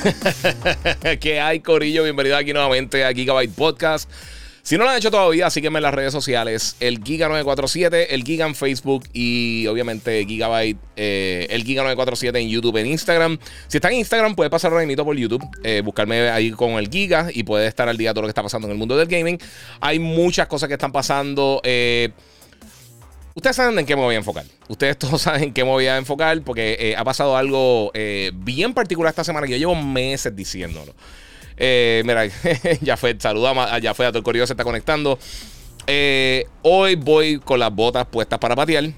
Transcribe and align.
¿Qué 1.20 1.40
hay, 1.40 1.60
Corillo? 1.60 2.04
Bienvenido 2.04 2.36
aquí 2.36 2.52
nuevamente 2.52 3.04
a 3.04 3.12
Gigabyte 3.12 3.54
Podcast. 3.54 4.10
Si 4.62 4.76
no 4.76 4.84
lo 4.84 4.90
han 4.90 4.98
hecho 4.98 5.10
todavía, 5.10 5.48
sígueme 5.50 5.78
en 5.78 5.82
las 5.84 5.94
redes 5.94 6.12
sociales. 6.12 6.76
El 6.80 7.02
Giga947, 7.02 8.06
el 8.10 8.24
Giga 8.24 8.46
en 8.46 8.54
Facebook 8.54 9.04
y 9.12 9.66
obviamente 9.66 10.24
Gigabyte, 10.26 10.78
eh, 10.96 11.46
el 11.50 11.64
Giga947 11.64 12.40
en 12.40 12.48
YouTube, 12.48 12.76
en 12.76 12.86
Instagram. 12.86 13.38
Si 13.68 13.78
está 13.78 13.88
en 13.88 13.96
Instagram, 13.96 14.34
puede 14.34 14.50
pasar 14.50 14.72
ahora 14.72 14.86
por 15.04 15.16
YouTube, 15.16 15.44
eh, 15.64 15.82
buscarme 15.84 16.28
ahí 16.30 16.50
con 16.50 16.72
el 16.72 16.88
Giga 16.88 17.28
y 17.32 17.42
puede 17.42 17.66
estar 17.66 17.88
al 17.88 17.96
día 17.96 18.10
de 18.10 18.14
todo 18.14 18.22
lo 18.22 18.28
que 18.28 18.32
está 18.32 18.42
pasando 18.42 18.68
en 18.68 18.72
el 18.72 18.78
mundo 18.78 18.96
del 18.96 19.08
gaming. 19.08 19.38
Hay 19.80 19.98
muchas 19.98 20.46
cosas 20.46 20.68
que 20.68 20.74
están 20.74 20.92
pasando. 20.92 21.60
Eh, 21.64 22.10
Ustedes 23.34 23.56
saben 23.56 23.78
en 23.78 23.86
qué 23.86 23.94
me 23.94 24.02
voy 24.02 24.14
a 24.14 24.18
enfocar. 24.18 24.44
Ustedes 24.68 24.98
todos 24.98 25.22
saben 25.22 25.44
en 25.44 25.52
qué 25.52 25.64
me 25.64 25.70
voy 25.70 25.86
a 25.86 25.96
enfocar 25.96 26.40
porque 26.42 26.76
eh, 26.80 26.96
ha 26.96 27.04
pasado 27.04 27.36
algo 27.36 27.90
eh, 27.94 28.32
bien 28.34 28.74
particular 28.74 29.10
esta 29.10 29.24
semana 29.24 29.46
que 29.46 29.52
yo 29.52 29.58
llevo 29.58 29.74
meses 29.74 30.34
diciéndolo. 30.34 30.94
Eh, 31.56 32.02
mira, 32.04 32.24
ya 32.80 32.96
fue, 32.96 33.16
saluda 33.18 33.78
ya 33.78 33.94
fue 33.94 34.06
a 34.06 34.10
todo 34.10 34.18
el 34.18 34.24
corrido 34.24 34.46
se 34.46 34.54
está 34.54 34.64
conectando. 34.64 35.18
hoy 36.62 36.94
voy 36.96 37.38
con 37.38 37.60
las 37.60 37.72
botas 37.72 38.06
puestas 38.06 38.38
para 38.38 38.56
patear. 38.56 38.90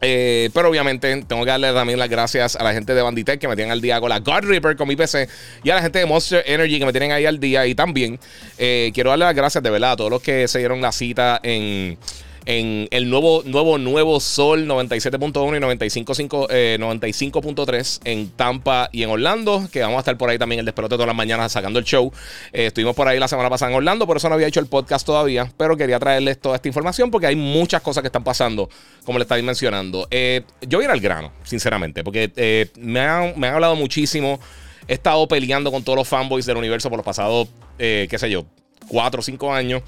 pero 0.00 0.68
obviamente 0.68 1.24
tengo 1.24 1.42
que 1.44 1.50
darle 1.50 1.72
también 1.72 1.98
las 1.98 2.08
gracias 2.08 2.54
a 2.54 2.62
la 2.62 2.72
gente 2.72 2.94
de 2.94 3.02
Banditech 3.02 3.40
que 3.40 3.48
me 3.48 3.56
tienen 3.56 3.72
al 3.72 3.80
día 3.80 3.98
con 3.98 4.10
la 4.10 4.20
God 4.20 4.44
Reaper 4.44 4.76
con 4.76 4.86
mi 4.86 4.94
PC 4.94 5.28
y 5.64 5.70
a 5.70 5.76
la 5.76 5.82
gente 5.82 5.98
de 5.98 6.06
Monster 6.06 6.44
Energy 6.46 6.78
que 6.78 6.86
me 6.86 6.92
tienen 6.92 7.12
ahí 7.12 7.26
al 7.26 7.40
día. 7.40 7.66
Y 7.66 7.74
también 7.74 8.20
quiero 8.56 9.10
darle 9.10 9.24
las 9.24 9.34
gracias 9.34 9.64
de 9.64 9.70
verdad 9.70 9.92
a 9.92 9.96
todos 9.96 10.10
los 10.10 10.22
que 10.22 10.46
se 10.46 10.58
dieron 10.58 10.80
la 10.82 10.92
cita 10.92 11.40
en 11.42 11.98
en 12.46 12.88
el 12.90 13.10
nuevo, 13.10 13.42
nuevo, 13.44 13.78
nuevo 13.78 14.20
Sol 14.20 14.66
97.1 14.66 15.56
y 15.56 15.60
95.3 15.60 18.00
eh, 18.04 18.12
en 18.12 18.30
Tampa 18.30 18.88
y 18.92 19.02
en 19.02 19.10
Orlando, 19.10 19.68
que 19.70 19.80
vamos 19.80 19.96
a 19.96 19.98
estar 20.00 20.16
por 20.16 20.30
ahí 20.30 20.38
también 20.38 20.60
el 20.60 20.64
despelote 20.64 20.94
todas 20.94 21.06
las 21.06 21.16
mañanas 21.16 21.52
sacando 21.52 21.78
el 21.78 21.84
show. 21.84 22.10
Eh, 22.52 22.66
estuvimos 22.66 22.96
por 22.96 23.08
ahí 23.08 23.18
la 23.18 23.28
semana 23.28 23.50
pasada 23.50 23.70
en 23.70 23.76
Orlando, 23.76 24.06
por 24.06 24.16
eso 24.16 24.28
no 24.28 24.34
había 24.34 24.46
hecho 24.46 24.60
el 24.60 24.66
podcast 24.66 25.06
todavía, 25.06 25.52
pero 25.56 25.76
quería 25.76 25.98
traerles 25.98 26.40
toda 26.40 26.56
esta 26.56 26.68
información 26.68 27.10
porque 27.10 27.26
hay 27.26 27.36
muchas 27.36 27.82
cosas 27.82 28.02
que 28.02 28.08
están 28.08 28.24
pasando, 28.24 28.68
como 29.04 29.18
le 29.18 29.22
estaba 29.22 29.40
mencionando. 29.42 30.08
Eh, 30.10 30.42
yo 30.62 30.78
voy 30.78 30.84
a 30.84 30.88
ir 30.88 30.92
al 30.92 31.00
grano, 31.00 31.32
sinceramente, 31.44 32.02
porque 32.02 32.70
me 32.76 33.00
han, 33.00 33.38
me 33.38 33.48
han 33.48 33.54
hablado 33.54 33.76
muchísimo. 33.76 34.40
He 34.88 34.94
estado 34.94 35.28
peleando 35.28 35.70
con 35.70 35.84
todos 35.84 35.96
los 35.96 36.08
fanboys 36.08 36.46
del 36.46 36.56
universo 36.56 36.88
por 36.88 36.98
los 36.98 37.04
pasados, 37.04 37.48
qué 37.78 38.16
sé 38.18 38.30
yo, 38.30 38.46
4 38.88 39.20
o 39.20 39.22
5 39.22 39.54
años. 39.54 39.82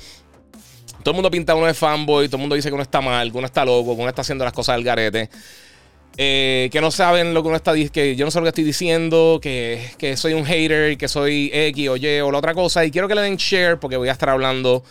Todo 1.03 1.11
el 1.11 1.15
mundo 1.15 1.31
pinta 1.31 1.55
uno 1.55 1.67
de 1.67 1.75
fanboy, 1.75 2.29
todo 2.29 2.37
el 2.37 2.41
mundo 2.43 2.55
dice 2.55 2.69
que 2.69 2.75
uno 2.75 2.83
está 2.83 3.01
mal, 3.01 3.31
que 3.33 3.39
uno 3.39 3.47
está 3.47 3.65
loco, 3.65 3.95
que 3.95 4.01
uno 4.01 4.09
está 4.09 4.23
haciendo 4.23 4.45
las 4.45 4.53
cosas 4.53 4.77
del 4.77 4.85
garete. 4.85 5.31
Eh, 6.19 6.69
que 6.71 6.81
no 6.83 6.91
saben 6.91 7.33
lo 7.33 7.43
que 7.43 7.49
uno 7.49 7.57
está 7.57 7.73
diciendo, 7.73 7.93
que 7.95 8.17
yo 8.17 8.25
no 8.25 8.31
sé 8.31 8.39
lo 8.39 8.45
que 8.45 8.51
estoy 8.51 8.65
diciendo, 8.65 9.39
que, 9.43 9.91
que 9.97 10.17
soy 10.17 10.35
un 10.35 10.45
hater, 10.45 10.99
que 10.99 11.09
soy 11.09 11.51
X 11.53 11.89
o 11.89 11.97
Y 11.97 12.21
o 12.21 12.31
la 12.31 12.39
otra 12.39 12.55
cosa. 12.55 12.85
Y 12.85 12.91
quiero 12.91 13.09
que 13.09 13.15
le 13.15 13.23
den 13.23 13.37
share 13.37 13.79
porque 13.79 13.97
voy 13.97 14.09
a 14.09 14.13
estar 14.13 14.29
hablando 14.29 14.85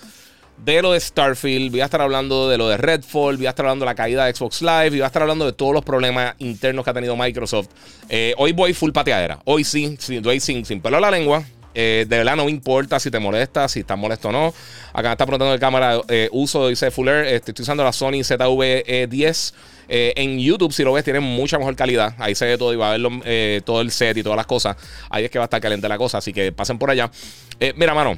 de 0.58 0.82
lo 0.82 0.92
de 0.92 1.00
Starfield, 1.00 1.72
voy 1.72 1.82
a 1.82 1.86
estar 1.86 2.02
hablando 2.02 2.50
de 2.50 2.58
lo 2.58 2.70
de 2.70 2.78
Redfall, 2.78 3.38
voy 3.38 3.48
a 3.48 3.50
estar 3.50 3.66
hablando 3.66 3.86
de 3.86 3.92
la 3.92 3.96
caída 3.96 4.26
de 4.26 4.34
Xbox 4.34 4.62
Live, 4.62 4.92
voy 4.92 5.02
a 5.02 5.08
estar 5.08 5.22
hablando 5.22 5.46
de 5.46 5.54
todos 5.54 5.74
los 5.74 5.84
problemas 5.84 6.36
internos 6.40 6.84
que 6.84 6.92
ha 6.92 6.94
tenido 6.94 7.16
Microsoft. 7.16 7.70
Eh, 8.10 8.34
hoy 8.38 8.52
voy 8.52 8.74
full 8.74 8.92
pateadera. 8.92 9.40
Hoy 9.46 9.64
sí, 9.64 9.98
sí 10.00 10.22
sin, 10.40 10.66
sin 10.66 10.82
pelo 10.82 10.98
a 10.98 11.02
la 11.02 11.12
lengua. 11.12 11.44
Eh, 11.74 12.06
de 12.08 12.18
verdad 12.18 12.36
no 12.36 12.46
me 12.46 12.52
importa 12.52 13.00
si 13.00 13.10
te 13.10 13.20
molesta, 13.20 13.68
si 13.68 13.82
estás 13.82 13.98
molesto 13.98 14.30
o 14.30 14.32
no. 14.32 14.54
Acá 14.94 15.10
me 15.10 15.12
está 15.14 15.26
preguntando 15.26 15.54
el 15.54 15.60
cámara 15.60 16.02
eh, 16.08 16.30
uso, 16.32 16.68
dice 16.68 16.92
Fuller. 16.92 17.26
Este, 17.26 17.52
estoy 17.52 17.64
usando 17.64 17.84
la 17.84 17.94
Sony 17.94 18.22
ZV-10. 18.24 19.54
Eh, 19.94 20.14
en 20.16 20.40
YouTube, 20.40 20.72
si 20.72 20.84
lo 20.84 20.94
ves, 20.94 21.04
tiene 21.04 21.20
mucha 21.20 21.58
mejor 21.58 21.76
calidad. 21.76 22.16
Ahí 22.18 22.36
se 22.36 22.46
ve 22.46 22.58
todo 22.58 22.74
y 22.74 22.78
va 22.78 22.94
a 22.94 22.98
ver 22.98 23.64
todo 23.64 23.82
el 23.82 23.92
set 23.92 24.18
y 24.18 24.24
todas 24.24 24.38
las 24.38 24.46
cosas. 24.46 24.78
Ahí 25.10 25.26
es 25.26 25.32
que 25.32 25.40
va 25.40 25.46
a 25.46 25.48
estar 25.48 25.62
caliente 25.62 25.88
la 25.88 25.98
cosa. 25.98 26.18
Así 26.20 26.34
que 26.34 26.52
pasen 26.52 26.78
por 26.78 26.90
allá. 26.90 27.12
mira, 27.76 27.94
mano. 27.94 28.18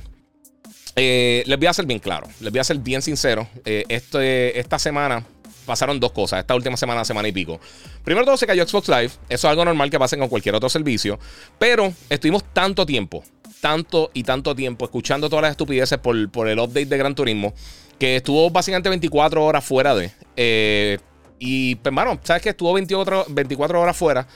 les 0.95 1.57
voy 1.57 1.67
a 1.67 1.73
ser 1.73 1.85
bien 1.85 1.99
claro. 1.99 2.27
Les 2.41 2.51
voy 2.51 2.59
a 2.59 2.63
ser 2.63 2.77
bien 2.77 3.01
sincero. 3.01 3.47
Este, 3.65 4.59
esta 4.59 4.77
semana 4.77 5.25
pasaron 5.65 5.99
dos 5.99 6.11
cosas. 6.11 6.39
Esta 6.39 6.53
última 6.55 6.77
semana, 6.77 7.05
semana 7.05 7.27
y 7.27 7.31
pico. 7.31 7.59
Primero 8.03 8.25
todo 8.25 8.37
se 8.37 8.45
cayó 8.45 8.67
Xbox 8.67 8.89
Live. 8.89 9.11
Eso 9.29 9.29
es 9.29 9.45
algo 9.45 9.65
normal 9.65 9.89
que 9.89 9.97
pase 9.97 10.17
con 10.17 10.27
cualquier 10.27 10.55
otro 10.55 10.69
servicio. 10.69 11.19
Pero 11.57 11.91
estuvimos 12.09 12.43
tanto 12.53 12.85
tiempo 12.85 13.23
tanto 13.63 14.11
y 14.13 14.23
tanto 14.23 14.53
tiempo 14.53 14.83
escuchando 14.83 15.29
todas 15.29 15.43
las 15.43 15.51
estupideces 15.51 15.97
por, 15.97 16.17
el 16.17 16.59
update 16.59 16.85
de 16.85 16.97
Gran 16.97 17.15
Turismo, 17.15 17.53
que 17.97 18.17
estuvo 18.17 18.49
básicamente 18.49 18.89
24 18.89 19.41
horas 19.41 19.63
fuera 19.63 19.95
de. 19.95 20.11
Eh, 20.35 20.99
y, 21.39 21.75
pues, 21.75 21.95
¿sabes 22.23 22.43
que 22.43 22.49
Estuvo 22.49 22.73
24, 22.73 23.27
24 23.29 23.79
horas 23.79 23.95
fuera, 23.95 24.27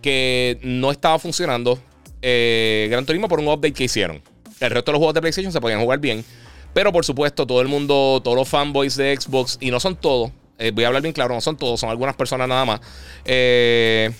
que 0.00 0.58
no 0.62 0.90
estaba 0.90 1.18
funcionando 1.18 1.78
eh, 2.22 2.88
Gran 2.90 3.04
Turismo 3.04 3.28
por 3.28 3.38
un 3.38 3.48
update 3.48 3.74
que 3.74 3.84
hicieron. 3.84 4.22
El 4.60 4.70
resto 4.70 4.92
de 4.92 4.94
los 4.94 4.98
juegos 4.98 5.14
de 5.14 5.20
PlayStation 5.20 5.52
se 5.52 5.60
podían 5.60 5.82
jugar 5.82 5.98
bien. 5.98 6.24
Pero 6.72 6.90
por 6.90 7.04
supuesto, 7.04 7.46
todo 7.46 7.60
el 7.60 7.68
mundo, 7.68 8.22
todos 8.24 8.34
los 8.34 8.48
fanboys 8.48 8.96
de 8.96 9.14
Xbox, 9.14 9.58
y 9.60 9.70
no 9.72 9.78
son 9.78 9.94
todos, 9.94 10.30
eh, 10.58 10.70
voy 10.70 10.84
a 10.84 10.86
hablar 10.86 11.02
bien 11.02 11.12
claro, 11.12 11.34
no 11.34 11.42
son 11.42 11.58
todos, 11.58 11.80
son 11.80 11.90
algunas 11.90 12.16
personas 12.16 12.48
nada 12.48 12.64
más. 12.64 12.80
Eh, 13.26 14.10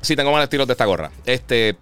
sí, 0.00 0.16
tengo 0.16 0.32
mal 0.32 0.42
estilo 0.42 0.64
de 0.64 0.72
esta 0.72 0.86
gorra. 0.86 1.12
Este. 1.26 1.76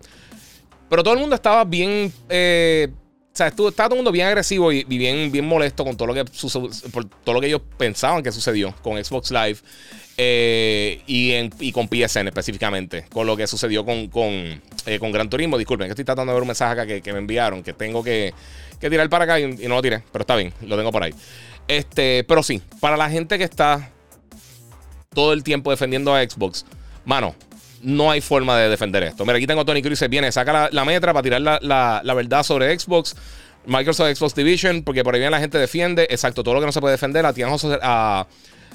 Pero 0.90 1.04
todo 1.04 1.14
el 1.14 1.20
mundo 1.20 1.36
estaba 1.36 1.64
bien. 1.64 2.12
Eh, 2.28 2.88
o 3.32 3.36
sea, 3.40 3.46
estaba 3.46 3.70
todo 3.70 3.90
el 3.90 3.96
mundo 3.96 4.12
bien 4.12 4.26
agresivo 4.26 4.72
y, 4.72 4.82
bien, 4.84 5.30
bien 5.30 5.46
molesto 5.46 5.84
con 5.84 5.96
todo 5.96 6.08
lo 6.08 6.14
que 6.14 6.24
por 6.92 7.04
todo 7.04 7.34
lo 7.34 7.40
que 7.40 7.46
ellos 7.46 7.62
pensaban 7.78 8.24
que 8.24 8.32
sucedió 8.32 8.74
con 8.82 9.02
Xbox 9.02 9.30
Live 9.30 9.58
eh, 10.18 11.00
y, 11.06 11.72
con 11.72 11.86
PSN 11.86 12.26
específicamente, 12.26 13.06
con 13.10 13.26
lo 13.26 13.36
que 13.36 13.46
sucedió 13.46 13.84
con, 13.84 14.08
con, 14.08 14.60
eh, 14.84 14.98
Gran 15.00 15.30
Turismo. 15.30 15.56
Disculpen, 15.56 15.86
que 15.86 15.92
estoy 15.92 16.04
tratando 16.04 16.32
de 16.32 16.34
ver 16.34 16.42
un 16.42 16.48
mensaje 16.48 16.72
acá 16.72 16.86
que, 16.86 17.12
me 17.12 17.20
enviaron, 17.20 17.62
que 17.62 17.72
tengo 17.72 18.02
que, 18.02 18.34
tirar 18.80 19.08
para 19.08 19.24
acá 19.24 19.40
y, 19.40 19.44
y, 19.44 19.68
no 19.68 19.76
lo 19.76 19.82
tiré, 19.82 20.02
pero 20.10 20.24
está 20.24 20.34
bien, 20.34 20.52
lo 20.62 20.76
tengo 20.76 20.90
por 20.90 21.04
ahí. 21.04 21.14
Este, 21.68 22.24
pero 22.24 22.42
sí, 22.42 22.60
para 22.80 22.96
la 22.96 23.08
gente 23.08 23.38
que 23.38 23.44
está 23.44 23.90
todo 25.14 25.32
el 25.32 25.44
tiempo 25.44 25.70
defendiendo 25.70 26.12
a 26.12 26.22
Xbox, 26.22 26.66
mano, 27.04 27.36
no 27.82 28.10
hay 28.10 28.20
forma 28.20 28.58
de 28.58 28.68
defender 28.68 29.02
esto. 29.02 29.24
Mira, 29.24 29.36
aquí 29.36 29.46
tengo 29.46 29.62
a 29.62 29.64
Tony 29.64 29.82
Cruz. 29.82 30.02
Viene, 30.08 30.30
saca 30.32 30.68
la, 30.70 30.84
metra 30.84 31.12
para 31.12 31.22
tirar 31.22 31.40
la, 31.40 32.14
verdad 32.14 32.42
sobre 32.42 32.78
Xbox. 32.78 33.16
Microsoft 33.66 34.16
Xbox 34.16 34.34
Division, 34.34 34.82
porque 34.82 35.04
por 35.04 35.14
ahí 35.14 35.20
bien 35.20 35.30
la 35.30 35.38
gente 35.38 35.58
defiende. 35.58 36.06
Exacto, 36.10 36.42
todo 36.42 36.54
lo 36.54 36.60
que 36.60 36.66
no 36.66 36.72
se 36.72 36.80
puede 36.80 36.92
defender, 36.92 37.22
la 37.22 37.32
tienen 37.32 37.54
a 37.82 38.26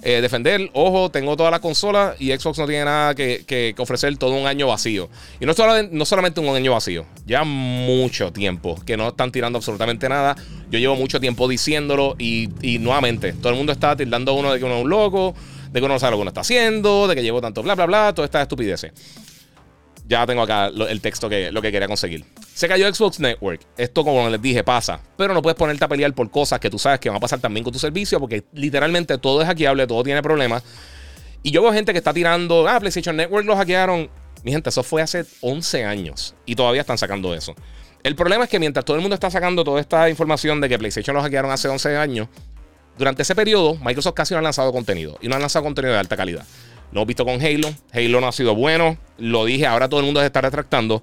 eh, 0.04 0.22
defender. 0.22 0.70
Ojo, 0.74 1.10
tengo 1.10 1.36
toda 1.36 1.50
la 1.50 1.60
consola 1.60 2.16
y 2.20 2.32
Xbox 2.32 2.60
no 2.60 2.68
tiene 2.68 2.86
nada 2.86 3.16
que, 3.16 3.74
ofrecer 3.78 4.16
todo 4.18 4.34
un 4.34 4.46
año 4.46 4.68
vacío. 4.68 5.10
Y 5.40 5.46
no, 5.46 5.54
no 5.92 6.06
solamente 6.06 6.40
un 6.40 6.56
año 6.56 6.74
vacío, 6.74 7.06
ya 7.26 7.44
mucho 7.44 8.32
tiempo 8.32 8.80
que 8.86 8.98
no 8.98 9.10
están 9.10 9.32
tirando 9.32 9.58
absolutamente 9.58 10.08
nada. 10.08 10.36
Yo 10.70 10.78
llevo 10.78 10.96
mucho 10.96 11.20
tiempo 11.20 11.48
diciéndolo 11.48 12.16
y, 12.20 12.50
y 12.62 12.78
nuevamente, 12.78 13.34
todo 13.34 13.50
el 13.50 13.56
mundo 13.56 13.72
está 13.72 13.96
tildando 13.96 14.32
a 14.32 14.36
uno 14.36 14.54
de 14.54 14.60
que 14.60 14.66
uno 14.66 14.78
es 14.78 14.84
un 14.84 14.90
loco 14.90 15.34
de 15.76 15.82
que 15.82 15.86
uno 15.86 15.96
no 15.96 16.00
sabe 16.00 16.12
lo 16.12 16.18
que 16.18 16.22
uno 16.22 16.30
está 16.30 16.40
haciendo, 16.40 17.06
de 17.06 17.16
que 17.16 17.22
llevo 17.22 17.42
tanto 17.42 17.62
bla, 17.62 17.76
bla, 17.76 17.86
bla, 17.86 18.14
toda 18.14 18.26
esta 18.26 18.42
estupidez. 18.42 18.88
Ya 20.08 20.26
tengo 20.26 20.42
acá 20.42 20.68
el 20.68 21.02
texto 21.02 21.28
que 21.28 21.52
lo 21.52 21.62
que 21.62 21.70
quería 21.70 21.86
conseguir. 21.86 22.24
Se 22.54 22.70
cayó 22.70 22.94
Xbox 22.94 23.20
Network. 23.20 23.60
Esto, 23.76 24.06
como 24.06 24.30
les 24.30 24.42
dije, 24.42 24.64
pasa. 24.64 25.02
Pero 25.18 25.34
no 25.34 25.42
puedes 25.42 25.58
ponerte 25.58 25.84
a 25.84 25.90
pelear 25.90 26.14
por 26.14 26.32
cosas 26.32 26.62
que 26.62 26.70
tú 26.70 26.80
sabes 26.80 27.02
que 27.02 27.10
van 27.10 27.18
a 27.18 27.20
pasar 27.20 27.40
también 27.40 27.66
con 27.66 27.74
tu 27.74 27.80
servicio, 27.80 28.22
porque 28.22 28.46
literalmente 28.54 29.18
todo 29.18 29.42
es 29.42 29.48
hackeable, 29.48 29.86
todo 29.86 30.02
tiene 30.02 30.24
problemas. 30.24 30.64
Y 31.44 31.52
yo 31.52 31.62
veo 31.62 31.74
gente 31.74 31.92
que 31.92 31.98
está 31.98 32.14
tirando, 32.14 32.66
ah, 32.70 32.80
PlayStation 32.80 33.18
Network 33.18 33.46
lo 33.46 33.58
hackearon. 33.58 34.10
Mi 34.46 34.54
gente, 34.54 34.70
eso 34.70 34.82
fue 34.82 35.02
hace 35.02 35.26
11 35.42 35.84
años 35.84 36.36
y 36.46 36.56
todavía 36.56 36.82
están 36.82 36.98
sacando 36.98 37.34
eso. 37.36 37.54
El 38.02 38.16
problema 38.16 38.46
es 38.46 38.50
que 38.50 38.60
mientras 38.60 38.86
todo 38.86 38.96
el 38.96 39.02
mundo 39.02 39.16
está 39.16 39.30
sacando 39.30 39.66
toda 39.66 39.82
esta 39.82 40.10
información 40.10 40.62
de 40.62 40.70
que 40.70 40.80
PlayStation 40.80 41.18
lo 41.18 41.22
hackearon 41.22 41.52
hace 41.52 41.68
11 41.68 41.98
años, 41.98 42.30
durante 42.98 43.24
ese 43.24 43.36
periodo, 43.36 43.76
Microsoft 43.76 44.14
casi 44.14 44.34
no 44.34 44.40
ha 44.40 44.44
lanzado 44.44 44.72
contenido 44.72 45.18
y 45.22 45.28
no 45.28 45.36
ha 45.36 45.40
lanzado 45.40 45.64
contenido 45.64 45.94
de 45.94 46.00
alta 46.00 46.16
calidad. 46.16 46.46
Lo 46.92 47.00
hemos 47.00 47.08
visto 47.08 47.26
con 47.26 47.42
Halo. 47.42 47.74
Halo 47.92 48.22
no 48.22 48.28
ha 48.28 48.32
sido 48.32 48.56
bueno. 48.56 48.98
Lo 49.18 49.46
dije, 49.46 49.66
ahora 49.68 49.90
todo 49.90 50.00
el 50.00 50.06
mundo 50.06 50.22
se 50.22 50.28
está 50.28 50.42
retractando. 50.42 51.02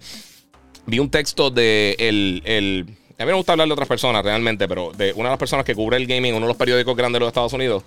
Vi 0.87 0.99
un 0.99 1.11
texto 1.11 1.50
de 1.50 1.97
el, 1.99 2.87
a 3.19 3.25
mí 3.25 3.27
me 3.27 3.35
gusta 3.35 3.53
hablar 3.53 3.69
de 3.69 3.75
otras 3.75 3.89
personas 3.89 4.25
realmente, 4.25 4.67
pero 4.67 4.93
de 4.93 5.12
una 5.12 5.25
de 5.25 5.33
las 5.33 5.39
personas 5.39 5.65
que 5.65 5.75
cubre 5.75 5.97
el 5.97 6.06
gaming 6.06 6.35
uno 6.35 6.47
de 6.47 6.49
los 6.49 6.56
periódicos 6.56 6.97
grandes 6.97 7.19
de 7.19 7.21
los 7.21 7.29
Estados 7.29 7.53
Unidos. 7.53 7.83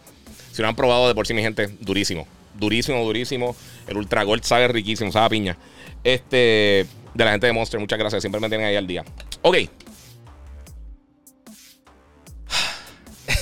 Si 0.52 0.62
lo 0.62 0.68
han 0.68 0.76
probado 0.76 1.08
de 1.08 1.16
por 1.16 1.26
sí, 1.28 1.34
mi 1.34 1.42
gente, 1.42 1.68
durísimo. 1.82 2.28
durísimo, 2.54 3.04
durísimo. 3.04 3.56
El 3.88 3.98
Ultra 3.98 4.24
Gold 4.24 4.44
sabe 4.44 4.68
riquísimo, 4.68 5.12
sabe 5.12 5.30
piña. 5.30 5.58
Este, 6.04 6.86
de 7.14 7.26
la 7.26 7.32
gente 7.32 7.48
de 7.48 7.54
Monster, 7.54 7.80
muchas 7.80 8.00
gracias. 8.00 8.22
Siempre 8.22 8.40
me 8.40 8.48
tienen 8.50 8.68
ahí 8.68 8.76
al 8.76 8.88
día. 8.88 9.04
Ok. 9.42 9.58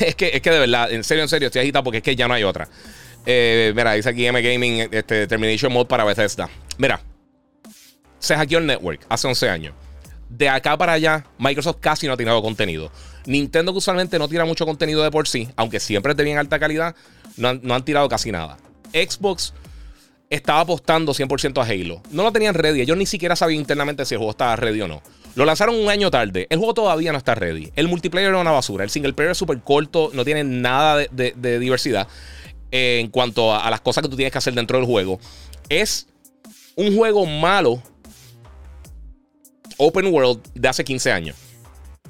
es, 0.08 0.16
que, 0.16 0.32
es 0.34 0.42
que 0.42 0.52
de 0.52 0.60
verdad, 0.60 0.92
en 0.92 1.04
serio, 1.04 1.24
en 1.24 1.30
serio, 1.30 1.48
estoy 1.48 1.62
agitado 1.62 1.84
porque 1.84 1.98
es 1.98 2.04
que 2.04 2.16
ya 2.16 2.28
no 2.28 2.34
hay 2.34 2.44
otra. 2.44 2.68
Eh, 3.26 3.72
mira, 3.76 3.94
dice 3.94 4.10
aquí 4.10 4.26
M 4.26 4.42
Gaming 4.42 4.90
este, 4.92 5.28
Termination 5.28 5.72
Mode 5.72 5.88
para 5.88 6.04
Bethesda. 6.04 6.50
Mira, 6.78 7.02
se 8.20 8.36
hackeó 8.36 8.60
el 8.60 8.66
network 8.66 9.06
hace 9.10 9.28
11 9.28 9.50
años. 9.50 9.76
De 10.30 10.50
acá 10.50 10.78
para 10.78 10.94
allá, 10.94 11.26
Microsoft 11.38 11.78
casi 11.80 12.08
no 12.08 12.14
ha 12.14 12.18
tirado 12.18 12.42
contenido. 12.42 12.92
Nintendo, 13.26 13.72
que 13.72 13.78
usualmente 13.78 14.18
no 14.20 14.28
tira 14.28 14.46
mucho 14.46 14.66
contenido 14.66 15.04
de 15.04 15.12
por 15.12 15.28
sí, 15.28 15.48
aunque 15.56 15.80
siempre 15.80 16.12
es 16.12 16.18
de 16.18 16.24
bien 16.24 16.38
alta 16.38 16.60
calidad, 16.60 16.96
no 17.38 17.50
han, 17.50 17.86
tirado 17.86 18.10
casi 18.10 18.32
nada. 18.32 18.58
Xbox 18.92 19.54
estaba 20.30 20.62
apostando 20.62 21.14
100% 21.14 21.62
a 21.62 21.66
Halo. 21.66 22.02
No 22.12 22.24
lo 22.24 22.32
tenían 22.32 22.56
ready. 22.56 22.82
Ellos 22.82 22.98
ni 22.98 23.06
siquiera 23.06 23.36
sabían 23.36 23.60
internamente 23.60 24.06
si 24.06 24.16
el 24.16 24.20
juego 24.20 24.32
estaba 24.32 24.56
ready 24.56 24.82
o 24.82 24.88
no. 24.88 25.02
Lo 25.36 25.46
lanzaron 25.46 25.76
un 25.76 25.90
año 25.90 26.12
tarde. 26.12 26.48
El 26.50 26.60
juego 26.60 26.74
todavía 26.74 27.12
no 27.12 27.18
está 27.18 27.36
ready. 27.36 27.72
El 27.76 27.88
multiplayer 27.88 28.34
es 28.34 28.40
una 28.40 28.52
basura. 28.52 28.84
El 28.84 28.90
single 28.90 29.14
player 29.14 29.32
es 29.32 29.38
súper 29.38 29.62
corto. 29.62 30.12
No 30.14 30.24
tiene 30.24 30.44
nada 30.44 30.98
de, 30.98 31.60
diversidad 31.60 32.08
en 32.72 33.10
cuanto 33.10 33.56
a, 33.56 33.70
las 33.70 33.82
cosas 33.82 34.04
que 34.04 34.10
tú 34.10 34.16
tienes 34.16 34.32
que 34.32 34.38
hacer 34.38 34.54
dentro 34.54 34.78
del 34.78 34.86
juego. 34.86 35.20
Es 35.70 36.08
un 36.76 36.96
juego 36.96 37.26
malo. 37.26 37.82
Open 39.78 40.14
World 40.14 40.42
de 40.54 40.68
hace 40.68 40.84
15 40.84 41.12
años 41.12 41.36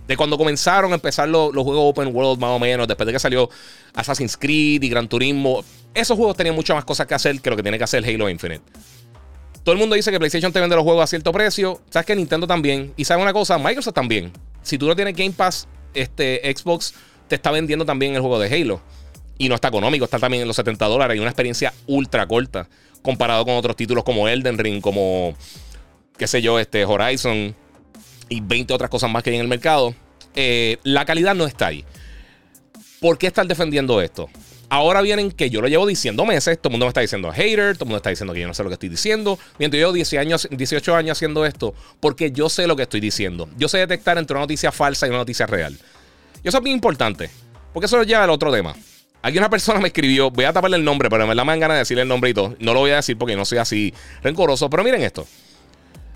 de 0.08 0.18
cuando 0.18 0.38
comenzaron 0.38 0.92
a 0.92 0.96
empezar 0.96 1.30
los, 1.30 1.52
juegos 1.54 1.92
open 1.92 2.14
world 2.14 2.40
más 2.40 2.52
o 2.52 2.60
menos, 2.60 2.88
después 2.88 3.08
de 3.08 3.14
que 3.14 3.20
salió 3.20 3.50
Assassin's 3.94 4.38
Creed 4.38 4.84
y 4.84 4.90
Gran 4.90 5.08
Turismo, 5.08 5.64
esos 5.94 6.18
juegos 6.18 6.36
tenían 6.36 6.56
muchas 6.56 6.76
más 6.76 6.86
cosas 6.86 7.08
que 7.08 7.14
hacer 7.14 7.40
que 7.40 7.50
lo 7.50 7.56
que 7.56 7.64
tiene 7.64 7.78
que 7.78 7.84
hacer 7.84 8.04
Halo 8.04 8.30
Infinite. 8.30 8.64
Todo 9.64 9.74
el 9.74 9.80
mundo 9.80 9.96
dice 9.96 10.12
que 10.12 10.20
PlayStation 10.20 10.52
te 10.52 10.60
vende 10.60 10.76
los 10.76 10.84
juegos 10.84 11.04
a 11.04 11.08
cierto 11.08 11.32
precio. 11.32 11.80
Sabes 11.90 12.06
que 12.06 12.16
Nintendo 12.16 12.46
también. 12.46 12.94
Y 12.98 13.06
sabes 13.06 13.24
una 13.24 13.32
cosa, 13.32 13.58
Microsoft 13.58 13.94
también. 13.94 14.32
Si 14.62 14.78
tú 14.78 14.88
no 14.88 14.96
tienes 14.96 15.16
Game 15.16 15.32
Pass, 15.32 15.68
este 15.94 16.42
Xbox 16.54 16.94
te 17.30 17.36
está 17.36 17.50
vendiendo 17.52 17.86
también 17.86 18.14
el 18.16 18.22
juego 18.22 18.40
de 18.40 18.54
Halo. 18.54 18.82
Y 19.38 19.48
no 19.48 19.56
está 19.56 19.70
económico, 19.70 20.06
está 20.06 20.20
también 20.20 20.42
en 20.42 20.48
los 20.48 20.58
70 20.58 20.86
dólares. 20.86 21.16
Y 21.16 21.20
una 21.20 21.30
experiencia 21.30 21.74
ultra 21.88 22.28
corta 22.28 22.68
comparado 23.02 23.46
con 23.46 23.56
otros 23.56 23.76
títulos 23.76 24.04
como 24.04 24.28
Elden 24.28 24.58
Ring, 24.58 24.82
como, 24.82 25.36
qué 26.18 26.28
sé 26.28 26.42
yo, 26.42 26.60
este 26.60 26.86
Horizon 26.86 27.56
y 28.30 28.42
20 28.42 28.74
otras 28.74 28.90
cosas 28.90 29.10
más 29.10 29.24
que 29.24 29.30
hay 29.30 29.38
en 29.38 29.44
el 29.44 29.48
mercado. 29.48 29.96
Eh, 30.36 30.78
la 30.84 31.06
calidad 31.06 31.36
no 31.36 31.46
está 31.46 31.68
ahí. 31.68 31.86
¿Por 33.00 33.18
qué 33.18 33.28
estar 33.28 33.46
defendiendo 33.46 34.02
esto? 34.02 34.30
Ahora 34.74 35.04
vienen 35.04 35.32
que 35.32 35.52
yo 35.52 35.62
lo 35.62 35.68
llevo 35.68 35.86
diciendo 35.86 36.26
meses, 36.26 36.58
todo 36.58 36.70
el 36.70 36.72
mundo 36.72 36.88
me 36.88 36.90
está 36.90 37.02
diciendo 37.02 37.32
hater, 37.32 37.76
todo 37.76 37.84
el 37.84 37.90
mundo 37.90 37.98
está 37.98 38.10
diciendo 38.10 38.34
que 38.34 38.40
yo 38.40 38.48
no 38.48 38.56
sé 38.56 38.64
lo 38.64 38.70
que 38.70 38.74
estoy 38.74 38.90
diciendo. 38.90 39.38
Mientras 39.60 39.80
yo 39.80 39.86
llevo 39.86 39.94
10 39.94 40.14
años, 40.16 40.48
18 40.50 40.96
años 40.96 41.16
haciendo 41.16 41.46
esto, 41.46 41.76
porque 42.00 42.32
yo 42.32 42.50
sé 42.50 42.66
lo 42.66 42.76
que 42.76 42.82
estoy 42.82 43.00
diciendo. 43.00 43.48
Yo 43.56 43.68
sé 43.68 43.78
detectar 43.78 44.18
entre 44.18 44.34
una 44.34 44.46
noticia 44.46 44.72
falsa 44.72 45.06
y 45.06 45.10
una 45.10 45.20
noticia 45.20 45.46
real. 45.46 45.78
Y 46.44 46.48
eso 46.48 46.58
es 46.58 46.64
bien 46.64 46.74
importante, 46.74 47.30
porque 47.72 47.86
eso 47.86 47.98
lo 47.98 48.04
lleva 48.04 48.24
al 48.24 48.32
otro 48.32 48.52
tema. 48.52 48.76
Aquí 49.22 49.38
una 49.38 49.48
persona 49.48 49.80
me 49.80 49.90
escribió, 49.90 50.32
voy 50.32 50.46
a 50.46 50.54
taparle 50.54 50.78
el 50.78 50.84
nombre, 50.84 51.08
pero 51.08 51.28
me 51.28 51.36
da 51.36 51.44
más 51.44 51.60
ganas 51.60 51.76
de 51.76 51.80
decirle 51.80 52.02
el 52.02 52.08
nombre 52.08 52.32
y 52.32 52.34
todo. 52.34 52.56
No 52.58 52.74
lo 52.74 52.80
voy 52.80 52.90
a 52.90 52.96
decir 52.96 53.16
porque 53.16 53.36
no 53.36 53.46
soy 53.46 53.60
así 53.60 53.94
rencoroso, 54.24 54.72
pero 54.72 54.84
miren 54.84 55.04
esto. 55.04 55.28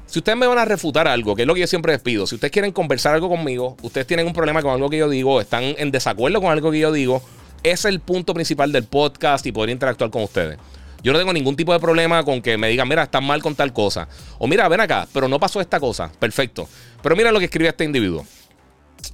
Si 0.08 0.18
ustedes 0.18 0.36
me 0.36 0.48
van 0.48 0.58
a 0.58 0.66
refutar 0.66 1.08
algo, 1.08 1.36
que 1.36 1.44
es 1.44 1.48
lo 1.48 1.54
que 1.54 1.60
yo 1.60 1.68
siempre 1.68 1.92
les 1.92 2.02
pido, 2.02 2.26
si 2.26 2.34
ustedes 2.34 2.52
quieren 2.52 2.72
conversar 2.72 3.14
algo 3.14 3.30
conmigo, 3.30 3.78
ustedes 3.84 4.08
tienen 4.08 4.26
un 4.26 4.34
problema 4.34 4.64
con 4.64 4.72
algo 4.72 4.90
que 4.90 4.98
yo 4.98 5.08
digo, 5.10 5.42
están 5.42 5.64
en 5.78 5.92
desacuerdo 5.92 6.42
con 6.42 6.50
algo 6.50 6.72
que 6.72 6.80
yo 6.80 6.92
digo, 6.92 7.22
es 7.64 7.86
el 7.86 8.00
punto 8.00 8.34
principal 8.34 8.72
del 8.72 8.84
podcast 8.84 9.46
y 9.46 9.52
poder 9.52 9.70
interactuar 9.70 10.10
con 10.10 10.24
ustedes. 10.24 10.58
Yo 11.04 11.14
no 11.14 11.20
tengo 11.20 11.34
ningún 11.34 11.56
tipo 11.56 11.74
de 11.74 11.80
problema 11.80 12.24
con 12.24 12.42
que 12.42 12.58
me 12.58 12.70
digan, 12.70 12.88
mira, 12.88 13.04
están 13.04 13.24
mal 13.24 13.42
con 13.42 13.56
tal 13.56 13.72
cosa. 13.72 14.08
O 14.40 14.48
mira, 14.48 14.68
ven 14.68 14.82
acá, 14.82 15.08
pero 15.14 15.28
no 15.28 15.40
pasó 15.40 15.62
esta 15.62 15.80
cosa. 15.80 16.12
Perfecto. 16.20 16.68
Pero 17.02 17.16
mira 17.16 17.32
lo 17.32 17.40
que 17.40 17.46
escribe 17.46 17.70
este 17.70 17.84
individuo. 17.84 18.26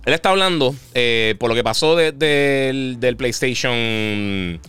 Él 0.06 0.14
está 0.14 0.30
hablando 0.30 0.74
eh, 0.94 1.36
por 1.40 1.50
lo 1.50 1.56
que 1.56 1.64
pasó 1.64 1.96
del, 1.96 3.00
del 3.00 3.18
PlayStation 3.18 4.60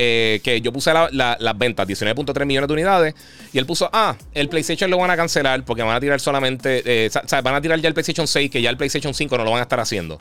eh, 0.00 0.40
que 0.44 0.60
yo 0.60 0.72
puse 0.72 0.92
las 0.92 1.58
ventas, 1.58 1.88
19.3 1.88 2.46
millones 2.46 2.68
de 2.68 2.72
unidades, 2.72 3.14
y 3.52 3.58
él 3.58 3.66
puso, 3.66 3.90
ah, 3.92 4.16
el 4.32 4.48
PlayStation 4.48 4.88
lo 4.88 4.96
van 4.96 5.10
a 5.10 5.16
cancelar 5.16 5.64
porque 5.64 5.82
van 5.82 5.96
a 5.96 5.98
tirar 5.98 6.20
solamente, 6.20 6.82
eh, 6.86 7.10
o 7.12 7.28
sea, 7.28 7.40
van 7.40 7.56
a 7.56 7.60
tirar 7.60 7.80
ya 7.80 7.88
el 7.88 7.94
PlayStation 7.94 8.28
6, 8.28 8.48
que 8.48 8.62
ya 8.62 8.70
el 8.70 8.76
PlayStation 8.76 9.12
5 9.12 9.36
no 9.36 9.42
lo 9.42 9.50
van 9.50 9.58
a 9.58 9.62
estar 9.62 9.80
haciendo. 9.80 10.20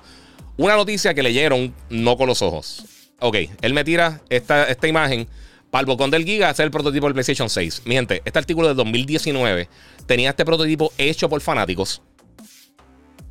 Una 0.57 0.75
noticia 0.75 1.13
que 1.13 1.23
leyeron 1.23 1.73
no 1.89 2.17
con 2.17 2.27
los 2.27 2.41
ojos. 2.41 2.83
Ok, 3.19 3.37
él 3.61 3.73
me 3.73 3.83
tira 3.83 4.21
esta, 4.29 4.65
esta 4.65 4.87
imagen. 4.87 5.27
Para 5.69 5.81
el 5.81 5.85
bocón 5.85 6.09
del 6.09 6.23
Giga, 6.23 6.49
es 6.49 6.59
el 6.59 6.71
prototipo 6.71 7.07
del 7.07 7.13
PlayStation 7.13 7.49
6. 7.49 7.83
Mi 7.85 7.95
gente, 7.95 8.21
este 8.23 8.39
artículo 8.39 8.69
de 8.69 8.73
2019 8.73 9.67
tenía 10.05 10.29
este 10.29 10.45
prototipo 10.45 10.93
hecho 10.97 11.27
por 11.27 11.41
fanáticos 11.41 12.01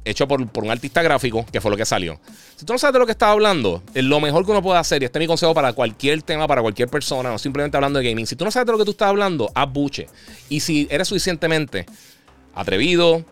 hecho 0.06 0.26
por, 0.28 0.40
un 0.40 0.70
artista 0.70 1.02
gráfico, 1.02 1.44
que 1.52 1.60
fue 1.60 1.70
lo 1.70 1.76
que 1.76 1.84
salió. 1.84 2.18
Si 2.56 2.64
tú 2.64 2.72
no 2.72 2.78
sabes 2.78 2.94
de 2.94 3.00
lo 3.00 3.06
que 3.06 3.12
estaba 3.12 3.32
hablando, 3.32 3.82
lo 3.92 4.20
mejor 4.20 4.44
que 4.44 4.52
uno 4.52 4.62
puede 4.62 4.78
hacer, 4.78 5.02
y 5.02 5.04
este 5.04 5.18
es 5.18 5.20
mi 5.20 5.26
consejo 5.26 5.52
para 5.52 5.72
cualquier 5.72 6.22
tema, 6.22 6.46
para 6.46 6.62
cualquier 6.62 6.88
persona, 6.88 7.30
no 7.30 7.38
simplemente 7.38 7.76
hablando 7.76 7.98
de 7.98 8.08
gaming, 8.08 8.26
si 8.26 8.36
tú 8.36 8.44
no 8.44 8.50
sabes 8.50 8.66
de 8.66 8.72
lo 8.72 8.78
que 8.78 8.84
tú 8.84 8.92
estás 8.92 9.08
hablando, 9.08 9.50
haz 9.54 9.70
buche. 9.70 10.06
Y 10.48 10.60
si 10.60 10.86
eres 10.90 11.08
suficientemente 11.08 11.86
atrevido, 12.54 13.24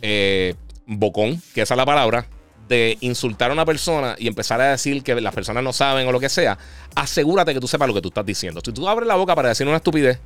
eh, 0.00 0.54
bocón, 0.86 1.42
que 1.52 1.62
esa 1.62 1.74
es 1.74 1.78
la 1.78 1.86
palabra, 1.86 2.26
de 2.70 2.96
insultar 3.02 3.50
a 3.50 3.52
una 3.52 3.66
persona 3.66 4.16
y 4.18 4.28
empezar 4.28 4.62
a 4.62 4.70
decir 4.70 5.02
que 5.02 5.14
las 5.20 5.34
personas 5.34 5.62
no 5.62 5.74
saben 5.74 6.08
o 6.08 6.12
lo 6.12 6.20
que 6.20 6.30
sea, 6.30 6.56
asegúrate 6.94 7.52
que 7.52 7.60
tú 7.60 7.68
sepas 7.68 7.86
lo 7.86 7.92
que 7.92 8.00
tú 8.00 8.08
estás 8.08 8.24
diciendo. 8.24 8.62
Si 8.64 8.72
tú 8.72 8.88
abres 8.88 9.06
la 9.06 9.16
boca 9.16 9.34
para 9.34 9.50
decir 9.50 9.66
una 9.66 9.76
estupidez 9.76 10.18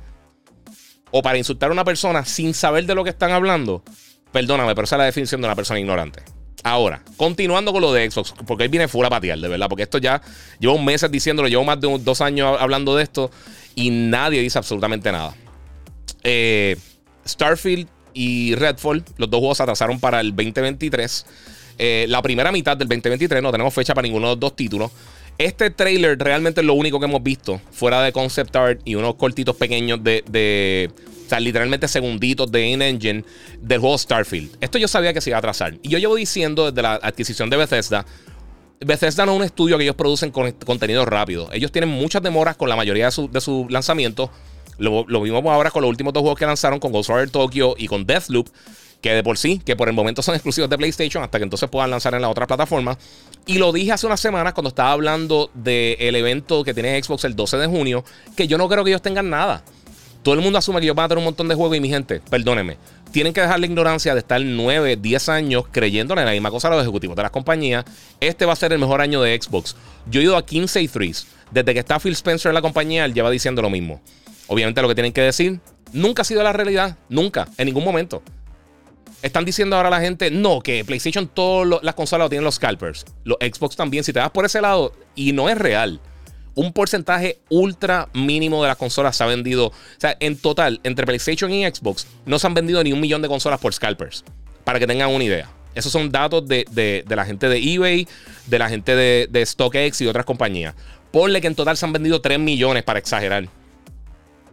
o 1.11 1.21
para 1.21 1.37
insultar 1.37 1.69
a 1.71 1.73
una 1.73 1.83
persona 1.83 2.23
sin 2.23 2.53
saber 2.53 2.85
de 2.85 2.95
lo 2.95 3.03
que 3.03 3.09
están 3.09 3.31
hablando, 3.31 3.83
Perdóname, 4.35 4.75
pero 4.75 4.83
esa 4.83 4.97
es 4.97 4.99
la 4.99 5.05
definición 5.05 5.39
de 5.39 5.47
una 5.47 5.55
persona 5.55 5.79
ignorante. 5.79 6.21
Ahora, 6.61 7.01
continuando 7.15 7.71
con 7.71 7.81
lo 7.81 7.93
de 7.93 8.11
Xbox, 8.11 8.33
porque 8.45 8.63
ahí 8.63 8.69
viene 8.69 8.89
full 8.89 9.05
a 9.05 9.09
patear, 9.09 9.39
de 9.39 9.47
verdad, 9.47 9.69
porque 9.69 9.83
esto 9.83 9.97
ya 9.97 10.21
llevo 10.59 10.77
meses 10.77 11.09
diciéndolo, 11.09 11.47
llevo 11.47 11.63
más 11.63 11.79
de 11.79 11.99
dos 11.99 12.19
años 12.19 12.57
hablando 12.59 12.97
de 12.97 13.03
esto 13.03 13.31
y 13.75 13.91
nadie 13.91 14.41
dice 14.41 14.57
absolutamente 14.57 15.09
nada. 15.09 15.33
Eh, 16.21 16.75
Starfield 17.25 17.87
y 18.13 18.55
Redfall, 18.55 19.05
los 19.15 19.29
dos 19.29 19.39
juegos 19.39 19.55
se 19.55 19.63
atrasaron 19.63 20.01
para 20.01 20.19
el 20.19 20.35
2023. 20.35 21.25
Eh, 21.77 22.05
la 22.09 22.21
primera 22.21 22.51
mitad 22.51 22.77
del 22.77 22.87
2023 22.87 23.41
no 23.41 23.51
tenemos 23.51 23.73
fecha 23.73 23.93
para 23.93 24.03
ninguno 24.03 24.27
de 24.27 24.33
los 24.33 24.39
dos 24.39 24.55
títulos. 24.55 24.91
Este 25.37 25.69
trailer 25.69 26.17
realmente 26.17 26.61
es 26.61 26.67
lo 26.67 26.75
único 26.75 26.99
que 26.99 27.05
hemos 27.05 27.21
visto, 27.21 27.59
fuera 27.71 28.01
de 28.01 28.13
concept 28.13 28.55
art 28.55 28.81
y 28.85 28.95
unos 28.95 29.15
cortitos 29.15 29.55
pequeños 29.57 30.01
de 30.01 30.23
o 31.25 31.29
sea, 31.29 31.39
literalmente 31.39 31.87
segunditos 31.87 32.51
de 32.51 32.67
in-engine 32.67 33.23
del 33.59 33.79
juego 33.79 33.97
Starfield. 33.97 34.57
Esto 34.61 34.77
yo 34.77 34.87
sabía 34.87 35.13
que 35.13 35.21
se 35.21 35.31
iba 35.31 35.37
a 35.37 35.39
atrasar. 35.39 35.75
Y 35.81 35.89
yo 35.89 35.97
llevo 35.97 36.15
diciendo 36.15 36.71
desde 36.71 36.81
la 36.83 36.95
adquisición 36.95 37.49
de 37.49 37.57
Bethesda. 37.57 38.05
Bethesda 38.79 39.25
no 39.25 39.31
es 39.31 39.37
un 39.39 39.43
estudio 39.43 39.77
que 39.77 39.83
ellos 39.83 39.95
producen 39.95 40.31
con 40.31 40.51
contenido 40.51 41.05
rápido. 41.05 41.49
Ellos 41.51 41.71
tienen 41.71 41.89
muchas 41.89 42.21
demoras 42.21 42.57
con 42.57 42.69
la 42.69 42.75
mayoría 42.75 43.05
de 43.05 43.11
sus 43.11 43.29
su 43.43 43.65
lanzamientos. 43.69 44.29
Lo, 44.77 45.05
vimos 45.05 45.43
ahora 45.45 45.71
con 45.71 45.81
los 45.81 45.89
últimos 45.89 46.13
dos 46.13 46.21
juegos 46.21 46.37
que 46.37 46.45
lanzaron, 46.45 46.79
con 46.79 46.91
Ghostwire 46.91 47.29
Tokyo 47.29 47.75
y 47.77 47.87
con 47.87 48.05
Deathloop, 48.05 48.47
que 49.05 49.13
de 49.13 49.21
por 49.21 49.37
sí, 49.37 49.61
que 49.63 49.75
por 49.75 49.87
el 49.87 49.93
momento 49.93 50.23
son 50.23 50.33
exclusivos 50.33 50.67
de 50.67 50.79
PlayStation, 50.79 51.21
hasta 51.21 51.37
que 51.37 51.43
entonces 51.43 51.69
puedan 51.69 51.91
lanzar 51.91 52.15
en 52.15 52.23
la 52.23 52.29
otra 52.29 52.47
plataforma. 52.47 52.97
Y 53.45 53.59
lo 53.59 53.71
dije 53.71 53.91
hace 53.91 54.07
unas 54.07 54.19
semanas 54.19 54.53
cuando 54.53 54.69
estaba 54.69 54.93
hablando 54.93 55.51
del 55.53 56.15
evento 56.15 56.63
que 56.63 56.73
tiene 56.73 57.03
Xbox 57.03 57.23
el 57.25 57.35
12 57.35 57.57
de 57.57 57.67
junio, 57.67 58.03
que 58.35 58.47
yo 58.47 58.57
no 58.57 58.67
creo 58.67 58.83
que 58.83 58.89
ellos 58.89 59.03
tengan 59.03 59.29
nada. 59.29 59.63
Todo 60.23 60.33
el 60.33 60.41
mundo 60.41 60.57
asume 60.57 60.79
que 60.79 60.87
yo 60.87 60.95
van 60.95 61.05
a 61.05 61.09
tener 61.09 61.19
un 61.19 61.25
montón 61.25 61.47
de 61.47 61.53
juegos 61.53 61.77
y 61.77 61.81
mi 61.81 61.87
gente, 61.87 62.19
perdónenme, 62.31 62.77
tienen 63.11 63.31
que 63.31 63.41
dejar 63.41 63.59
la 63.59 63.67
ignorancia 63.67 64.15
de 64.15 64.21
estar 64.21 64.41
9, 64.41 64.95
10 64.95 65.29
años 65.29 65.65
creyendo 65.71 66.17
en 66.17 66.25
la 66.25 66.31
misma 66.31 66.49
cosa 66.49 66.69
a 66.69 66.71
los 66.71 66.81
ejecutivos 66.81 67.15
de 67.15 67.21
las 67.21 67.31
compañías. 67.31 67.85
Este 68.19 68.47
va 68.47 68.53
a 68.53 68.55
ser 68.55 68.73
el 68.73 68.79
mejor 68.79 69.01
año 69.01 69.21
de 69.21 69.39
Xbox. 69.39 69.75
Yo 70.09 70.19
he 70.19 70.23
ido 70.23 70.35
a 70.35 70.43
15 70.43 70.81
y 70.81 70.87
3. 70.87 71.27
Desde 71.51 71.73
que 71.73 71.79
está 71.79 71.99
Phil 71.99 72.13
Spencer 72.13 72.49
en 72.49 72.55
la 72.55 72.63
compañía, 72.63 73.05
él 73.05 73.13
lleva 73.13 73.29
diciendo 73.29 73.61
lo 73.61 73.69
mismo. 73.69 74.01
Obviamente 74.47 74.81
lo 74.81 74.87
que 74.87 74.95
tienen 74.95 75.13
que 75.13 75.21
decir 75.21 75.59
nunca 75.93 76.23
ha 76.23 76.25
sido 76.25 76.41
la 76.41 76.53
realidad. 76.53 76.97
Nunca, 77.07 77.47
en 77.59 77.67
ningún 77.67 77.83
momento. 77.83 78.23
Están 79.25 79.43
diciendo 79.43 79.75
ahora 79.75 79.89
la 79.89 80.01
gente, 80.01 80.29
no, 80.29 80.61
que 80.61 80.85
PlayStation, 80.85 81.27
todas 81.27 81.81
las 81.81 81.95
consolas 81.95 82.25
lo 82.25 82.29
tienen 82.29 82.43
los 82.43 82.55
scalpers. 82.55 83.05
Los 83.23 83.39
Xbox 83.41 83.75
también. 83.75 84.03
Si 84.03 84.13
te 84.13 84.19
vas 84.19 84.29
por 84.29 84.45
ese 84.45 84.61
lado, 84.61 84.93
y 85.15 85.33
no 85.33 85.49
es 85.49 85.57
real 85.57 85.99
un 86.53 86.71
porcentaje 86.71 87.39
ultra 87.49 88.07
mínimo 88.13 88.61
de 88.61 88.69
las 88.69 88.77
consolas 88.77 89.17
se 89.17 89.23
ha 89.23 89.27
vendido. 89.27 89.69
O 89.69 89.73
sea, 89.97 90.15
en 90.19 90.37
total, 90.37 90.79
entre 90.83 91.07
PlayStation 91.07 91.51
y 91.51 91.65
Xbox, 91.65 92.05
no 92.27 92.37
se 92.37 92.45
han 92.45 92.53
vendido 92.53 92.83
ni 92.83 92.93
un 92.93 93.01
millón 93.01 93.23
de 93.23 93.27
consolas 93.27 93.59
por 93.59 93.73
scalpers. 93.73 94.23
Para 94.63 94.77
que 94.79 94.85
tengan 94.85 95.09
una 95.09 95.23
idea. 95.23 95.49
Esos 95.73 95.91
son 95.91 96.11
datos 96.11 96.47
de, 96.47 97.03
la 97.09 97.25
gente 97.25 97.49
de 97.49 97.57
eBay, 97.57 98.07
de 98.45 98.59
la 98.59 98.69
gente 98.69 98.95
de, 98.95 99.27
de, 99.27 99.43
StockX 99.43 100.01
y 100.01 100.07
otras 100.07 100.23
compañías. 100.23 100.75
Ponle 101.09 101.41
que 101.41 101.47
en 101.47 101.55
total 101.55 101.77
se 101.77 101.85
han 101.85 101.93
vendido 101.93 102.21
3 102.21 102.37
millones 102.37 102.83
para 102.83 102.99
exagerar. 102.99 103.49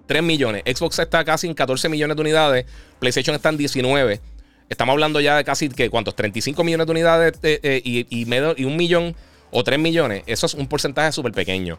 3 0.06 0.22
millones. 0.22 0.62
Xbox 0.66 0.98
está 0.98 1.24
casi 1.26 1.46
en 1.46 1.52
14 1.52 1.90
millones 1.90 2.16
de 2.16 2.20
unidades. 2.22 2.66
PlayStation 2.98 3.36
está 3.36 3.50
en 3.50 3.58
19. 3.58 4.31
Estamos 4.72 4.94
hablando 4.94 5.20
ya 5.20 5.36
de 5.36 5.44
casi, 5.44 5.68
que 5.68 5.90
¿cuántos? 5.90 6.16
35 6.16 6.64
millones 6.64 6.86
de 6.86 6.90
unidades 6.90 7.34
eh, 7.42 7.60
eh, 7.62 7.82
y, 7.84 8.06
y, 8.08 8.64
un 8.64 8.76
millón 8.76 9.14
o 9.50 9.62
3 9.62 9.78
millones, 9.78 10.22
eso 10.26 10.46
es 10.46 10.54
un 10.54 10.66
porcentaje 10.66 11.12
súper 11.12 11.32
pequeño. 11.32 11.78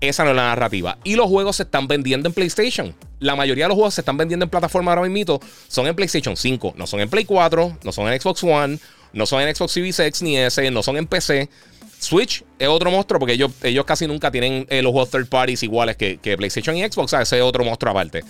Esa 0.00 0.24
no 0.24 0.30
es 0.30 0.36
la 0.36 0.44
narrativa. 0.44 0.96
Y 1.04 1.16
los 1.16 1.26
juegos 1.26 1.56
se 1.56 1.64
están 1.64 1.86
vendiendo 1.86 2.30
en 2.30 2.32
PlayStation. 2.32 2.94
La 3.18 3.36
mayoría 3.36 3.66
de 3.66 3.68
los 3.68 3.74
juegos 3.74 3.92
se 3.92 4.00
están 4.00 4.16
vendiendo 4.16 4.44
en 4.44 4.48
plataforma 4.48 4.92
ahora 4.94 5.06
mismo. 5.06 5.38
Son 5.68 5.86
en 5.86 5.94
PlayStation 5.94 6.34
5. 6.34 6.72
No 6.78 6.86
son 6.86 7.00
en 7.00 7.10
Play 7.10 7.26
4. 7.26 7.76
No 7.84 7.92
son 7.92 8.10
en 8.10 8.18
Xbox 8.18 8.42
One. 8.42 8.78
No 9.12 9.26
son 9.26 9.42
en 9.42 9.54
Xbox 9.54 9.72
Series 9.72 9.98
X 9.98 10.22
ni 10.22 10.38
S. 10.38 10.70
No 10.70 10.82
son 10.82 10.96
en 10.96 11.06
PC. 11.06 11.50
Switch 11.98 12.42
es 12.58 12.68
otro 12.68 12.90
monstruo 12.90 13.20
porque 13.20 13.34
ellos, 13.34 13.52
ellos 13.62 13.84
casi 13.84 14.06
nunca 14.06 14.30
tienen 14.30 14.66
eh, 14.70 14.80
los 14.80 14.92
juegos 14.92 15.10
third 15.10 15.28
parties 15.28 15.62
iguales 15.62 15.98
que, 15.98 16.18
PlayStation 16.38 16.74
y 16.74 16.82
Xbox. 16.90 17.12
O 17.12 17.20
ese 17.20 17.36
es 17.36 17.42
otro 17.42 17.62
monstruo 17.62 17.90
aparte. 17.90 18.24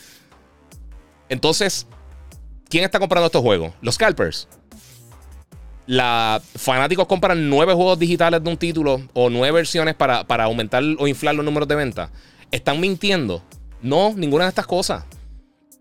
Entonces, 1.29 1.87
¿quién 2.71 2.85
está 2.85 2.99
comprando 2.99 3.27
estos 3.27 3.43
juegos? 3.43 3.73
Los 3.83 3.97
scalpers. 3.97 4.49
La, 5.87 6.41
fanáticos 6.57 7.07
compran 7.07 7.50
nueve 7.50 7.75
juegos 7.75 7.99
digitales 7.99 8.43
de 8.43 8.49
un 8.49 8.57
título 8.57 9.03
o 9.12 9.29
nueve 9.29 9.57
versiones 9.57 9.95
para, 9.97 10.25
para 10.25 10.45
aumentar 10.45 10.83
o 10.99 11.09
inflar 11.09 11.35
los 11.35 11.45
números 11.45 11.69
de 11.69 11.75
venta. 11.75 12.11
¿Están 12.50 12.81
mintiendo? 12.81 13.43
No, 13.83 14.15
ninguna 14.17 14.45
de 14.45 14.50
estas 14.50 14.67
cosas. 14.67 15.05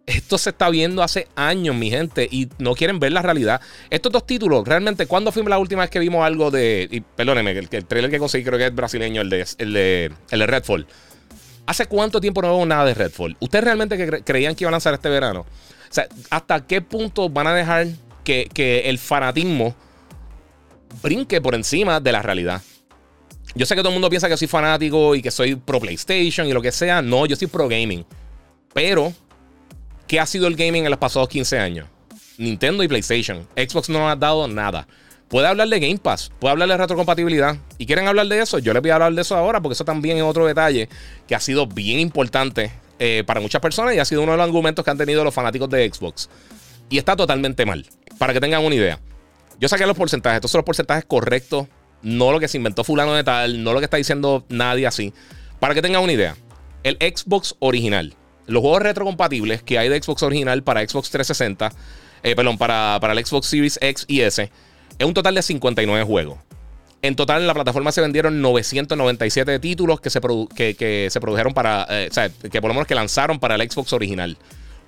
Esto 0.05 0.39
se 0.39 0.50
está 0.50 0.72
viendo 0.72 1.03
hace 1.03 1.27
años, 1.36 1.75
mi 1.75 1.91
gente, 1.91 2.27
y 2.31 2.50
no 2.58 2.74
quieren 2.74 3.00
ver 3.00 3.12
la 3.12 3.22
realidad. 3.22 3.62
Estos 3.91 4.12
dos 4.12 4.25
títulos, 4.25 4.67
realmente, 4.67 5.05
¿cuándo 5.05 5.31
fue 5.31 5.43
la 5.43 5.60
última 5.60 5.81
vez 5.84 5.91
que 5.91 6.00
vimos 6.00 6.25
algo 6.25 6.50
de. 6.50 6.88
Y, 6.89 7.01
perdóneme, 7.01 7.51
el, 7.51 7.67
el, 7.69 7.86
trailer 7.86 8.10
que 8.10 8.17
conseguí 8.17 8.43
creo 8.43 8.58
que 8.58 8.65
es 8.65 8.74
brasileño, 8.74 9.22
el 9.22 9.29
de, 9.29 9.46
el 9.60 9.74
de, 9.74 10.12
el 10.31 10.39
de 10.39 10.48
Redfall. 10.48 10.88
¿Hace 11.67 11.86
cuánto 11.86 12.19
tiempo 12.19 12.41
no 12.41 12.55
veo 12.55 12.65
nada 12.65 12.86
de 12.86 12.96
Redfall? 12.96 13.38
¿Ustedes 13.39 13.63
realmente 13.63 14.24
creían 14.24 14.55
que 14.55 14.63
iba 14.63 14.69
a 14.69 14.72
lanzar 14.72 14.96
este 14.96 15.10
verano? 15.10 15.46
Sea, 15.89 16.08
¿hasta 16.29 16.65
qué 16.65 16.81
punto 16.81 17.29
van 17.29 17.48
a 17.48 17.53
dejar 17.53 17.88
que, 18.24 18.50
que 18.53 18.89
el 18.89 18.98
fanatismo 18.98 19.75
brinque 21.01 21.41
por 21.41 21.55
encima 21.55 22.00
de 22.00 22.12
la 22.12 22.22
realidad? 22.22 22.62
Yo 23.55 23.65
sé 23.65 23.75
que 23.75 23.81
todo 23.81 23.89
el 23.89 23.96
mundo 23.96 24.10
piensa 24.10 24.29
que 24.29 24.38
soy 24.38 24.48
fanático 24.48 25.15
y 25.15 25.22
que 25.22 25.31
soy 25.31 25.55
pro 25.55 25.79
PlayStation 25.79 26.48
y 26.48 26.53
lo 26.53 26.62
que 26.62 26.72
sea. 26.72 27.01
No, 27.01 27.25
yo 27.25 27.36
soy 27.36 27.48
pro 27.48 27.67
gaming. 27.67 28.05
Pero 28.74 29.12
¿Qué 30.10 30.19
ha 30.19 30.25
sido 30.25 30.48
el 30.48 30.55
gaming 30.55 30.86
en 30.86 30.89
los 30.89 30.98
pasados 30.98 31.29
15 31.29 31.60
años? 31.60 31.88
Nintendo 32.39 32.81
y 32.81 32.88
PlayStation. 32.88 33.48
Xbox 33.55 33.89
no 33.89 34.10
ha 34.10 34.15
dado 34.15 34.48
nada. 34.48 34.88
Puede 35.27 35.46
hablar 35.46 35.67
de 35.67 35.79
Game 35.79 36.00
Pass, 36.00 36.31
puede 36.39 36.53
hablar 36.53 36.67
de 36.67 36.77
retrocompatibilidad. 36.77 37.58
¿Y 37.77 37.86
quieren 37.86 38.08
hablar 38.08 38.25
de 38.25 38.41
eso? 38.41 38.58
Yo 38.58 38.74
les 38.74 38.81
voy 38.81 38.89
a 38.89 38.96
hablar 38.96 39.13
de 39.13 39.22
eso 39.22 39.36
ahora 39.36 39.62
porque 39.62 39.74
eso 39.74 39.86
también 39.86 40.17
es 40.17 40.24
otro 40.24 40.48
detalle 40.48 40.89
que 41.27 41.36
ha 41.36 41.39
sido 41.39 41.67
bien 41.67 42.00
importante 42.00 42.72
eh, 43.00 43.24
para 43.25 43.39
muchas 43.39 43.62
personas 43.62 43.96
y 43.96 44.00
ha 44.00 44.06
sido 44.06 44.22
uno 44.22 44.34
de 44.34 44.38
los 44.38 44.46
argumentos 44.46 44.86
que 44.86 44.91
han 44.91 44.98
tenido 44.98 45.24
los 45.24 45.34
fanáticos 45.34 45.70
de 45.70 45.89
Xbox. 45.91 46.29
Y 46.89 46.98
está 46.98 47.15
totalmente 47.15 47.65
mal. 47.65 47.86
Para 48.18 48.34
que 48.34 48.39
tengan 48.39 48.63
una 48.63 48.75
idea. 48.75 49.00
Yo 49.60 49.68
saqué 49.68 49.86
los 49.86 49.98
porcentajes. 49.98 50.38
Estos 50.38 50.51
son 50.51 50.60
los 50.60 50.65
porcentajes 50.65 51.06
correctos. 51.06 51.68
No 52.01 52.32
lo 52.32 52.39
que 52.39 52.48
se 52.48 52.58
inventó 52.58 52.84
fulano 52.84 53.13
de 53.13 53.24
tal. 53.24 53.63
No 53.63 53.74
lo 53.74 53.79
que 53.79 53.86
está 53.86 53.98
diciendo 53.98 54.46
nadie 54.50 54.88
así. 54.88 55.13
Para 55.60 55.74
que 55.74 55.82
tengan 55.82 56.03
una 56.03 56.13
idea. 56.13 56.36
El 56.84 56.98
Xbox 56.98 57.56
original 57.60 58.15
los 58.50 58.62
juegos 58.62 58.82
retrocompatibles 58.82 59.62
que 59.63 59.77
hay 59.77 59.89
de 59.89 60.01
Xbox 60.01 60.24
original 60.24 60.63
para 60.63 60.82
Xbox 60.82 61.12
360, 61.12 61.72
eh, 62.24 62.36
perdón, 62.36 62.58
para, 62.58 62.98
para 63.00 63.13
el 63.13 63.25
Xbox 63.25 63.48
Series 63.48 63.77
X 63.82 64.06
y 64.08 64.22
S, 64.22 64.51
es 64.98 65.06
un 65.06 65.13
total 65.13 65.36
de 65.36 65.41
59 65.41 66.03
juegos. 66.03 66.39
En 67.01 67.15
total 67.15 67.41
en 67.41 67.48
la 67.48 67.53
plataforma 67.53 67.91
se 67.91 68.01
vendieron 68.01 68.41
997 68.41 69.60
títulos 69.60 70.01
que 70.01 70.10
se, 70.10 70.20
que, 70.20 71.08
se 71.10 71.20
produjeron 71.22 71.53
para, 71.53 71.88
eh, 71.89 72.08
o 72.12 72.13
sea, 72.13 72.29
que 72.29 72.62
por 72.62 72.70
lo 72.70 72.74
menos 72.74 72.88
que 72.88 72.96
lanzaron 72.96 73.39
para 73.39 73.56
el 73.56 73.70
Xbox 73.70 73.94
original. 73.94 74.38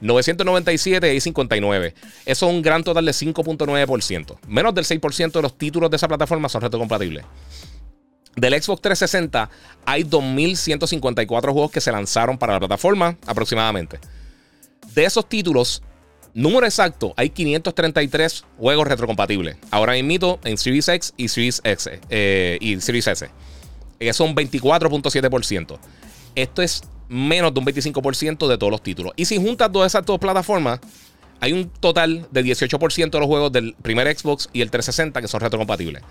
997 0.01 1.13
y 1.13 1.21
59. 1.21 1.93
Eso 2.25 2.47
es 2.47 2.53
un 2.53 2.61
gran 2.61 2.83
total 2.83 3.05
de 3.05 3.11
5.9%. 3.11 4.37
Menos 4.47 4.75
del 4.75 4.85
6% 4.85 5.31
de 5.31 5.41
los 5.41 5.57
títulos 5.57 5.89
de 5.89 5.97
esa 5.97 6.07
plataforma 6.07 6.49
son 6.49 6.61
retrocompatibles. 6.61 7.23
Del 8.35 8.61
Xbox 8.61 8.81
360 8.81 9.49
hay 9.85 10.03
2.154 10.03 11.41
juegos 11.51 11.71
que 11.71 11.81
se 11.81 11.91
lanzaron 11.91 12.37
para 12.37 12.53
la 12.53 12.59
plataforma 12.59 13.17
aproximadamente. 13.27 13.99
De 14.93 15.05
esos 15.05 15.27
títulos, 15.27 15.83
número 16.33 16.65
exacto, 16.65 17.13
hay 17.17 17.29
533 17.29 18.45
juegos 18.57 18.87
retrocompatibles. 18.87 19.57
Ahora 19.69 19.93
mismo 20.01 20.39
en 20.43 20.57
Series 20.57 20.87
X 20.87 21.13
y 21.17 21.27
Series, 21.27 21.61
X, 21.63 21.89
eh, 22.09 22.57
y 22.59 22.79
Series 22.81 23.07
S. 23.07 23.29
Son 24.13 24.35
24.7%. 24.35 25.79
Esto 26.35 26.61
es 26.61 26.83
menos 27.09 27.53
de 27.53 27.59
un 27.59 27.65
25% 27.65 28.47
de 28.47 28.57
todos 28.57 28.71
los 28.71 28.81
títulos. 28.81 29.13
Y 29.15 29.25
si 29.25 29.37
juntas 29.37 29.71
todas 29.71 29.91
esas 29.91 30.05
dos 30.05 30.17
plataformas, 30.17 30.79
hay 31.41 31.53
un 31.53 31.69
total 31.69 32.27
de 32.31 32.43
18% 32.43 33.09
de 33.09 33.19
los 33.19 33.27
juegos 33.27 33.51
del 33.51 33.75
primer 33.81 34.15
Xbox 34.17 34.47
y 34.53 34.61
el 34.61 34.71
360 34.71 35.21
que 35.21 35.27
son 35.27 35.41
retrocompatibles. 35.41 36.03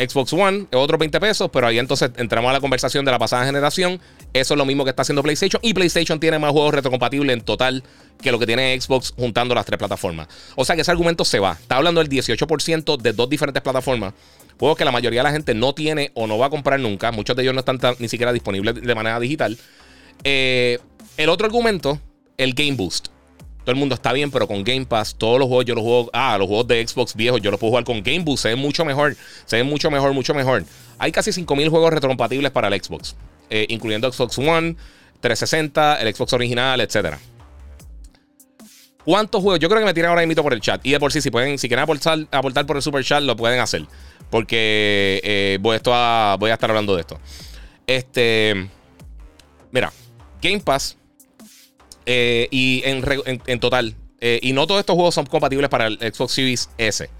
Xbox 0.00 0.32
One 0.32 0.66
es 0.70 0.78
otros 0.78 0.96
20 1.00 1.18
pesos, 1.18 1.50
pero 1.52 1.66
ahí 1.66 1.76
entonces 1.76 2.12
entramos 2.18 2.50
a 2.50 2.52
la 2.52 2.60
conversación 2.60 3.04
de 3.04 3.10
la 3.10 3.18
pasada 3.18 3.44
generación. 3.44 4.00
Eso 4.32 4.54
es 4.54 4.58
lo 4.58 4.64
mismo 4.64 4.84
que 4.84 4.90
está 4.90 5.02
haciendo 5.02 5.24
PlayStation. 5.24 5.60
Y 5.60 5.74
PlayStation 5.74 6.20
tiene 6.20 6.38
más 6.38 6.52
juegos 6.52 6.72
retrocompatibles 6.72 7.34
en 7.34 7.40
total 7.40 7.82
que 8.22 8.30
lo 8.30 8.38
que 8.38 8.46
tiene 8.46 8.80
Xbox 8.80 9.12
juntando 9.16 9.56
las 9.56 9.66
tres 9.66 9.76
plataformas. 9.76 10.28
O 10.54 10.64
sea 10.64 10.76
que 10.76 10.82
ese 10.82 10.92
argumento 10.92 11.24
se 11.24 11.40
va. 11.40 11.56
Está 11.60 11.78
hablando 11.78 12.00
del 12.00 12.08
18% 12.08 12.96
de 12.96 13.12
dos 13.12 13.28
diferentes 13.28 13.60
plataformas. 13.60 14.14
Juegos 14.56 14.78
que 14.78 14.84
la 14.84 14.92
mayoría 14.92 15.18
de 15.18 15.24
la 15.24 15.32
gente 15.32 15.52
no 15.54 15.74
tiene 15.74 16.12
o 16.14 16.28
no 16.28 16.38
va 16.38 16.46
a 16.46 16.50
comprar 16.50 16.78
nunca. 16.78 17.10
Muchos 17.10 17.34
de 17.34 17.42
ellos 17.42 17.54
no 17.54 17.60
están 17.60 17.80
ni 17.98 18.08
siquiera 18.08 18.32
disponibles 18.32 18.76
de 18.76 18.94
manera 18.94 19.18
digital. 19.18 19.58
Eh, 20.22 20.78
el 21.16 21.28
otro 21.28 21.44
argumento, 21.44 22.00
el 22.36 22.54
Game 22.54 22.76
Boost 22.76 23.08
todo 23.68 23.74
el 23.74 23.80
mundo 23.80 23.96
está 23.96 24.14
bien, 24.14 24.30
pero 24.30 24.48
con 24.48 24.64
Game 24.64 24.86
Pass, 24.86 25.14
todos 25.14 25.38
los 25.38 25.46
juegos 25.46 25.66
yo 25.66 25.74
los 25.74 25.84
juego, 25.84 26.08
ah, 26.14 26.38
los 26.38 26.46
juegos 26.48 26.68
de 26.68 26.88
Xbox 26.88 27.14
viejos, 27.14 27.42
yo 27.42 27.50
los 27.50 27.60
puedo 27.60 27.72
jugar 27.72 27.84
con 27.84 28.02
Game 28.02 28.20
Boost, 28.20 28.44
se 28.44 28.48
ven 28.48 28.58
mucho 28.58 28.82
mejor, 28.82 29.14
se 29.44 29.56
ven 29.56 29.66
mucho 29.66 29.90
mejor, 29.90 30.14
mucho 30.14 30.32
mejor. 30.32 30.64
Hay 30.96 31.12
casi 31.12 31.32
5000 31.32 31.68
juegos 31.68 31.92
retrocompatibles 31.92 32.50
para 32.50 32.68
el 32.68 32.82
Xbox, 32.82 33.14
eh, 33.50 33.66
incluyendo 33.68 34.10
Xbox 34.10 34.38
One, 34.38 34.74
360, 35.20 36.00
el 36.00 36.14
Xbox 36.14 36.32
original, 36.32 36.80
etc. 36.80 37.16
¿Cuántos 39.04 39.42
juegos? 39.42 39.60
Yo 39.60 39.68
creo 39.68 39.80
que 39.80 39.84
me 39.86 39.92
tiran 39.92 40.12
ahora 40.12 40.24
mismo 40.24 40.42
por 40.42 40.54
el 40.54 40.62
chat. 40.62 40.80
Y 40.86 40.92
de 40.92 40.98
por 40.98 41.12
sí, 41.12 41.20
si 41.20 41.30
pueden, 41.30 41.58
si 41.58 41.68
quieren 41.68 41.82
aportar, 41.82 42.66
por 42.66 42.76
el 42.76 42.82
super 42.82 43.04
chat, 43.04 43.22
lo 43.22 43.36
pueden 43.36 43.60
hacer. 43.60 43.84
Porque 44.30 45.20
eh, 45.22 45.58
voy, 45.60 45.78
a, 45.84 46.36
voy 46.40 46.50
a 46.50 46.54
estar 46.54 46.70
hablando 46.70 46.94
de 46.94 47.02
esto. 47.02 47.20
Este. 47.86 48.66
Mira, 49.72 49.92
Game 50.40 50.60
Pass 50.60 50.97
eh, 52.10 52.48
y 52.50 52.80
en, 52.86 53.60
total, 53.60 53.94
eh, 54.18 54.40
y 54.42 54.54
no 54.54 54.66
todos 54.66 54.80
estos 54.80 54.94
juegos 54.94 55.14
son 55.14 55.26
compatibles 55.26 55.68
para 55.68 55.88
el 55.88 55.98
Xbox 55.98 56.32
Series 56.32 56.70
S. 56.78 57.10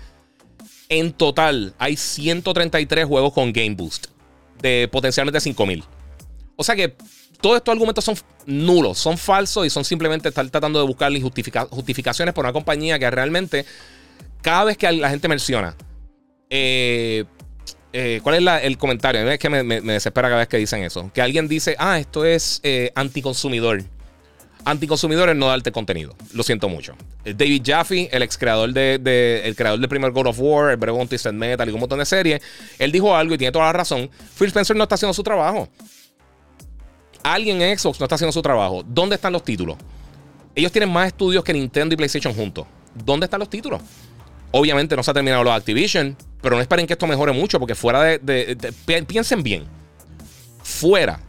En 0.88 1.12
total, 1.12 1.74
hay 1.78 1.94
133 1.94 3.04
juegos 3.04 3.34
con 3.34 3.52
Game 3.52 3.74
Boost, 3.74 4.06
de 4.62 4.88
potencialmente 4.90 5.40
5000. 5.40 5.84
O 6.56 6.64
sea 6.64 6.74
que 6.74 6.96
todos 7.38 7.58
estos 7.58 7.70
argumentos 7.70 8.02
son 8.02 8.16
nulos, 8.46 8.96
son 8.96 9.18
falsos 9.18 9.66
y 9.66 9.70
son 9.70 9.84
simplemente 9.84 10.30
estar 10.30 10.48
tratando 10.48 10.78
de 10.78 10.86
buscarle 10.86 11.20
justificaciones 11.20 12.32
por 12.32 12.46
una 12.46 12.54
compañía 12.54 12.98
que 12.98 13.10
realmente, 13.10 13.66
cada 14.40 14.64
vez 14.64 14.78
que 14.78 14.90
la 14.90 15.10
gente 15.10 15.28
menciona, 15.28 15.76
eh, 16.48 17.26
¿cuál 18.22 18.36
es 18.36 18.64
el 18.64 18.78
comentario? 18.78 19.30
Es 19.30 19.38
que 19.38 19.50
me, 19.50 19.82
desespera 19.82 20.28
cada 20.28 20.38
vez 20.38 20.48
que 20.48 20.56
dicen 20.56 20.82
eso. 20.82 21.10
Que 21.12 21.20
alguien 21.20 21.46
dice, 21.46 21.76
ah, 21.78 21.98
esto 21.98 22.24
es 22.24 22.62
anticonsumidor 22.94 23.84
anticonsumidores 24.64 25.36
no 25.36 25.46
darte 25.46 25.72
contenido. 25.72 26.14
Lo 26.32 26.42
siento 26.42 26.68
mucho. 26.68 26.94
David 27.24 27.62
Jaffe, 27.64 28.08
el 28.14 28.22
ex 28.22 28.36
creador 28.36 28.72
de, 28.72 29.42
el 29.44 29.56
creador 29.56 29.78
del 29.80 29.88
primer 29.88 30.10
God 30.12 30.28
of 30.28 30.38
War, 30.40 30.70
el 30.70 30.76
Bregon 30.76 31.08
Twisted 31.08 31.32
Metal 31.32 31.68
y 31.68 31.72
un 31.72 31.80
montón 31.80 31.98
de 31.98 32.06
series, 32.06 32.40
él 32.78 32.92
dijo 32.92 33.14
algo 33.14 33.34
y 33.34 33.38
tiene 33.38 33.52
toda 33.52 33.66
la 33.66 33.72
razón. 33.72 34.10
Phil 34.38 34.48
Spencer 34.48 34.76
no 34.76 34.84
está 34.84 34.94
haciendo 34.94 35.14
su 35.14 35.22
trabajo. 35.22 35.68
Alguien 37.22 37.60
en 37.60 37.78
Xbox 37.78 37.98
no 38.00 38.04
está 38.04 38.14
haciendo 38.14 38.32
su 38.32 38.42
trabajo. 38.42 38.82
¿Dónde 38.86 39.16
están 39.16 39.32
los 39.32 39.42
títulos? 39.42 39.76
Ellos 40.54 40.72
tienen 40.72 40.90
más 40.90 41.08
estudios 41.08 41.44
que 41.44 41.52
Nintendo 41.52 41.94
y 41.94 41.96
PlayStation 41.96 42.34
juntos. 42.34 42.66
¿Dónde 42.94 43.24
están 43.24 43.40
los 43.40 43.50
títulos? 43.50 43.80
Obviamente 44.50 44.96
no 44.96 45.02
se 45.02 45.10
ha 45.10 45.14
terminado 45.14 45.44
lo 45.44 45.50
de 45.50 45.56
Activision, 45.56 46.16
pero 46.40 46.56
no 46.56 46.62
esperen 46.62 46.86
que 46.86 46.94
esto 46.94 47.06
mejore 47.06 47.32
mucho 47.32 47.58
porque 47.58 47.74
fuera 47.74 48.02
de 48.02 48.56
piensen 49.06 49.42
bien. 49.42 49.64
Fuera 50.62 51.20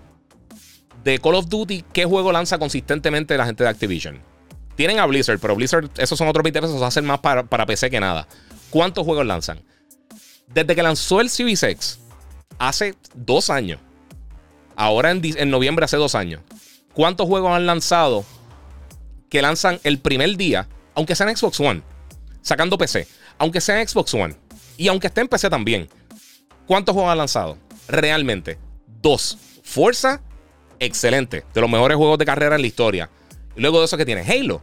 de 1.04 1.20
Call 1.20 1.36
of 1.36 1.48
Duty, 1.48 1.86
¿qué 1.94 2.06
juego 2.06 2.32
lanza 2.32 2.58
consistentemente 2.58 3.38
la 3.38 3.46
gente 3.46 3.64
de 3.64 3.70
Activision? 3.70 4.20
Tienen 4.76 5.00
a 5.00 5.06
Blizzard, 5.06 5.40
pero 5.40 5.56
Blizzard, 5.56 5.90
esos 5.98 6.18
son 6.18 6.28
otros 6.28 6.44
20 6.44 6.62
pesos, 6.62 6.82
hacen 6.82 7.06
más 7.06 7.20
para, 7.20 7.66
PC 7.66 7.90
que 7.90 8.00
nada. 8.00 8.28
¿Cuántos 8.70 9.06
juegos 9.06 9.26
lanzan? 9.26 9.62
Desde 10.48 10.76
que 10.76 10.84
lanzó 10.84 11.22
el 11.22 11.30
Series 11.30 12.00
hace 12.58 12.96
dos 13.14 13.50
años, 13.50 13.80
ahora 14.76 15.12
en, 15.12 15.22
en 15.24 15.50
noviembre 15.50 15.86
hace 15.86 15.98
dos 15.98 16.16
años, 16.16 16.42
¿cuántos 16.94 17.28
juegos 17.28 17.52
han 17.52 17.66
lanzado 17.66 18.26
que 19.30 19.42
lanzan 19.42 19.80
el 19.84 20.00
primer 20.00 20.38
día, 20.38 20.68
aunque 20.96 21.16
sea 21.16 21.30
en 21.30 21.36
Xbox 21.36 21.60
One, 21.60 21.82
sacando 22.42 22.78
PC, 22.78 23.08
aunque 23.38 23.62
sea 23.62 23.82
en 23.82 23.88
Xbox 23.88 24.14
One 24.14 24.36
y 24.78 24.88
aunque 24.88 25.08
esté 25.08 25.22
en 25.22 25.28
PC 25.28 25.50
también? 25.50 25.90
¿Cuántos 26.66 26.94
juegos 26.94 27.12
han 27.12 27.18
lanzado? 27.18 27.58
Realmente, 27.88 28.58
dos. 29.02 29.38
Forza 29.64 30.22
excelente. 30.80 31.44
De 31.54 31.62
los 31.62 31.70
mejores 31.70 31.98
juegos 31.98 32.18
de 32.18 32.26
carrera 32.26 32.56
en 32.56 32.62
la 32.62 32.68
historia. 32.68 33.10
Luego 33.56 33.80
de 33.80 33.86
eso 33.86 33.98
que 33.98 34.06
tiene 34.06 34.22
Halo. 34.22 34.62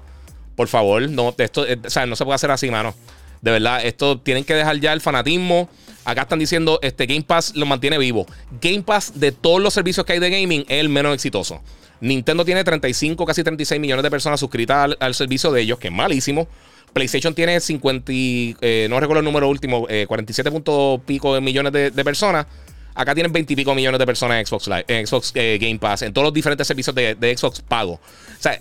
Por 0.56 0.68
favor, 0.68 1.08
no, 1.10 1.34
esto, 1.36 1.66
eh, 1.66 1.78
no 2.06 2.16
se 2.16 2.24
puede 2.24 2.34
hacer 2.34 2.50
así, 2.50 2.70
mano. 2.70 2.94
De 3.42 3.50
verdad, 3.50 3.84
esto 3.84 4.18
tienen 4.18 4.44
que 4.44 4.54
dejar 4.54 4.80
ya 4.80 4.92
el 4.92 5.00
fanatismo. 5.00 5.68
Acá 6.04 6.22
están 6.22 6.38
diciendo, 6.38 6.78
este 6.82 7.06
Game 7.06 7.22
Pass 7.22 7.54
lo 7.54 7.66
mantiene 7.66 7.98
vivo. 7.98 8.26
Game 8.60 8.82
Pass 8.82 9.20
de 9.20 9.32
todos 9.32 9.60
los 9.60 9.74
servicios 9.74 10.06
que 10.06 10.14
hay 10.14 10.18
de 10.18 10.30
gaming 10.30 10.62
es 10.62 10.80
el 10.80 10.88
menos 10.88 11.14
exitoso. 11.14 11.60
Nintendo 12.00 12.44
tiene 12.44 12.64
35, 12.64 13.24
casi 13.26 13.42
36 13.42 13.80
millones 13.80 14.02
de 14.02 14.10
personas 14.10 14.40
suscritas 14.40 14.96
al, 14.98 15.14
servicio 15.14 15.50
de 15.52 15.62
ellos, 15.62 15.78
que 15.78 15.88
es 15.88 15.94
malísimo. 15.94 16.48
PlayStation 16.92 17.34
tiene 17.34 17.60
50, 17.60 18.12
eh, 18.12 18.86
no 18.88 18.98
recuerdo 19.00 19.20
el 19.20 19.24
número 19.24 19.48
último, 19.48 19.86
47 20.06 20.50
puntos 20.50 21.00
pico 21.04 21.34
de 21.34 21.40
millones 21.40 21.72
de, 21.72 22.04
personas. 22.04 22.46
Acá 22.96 23.14
tienen 23.14 23.32
20 23.32 23.52
y 23.52 23.56
pico 23.56 23.74
millones 23.74 23.98
de 23.98 24.06
personas 24.06 24.38
en 24.38 24.46
Xbox, 24.46 24.66
Live, 24.66 24.84
en 24.88 25.06
Xbox 25.06 25.30
eh, 25.34 25.58
Game 25.60 25.78
Pass, 25.78 26.02
en 26.02 26.12
todos 26.12 26.24
los 26.24 26.34
diferentes 26.34 26.66
servicios 26.66 26.94
de, 26.94 27.36
Xbox 27.36 27.60
pago. 27.60 27.92
O 27.92 28.00
sea, 28.40 28.58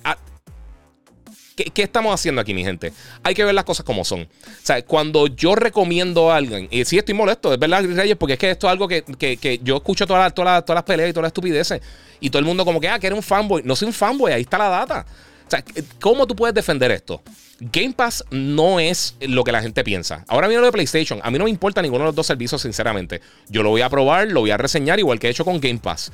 ¿Qué, 1.55 1.83
estamos 1.83 2.13
haciendo 2.13 2.41
aquí, 2.41 2.53
mi 2.53 2.65
gente? 2.65 2.91
Hay 3.23 3.33
que 3.33 3.45
ver 3.45 3.55
las 3.55 3.63
cosas 3.63 3.85
como 3.85 4.03
son. 4.03 4.23
O 4.23 4.27
sea, 4.61 4.81
cuando 4.83 5.27
yo 5.27 5.55
recomiendo 5.55 6.29
a 6.29 6.35
alguien, 6.35 6.67
y 6.69 6.83
sí 6.83 6.97
estoy 6.97 7.13
molesto, 7.13 7.53
es 7.53 7.59
verdad, 7.59 7.81
Reyes, 7.85 8.17
porque 8.17 8.33
es 8.33 8.39
que 8.39 8.51
esto 8.51 8.67
es 8.67 8.71
algo 8.71 8.89
que, 8.89 9.59
yo 9.63 9.77
escucho 9.77 10.05
todas 10.05 10.21
las, 10.21 10.33
todas 10.33 10.67
las 10.67 10.83
peleas 10.83 11.09
y 11.09 11.13
todas 11.13 11.23
las 11.23 11.29
estupideces. 11.29 11.81
Y 12.19 12.29
todo 12.29 12.39
el 12.39 12.45
mundo 12.45 12.65
como 12.65 12.81
que, 12.81 12.89
ah, 12.89 12.99
que 12.99 13.07
eres 13.07 13.17
un 13.17 13.23
fanboy. 13.23 13.61
No 13.63 13.73
soy 13.75 13.87
un 13.87 13.93
fanboy, 13.93 14.33
ahí 14.33 14.41
está 14.41 14.57
la 14.57 14.67
data. 14.67 15.05
O 15.47 15.49
sea, 15.49 15.63
¿cómo 16.01 16.27
tú 16.27 16.35
puedes 16.35 16.53
defender 16.53 16.91
esto? 16.91 17.21
Game 17.59 17.93
Pass 17.93 18.25
no 18.31 18.79
es 18.79 19.15
lo 19.21 19.43
que 19.43 19.51
la 19.51 19.61
gente 19.61 19.83
piensa. 19.83 20.25
Ahora 20.27 20.47
viene 20.47 20.59
lo 20.59 20.67
de 20.67 20.73
PlayStation. 20.73 21.19
A 21.23 21.31
mí 21.31 21.37
no 21.37 21.45
me 21.45 21.49
importa 21.49 21.81
ninguno 21.81 22.03
de 22.03 22.07
los 22.07 22.15
dos 22.15 22.27
servicios, 22.27 22.61
sinceramente. 22.61 23.21
Yo 23.47 23.63
lo 23.63 23.69
voy 23.69 23.81
a 23.81 23.89
probar, 23.89 24.27
lo 24.27 24.41
voy 24.41 24.51
a 24.51 24.57
reseñar, 24.57 24.99
igual 24.99 25.19
que 25.19 25.27
he 25.27 25.29
hecho 25.29 25.45
con 25.45 25.59
Game 25.61 25.79
Pass. 25.79 26.11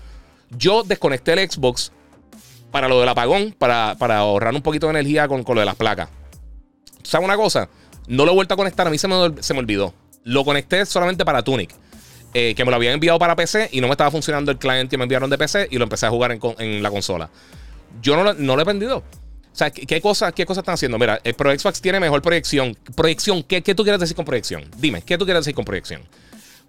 Yo 0.52 0.84
desconecté 0.84 1.34
el 1.34 1.50
Xbox 1.50 1.92
para 2.70 2.88
lo 2.88 3.00
del 3.00 3.10
apagón, 3.10 3.56
para, 3.58 3.92
ahorrar 3.92 4.54
un 4.54 4.62
poquito 4.62 4.88
de 4.88 4.92
energía 4.92 5.28
con, 5.28 5.44
lo 5.48 5.60
de 5.60 5.66
las 5.66 5.76
placas. 5.76 6.10
¿Sabes 7.04 7.26
una 7.26 7.36
cosa? 7.36 7.70
No 8.08 8.26
lo 8.26 8.32
he 8.32 8.36
vuelto 8.36 8.54
a 8.54 8.58
conectar, 8.58 8.86
a 8.86 8.90
mí 8.90 8.98
se 8.98 9.08
me, 9.08 9.16
olvidó. 9.60 9.94
Lo 10.24 10.46
conecté 10.46 10.86
solamente 10.86 11.26
para 11.26 11.44
Tunic. 11.44 11.74
Eh, 12.34 12.56
que 12.56 12.64
me 12.64 12.72
lo 12.72 12.78
habían 12.78 12.94
enviado 12.94 13.20
para 13.20 13.36
PC 13.36 13.70
y 13.74 13.82
no 13.82 13.88
me 13.88 13.92
estaba 13.92 14.10
funcionando 14.10 14.52
el 14.52 14.58
cliente 14.58 14.92
que 14.92 14.98
me 14.98 15.04
enviaron 15.04 15.30
de 15.30 15.38
PC 15.38 15.68
y 15.70 15.78
lo 15.78 15.84
empecé 15.84 16.06
a 16.06 16.10
jugar 16.10 16.32
en, 16.32 16.82
la 16.82 16.90
consola. 16.90 17.30
Yo 18.02 18.16
no, 18.16 18.34
no 18.34 18.56
lo 18.56 18.62
he 18.62 18.66
vendido. 18.66 19.04
O 19.54 19.56
sea, 19.56 19.70
¿qué, 19.70 20.00
cosas, 20.00 20.34
¿qué 20.34 20.46
cosas 20.46 20.62
están 20.62 20.76
haciendo? 20.76 20.98
Mira, 20.98 21.20
el 21.24 21.34
Pro 21.34 21.52
Xbox 21.52 21.82
tiene 21.82 22.00
mejor 22.00 22.22
proyección. 22.22 22.78
Proyección, 22.96 23.44
¿qué, 23.44 23.62
¿qué, 23.62 23.76
tú 23.76 23.84
quieres 23.84 24.00
decir 24.00 24.16
con 24.16 24.24
proyección? 24.24 24.64
Dime, 24.78 25.02
¿qué 25.02 25.18
tú 25.18 25.26
quieres 25.26 25.44
decir 25.44 25.54
con 25.54 25.66
proyección? 25.66 26.02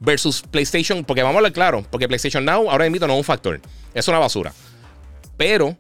Versus 0.01 0.43
PlayStation, 0.43 1.05
porque 1.05 1.23
vamos 1.23 1.37
a 1.37 1.39
hablar 1.39 1.53
claro, 1.53 1.87
porque 1.91 2.09
PlayStation 2.09 2.45
Now 2.45 2.69
ahora 2.69 2.91
mismo 2.91 3.07
no 3.07 3.13
es 3.15 3.19
un 3.19 3.25
factor. 3.25 3.61
Es 3.95 4.09
una 4.09 4.19
basura. 4.19 4.53
Pero 5.37 5.77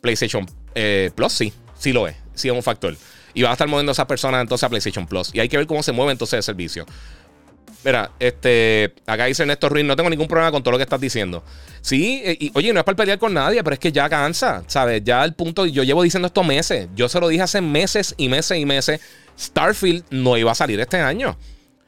PlayStation 0.00 0.46
eh, 0.74 1.10
Plus 1.14 1.32
sí, 1.32 1.52
sí 1.76 1.92
lo 1.92 2.06
es, 2.06 2.16
sí 2.34 2.48
es 2.48 2.54
un 2.54 2.62
factor. 2.62 2.96
Y 3.34 3.42
va 3.42 3.50
a 3.50 3.52
estar 3.52 3.66
moviendo 3.66 3.90
a 3.90 3.94
esas 3.94 4.06
personas 4.06 4.40
entonces 4.40 4.62
a 4.64 4.68
PlayStation 4.68 5.06
Plus. 5.06 5.34
Y 5.34 5.40
hay 5.40 5.48
que 5.48 5.56
ver 5.56 5.66
cómo 5.66 5.82
se 5.82 5.92
mueve 5.92 6.12
entonces 6.12 6.38
el 6.38 6.42
servicio. 6.44 6.86
Mira, 7.84 8.10
este, 8.18 8.94
acá 9.06 9.26
dice 9.26 9.46
Néstor 9.46 9.72
Ruiz, 9.72 9.84
no 9.84 9.94
tengo 9.94 10.10
ningún 10.10 10.26
problema 10.26 10.50
con 10.50 10.62
todo 10.62 10.72
lo 10.72 10.78
que 10.78 10.84
estás 10.84 11.00
diciendo. 11.00 11.44
Sí, 11.80 12.20
eh, 12.24 12.36
y, 12.40 12.50
oye, 12.54 12.72
no 12.72 12.80
es 12.80 12.84
para 12.84 12.96
pelear 12.96 13.18
con 13.18 13.32
nadie, 13.32 13.62
pero 13.62 13.74
es 13.74 13.80
que 13.80 13.92
ya 13.92 14.08
cansa, 14.08 14.64
¿sabes? 14.66 15.02
Ya 15.04 15.24
el 15.24 15.34
punto, 15.34 15.66
yo 15.66 15.84
llevo 15.84 16.02
diciendo 16.02 16.26
esto 16.26 16.42
meses, 16.42 16.88
yo 16.96 17.08
se 17.08 17.20
lo 17.20 17.28
dije 17.28 17.42
hace 17.42 17.60
meses 17.60 18.14
y 18.16 18.28
meses 18.28 18.58
y 18.58 18.66
meses, 18.66 19.00
Starfield 19.38 20.04
no 20.10 20.36
iba 20.36 20.50
a 20.50 20.54
salir 20.54 20.80
este 20.80 20.98
año. 20.98 21.36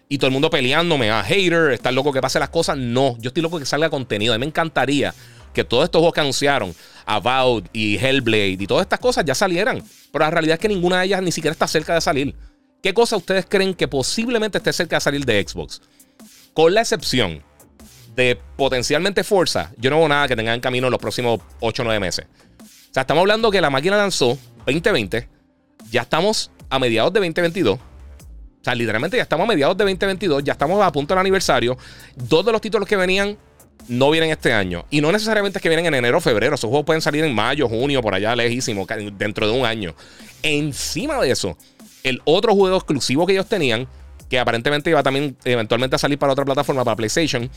Y 0.08 0.18
todo 0.18 0.28
el 0.28 0.32
mundo 0.32 0.50
peleándome, 0.50 1.10
ah, 1.10 1.22
hater, 1.22 1.72
está 1.72 1.92
loco 1.92 2.12
que 2.12 2.20
pase 2.20 2.38
las 2.38 2.48
cosas. 2.48 2.78
No, 2.78 3.16
yo 3.18 3.28
estoy 3.28 3.42
loco 3.42 3.58
que 3.58 3.66
salga 3.66 3.90
contenido. 3.90 4.32
A 4.32 4.38
mí 4.38 4.40
me 4.40 4.46
encantaría 4.46 5.14
que 5.52 5.64
todos 5.64 5.84
estos 5.84 5.98
juegos 5.98 6.14
que 6.14 6.20
anunciaron, 6.20 6.74
About 7.04 7.68
y 7.72 7.96
Hellblade 7.96 8.56
y 8.60 8.66
todas 8.66 8.82
estas 8.82 9.00
cosas 9.00 9.24
ya 9.24 9.34
salieran. 9.34 9.82
Pero 10.12 10.24
la 10.24 10.30
realidad 10.30 10.54
es 10.54 10.60
que 10.60 10.68
ninguna 10.68 11.00
de 11.00 11.06
ellas 11.06 11.22
ni 11.22 11.32
siquiera 11.32 11.52
está 11.52 11.66
cerca 11.66 11.94
de 11.94 12.00
salir. 12.00 12.34
¿Qué 12.82 12.94
cosa 12.94 13.16
ustedes 13.16 13.44
creen 13.48 13.74
que 13.74 13.88
posiblemente 13.88 14.58
esté 14.58 14.72
cerca 14.72 14.96
de 14.96 15.00
salir 15.00 15.24
de 15.24 15.44
Xbox? 15.46 15.80
Con 16.54 16.74
la 16.74 16.82
excepción 16.82 17.42
de 18.14 18.38
potencialmente 18.56 19.24
Forza, 19.24 19.72
yo 19.78 19.90
no 19.90 19.98
veo 19.98 20.08
nada 20.08 20.28
que 20.28 20.36
tenga 20.36 20.54
en 20.54 20.60
camino 20.60 20.86
en 20.86 20.92
los 20.92 21.00
próximos 21.00 21.40
8 21.60 21.82
o 21.82 21.84
9 21.84 22.00
meses. 22.00 22.26
O 22.60 22.94
sea, 22.94 23.02
estamos 23.02 23.22
hablando 23.22 23.50
que 23.50 23.60
la 23.60 23.70
máquina 23.70 23.96
lanzó 23.96 24.38
2020, 24.66 25.28
ya 25.90 26.02
estamos 26.02 26.52
a 26.70 26.78
mediados 26.78 27.12
de 27.12 27.20
2022. 27.20 27.78
O 27.78 27.80
sea, 28.62 28.74
literalmente 28.74 29.16
ya 29.16 29.24
estamos 29.24 29.44
a 29.44 29.48
mediados 29.48 29.76
de 29.76 29.84
2022, 29.84 30.44
ya 30.44 30.52
estamos 30.52 30.80
a 30.82 30.92
punto 30.92 31.14
del 31.14 31.20
aniversario. 31.20 31.76
Dos 32.14 32.46
de 32.46 32.52
los 32.52 32.60
títulos 32.60 32.88
que 32.88 32.96
venían 32.96 33.36
no 33.88 34.10
vienen 34.10 34.30
este 34.30 34.52
año. 34.52 34.84
Y 34.90 35.00
no 35.00 35.10
necesariamente 35.10 35.58
es 35.58 35.62
que 35.62 35.68
vienen 35.68 35.86
en 35.86 35.94
enero 35.94 36.18
o 36.18 36.20
febrero. 36.20 36.54
Esos 36.54 36.68
juegos 36.68 36.86
pueden 36.86 37.02
salir 37.02 37.24
en 37.24 37.34
mayo, 37.34 37.68
junio, 37.68 38.02
por 38.02 38.14
allá, 38.14 38.36
lejísimo, 38.36 38.86
dentro 39.12 39.50
de 39.50 39.58
un 39.58 39.64
año. 39.64 39.94
Encima 40.42 41.20
de 41.20 41.30
eso, 41.30 41.56
el 42.08 42.22
otro 42.24 42.54
juego 42.54 42.76
exclusivo 42.76 43.26
que 43.26 43.32
ellos 43.32 43.46
tenían, 43.46 43.86
que 44.28 44.38
aparentemente 44.38 44.90
iba 44.90 45.02
también 45.02 45.36
eventualmente 45.44 45.96
a 45.96 45.98
salir 45.98 46.18
para 46.18 46.32
otra 46.32 46.44
plataforma, 46.44 46.84
para 46.84 46.96
PlayStation, 46.96 47.50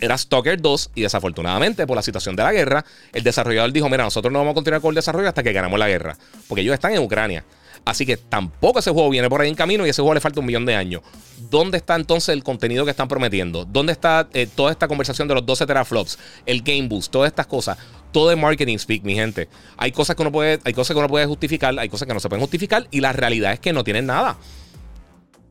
era 0.00 0.16
Stalker 0.16 0.60
2 0.60 0.90
y 0.94 1.02
desafortunadamente 1.02 1.86
por 1.86 1.96
la 1.96 2.02
situación 2.02 2.34
de 2.34 2.42
la 2.42 2.52
guerra, 2.52 2.84
el 3.12 3.22
desarrollador 3.22 3.72
dijo, 3.72 3.88
mira, 3.88 4.04
nosotros 4.04 4.32
no 4.32 4.38
vamos 4.38 4.52
a 4.52 4.54
continuar 4.54 4.80
con 4.80 4.90
el 4.90 4.96
desarrollo 4.96 5.28
hasta 5.28 5.42
que 5.42 5.52
ganamos 5.52 5.78
la 5.78 5.88
guerra, 5.88 6.16
porque 6.48 6.62
ellos 6.62 6.74
están 6.74 6.92
en 6.92 7.02
Ucrania. 7.02 7.44
Así 7.84 8.06
que 8.06 8.16
tampoco 8.16 8.78
ese 8.78 8.90
juego 8.90 9.10
viene 9.10 9.28
por 9.28 9.40
ahí 9.40 9.48
en 9.48 9.56
camino 9.56 9.84
y 9.84 9.90
ese 9.90 10.02
juego 10.02 10.14
le 10.14 10.20
falta 10.20 10.38
un 10.40 10.46
millón 10.46 10.64
de 10.64 10.76
años. 10.76 11.02
¿Dónde 11.50 11.78
está 11.78 11.96
entonces 11.96 12.28
el 12.28 12.44
contenido 12.44 12.84
que 12.84 12.92
están 12.92 13.08
prometiendo? 13.08 13.64
¿Dónde 13.64 13.92
está 13.92 14.28
eh, 14.32 14.46
toda 14.46 14.70
esta 14.70 14.86
conversación 14.86 15.26
de 15.26 15.34
los 15.34 15.44
12 15.44 15.66
teraflops? 15.66 16.18
El 16.46 16.62
Game 16.62 16.86
Boost, 16.86 17.10
todas 17.10 17.28
estas 17.28 17.46
cosas. 17.46 17.78
Todo 18.12 18.30
es 18.30 18.38
marketing 18.38 18.78
speak, 18.78 19.02
mi 19.02 19.14
gente. 19.14 19.48
Hay 19.76 19.90
cosas 19.90 20.14
que 20.14 20.22
uno 20.22 20.30
puede, 20.30 20.60
hay 20.64 20.72
cosas 20.72 20.96
que 20.96 21.26
justificar, 21.26 21.78
hay 21.78 21.88
cosas 21.88 22.06
que 22.06 22.14
no 22.14 22.20
se 22.20 22.28
pueden 22.28 22.42
justificar 22.42 22.86
y 22.90 23.00
la 23.00 23.12
realidad 23.12 23.52
es 23.52 23.60
que 23.60 23.72
no 23.72 23.82
tienen 23.82 24.06
nada. 24.06 24.36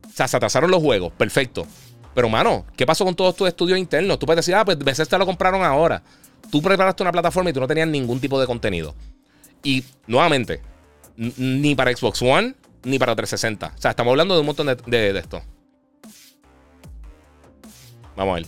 O 0.08 0.14
sea, 0.14 0.28
se 0.28 0.36
atrasaron 0.36 0.70
los 0.70 0.80
juegos, 0.80 1.12
perfecto. 1.12 1.66
Pero, 2.14 2.28
mano, 2.28 2.66
¿qué 2.76 2.86
pasó 2.86 3.04
con 3.04 3.14
todos 3.14 3.34
tus 3.34 3.48
estudios 3.48 3.78
internos? 3.78 4.18
Tú 4.18 4.26
puedes 4.26 4.44
decir, 4.44 4.54
ah, 4.54 4.64
pues 4.64 4.78
Bethesda 4.78 5.18
lo 5.18 5.26
compraron 5.26 5.62
ahora. 5.62 6.02
Tú 6.50 6.60
preparaste 6.60 7.02
una 7.02 7.12
plataforma 7.12 7.50
y 7.50 7.52
tú 7.52 7.60
no 7.60 7.66
tenías 7.66 7.88
ningún 7.88 8.20
tipo 8.20 8.38
de 8.38 8.46
contenido. 8.46 8.94
Y, 9.62 9.84
nuevamente, 10.06 10.60
ni 11.16 11.74
para 11.74 11.94
Xbox 11.96 12.20
One, 12.20 12.54
ni 12.84 12.98
para 12.98 13.16
360. 13.16 13.74
O 13.76 13.80
sea, 13.80 13.92
estamos 13.92 14.10
hablando 14.10 14.34
de 14.34 14.40
un 14.40 14.46
montón 14.46 14.66
de, 14.66 15.18
esto. 15.18 15.42
Vamos 18.16 18.32
a 18.32 18.34
ver. 18.34 18.46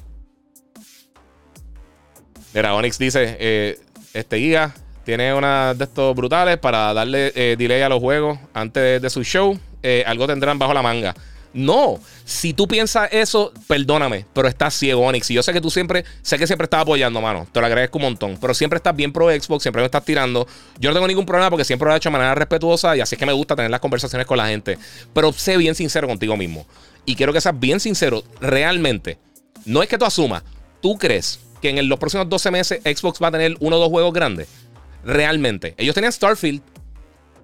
Mira, 2.52 2.74
Onyx 2.74 2.98
dice: 2.98 3.36
eh, 3.40 3.80
Este 4.14 4.36
guía 4.36 4.72
tiene 5.04 5.34
una 5.34 5.74
de 5.74 5.84
estos 5.84 6.14
brutales 6.14 6.56
para 6.58 6.94
darle 6.94 7.32
eh, 7.34 7.56
delay 7.58 7.82
a 7.82 7.88
los 7.88 7.98
juegos 7.98 8.38
antes 8.54 9.02
de, 9.02 9.10
su 9.10 9.24
show. 9.24 9.58
Eh, 9.82 10.04
algo 10.06 10.28
tendrán 10.28 10.56
bajo 10.56 10.72
la 10.72 10.82
manga. 10.82 11.14
No, 11.52 12.00
si 12.24 12.52
tú 12.52 12.66
piensas 12.66 13.08
eso, 13.12 13.52
perdóname, 13.66 14.24
pero 14.32 14.46
estás 14.46 14.74
ciego, 14.74 15.02
Onyx. 15.02 15.30
Y 15.30 15.34
yo 15.34 15.42
sé 15.42 15.52
que 15.52 15.60
tú 15.60 15.68
siempre, 15.68 16.04
sé 16.22 16.38
que 16.38 16.46
siempre 16.46 16.64
estás 16.64 16.82
apoyando, 16.82 17.20
mano. 17.20 17.46
Te 17.50 17.60
lo 17.60 17.66
agradezco 17.66 17.98
un 17.98 18.04
montón. 18.04 18.38
Pero 18.40 18.54
siempre 18.54 18.76
estás 18.76 18.94
bien 18.94 19.12
pro 19.12 19.30
Xbox, 19.30 19.62
siempre 19.62 19.82
me 19.82 19.86
estás 19.86 20.04
tirando. 20.04 20.46
Yo 20.78 20.90
no 20.90 20.94
tengo 20.94 21.08
ningún 21.08 21.26
problema 21.26 21.50
porque 21.50 21.64
siempre 21.64 21.86
lo 21.86 21.94
he 21.94 21.96
hecho 21.96 22.08
de 22.08 22.12
manera 22.12 22.36
respetuosa 22.36 22.96
y 22.96 23.00
así 23.00 23.16
es 23.16 23.18
que 23.18 23.26
me 23.26 23.32
gusta 23.32 23.56
tener 23.56 23.70
las 23.70 23.80
conversaciones 23.80 24.28
con 24.28 24.36
la 24.36 24.46
gente. 24.46 24.78
Pero 25.12 25.32
sé 25.32 25.56
bien 25.56 25.74
sincero 25.74 26.06
contigo 26.06 26.36
mismo. 26.36 26.66
Y 27.04 27.16
quiero 27.16 27.32
que 27.32 27.40
seas 27.40 27.58
bien 27.58 27.80
sincero, 27.80 28.22
realmente. 28.40 29.18
No 29.64 29.82
es 29.82 29.88
que 29.88 29.98
tú 29.98 30.04
asumas, 30.04 30.42
tú 30.80 30.96
crees 30.98 31.40
que 31.64 31.70
en 31.70 31.88
los 31.88 31.98
próximos 31.98 32.28
12 32.28 32.50
meses 32.50 32.80
Xbox 32.84 33.22
va 33.22 33.28
a 33.28 33.32
tener 33.32 33.56
uno 33.60 33.76
o 33.76 33.78
dos 33.78 33.88
juegos 33.88 34.12
grandes. 34.12 34.48
Realmente. 35.02 35.74
Ellos 35.78 35.94
tenían 35.94 36.12
Starfield. 36.12 36.60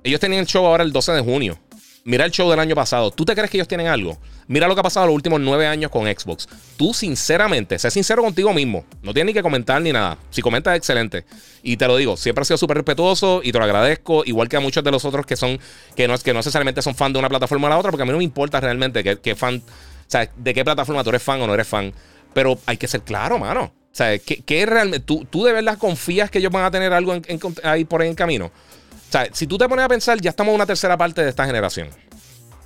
Ellos 0.04 0.20
tenían 0.20 0.40
el 0.40 0.46
show 0.46 0.66
ahora 0.66 0.85
el 0.85 0.92
12 0.92 1.12
de 1.12 1.20
junio. 1.22 1.59
Mira 2.04 2.26
el 2.26 2.30
show 2.30 2.50
del 2.50 2.61
año 2.61 2.74
pasado. 2.74 3.11
¿Tú 3.11 3.24
te 3.24 3.35
crees 3.35 3.50
que 3.50 3.56
ellos 3.56 3.68
tienen 3.68 3.87
algo? 3.87 4.18
Mira 4.46 4.68
lo 4.68 4.74
que 4.74 4.80
ha 4.80 4.83
pasado 4.83 5.06
los 5.06 5.14
últimos 5.14 5.40
nueve 5.40 5.66
años 5.66 5.90
con 5.90 6.04
Xbox. 6.04 6.48
Tú, 6.76 6.92
sinceramente, 6.92 7.78
sé 7.78 7.90
sincero 7.90 8.22
contigo 8.22 8.52
mismo. 8.52 8.85
No 9.02 9.14
tienes 9.14 9.30
ni 9.30 9.35
que 9.35 9.42
comentar 9.42 9.80
ni 9.80 9.90
nada. 9.90 10.18
Si 10.28 10.42
comentas, 10.42 10.76
excelente. 10.76 11.24
Y 11.62 11.78
te 11.78 11.87
lo 11.87 11.96
digo, 11.96 12.18
siempre 12.18 12.42
ha 12.42 12.44
sido 12.44 12.59
súper 12.59 12.76
respetuoso 12.76 13.40
y 13.42 13.52
te 13.52 13.59
lo 13.59 13.64
agradezco. 13.64 14.22
Igual 14.26 14.50
que 14.50 14.56
a 14.59 14.61
muchos 14.61 14.85
de 14.85 14.90
los 14.90 15.06
otros 15.06 15.24
que 15.24 15.37
son, 15.37 15.59
que 15.96 16.09
no, 16.09 16.18
que 16.18 16.35
no 16.35 16.40
necesariamente 16.40 16.83
son 16.83 16.94
fan 16.94 17.14
de 17.14 17.18
una 17.18 17.28
plataforma 17.30 17.68
o 17.68 17.70
la 17.70 17.78
otra, 17.78 17.90
porque 17.90 18.02
a 18.02 18.06
mí 18.06 18.12
no 18.12 18.18
me 18.18 18.24
importa 18.24 18.61
realmente 18.61 19.02
qué, 19.02 19.35
fan, 19.35 19.62
o 19.66 20.11
sea, 20.11 20.30
de 20.37 20.54
qué 20.54 20.62
plataforma 20.62 21.02
tú 21.04 21.09
eres 21.09 21.22
fan 21.22 21.40
o 21.40 21.46
no 21.46 21.54
eres 21.54 21.68
fan. 21.68 21.94
Pero 22.35 22.59
hay 22.66 22.76
que 22.76 22.87
ser 22.87 23.00
claro, 23.00 23.38
mano. 23.38 23.79
O 23.92 23.96
sea, 23.96 24.18
¿qué, 24.18 24.66
realmente? 24.66 25.00
¿tú, 25.00 25.26
¿Tú 25.29 25.44
de 25.44 25.53
verdad 25.53 25.76
confías 25.76 26.31
que 26.31 26.38
ellos 26.38 26.53
van 26.53 26.64
a 26.64 26.70
tener 26.70 26.92
algo 26.92 27.14
ahí 27.64 27.85
por 27.85 28.03
ahí 28.03 28.09
en 28.09 28.14
camino? 28.14 28.46
O 28.46 29.12
sea, 29.12 29.29
si 29.33 29.46
tú 29.46 29.59
te 29.59 29.68
pones 29.68 29.85
a 29.85 29.88
pensar, 29.88 30.20
ya 30.20 30.31
estamos 30.31 30.53
en 30.53 30.57
una 30.57 30.66
tercera 30.66 30.96
parte 30.96 31.22
de 31.22 31.31
esta 31.31 31.44
generación. 31.44 31.88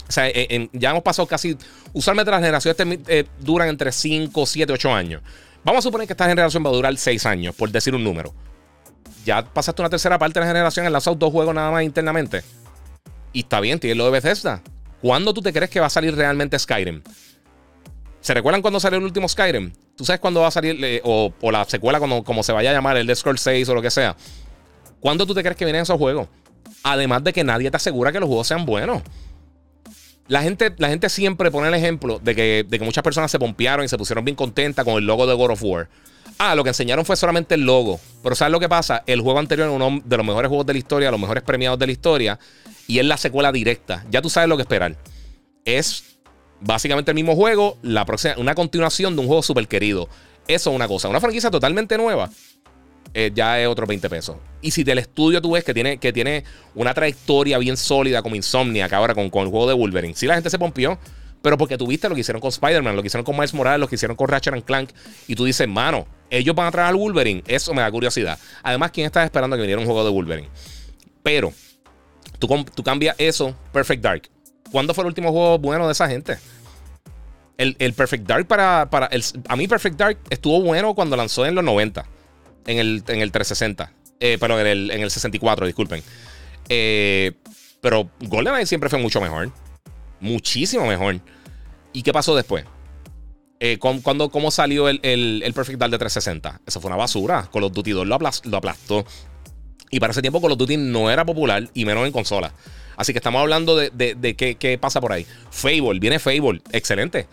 O 0.07 0.13
sea, 0.13 0.31
ya 0.73 0.91
hemos 0.91 1.03
pasado 1.03 1.27
casi. 1.27 1.57
Usualmente 1.95 2.31
las 2.31 2.41
generaciones 2.41 2.99
eh, 3.07 3.25
duran 3.41 3.69
entre 3.69 3.91
5, 3.91 4.45
7, 4.45 4.73
8 4.73 4.93
años. 4.93 5.23
Vamos 5.65 5.79
a 5.79 5.83
suponer 5.83 6.07
que 6.07 6.13
esta 6.13 6.29
generación 6.29 6.63
va 6.65 6.69
a 6.69 6.75
durar 6.75 6.95
6 6.95 7.25
años, 7.25 7.55
por 7.55 7.71
decir 7.71 7.95
un 7.95 8.05
número. 8.05 8.35
Ya 9.25 9.43
pasaste 9.43 9.81
una 9.81 9.89
tercera 9.89 10.19
parte 10.19 10.39
de 10.39 10.45
la 10.45 10.53
generación, 10.53 10.85
han 10.85 10.93
lanzado 10.93 11.17
dos 11.17 11.33
juegos 11.33 11.55
nada 11.55 11.71
más 11.71 11.83
internamente. 11.83 12.43
Y 13.33 13.41
está 13.41 13.61
bien, 13.61 13.81
tienes 13.81 13.97
lo 13.97 14.05
de 14.05 14.11
Bethesda. 14.11 14.63
¿Cuándo 15.01 15.33
tú 15.33 15.41
te 15.41 15.53
crees 15.53 15.71
que 15.71 15.81
va 15.81 15.87
a 15.87 15.91
salir 15.91 16.15
realmente 16.15 16.59
Skyrim? 16.59 17.03
¿Se 18.25 18.33
recuerdan 18.33 18.63
cuando 18.63 18.81
salió 18.81 18.99
el 18.99 19.05
último 19.05 19.29
Skyrim? 19.29 19.71
¿Tú 19.97 20.07
sabes 20.07 20.19
cuándo 20.19 20.41
va 20.41 20.47
a 20.47 20.51
salir, 20.51 20.83
eh, 20.83 21.03
o, 21.05 21.31
la 21.53 21.63
secuela, 21.67 21.99
cuando, 21.99 22.25
como 22.25 22.43
se 22.43 22.53
vaya 22.53 22.71
a 22.71 22.73
llamar, 22.73 22.97
el 22.97 23.07
de 23.07 23.15
Scroll 23.15 23.37
6 23.37 23.69
o 23.69 23.75
lo 23.75 23.83
que 23.83 23.91
sea? 23.91 24.17
¿Cuándo 24.99 25.27
tú 25.27 25.35
te 25.35 25.43
crees 25.43 25.59
que 25.59 25.67
vienen 25.67 25.83
esos 25.83 25.99
juegos? 25.99 26.29
Además 26.85 27.23
de 27.23 27.35
que 27.35 27.45
nadie 27.45 27.71
te 27.71 27.77
asegura 27.77 28.13
que 28.13 28.21
los 28.21 28.27
juegos 28.27 28.47
sean 28.47 28.65
buenos. 28.65 29.03
la 30.27 30.43
gente, 30.43 30.75
la 30.79 30.89
gente 30.89 31.11
siempre 31.11 31.51
pone 31.51 31.69
el 31.69 31.75
ejemplo 31.75 32.19
de 32.19 32.35
que, 32.35 32.65
de 32.67 32.79
que 32.79 32.85
muchas 32.87 33.05
personas 33.05 33.31
se 33.31 33.39
pompearon 33.39 33.85
y 33.85 33.89
se 33.89 33.99
pusieron 33.99 34.25
bien 34.25 34.37
contentas 34.37 34.87
con 34.87 34.95
el 34.95 35.05
logo 35.05 35.27
de 35.27 35.35
God 35.35 35.51
of 35.51 35.63
War. 35.63 35.91
Ah, 36.39 36.55
lo 36.55 36.65
que 36.65 36.71
enseñaron 36.71 37.05
fue 37.05 37.17
solamente 37.17 37.57
el 37.57 37.67
logo. 37.67 38.01
Pero 38.23 38.35
¿sabes 38.35 38.53
lo 38.53 38.59
que 38.59 38.71
pasa? 38.71 39.03
El 39.07 39.21
juego 39.21 39.39
anterior 39.39 39.69
es 39.69 39.75
uno 39.75 40.01
de 40.03 40.17
los 40.17 40.25
mejores 40.25 40.49
juegos 40.49 40.65
de 40.65 40.73
la 40.73 40.79
historia, 40.79 41.11
los 41.11 41.21
mejores 41.21 41.43
premiados 41.43 41.79
de 41.79 41.85
la 41.85 41.93
historia. 41.93 42.39
Y 42.87 43.01
es 43.01 43.05
la 43.05 43.19
secuela 43.19 43.53
directa. 43.53 44.03
Ya 44.11 44.23
tú 44.23 44.31
sabes 44.31 44.49
lo 44.49 44.57
que 44.57 44.63
esperar. 44.63 44.97
Es 45.67 46.14
básicamente 46.61 47.11
el 47.11 47.15
mismo 47.15 47.35
juego, 47.35 47.79
la 47.83 48.05
próxima, 48.05 48.35
una 48.39 48.55
continuación 48.55 49.15
de 49.15 49.23
un 49.23 49.27
juego 49.27 49.43
súper 49.43 49.69
querido. 49.69 50.09
Eso 50.47 50.71
es 50.71 50.77
una 50.77 50.89
cosa. 50.89 51.09
Una 51.09 51.21
franquicia 51.21 51.51
totalmente 51.51 51.97
nueva. 51.97 52.31
Eh, 53.17 53.31
ya 53.33 53.61
es 53.61 53.69
otro 53.69 53.87
20 53.87 54.11
pesos. 54.11 54.37
Y 54.61 54.73
si 54.73 54.83
del 54.83 54.99
estudio 54.99 55.41
tú 55.41 55.53
ves 55.53 55.63
que 55.63 55.73
tiene, 55.73 55.99
que 55.99 56.13
tiene 56.13 56.45
una 56.75 56.93
trayectoria 56.93 57.59
bien 57.59 57.77
sólida 57.77 58.23
como 58.23 58.35
Insomnia, 58.35 58.89
que 58.89 58.95
ahora 58.95 59.15
con, 59.15 59.31
con 59.31 59.45
el 59.45 59.51
juego 59.51 59.69
de 59.69 59.75
Wolverine. 59.75 60.15
Sí, 60.15 60.27
la 60.27 60.35
gente 60.35 60.51
se 60.51 60.59
pompió. 60.59 60.99
Pero 61.41 61.59
porque 61.59 61.77
tuviste 61.77 62.09
lo 62.09 62.15
que 62.15 62.23
hicieron 62.23 62.41
con 62.41 62.49
Spider-Man, 62.49 62.97
lo 62.97 63.03
que 63.03 63.09
hicieron 63.09 63.25
con 63.25 63.35
Miles 63.37 63.53
Morales, 63.53 63.79
lo 63.79 63.87
que 63.87 63.97
hicieron 63.97 64.17
con 64.17 64.29
Ratchet 64.29 64.65
Clank. 64.65 64.91
Y 65.29 65.35
tú 65.35 65.45
dices, 65.45 65.69
mano, 65.69 66.07
ellos 66.31 66.57
van 66.57 66.69
a 66.69 66.71
traer 66.71 66.89
al 66.89 66.97
Wolverine. 66.97 67.45
Eso 67.47 67.75
me 67.75 67.83
da 67.83 67.91
curiosidad. 67.91 68.39
Además, 68.63 68.91
¿quién 68.91 69.05
está 69.05 69.23
esperando 69.23 69.55
que 69.55 69.61
viniera 69.61 69.79
un 69.79 69.85
juego 69.85 70.05
de 70.05 70.11
Wolverine? 70.11 70.49
Pero, 71.23 71.53
tú, 72.39 72.49
tú 72.75 72.83
cambias 72.83 73.15
eso, 73.19 73.55
Perfect 73.73 74.03
Dark. 74.03 74.31
¿Cuándo 74.75 74.93
fue 74.93 75.03
el 75.03 75.07
último 75.07 75.31
juego 75.31 75.57
bueno 75.61 75.87
de 75.87 75.93
esa 75.93 76.09
gente? 76.09 76.37
El, 77.59 77.95
Perfect 77.95 78.27
Dark 78.27 78.49
para. 78.49 78.91
para 78.91 79.07
el, 79.07 79.23
a 79.47 79.55
mí, 79.55 79.69
Perfect 79.69 79.97
Dark 79.97 80.19
estuvo 80.31 80.61
bueno 80.63 80.97
cuando 80.97 81.17
lanzó 81.17 81.47
en 81.47 81.55
los 81.55 81.63
90. 81.63 82.05
En 82.67 82.79
el, 82.79 83.05
en 83.07 83.21
el 83.21 83.31
360. 83.31 83.93
Eh, 84.19 84.37
pero 84.41 84.59
en 84.59 84.67
el, 84.67 84.91
en 84.91 85.01
el 85.03 85.13
64, 85.13 85.67
disculpen. 85.67 86.03
Eh, 86.69 87.35
pero 87.81 88.11
GoldenEye 88.23 88.67
siempre 88.67 88.91
fue 88.91 88.99
mucho 88.99 89.21
mejor. 89.21 89.53
Muchísimo 90.19 90.85
mejor. 90.89 91.21
¿Y 91.93 92.03
qué 92.03 92.13
pasó 92.13 92.35
después? 92.35 92.65
Eh, 93.61 93.79
cuando, 93.79 94.29
¿Cómo 94.29 94.51
salió 94.51 94.89
el, 94.89 94.99
Perfect 95.55 95.79
Dark 95.79 95.93
de 95.93 95.99
360? 95.99 96.63
Eso 96.67 96.81
fue 96.81 96.89
una 96.89 96.97
basura. 96.97 97.49
Call 97.53 97.63
of 97.63 97.73
Duty 97.73 97.93
2 97.93 98.09
lo, 98.09 98.17
aplastó. 98.17 99.07
Y 99.93 100.01
para 100.01 100.11
ese 100.11 100.21
tiempo 100.21 100.41
Call 100.41 100.51
of 100.51 100.59
Duty 100.59 100.79
no 100.79 101.13
era 101.13 101.25
popular 101.25 101.71
y 101.75 101.85
menos 101.85 102.05
en 102.05 102.11
consola. 102.11 102.53
Así 102.97 103.13
que 103.13 103.19
estamos 103.19 103.41
hablando 103.41 103.77
de, 103.77 104.35
qué, 104.37 104.79
pasa 104.79 105.01
por 105.01 105.13
ahí. 105.13 105.27
Fable, 105.51 105.99
viene 105.99 106.19
Fable, 106.19 106.61
excelente. 106.73 107.27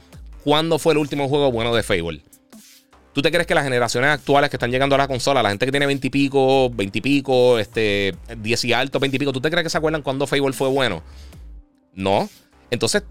¿Cuándo 0.44 0.80
fue 0.80 0.94
el 0.94 0.98
último 0.98 1.28
juego 1.28 1.52
bueno 1.52 1.76
de 1.76 1.84
Fable? 1.84 2.22
¿Tú 3.14 3.22
te 3.22 3.30
crees 3.30 3.46
que 3.46 3.54
las 3.54 3.66
generaciones 3.66 4.10
actuales 4.10 4.50
que 4.50 4.56
están 4.56 4.72
llegando 4.72 4.96
a 4.96 4.98
la 4.98 5.08
consola, 5.08 5.44
la 5.44 5.50
gente 5.50 5.66
que 5.66 5.72
tiene 5.72 5.86
20 5.86 6.08
y 6.08 6.10
pico, 6.10 6.70
20 6.70 6.98
y 6.98 7.02
pico, 7.02 7.60
este, 7.60 8.16
10 8.38 8.66
y 8.66 8.74
alto, 8.74 9.00
20 9.00 9.16
y 9.16 9.20
pico, 9.20 9.34
¿tú 9.34 9.42
te 9.42 9.50
crees 9.50 9.64
que 9.64 9.70
se 9.70 9.78
acuerdan 9.78 10.02
cuando 10.02 10.26
Fable 10.26 10.54
fue 10.54 10.70
bueno? 10.70 11.04
No. 11.94 12.30
Entonces, 12.70 13.04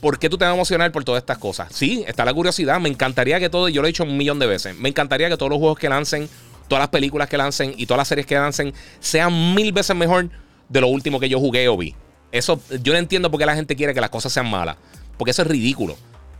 ¿por 0.00 0.18
qué 0.18 0.30
tú 0.30 0.38
te 0.38 0.46
vas 0.46 0.52
a 0.52 0.54
emocionar 0.54 0.90
por 0.92 1.04
todas 1.04 1.20
estas 1.20 1.36
cosas? 1.36 1.68
Sí, 1.72 2.04
está 2.08 2.24
la 2.24 2.32
curiosidad. 2.32 2.80
Me 2.80 2.88
encantaría 2.88 3.38
que 3.38 3.50
todo, 3.50 3.68
yo 3.68 3.82
lo 3.82 3.86
he 3.86 3.90
dicho 3.90 4.04
un 4.04 4.16
millón 4.16 4.38
de 4.38 4.46
veces, 4.46 4.76
me 4.78 4.88
encantaría 4.88 5.28
que 5.28 5.36
todos 5.36 5.50
los 5.50 5.58
juegos 5.58 5.78
que 5.78 5.90
lancen, 5.90 6.26
todas 6.68 6.80
las 6.80 6.88
películas 6.88 7.28
que 7.28 7.36
lancen 7.36 7.74
y 7.76 7.84
todas 7.84 7.98
las 7.98 8.08
series 8.08 8.26
que 8.26 8.34
lancen 8.34 8.72
sean 8.98 9.54
mil 9.54 9.72
veces 9.72 9.94
mejor 9.94 10.30
de 10.68 10.80
lo 10.80 10.88
último 10.88 11.20
que 11.20 11.28
yo 11.28 11.38
jugué 11.38 11.68
o 11.68 11.76
vi. 11.76 11.94
Eso, 12.30 12.60
yo 12.82 12.92
no 12.92 12.98
entiendo 12.98 13.30
por 13.30 13.38
qué 13.38 13.46
la 13.46 13.54
gente 13.54 13.76
quiere 13.76 13.92
que 13.92 14.00
las 14.00 14.10
cosas 14.10 14.32
sean 14.32 14.50
malas. 14.50 14.76
Porque 15.18 15.30
eso 15.30 15.42
es 15.42 15.48
ridículo. 15.48 15.96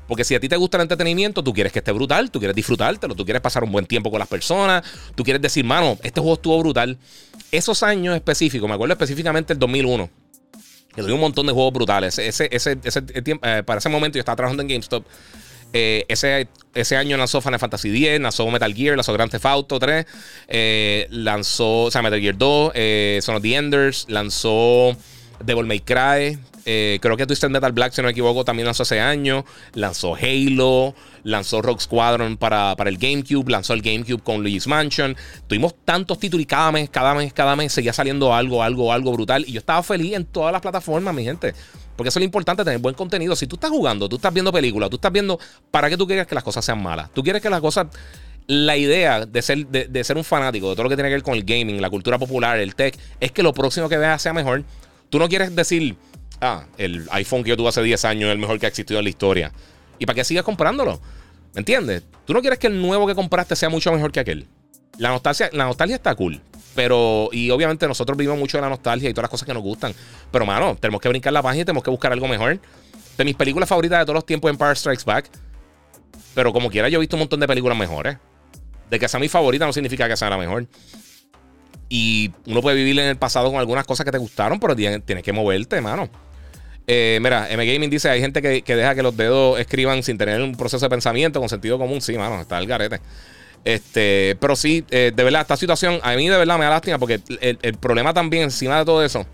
Porque 0.09 0.25
si 0.25 0.35
a 0.35 0.41
ti 0.41 0.49
te 0.49 0.57
gusta 0.57 0.77
el 0.79 0.83
entretenimiento, 0.83 1.43
tú 1.43 1.53
quieres 1.53 1.73
que 1.73 1.79
esté 1.79 1.93
brutal, 1.93 2.31
tú 2.31 2.39
quieres 2.39 2.57
disfrutártelo, 2.57 3.15
tú 3.15 3.25
quieres 3.25 3.41
pasar 3.41 3.63
un 3.65 3.73
buen 3.73 3.87
tiempo 3.87 4.11
con 4.11 4.19
las 4.19 4.29
personas, 4.29 4.83
tú 5.15 5.23
quieres 5.23 5.41
decir, 5.41 5.65
mano, 5.65 5.97
este 6.03 6.21
juego 6.21 6.35
estuvo 6.35 6.59
brutal. 6.59 6.99
Esos 7.51 7.83
años 7.83 8.15
específicos, 8.15 8.69
me 8.69 8.75
acuerdo 8.75 8.93
específicamente 8.93 9.53
el 9.53 9.59
2001, 9.59 10.11
que 10.95 11.03
tuve 11.03 11.13
un 11.13 11.21
montón 11.21 11.47
de 11.47 11.53
juegos 11.53 11.73
brutales. 11.73 12.19
Ese, 12.19 12.49
ese, 12.51 12.79
ese, 12.83 13.03
eh, 13.25 13.63
para 13.65 13.79
ese 13.79 13.89
momento 13.89 14.17
yo 14.17 14.21
estaba 14.21 14.37
trabajando 14.37 14.63
en 14.63 14.69
GameStop. 14.69 15.05
Eh, 15.73 16.05
ese, 16.09 16.49
ese 16.75 16.97
año 16.97 17.17
lanzó 17.17 17.41
Final 17.41 17.59
Fantasy 17.59 17.89
X, 17.89 18.21
lanzó 18.21 18.51
Metal 18.51 18.75
Gear, 18.75 18.97
lanzó 18.97 19.13
Grand 19.13 19.31
Theft 19.31 19.47
Auto 19.47 19.79
3, 19.79 20.07
eh, 20.49 21.07
lanzó 21.11 21.85
o 21.85 21.91
sea, 21.91 22.03
Metal 22.03 22.21
Gear 22.21 22.37
2, 22.37 22.73
Son 23.25 23.37
of 23.37 23.43
the 23.43 23.55
Enders, 23.55 24.07
lanzó 24.09 24.97
Devil 25.45 25.67
May 25.67 25.81
Cry, 25.81 26.39
eh, 26.65 26.99
creo 27.03 27.17
que 27.17 27.27
Twisted 27.27 27.51
Metal 27.51 27.73
Black, 27.73 27.93
si 27.93 28.01
no 28.01 28.07
me 28.07 28.13
equivoco, 28.13 28.45
también 28.45 28.67
lanzó 28.67 28.85
hace 28.85 29.01
años. 29.01 29.45
Lanzó 29.75 30.15
Halo, 30.15 30.95
lanzó 31.25 31.63
Rock 31.63 31.81
Squadron 31.81 32.37
para, 32.37 32.77
para 32.77 32.91
el 32.91 32.99
GameCube, 32.99 33.51
lanzó 33.51 33.75
el 33.75 33.83
GameCube 33.83 34.23
con 34.23 34.43
Luigi's 34.43 34.67
Mansion. 34.67 35.17
Tuvimos 35.49 35.75
tantos 35.85 36.19
títulos 36.19 36.43
y 36.43 36.47
cada 36.47 36.73
mes, 36.73 36.89
cada 36.91 37.15
mes, 37.15 37.33
cada 37.33 37.57
mes 37.57 37.73
seguía 37.73 37.93
saliendo 37.93 38.35
algo, 38.35 38.63
algo, 38.63 38.93
algo 38.93 39.13
brutal. 39.13 39.45
Y 39.47 39.53
yo 39.53 39.59
estaba 39.59 39.83
feliz 39.83 40.15
en 40.15 40.25
todas 40.25 40.53
las 40.53 40.63
plataformas, 40.63 41.15
mi 41.15 41.25
gente. 41.25 41.55
Porque 42.03 42.09
eso 42.09 42.19
es 42.19 42.23
lo 42.23 42.25
importante, 42.25 42.65
tener 42.65 42.81
buen 42.81 42.97
contenido. 42.97 43.37
Si 43.37 43.47
tú 43.47 43.55
estás 43.55 43.71
jugando, 43.71 44.09
tú 44.09 44.17
estás 44.17 44.35
viendo 44.35 44.53
películas, 44.53 44.91
tú 44.91 44.97
estás 44.97 45.13
viendo, 45.13 45.39
¿para 45.71 45.89
qué 45.89 45.97
tú 45.97 46.05
quieres 46.05 46.27
que 46.27 46.35
las 46.35 46.43
cosas 46.43 46.65
sean 46.65 46.83
malas? 46.83 47.09
Tú 47.15 47.23
quieres 47.23 47.41
que 47.41 47.49
las 47.49 47.61
cosas 47.61 47.87
la 48.49 48.77
idea 48.77 49.25
de 49.25 49.41
ser, 49.41 49.69
de, 49.69 50.03
ser 50.03 50.17
un 50.17 50.25
fanático 50.25 50.71
de 50.71 50.75
todo 50.75 50.83
lo 50.83 50.89
que 50.89 50.97
tiene 50.97 51.11
que 51.11 51.15
ver 51.15 51.23
con 51.23 51.35
el 51.35 51.45
gaming, 51.45 51.81
la 51.81 51.89
cultura 51.89 52.19
popular, 52.19 52.59
el 52.59 52.75
tech, 52.75 52.99
es 53.21 53.31
que 53.31 53.45
lo 53.45 53.55
próximo 53.55 53.89
que 53.89 53.99
veas 53.99 54.21
sea 54.21 54.33
mejor. 54.33 54.65
Tú 55.11 55.21
no 55.21 55.29
quieres 55.29 55.55
decir, 55.55 55.95
ah, 56.41 56.65
el 56.77 57.07
iPhone 57.13 57.45
que 57.45 57.51
yo 57.51 57.57
tuve 57.57 57.69
hace 57.69 57.81
10 57.85 58.05
años 58.05 58.27
es 58.31 58.33
el 58.33 58.39
mejor 58.41 58.59
que 58.59 58.67
ha 58.67 58.69
existido 58.69 58.99
en 58.99 59.05
la 59.05 59.11
historia. 59.11 59.53
¿Y 60.01 60.05
para 60.07 60.17
qué 60.17 60.25
sigas 60.25 60.43
comprándolo? 60.43 61.01
¿Me 61.55 61.61
entiendes? 61.61 62.03
Tú 62.25 62.33
no 62.33 62.41
quieres 62.41 62.59
que 62.59 62.67
el 62.67 62.83
nuevo 62.83 63.07
que 63.07 63.15
compraste 63.15 63.55
sea 63.55 63.69
mucho 63.69 63.93
mejor 63.93 64.11
que 64.11 64.19
aquel. 64.19 64.49
La 64.99 65.11
nostalgia, 65.11 65.51
la 65.53 65.67
nostalgia 65.67 65.95
está 65.95 66.13
cool. 66.17 66.41
Pero, 66.75 67.29
y 67.33 67.51
obviamente 67.51 67.87
nosotros 67.87 68.17
vivimos 68.17 68.39
mucho 68.39 68.57
de 68.57 68.63
la 68.63 68.69
nostalgia 68.69 69.11
y 69.11 69.13
todas 69.13 69.25
las 69.25 69.31
cosas 69.31 69.47
que 69.47 69.55
nos 69.55 69.63
gustan. 69.63 69.95
Pero, 70.31 70.47
mano, 70.47 70.77
tenemos 70.81 71.01
que 71.01 71.09
brincar 71.09 71.33
la 71.33 71.43
página 71.43 71.63
y 71.63 71.65
tenemos 71.65 71.85
que 71.85 71.91
buscar 71.91 72.13
algo 72.13 72.29
mejor. 72.29 72.59
De 73.17 73.25
mis 73.25 73.37
películas 73.37 73.69
favoritas 73.69 73.99
de 73.99 74.05
todos 74.05 74.15
los 74.15 74.27
tiempos, 74.27 74.51
Empire 74.51 74.75
Strikes 74.75 75.05
Back. 75.05 75.31
Pero 76.35 76.53
como 76.53 76.71
quiera, 76.71 76.89
yo 76.89 76.99
he 76.99 77.01
visto 77.01 77.17
un 77.17 77.21
montón 77.21 77.41
de 77.41 77.47
películas 77.47 77.77
mejores. 77.77 78.17
De 78.91 78.99
que 78.99 79.09
sea 79.09 79.21
mi 79.21 79.29
favorita 79.29 79.67
no 79.67 79.73
significa 79.73 80.09
que 80.09 80.17
sea 80.17 80.31
la 80.31 80.39
mejor. 80.39 80.67
Y 81.89 82.33
uno 82.47 82.63
puede 82.63 82.77
vivir 82.77 82.99
en 82.99 83.07
el 83.07 83.17
pasado 83.17 83.51
con 83.51 83.61
algunas 83.61 83.85
cosas 83.85 84.05
que 84.05 84.13
te 84.13 84.19
gustaron, 84.19 84.59
pero 84.59 84.75
tienes, 84.75 85.03
que 85.05 85.33
moverte, 85.33 85.79
mano. 85.83 86.09
Eh, 86.87 87.19
mira, 87.21 87.51
M 87.51 87.67
Gaming 87.67 87.91
dice: 87.91 88.09
hay 88.09 88.21
gente 88.21 88.41
que, 88.41 88.77
deja 88.77 88.95
que 88.95 89.03
los 89.03 89.15
dedos 89.15 89.61
escriban 89.61 90.03
sin 90.03 90.17
tener 90.17 90.41
un 90.41 90.57
proceso 90.57 90.87
de 90.87 90.91
pensamiento 90.91 91.39
con 91.39 91.51
sentido 91.51 91.79
común. 91.79 92.01
Sí, 92.01 92.17
mano, 92.17 92.41
está 92.41 92.59
el 92.59 92.67
garete. 92.67 93.01
Este, 93.65 94.37
pero 94.41 94.57
sí, 94.57 94.85
eh, 94.91 95.13
de 95.15 95.25
verdad, 95.25 95.43
esta 95.43 95.57
situación 95.57 96.01
a 96.03 96.15
mí 96.17 96.29
de 96.29 96.37
verdad 96.37 96.59
me 96.59 96.65
da 96.65 96.71
lástima 96.71 96.99
porque 96.99 97.21
el, 97.41 97.75
problema 97.75 98.13
también, 98.13 98.45
encima 98.45 98.79
de 98.79 98.85
todo 98.85 99.05
eso. 99.05 99.27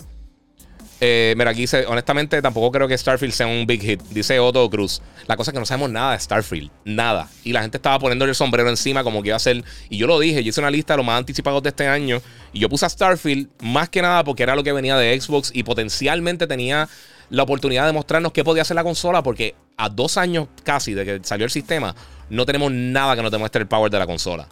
Eh, 1.01 1.35
mira, 1.37 1.53
aquí 1.53 1.61
dice, 1.61 1.87
honestamente, 1.87 2.43
tampoco 2.43 2.73
creo 2.73 2.89
que 2.89 2.99
Starfield 2.99 3.33
sea 3.33 3.47
un 3.47 3.67
big 3.67 3.81
hit. 3.81 4.03
Dice 4.11 4.41
Otto 4.41 4.69
Cruz. 4.69 5.01
La 5.27 5.37
cosa 5.37 5.51
es 5.51 5.53
que 5.53 5.61
no 5.61 5.67
sabemos 5.67 5.91
nada 5.91 6.13
de 6.13 6.19
Starfield. 6.19 6.71
Nada. 6.85 7.29
Y 7.45 7.53
la 7.53 7.63
gente 7.63 7.77
estaba 7.79 8.01
poniéndole 8.01 8.31
el 8.31 8.35
sombrero 8.35 8.69
encima 8.69 9.05
como 9.05 9.23
que 9.23 9.29
iba 9.29 9.37
a 9.37 9.41
ser. 9.41 9.63
Y 9.89 9.97
yo 9.97 10.09
lo 10.09 10.19
dije, 10.19 10.43
yo 10.43 10.51
hice 10.51 10.61
una 10.61 10.73
lista 10.73 10.95
de 10.95 10.99
los 10.99 11.07
más 11.07 11.19
anticipados 11.19 11.63
de 11.63 11.69
este 11.69 11.87
año. 11.87 12.21
Y 12.53 12.59
yo 12.59 12.69
puse 12.69 12.85
a 12.85 12.89
Starfield 12.89 13.49
más 13.61 13.89
que 13.89 14.03
nada 14.03 14.25
porque 14.25 14.43
era 14.43 14.57
lo 14.57 14.65
que 14.65 14.73
venía 14.73 14.97
de 14.97 15.19
Xbox 15.19 15.53
y 15.55 15.63
potencialmente 15.63 16.49
tenía 16.49 16.89
la 17.31 17.43
oportunidad 17.43 17.87
de 17.87 17.93
mostrarnos 17.93 18.33
qué 18.33 18.43
podía 18.43 18.63
hacer 18.63 18.75
la 18.75 18.83
consola, 18.83 19.23
porque 19.23 19.55
a 19.77 19.89
dos 19.89 20.17
años 20.17 20.49
casi 20.65 20.95
de 20.95 21.05
que 21.05 21.21
salió 21.23 21.45
el 21.45 21.51
sistema, 21.51 21.95
no 22.31 22.47
tenemos 22.47 22.73
nada 22.73 23.17
que 23.17 23.23
nos 23.23 23.31
demuestre 23.31 23.63
el 23.63 23.69
power 23.69 23.91
de 23.91 23.99
la 23.99 24.07
consola. 24.07 24.49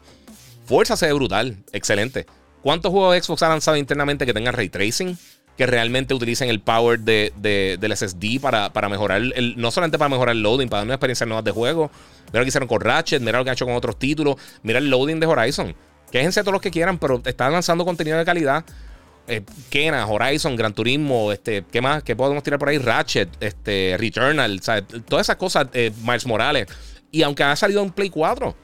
Fuerza 0.67 0.97
se 0.97 1.07
ve 1.07 1.13
brutal, 1.13 1.59
excelente. 1.73 2.27
¿Cuántos 2.63 2.91
juegos 2.91 3.15
de 3.15 3.23
Xbox 3.23 3.43
han 3.43 3.51
lanzado 3.51 3.77
internamente 3.77 4.27
que 4.27 4.35
tengan 4.35 4.55
ray 4.55 4.69
tracing? 4.69 5.17
Que 5.57 5.67
realmente 5.67 6.13
utilicen 6.13 6.49
el 6.49 6.61
power 6.61 7.01
de, 7.01 7.33
del 7.81 7.97
SSD 7.97 8.41
para, 8.41 8.73
para 8.73 8.89
mejorar, 8.89 9.23
el, 9.23 9.55
no 9.57 9.71
solamente 9.71 9.99
para 9.99 10.09
mejorar 10.09 10.35
el 10.35 10.43
loading, 10.43 10.69
para 10.69 10.81
dar 10.81 10.87
una 10.87 10.95
experiencia 10.95 11.25
nueva 11.25 11.43
de 11.43 11.53
juego. 11.53 11.91
Mira 12.27 12.41
lo 12.41 12.45
que 12.45 12.49
hicieron 12.49 12.69
con 12.69 12.81
Ratchet, 12.81 13.23
mira 13.23 13.39
lo 13.39 13.45
que 13.45 13.51
han 13.51 13.55
hecho 13.55 13.65
con 13.65 13.75
otros 13.75 13.99
títulos, 13.99 14.37
mira 14.63 14.79
el 14.79 14.91
loading 14.91 15.21
de 15.21 15.27
Horizon. 15.27 15.75
Quéjense 16.11 16.43
todos 16.43 16.53
los 16.53 16.63
que 16.63 16.71
quieran, 16.71 16.99
pero 16.99 17.23
están 17.25 17.53
lanzando 17.53 17.85
contenido 17.85 18.19
de 18.19 18.25
calidad 18.25 18.65
eh, 19.29 19.43
Kena, 19.71 20.07
Horizon, 20.07 20.57
Gran 20.57 20.73
Turismo, 20.73 21.33
este, 21.33 21.65
¿qué 21.71 21.81
más? 21.81 22.03
¿Qué 22.03 22.15
podemos 22.15 22.43
tirar 22.43 22.59
por 22.59 22.69
ahí? 22.69 22.79
Ratchet, 22.79 23.29
este, 23.41 23.97
Returnal, 23.99 24.61
todas 24.61 25.27
esas 25.27 25.37
cosas, 25.37 25.67
eh, 25.73 25.93
Miles 26.03 26.27
Morales. 26.27 26.69
Y 27.11 27.23
aunque 27.23 27.43
ha 27.43 27.57
salido 27.57 27.83
en 27.83 27.91
Play 27.91 28.11
4. 28.11 28.55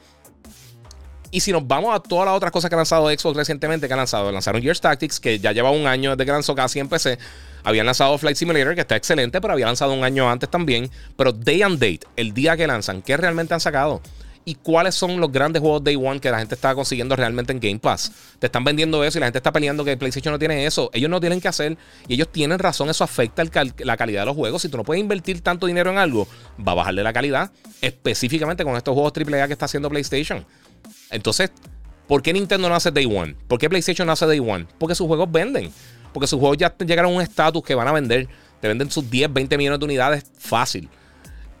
Y 1.31 1.39
si 1.39 1.51
nos 1.51 1.67
vamos 1.67 1.95
a 1.95 1.99
todas 1.99 2.27
las 2.27 2.35
otras 2.35 2.51
cosas 2.51 2.69
que 2.69 2.75
ha 2.75 2.77
lanzado 2.77 3.09
Xbox 3.09 3.35
recientemente, 3.35 3.87
que 3.87 3.93
ha 3.93 3.97
lanzado, 3.97 4.31
lanzaron 4.31 4.61
Gears 4.61 4.79
Tactics, 4.79 5.19
que 5.19 5.39
ya 5.39 5.51
lleva 5.51 5.71
un 5.71 5.87
año 5.87 6.11
desde 6.11 6.25
que 6.25 6.31
lanzó 6.31 6.53
casi 6.53 6.79
en 6.79 6.87
PC. 6.87 7.17
Habían 7.63 7.87
lanzado 7.87 8.15
Flight 8.19 8.37
Simulator, 8.37 8.75
que 8.75 8.81
está 8.81 8.95
excelente, 8.95 9.41
pero 9.41 9.53
había 9.53 9.65
lanzado 9.65 9.93
un 9.93 10.03
año 10.03 10.29
antes 10.29 10.47
también. 10.49 10.91
Pero 11.15 11.31
Day 11.31 11.63
and 11.63 11.79
Date, 11.79 12.01
el 12.17 12.35
día 12.35 12.55
que 12.55 12.67
lanzan, 12.67 13.01
¿qué 13.01 13.17
realmente 13.17 13.55
han 13.55 13.59
sacado? 13.59 13.99
Y 14.45 14.55
cuáles 14.55 14.95
son 14.95 15.19
los 15.19 15.31
grandes 15.31 15.61
juegos 15.61 15.83
Day 15.83 15.95
One 15.95 16.19
que 16.19 16.29
la 16.29 16.39
gente 16.39 16.55
está 16.55 16.75
consiguiendo 16.75 17.15
realmente 17.15 17.53
en 17.53 17.59
Game 17.59 17.79
Pass. 17.79 18.11
Te 18.39 18.47
están 18.47 18.63
vendiendo 18.63 19.03
eso 19.03 19.17
y 19.17 19.21
la 19.21 19.27
gente 19.27 19.39
está 19.39 19.51
peleando 19.51 19.85
que 19.85 19.95
PlayStation 19.95 20.31
no 20.33 20.39
tiene 20.39 20.65
eso. 20.65 20.89
Ellos 20.93 21.09
no 21.09 21.19
tienen 21.19 21.39
que 21.39 21.47
hacer 21.47 21.77
y 22.07 22.15
ellos 22.15 22.29
tienen 22.31 22.59
razón. 22.59 22.89
Eso 22.89 23.03
afecta 23.03 23.43
la 23.79 23.97
calidad 23.97 24.21
de 24.21 24.25
los 24.25 24.35
juegos. 24.35 24.61
Si 24.61 24.69
tú 24.69 24.77
no 24.77 24.83
puedes 24.83 25.01
invertir 25.01 25.41
tanto 25.41 25.67
dinero 25.67 25.91
en 25.91 25.97
algo, 25.97 26.27
va 26.59 26.73
a 26.73 26.75
bajarle 26.75 27.03
la 27.03 27.13
calidad. 27.13 27.51
Específicamente 27.81 28.63
con 28.63 28.75
estos 28.75 28.93
juegos 28.93 29.13
AAA 29.15 29.47
que 29.47 29.53
está 29.53 29.65
haciendo 29.65 29.89
PlayStation. 29.89 30.45
Entonces, 31.09 31.51
¿por 32.07 32.21
qué 32.21 32.33
Nintendo 32.33 32.67
no 32.67 32.75
hace 32.75 32.91
Day 32.91 33.05
One? 33.05 33.35
¿Por 33.47 33.59
qué 33.59 33.69
PlayStation 33.69 34.05
no 34.05 34.13
hace 34.13 34.25
Day 34.25 34.39
One? 34.39 34.67
Porque 34.77 34.95
sus 34.95 35.07
juegos 35.07 35.31
venden. 35.31 35.71
Porque 36.11 36.27
sus 36.27 36.39
juegos 36.39 36.57
ya 36.57 36.75
llegaron 36.77 37.13
a 37.13 37.15
un 37.15 37.21
estatus 37.21 37.63
que 37.63 37.75
van 37.75 37.87
a 37.87 37.91
vender. 37.91 38.27
te 38.59 38.67
venden 38.67 38.91
sus 38.91 39.09
10, 39.09 39.31
20 39.31 39.57
millones 39.57 39.79
de 39.79 39.85
unidades 39.85 40.25
fácil. 40.37 40.89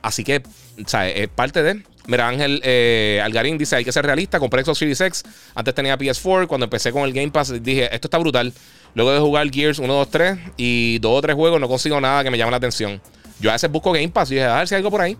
Así 0.01 0.23
que, 0.25 0.43
o 0.83 0.87
sea, 0.87 1.07
es 1.09 1.29
parte 1.29 1.63
de. 1.63 1.83
Mira, 2.07 2.27
Ángel 2.27 2.61
eh, 2.63 3.21
Algarín 3.23 3.57
dice: 3.57 3.75
hay 3.75 3.85
que 3.85 3.91
ser 3.91 4.05
realista. 4.05 4.39
Compré 4.39 4.63
Xbox 4.63 4.79
Series 4.79 5.01
X. 5.01 5.23
Antes 5.55 5.73
tenía 5.73 5.97
PS4. 5.97 6.47
Cuando 6.47 6.65
empecé 6.65 6.91
con 6.91 7.03
el 7.03 7.13
Game 7.13 7.31
Pass, 7.31 7.63
dije: 7.63 7.93
esto 7.93 8.07
está 8.07 8.17
brutal. 8.17 8.53
Luego 8.95 9.11
de 9.11 9.19
jugar 9.19 9.49
Gears 9.49 9.79
1, 9.79 9.93
2, 9.93 10.09
3 10.09 10.39
y 10.57 10.99
2 10.99 11.11
o 11.11 11.21
3 11.21 11.35
juegos, 11.35 11.59
no 11.59 11.67
consigo 11.67 11.99
nada 11.99 12.23
que 12.23 12.29
me 12.29 12.37
llame 12.37 12.51
la 12.51 12.57
atención. 12.57 13.01
Yo 13.39 13.49
a 13.49 13.53
veces 13.53 13.71
busco 13.71 13.91
Game 13.91 14.09
Pass 14.09 14.31
y 14.31 14.35
dije: 14.35 14.45
a 14.45 14.57
ver 14.57 14.67
si 14.67 14.75
hay 14.75 14.79
algo 14.79 14.91
por 14.91 15.01
ahí. 15.01 15.17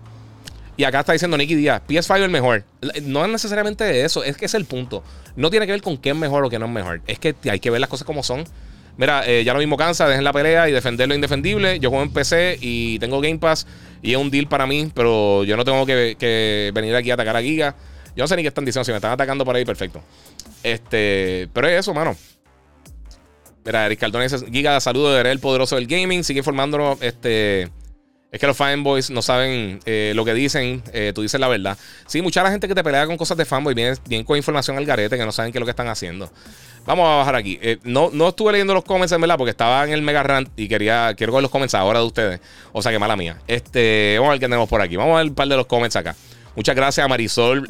Y 0.76 0.84
acá 0.84 1.00
está 1.00 1.12
diciendo 1.12 1.36
Nicky 1.36 1.54
Díaz, 1.54 1.82
PS5 1.88 2.16
es 2.16 2.22
el 2.22 2.30
mejor. 2.30 2.64
No 3.02 3.24
es 3.24 3.30
necesariamente 3.30 4.04
eso, 4.04 4.24
es 4.24 4.36
que 4.36 4.46
es 4.46 4.54
el 4.54 4.64
punto. 4.64 5.04
No 5.36 5.50
tiene 5.50 5.66
que 5.66 5.72
ver 5.72 5.82
con 5.82 5.96
qué 5.98 6.10
es 6.10 6.16
mejor 6.16 6.44
o 6.44 6.50
qué 6.50 6.58
no 6.58 6.66
es 6.66 6.72
mejor. 6.72 7.00
Es 7.06 7.18
que 7.20 7.34
hay 7.48 7.60
que 7.60 7.70
ver 7.70 7.80
las 7.80 7.88
cosas 7.88 8.04
como 8.04 8.22
son. 8.22 8.44
Mira, 8.96 9.26
eh, 9.26 9.42
ya 9.44 9.52
lo 9.52 9.58
mismo 9.58 9.76
cansa, 9.76 10.06
dejen 10.06 10.22
la 10.22 10.32
pelea 10.32 10.68
y 10.68 10.72
defender 10.72 11.08
lo 11.08 11.14
indefendible. 11.14 11.80
Yo 11.80 11.90
juego 11.90 12.04
en 12.04 12.12
PC 12.12 12.58
y 12.60 12.98
tengo 13.00 13.20
Game 13.20 13.38
Pass 13.38 13.66
y 14.02 14.12
es 14.12 14.16
un 14.18 14.30
deal 14.30 14.46
para 14.46 14.66
mí, 14.66 14.90
pero 14.94 15.44
yo 15.44 15.56
no 15.56 15.64
tengo 15.64 15.84
que, 15.84 16.70
venir 16.72 16.94
aquí 16.94 17.10
a 17.10 17.14
atacar 17.14 17.36
a 17.36 17.42
Giga. 17.42 17.74
Yo 18.14 18.22
no 18.22 18.28
sé 18.28 18.36
ni 18.36 18.42
qué 18.42 18.48
están 18.48 18.64
diciendo, 18.64 18.84
si 18.84 18.92
me 18.92 18.96
están 18.96 19.10
atacando 19.10 19.44
por 19.44 19.56
ahí, 19.56 19.64
perfecto. 19.64 20.00
Este, 20.62 21.48
pero 21.52 21.66
es 21.66 21.80
eso, 21.80 21.92
mano. 21.92 22.16
Mira, 23.64 23.86
Eric 23.86 23.98
Cardona 23.98 24.26
Giga, 24.28 24.78
saludo 24.80 25.14
de 25.14 25.28
el 25.28 25.40
poderoso 25.40 25.74
del 25.76 25.86
gaming, 25.86 26.22
sigue 26.22 26.38
informándonos, 26.38 27.02
este... 27.02 27.70
Es 28.34 28.40
que 28.40 28.48
los 28.48 28.56
fanboys 28.56 29.10
no 29.10 29.22
saben 29.22 29.78
eh, 29.86 30.12
lo 30.16 30.24
que 30.24 30.34
dicen, 30.34 30.82
eh, 30.92 31.12
tú 31.14 31.22
dices 31.22 31.38
la 31.38 31.46
verdad. 31.46 31.78
Sí, 32.08 32.20
mucha 32.20 32.44
gente 32.50 32.66
que 32.66 32.74
te 32.74 32.82
pelea 32.82 33.06
con 33.06 33.16
cosas 33.16 33.36
de 33.36 33.44
fanboy 33.44 33.74
viene, 33.74 33.96
viene 34.08 34.24
con 34.24 34.36
información 34.36 34.76
al 34.76 34.84
garete 34.84 35.16
que 35.16 35.24
no 35.24 35.30
saben 35.30 35.52
qué 35.52 35.58
es 35.58 35.60
lo 35.60 35.66
que 35.66 35.70
están 35.70 35.86
haciendo. 35.86 36.28
Vamos 36.84 37.06
a 37.06 37.18
bajar 37.18 37.36
aquí. 37.36 37.60
Eh, 37.62 37.78
no, 37.84 38.10
no 38.12 38.30
estuve 38.30 38.50
leyendo 38.50 38.74
los 38.74 38.82
comments 38.82 39.12
en 39.12 39.20
verdad 39.20 39.36
porque 39.38 39.52
estaba 39.52 39.84
en 39.84 39.92
el 39.92 40.02
mega 40.02 40.24
rant 40.24 40.48
y 40.56 40.66
quería 40.66 41.14
quiero 41.16 41.32
ver 41.32 41.42
los 41.42 41.50
comments 41.52 41.76
ahora 41.76 42.00
de 42.00 42.06
ustedes. 42.06 42.40
O 42.72 42.82
sea 42.82 42.90
que 42.90 42.98
mala 42.98 43.14
mía. 43.14 43.38
Este, 43.46 44.16
vamos 44.18 44.30
a 44.30 44.32
ver 44.32 44.40
qué 44.40 44.46
tenemos 44.46 44.68
por 44.68 44.82
aquí. 44.82 44.96
Vamos 44.96 45.14
a 45.14 45.18
ver 45.18 45.28
un 45.28 45.34
par 45.36 45.46
de 45.46 45.56
los 45.56 45.66
comments 45.66 45.94
acá. 45.94 46.16
Muchas 46.56 46.74
gracias 46.74 47.04
a 47.04 47.08
Marisol 47.08 47.68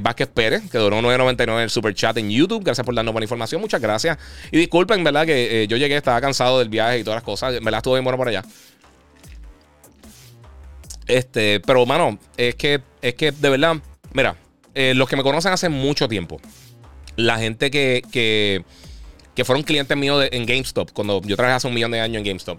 Vázquez 0.00 0.28
Pérez, 0.28 0.62
que 0.70 0.78
donó 0.78 1.02
9.99 1.02 1.62
el 1.62 1.68
super 1.68 1.94
chat 1.94 2.16
en 2.16 2.30
YouTube. 2.30 2.64
Gracias 2.64 2.86
por 2.86 2.94
darnos 2.94 3.12
buena 3.12 3.26
información. 3.26 3.60
Muchas 3.60 3.82
gracias. 3.82 4.16
Y 4.50 4.56
disculpen, 4.56 5.04
¿verdad? 5.04 5.26
Que 5.26 5.66
yo 5.68 5.76
llegué, 5.76 5.96
estaba 5.96 6.22
cansado 6.22 6.58
del 6.58 6.70
viaje 6.70 7.00
y 7.00 7.04
todas 7.04 7.16
las 7.16 7.24
cosas. 7.24 7.60
Me 7.60 7.70
la 7.70 7.78
estuve 7.78 7.96
bien 7.96 8.04
bueno 8.04 8.16
por 8.16 8.28
allá. 8.28 8.42
Este, 11.12 11.60
pero, 11.60 11.84
mano, 11.84 12.18
es 12.38 12.54
que, 12.54 12.80
es 13.02 13.14
que 13.14 13.32
de 13.32 13.50
verdad, 13.50 13.76
mira, 14.14 14.34
eh, 14.74 14.94
los 14.94 15.06
que 15.06 15.16
me 15.16 15.22
conocen 15.22 15.52
hace 15.52 15.68
mucho 15.68 16.08
tiempo, 16.08 16.40
la 17.16 17.38
gente 17.38 17.70
que, 17.70 18.02
que, 18.10 18.64
que 19.34 19.44
fueron 19.44 19.62
clientes 19.62 19.94
míos 19.94 20.26
en 20.32 20.46
GameStop, 20.46 20.90
cuando 20.92 21.20
yo 21.20 21.36
trabajé 21.36 21.56
hace 21.56 21.68
un 21.68 21.74
millón 21.74 21.90
de 21.90 22.00
años 22.00 22.16
en 22.16 22.24
GameStop, 22.24 22.58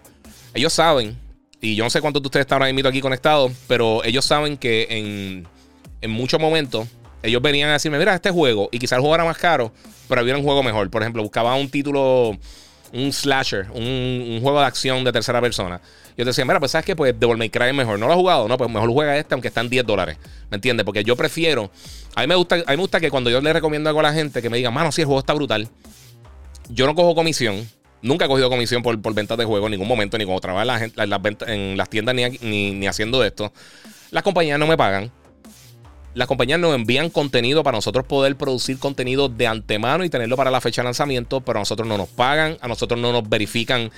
ellos 0.53 0.71
saben, 0.71 1.17
y 1.61 1.73
yo 1.73 1.83
no 1.83 1.89
sé 1.89 1.99
cuántos 1.99 2.21
de 2.21 2.27
ustedes 2.27 2.43
están 2.43 2.61
ahora 2.61 2.71
mismo 2.71 2.87
aquí 2.87 3.01
conectados, 3.01 3.51
pero 3.67 4.03
ellos 4.03 4.23
saben 4.23 4.55
que 4.57 4.85
en, 4.87 5.47
en 6.01 6.11
muchos 6.11 6.39
momentos 6.39 6.87
ellos 7.23 7.41
venían 7.41 7.71
a 7.71 7.73
decirme, 7.73 7.97
mira, 7.97 8.13
este 8.13 8.29
juego, 8.29 8.69
y 8.71 8.77
quizás 8.77 8.97
el 8.97 8.99
juego 8.99 9.15
era 9.15 9.25
más 9.25 9.39
caro, 9.39 9.73
pero 10.07 10.21
había 10.21 10.37
un 10.37 10.43
juego 10.43 10.61
mejor. 10.61 10.91
Por 10.91 11.01
ejemplo, 11.01 11.23
buscaba 11.23 11.55
un 11.55 11.69
título, 11.69 12.37
un 12.93 13.12
slasher, 13.12 13.67
un, 13.71 14.39
juego 14.41 14.60
de 14.60 14.65
acción 14.65 15.03
de 15.03 15.12
tercera 15.12 15.41
persona. 15.41 15.82
Yo 16.15 16.23
te 16.23 16.25
decía, 16.25 16.45
mira, 16.45 16.60
pues 16.60 16.71
sabes 16.71 16.86
que 16.86 16.95
pues 16.95 17.19
Devil 17.19 17.38
May 17.38 17.49
Cry 17.49 17.69
es 17.69 17.73
mejor. 17.73 17.97
No 17.97 18.06
lo 18.06 18.13
has 18.13 18.19
jugado, 18.19 18.47
no, 18.47 18.56
pues 18.56 18.69
mejor 18.69 18.91
juega 18.91 19.17
este 19.17 19.34
aunque 19.34 19.47
están 19.47 19.67
10 19.67 19.86
dólares. 19.86 20.17
¿Me 20.51 20.56
entiendes? 20.56 20.86
Porque 20.86 21.03
yo 21.03 21.15
prefiero. 21.15 21.71
A 22.15 22.21
mí 22.21 22.27
me 22.27 22.36
gusta, 22.36 22.56
a 22.56 22.60
mí 22.60 22.63
me 22.67 22.75
gusta 22.75 22.99
que 22.99 23.10
cuando 23.10 23.32
yo 23.32 23.41
le 23.41 23.51
recomiendo 23.51 23.89
algo 23.89 23.99
a 23.99 24.03
la 24.03 24.13
gente 24.13 24.41
que 24.41 24.49
me 24.49 24.58
diga, 24.58 24.69
mano, 24.69 24.91
si 24.91 25.01
el 25.01 25.08
juego 25.08 25.19
está 25.19 25.34
brutal. 25.34 25.67
Yo 26.69 26.86
no 26.86 26.93
cojo 26.93 27.15
comisión. 27.15 27.67
Nunca 28.03 28.25
he 28.25 28.27
cogido 28.27 28.49
comisión 28.49 28.84
por, 28.84 29.01
por 29.01 29.13
ventas 29.13 29.38
de 29.38 29.45
juego 29.45 29.65
en 29.67 29.71
ningún 29.71 29.88
momento, 29.88 30.17
ni 30.17 30.25
cuando 30.25 30.41
trabajo 30.41 30.62
en 30.62 31.10
las, 31.10 31.21
en 31.47 31.77
las 31.77 31.89
tiendas, 31.89 32.13
ni, 32.13 32.29
ni, 32.41 32.71
ni 32.71 32.88
haciendo 32.88 33.23
esto. 33.23 33.51
Las 34.12 34.23
compañías 34.23 34.60
no 34.60 34.67
me 34.67 34.77
pagan 34.77 35.12
las 36.13 36.28
compañías 36.28 36.60
nos 36.60 36.76
envían 36.76 37.10
contenido 37.10 37.63
para 37.63 37.78
nosotros 37.78 38.06
poder 38.06 38.36
producir 38.36 38.78
contenido 38.80 39.30
de 39.30 39.47
antemano 39.47 40.04
y 40.04 40.10
tenerlo 40.10 40.36
para 40.36 40.52
la 40.52 40.62
fecha 40.62 40.82
de 40.82 40.86
lanzamiento, 40.86 41.41
pero 41.41 41.60
a 41.60 41.62
nosotros 41.62 41.88
no 41.88 41.97
nos 41.97 42.10
pagan, 42.10 42.58
a 42.62 42.67
nosotros 42.67 42.99
no 42.99 43.12
nos 43.12 43.28
verifican 43.28 43.91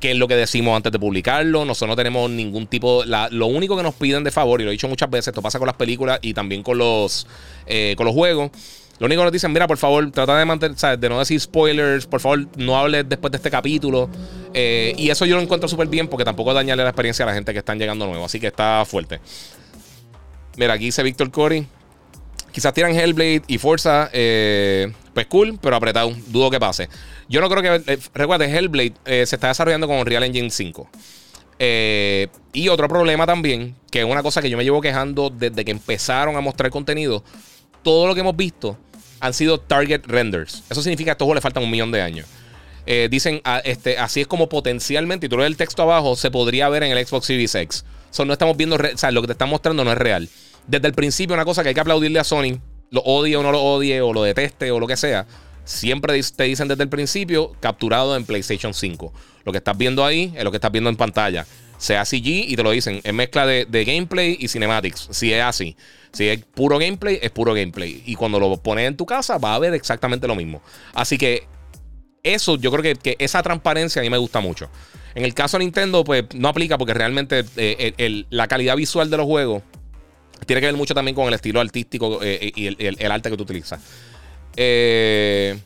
qué 0.00 0.10
es 0.10 0.16
lo 0.16 0.26
que 0.26 0.34
decimos 0.34 0.76
antes 0.76 0.90
de 0.90 0.98
publicarlo. 0.98 1.64
Nosotros 1.64 1.90
no 1.90 1.96
tenemos 1.96 2.28
ningún 2.28 2.66
tipo. 2.66 3.04
lo 3.04 3.46
único 3.46 3.76
que 3.76 3.84
nos 3.84 3.94
piden 3.94 4.24
de 4.24 4.32
favor, 4.32 4.60
y 4.60 4.64
lo 4.64 4.70
he 4.70 4.72
dicho 4.72 4.88
muchas 4.88 5.08
veces, 5.08 5.28
esto 5.28 5.40
pasa 5.40 5.58
con 5.58 5.66
las 5.66 5.76
películas 5.76 6.18
y 6.22 6.34
también 6.34 6.62
con 6.62 6.76
los, 6.76 7.26
eh, 7.66 7.94
con 7.96 8.06
los 8.06 8.14
juegos. 8.14 8.50
Lo 8.98 9.06
único 9.06 9.20
que 9.20 9.24
nos 9.24 9.32
dicen, 9.32 9.52
mira, 9.52 9.66
por 9.66 9.78
favor, 9.78 10.10
trata 10.10 10.36
de 10.38 10.44
mantener, 10.44 10.76
de 10.98 11.08
no 11.08 11.18
decir 11.18 11.40
spoilers, 11.40 12.06
por 12.06 12.20
favor, 12.20 12.46
no 12.56 12.76
hables 12.76 13.08
después 13.08 13.30
de 13.30 13.36
este 13.36 13.50
capítulo. 13.50 14.10
Eh, 14.54 14.94
y 14.96 15.10
eso 15.10 15.24
yo 15.24 15.36
lo 15.36 15.42
encuentro 15.42 15.68
súper 15.68 15.88
bien 15.88 16.08
porque 16.08 16.24
tampoco 16.24 16.52
dañarle 16.52 16.82
la 16.82 16.90
experiencia 16.90 17.24
a 17.24 17.28
la 17.28 17.34
gente 17.34 17.52
que 17.52 17.60
están 17.60 17.78
llegando 17.78 18.06
nuevo. 18.06 18.24
Así 18.24 18.38
que 18.38 18.48
está 18.48 18.84
fuerte. 18.84 19.20
Mira, 20.56 20.74
aquí 20.74 20.86
dice 20.86 21.02
Víctor 21.02 21.30
Corey. 21.30 21.66
Quizás 22.52 22.74
tiran 22.74 22.94
Hellblade 22.94 23.42
y 23.46 23.56
Forza, 23.56 24.10
eh, 24.12 24.92
pues 25.14 25.26
cool, 25.26 25.58
pero 25.60 25.76
apretado. 25.76 26.12
Dudo 26.28 26.50
que 26.50 26.60
pase. 26.60 26.88
Yo 27.28 27.40
no 27.40 27.48
creo 27.48 27.62
que. 27.62 27.92
Eh, 27.92 27.98
recuerde, 28.14 28.46
Hellblade 28.46 28.94
eh, 29.04 29.26
se 29.26 29.36
está 29.36 29.48
desarrollando 29.48 29.86
con 29.86 30.04
Real 30.04 30.22
Engine 30.24 30.50
5. 30.50 30.88
Eh, 31.58 32.28
y 32.52 32.68
otro 32.68 32.88
problema 32.88 33.26
también, 33.26 33.74
que 33.90 34.00
es 34.00 34.04
una 34.04 34.22
cosa 34.22 34.42
que 34.42 34.50
yo 34.50 34.56
me 34.56 34.64
llevo 34.64 34.80
quejando 34.80 35.30
desde 35.30 35.64
que 35.64 35.70
empezaron 35.70 36.36
a 36.36 36.40
mostrar 36.40 36.70
contenido. 36.70 37.22
Todo 37.82 38.06
lo 38.06 38.14
que 38.14 38.20
hemos 38.20 38.36
visto 38.36 38.78
han 39.20 39.32
sido 39.32 39.58
target 39.60 40.02
renders. 40.06 40.62
Eso 40.68 40.82
significa 40.82 41.06
que 41.06 41.10
a 41.10 41.12
estos 41.12 41.26
juegos 41.26 41.36
le 41.36 41.40
faltan 41.40 41.62
un 41.62 41.70
millón 41.70 41.92
de 41.92 42.02
años. 42.02 42.26
dicen, 43.10 43.40
ah, 43.44 43.60
este, 43.64 43.96
así 43.96 44.22
es 44.22 44.26
como 44.26 44.48
potencialmente, 44.48 45.26
y 45.26 45.28
tú 45.28 45.38
lees 45.38 45.46
el 45.46 45.56
texto 45.56 45.82
abajo, 45.82 46.16
se 46.16 46.30
podría 46.30 46.68
ver 46.68 46.82
en 46.82 46.92
el 46.96 47.06
Xbox 47.06 47.26
Series 47.26 47.54
X. 47.54 47.84
So, 48.12 48.24
no 48.24 48.34
estamos 48.34 48.56
viendo, 48.56 48.76
o 48.76 48.96
sea, 48.96 49.10
lo 49.10 49.22
que 49.22 49.26
te 49.26 49.32
están 49.32 49.48
mostrando 49.48 49.84
no 49.84 49.90
es 49.90 49.98
real. 49.98 50.28
Desde 50.68 50.86
el 50.86 50.94
principio, 50.94 51.34
una 51.34 51.44
cosa 51.44 51.62
que 51.62 51.70
hay 51.70 51.74
que 51.74 51.80
aplaudirle 51.80 52.20
a 52.20 52.24
Sony, 52.24 52.60
lo 52.90 53.00
odie 53.00 53.36
o 53.36 53.42
no 53.42 53.50
lo 53.50 53.60
odie, 53.60 54.00
o 54.02 54.12
lo 54.12 54.22
deteste, 54.22 54.70
o 54.70 54.78
lo 54.78 54.86
que 54.86 54.96
sea, 54.96 55.26
siempre 55.64 56.20
te 56.22 56.44
dicen 56.44 56.68
desde 56.68 56.82
el 56.82 56.88
principio 56.88 57.52
capturado 57.58 58.14
en 58.14 58.24
PlayStation 58.24 58.74
5. 58.74 59.12
Lo 59.44 59.52
que 59.52 59.58
estás 59.58 59.76
viendo 59.76 60.04
ahí 60.04 60.32
es 60.36 60.44
lo 60.44 60.50
que 60.50 60.58
estás 60.58 60.70
viendo 60.70 60.90
en 60.90 60.96
pantalla. 60.96 61.46
Sea 61.78 62.04
CG 62.04 62.26
y 62.48 62.54
te 62.54 62.62
lo 62.62 62.70
dicen, 62.70 63.00
es 63.02 63.12
mezcla 63.12 63.44
de, 63.44 63.84
gameplay 63.84 64.36
y 64.38 64.46
cinematics. 64.48 65.08
Si 65.10 65.32
es 65.32 65.42
así, 65.42 65.76
si 66.12 66.28
es 66.28 66.44
puro 66.44 66.78
gameplay, 66.78 67.18
es 67.20 67.30
puro 67.30 67.54
gameplay. 67.54 68.02
Y 68.06 68.14
cuando 68.14 68.38
lo 68.38 68.56
pones 68.58 68.86
en 68.86 68.96
tu 68.96 69.04
casa, 69.06 69.38
va 69.38 69.54
a 69.54 69.58
ver 69.58 69.74
exactamente 69.74 70.28
lo 70.28 70.36
mismo. 70.36 70.62
Así 70.94 71.18
que 71.18 71.48
eso, 72.22 72.56
yo 72.56 72.70
creo 72.70 72.94
que, 72.98 73.16
esa 73.18 73.42
transparencia 73.42 74.00
a 74.00 74.04
mí 74.04 74.10
me 74.10 74.18
gusta 74.18 74.38
mucho. 74.40 74.68
En 75.14 75.24
el 75.24 75.34
caso 75.34 75.58
de 75.58 75.64
Nintendo, 75.64 76.04
pues 76.04 76.24
no 76.34 76.48
aplica 76.48 76.78
porque 76.78 76.94
realmente 76.94 77.44
eh, 77.56 78.24
la 78.30 78.48
calidad 78.48 78.76
visual 78.76 79.10
de 79.10 79.16
los 79.16 79.26
juegos 79.26 79.62
tiene 80.46 80.60
que 80.60 80.66
ver 80.66 80.76
mucho 80.76 80.94
también 80.94 81.14
con 81.14 81.28
el 81.28 81.34
estilo 81.34 81.60
artístico 81.60 82.20
eh, 82.22 82.52
y 82.54 82.66
el, 82.66 83.12
arte 83.12 83.30
que 83.30 83.36
tú 83.36 83.44
utilizas. 83.44 83.80
Eh, 84.56 85.58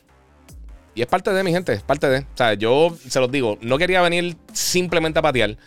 y 0.95 1.01
es 1.01 1.07
parte 1.07 1.31
de 1.31 1.43
mi 1.43 1.51
gente, 1.51 1.73
es 1.73 1.83
parte 1.83 2.09
de. 2.09 2.19
O 2.19 2.25
sea, 2.37 2.53
yo 2.53 2.95
se 3.07 3.19
los 3.19 3.31
digo, 3.31 3.57
no 3.61 3.77
quería 3.77 4.01
venir 4.01 4.35
simplemente 4.53 5.19
a 5.19 5.21
patear. 5.21 5.57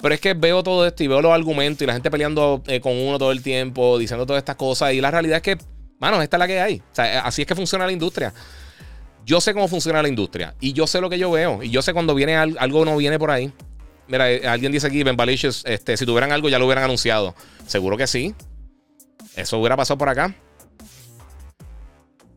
Pero 0.00 0.14
es 0.14 0.20
que 0.20 0.34
veo 0.34 0.62
todo 0.62 0.86
esto 0.86 1.02
y 1.02 1.08
veo 1.08 1.20
los 1.20 1.32
argumentos 1.32 1.82
y 1.82 1.86
la 1.86 1.92
gente 1.92 2.10
peleando 2.10 2.62
eh, 2.68 2.80
con 2.80 2.96
uno 2.96 3.18
todo 3.18 3.32
el 3.32 3.42
tiempo, 3.42 3.98
diciendo 3.98 4.26
todas 4.26 4.40
estas 4.40 4.56
cosas. 4.56 4.92
Y 4.92 5.00
la 5.00 5.10
realidad 5.10 5.36
es 5.36 5.42
que, 5.42 5.58
mano, 5.98 6.22
esta 6.22 6.36
es 6.36 6.38
la 6.38 6.46
que 6.46 6.60
hay. 6.60 6.78
O 6.78 6.94
sea, 6.94 7.20
así 7.20 7.42
es 7.42 7.48
que 7.48 7.56
funciona 7.56 7.84
la 7.84 7.92
industria. 7.92 8.32
Yo 9.24 9.40
sé 9.40 9.52
cómo 9.52 9.68
funciona 9.68 10.02
la 10.02 10.08
industria 10.08 10.54
y 10.60 10.72
yo 10.72 10.86
sé 10.86 11.00
lo 11.00 11.10
que 11.10 11.18
yo 11.18 11.30
veo. 11.30 11.62
Y 11.62 11.70
yo 11.70 11.82
sé 11.82 11.92
cuando 11.92 12.14
viene 12.14 12.36
algo 12.36 12.84
no 12.84 12.96
viene 12.96 13.18
por 13.18 13.30
ahí. 13.30 13.52
Mira, 14.08 14.30
eh, 14.30 14.46
alguien 14.46 14.72
dice 14.72 14.86
aquí, 14.86 15.02
Ben 15.02 15.16
Balicious, 15.16 15.62
este, 15.66 15.96
si 15.96 16.06
tuvieran 16.06 16.32
algo 16.32 16.48
ya 16.48 16.58
lo 16.58 16.66
hubieran 16.66 16.84
anunciado. 16.84 17.34
Seguro 17.66 17.96
que 17.96 18.06
sí. 18.06 18.34
Eso 19.36 19.58
hubiera 19.58 19.76
pasado 19.76 19.98
por 19.98 20.08
acá. 20.08 20.34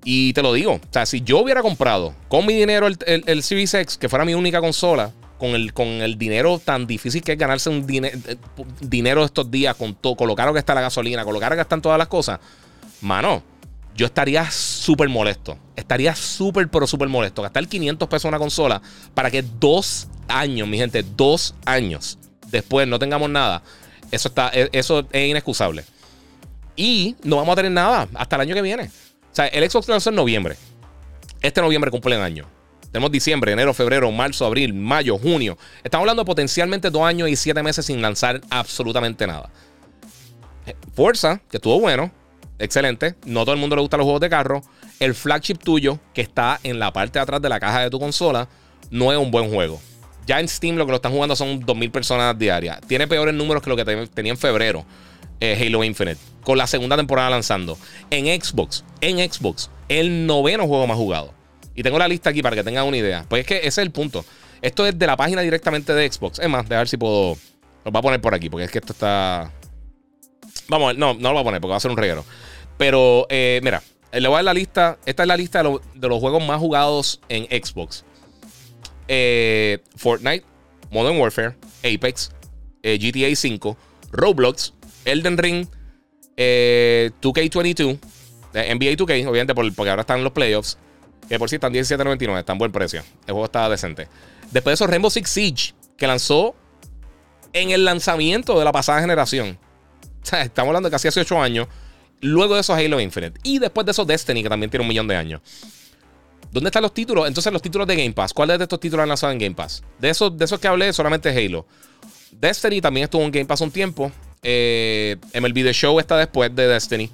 Y 0.04 0.34
te 0.34 0.42
lo 0.42 0.54
digo, 0.54 0.74
o 0.74 0.80
sea, 0.92 1.06
si 1.06 1.22
yo 1.22 1.40
hubiera 1.40 1.62
comprado 1.62 2.14
con 2.28 2.46
mi 2.46 2.54
dinero 2.54 2.88
el, 2.88 2.98
el, 3.06 3.40
X, 3.40 3.98
que 3.98 4.10
fuera 4.10 4.26
mi 4.26 4.34
única 4.34 4.60
consola, 4.60 5.12
con 5.38 5.52
el, 5.52 5.74
con 5.74 5.88
el 5.88 6.18
dinero 6.18 6.60
tan 6.60 6.86
difícil 6.86 7.22
que 7.24 7.34
es 7.34 7.38
ganarse 7.38 7.70
un 7.70 7.86
eh, 7.90 8.38
dinero 8.80 9.24
estos 9.24 9.50
días, 9.50 9.76
con 9.76 9.96
todo, 9.96 10.16
con 10.16 10.28
lo 10.28 10.36
que 10.36 10.60
está 10.60 10.76
la 10.76 10.82
gasolina, 10.82 11.24
con 11.24 11.34
lo 11.34 11.40
que 11.40 11.62
están 11.62 11.82
todas 11.82 11.98
las 11.98 12.08
cosas, 12.08 12.40
mano, 13.02 13.44
yo 14.02 14.08
estaría 14.08 14.50
súper 14.50 15.10
molesto. 15.10 15.60
Estaría 15.76 16.16
súper, 16.16 16.68
pero 16.70 16.88
súper 16.88 17.08
molesto. 17.08 17.44
Gastar 17.44 17.68
500 17.68 18.10
pesos 18.10 18.26
en 18.26 18.30
una 18.30 18.40
consola 18.40 18.82
para 19.14 19.30
que 19.30 19.44
dos 19.44 20.08
años, 20.28 20.68
mi 20.68 20.80
gente, 20.80 21.04
dos 21.04 21.54
años 21.66 22.18
después 22.48 22.88
no 22.88 22.98
tengamos 22.98 23.30
nada. 23.30 23.62
Eso, 24.10 24.30
está, 24.30 24.50
e, 24.56 24.70
eso 24.72 25.06
es 25.12 25.30
inexcusable. 25.30 25.86
Y 26.76 27.16
no 27.24 27.36
vamos 27.36 27.54
a 27.54 27.58
tener 27.58 27.72
nada 27.74 28.08
hasta 28.16 28.38
el 28.38 28.42
año 28.42 28.56
que 28.56 28.64
viene. 28.64 28.86
O 28.86 29.36
sea, 29.36 29.46
el 29.46 29.70
Xbox 29.70 29.88
lanzó 29.88 30.10
en 30.10 30.16
noviembre. 30.16 30.58
Este 31.40 31.62
noviembre 31.62 31.92
cumple 31.92 32.16
el 32.16 32.24
año. 32.24 32.48
Tenemos 32.92 33.12
diciembre, 33.12 33.52
enero, 33.52 33.72
febrero, 33.76 34.12
marzo, 34.12 34.48
abril, 34.48 34.74
mayo, 34.74 35.20
junio. 35.20 35.60
Estamos 35.84 36.06
hablando 36.06 36.26
potencialmente 36.26 36.90
dos 36.90 37.04
años 37.04 37.30
y 37.30 37.36
siete 37.36 37.62
meses 37.62 37.86
sin 37.86 38.02
lanzar 38.02 38.42
absolutamente 38.50 39.28
nada. 39.28 39.52
Fuerza, 40.96 41.40
que 41.52 41.58
estuvo 41.58 41.80
bueno, 41.80 42.12
excelente. 42.62 43.16
No 43.26 43.42
todo 43.42 43.54
el 43.54 43.60
mundo 43.60 43.76
le 43.76 43.82
gusta 43.82 43.98
los 43.98 44.06
juegos 44.06 44.22
de 44.22 44.30
carro. 44.30 44.62
El 45.00 45.16
flagship 45.16 45.56
tuyo, 45.56 46.00
que 46.14 46.22
está 46.22 46.60
en 46.64 46.80
la 46.80 46.94
parte 46.94 47.20
de 47.20 47.24
atrás 47.24 47.42
de 47.42 47.50
la 47.50 47.60
caja 47.60 47.82
de 47.82 47.90
tu 47.90 48.00
consola, 48.00 48.48
no 48.90 49.12
es 49.12 49.18
un 49.18 49.32
buen 49.32 49.52
juego. 49.52 49.82
Ya 50.28 50.40
en 50.40 50.48
Steam 50.48 50.76
lo 50.76 50.86
que 50.86 50.92
lo 50.92 50.98
están 50.98 51.12
jugando 51.12 51.36
son 51.36 51.62
2.000 51.62 51.92
personas 51.92 52.38
diarias. 52.38 52.80
Tiene 52.88 53.08
peores 53.08 53.34
números 53.34 53.64
que 53.64 53.70
lo 53.70 53.76
que 53.76 53.84
tenía 53.84 54.32
en 54.32 54.38
febrero 54.38 54.86
eh, 55.40 55.58
Halo 55.60 55.84
Infinite. 55.84 56.20
Con 56.44 56.58
la 56.58 56.68
segunda 56.68 56.96
temporada 56.96 57.30
lanzando. 57.30 57.78
En 58.10 58.26
Xbox, 58.42 58.84
en 59.02 59.18
Xbox, 59.18 59.70
el 59.90 60.26
noveno 60.26 60.68
juego 60.68 60.88
más 60.88 60.98
jugado. 60.98 61.34
Y 61.76 61.84
tengo 61.84 62.00
la 62.00 62.08
lista 62.08 62.30
aquí 62.30 62.42
para 62.42 62.56
que 62.56 62.64
tengan 62.64 62.86
una 62.86 62.98
idea. 62.98 63.26
Pues 63.28 63.42
es 63.42 63.48
que 63.48 63.58
ese 63.58 63.68
es 63.68 63.78
el 63.80 63.92
punto. 63.92 64.24
Esto 64.62 64.86
es 64.86 64.98
de 64.98 65.08
la 65.08 65.18
página 65.18 65.42
directamente 65.42 65.94
de 65.94 66.12
Xbox. 66.12 66.40
Es 66.40 66.50
más, 66.50 66.68
de 66.70 66.76
ver 66.76 66.88
si 66.88 66.98
puedo. 66.98 67.38
Lo 67.84 67.92
voy 67.92 68.00
a 68.00 68.02
poner 68.04 68.22
por 68.22 68.36
aquí, 68.36 68.50
porque 68.50 68.66
es 68.66 68.72
que 68.72 68.78
esto 68.78 68.94
está. 68.94 69.52
Vamos 70.68 70.86
a 70.86 70.88
ver, 70.90 71.00
no, 71.00 71.14
no 71.16 71.30
lo 71.30 71.34
voy 71.34 71.42
a 71.42 71.44
poner 71.44 71.62
porque 71.62 71.72
va 71.72 71.78
a 71.78 71.80
ser 71.80 71.92
un 71.92 71.98
reguero. 71.98 72.24
Pero, 72.82 73.28
eh, 73.30 73.60
mira, 73.62 73.84
le 74.12 74.28
voy 74.28 74.34
a 74.34 74.38
dar 74.38 74.46
la 74.46 74.54
lista. 74.56 74.98
Esta 75.06 75.22
es 75.22 75.28
la 75.28 75.38
lista 75.38 75.62
de, 75.62 76.10
los 76.10 76.20
juegos 76.20 76.44
más 76.44 76.58
jugados 76.58 77.22
en 77.30 77.44
Xbox: 77.46 78.04
eh, 79.08 79.78
Fortnite, 79.96 80.44
Modern 80.90 81.20
Warfare, 81.20 81.56
Apex, 81.84 82.32
eh, 82.82 82.98
GTA 82.98 83.36
5, 83.36 83.78
Roblox, 84.12 84.74
Elden 85.06 85.38
Ring, 85.38 85.68
2K22, 86.36 88.00
NBA 88.52 88.98
2K, 88.98 89.28
obviamente 89.28 89.54
porque 89.54 89.92
ahora 89.92 90.02
están 90.02 90.24
los 90.24 90.34
playoffs. 90.34 90.80
Que 91.30 91.38
por 91.38 91.50
si 91.50 91.52
sí 91.52 91.56
están 91.58 91.72
17.99, 91.72 92.40
están 92.40 92.58
buen 92.58 92.72
precio. 92.72 93.04
El 93.28 93.34
juego 93.34 93.46
está 93.46 93.70
decente. 93.70 94.08
Después 94.50 94.72
de 94.72 94.74
eso, 94.74 94.88
Rainbow 94.88 95.12
Six 95.12 95.30
Siege, 95.30 95.74
que 95.98 96.08
lanzó 96.08 96.56
en 97.54 97.70
el 97.70 97.86
lanzamiento 97.86 98.58
de 98.58 98.66
la 98.66 98.72
pasada 98.72 99.02
generación. 99.02 99.60
Estamos 100.24 100.70
hablando 100.70 100.90
de 100.90 100.92
casi 100.92 101.10
hace 101.10 101.20
8 101.20 101.40
años. 101.40 101.68
Luego 102.22 102.56
de 102.56 102.62
eso, 102.62 102.74
Halo 102.74 103.00
Infinite. 103.00 103.40
Y 103.44 103.60
después 103.60 103.86
de 103.86 103.92
eso, 103.92 104.06
Destiny, 104.06 104.44
que 104.44 104.50
también 104.50 104.70
tiene 104.70 104.84
un 104.84 104.88
millón 104.88 105.08
de 105.08 105.16
años. 105.16 105.42
¿Dónde 106.52 106.68
están 106.68 106.84
los 106.84 106.94
títulos? 106.94 107.28
Entonces, 107.28 107.52
los 107.52 107.62
títulos 107.62 107.88
de 107.88 107.96
Game 107.96 108.12
Pass. 108.12 108.34
¿Cuáles 108.34 108.58
de 108.58 108.64
estos 108.64 108.80
títulos 108.80 109.04
han 109.04 109.10
lanzado 109.10 109.32
en 109.32 109.40
Game 109.40 109.56
Pass? 109.56 109.84
De 110.00 110.10
esos, 110.10 110.38
de 110.38 110.46
esos 110.46 110.60
que 110.60 110.68
hablé, 110.68 110.92
solamente 110.94 111.30
Halo. 111.30 111.66
Destiny 112.32 112.82
también 112.82 113.06
estuvo 113.06 113.24
en 113.24 113.32
Game 113.32 113.46
Pass 113.46 113.62
un 113.62 113.72
tiempo. 113.72 114.12
Eh, 114.44 115.18
MLB 115.34 115.64
The 115.64 115.74
Show 115.74 116.00
está 116.00 116.18
después 116.18 116.54
de 116.56 116.68
Destiny. 116.68 117.10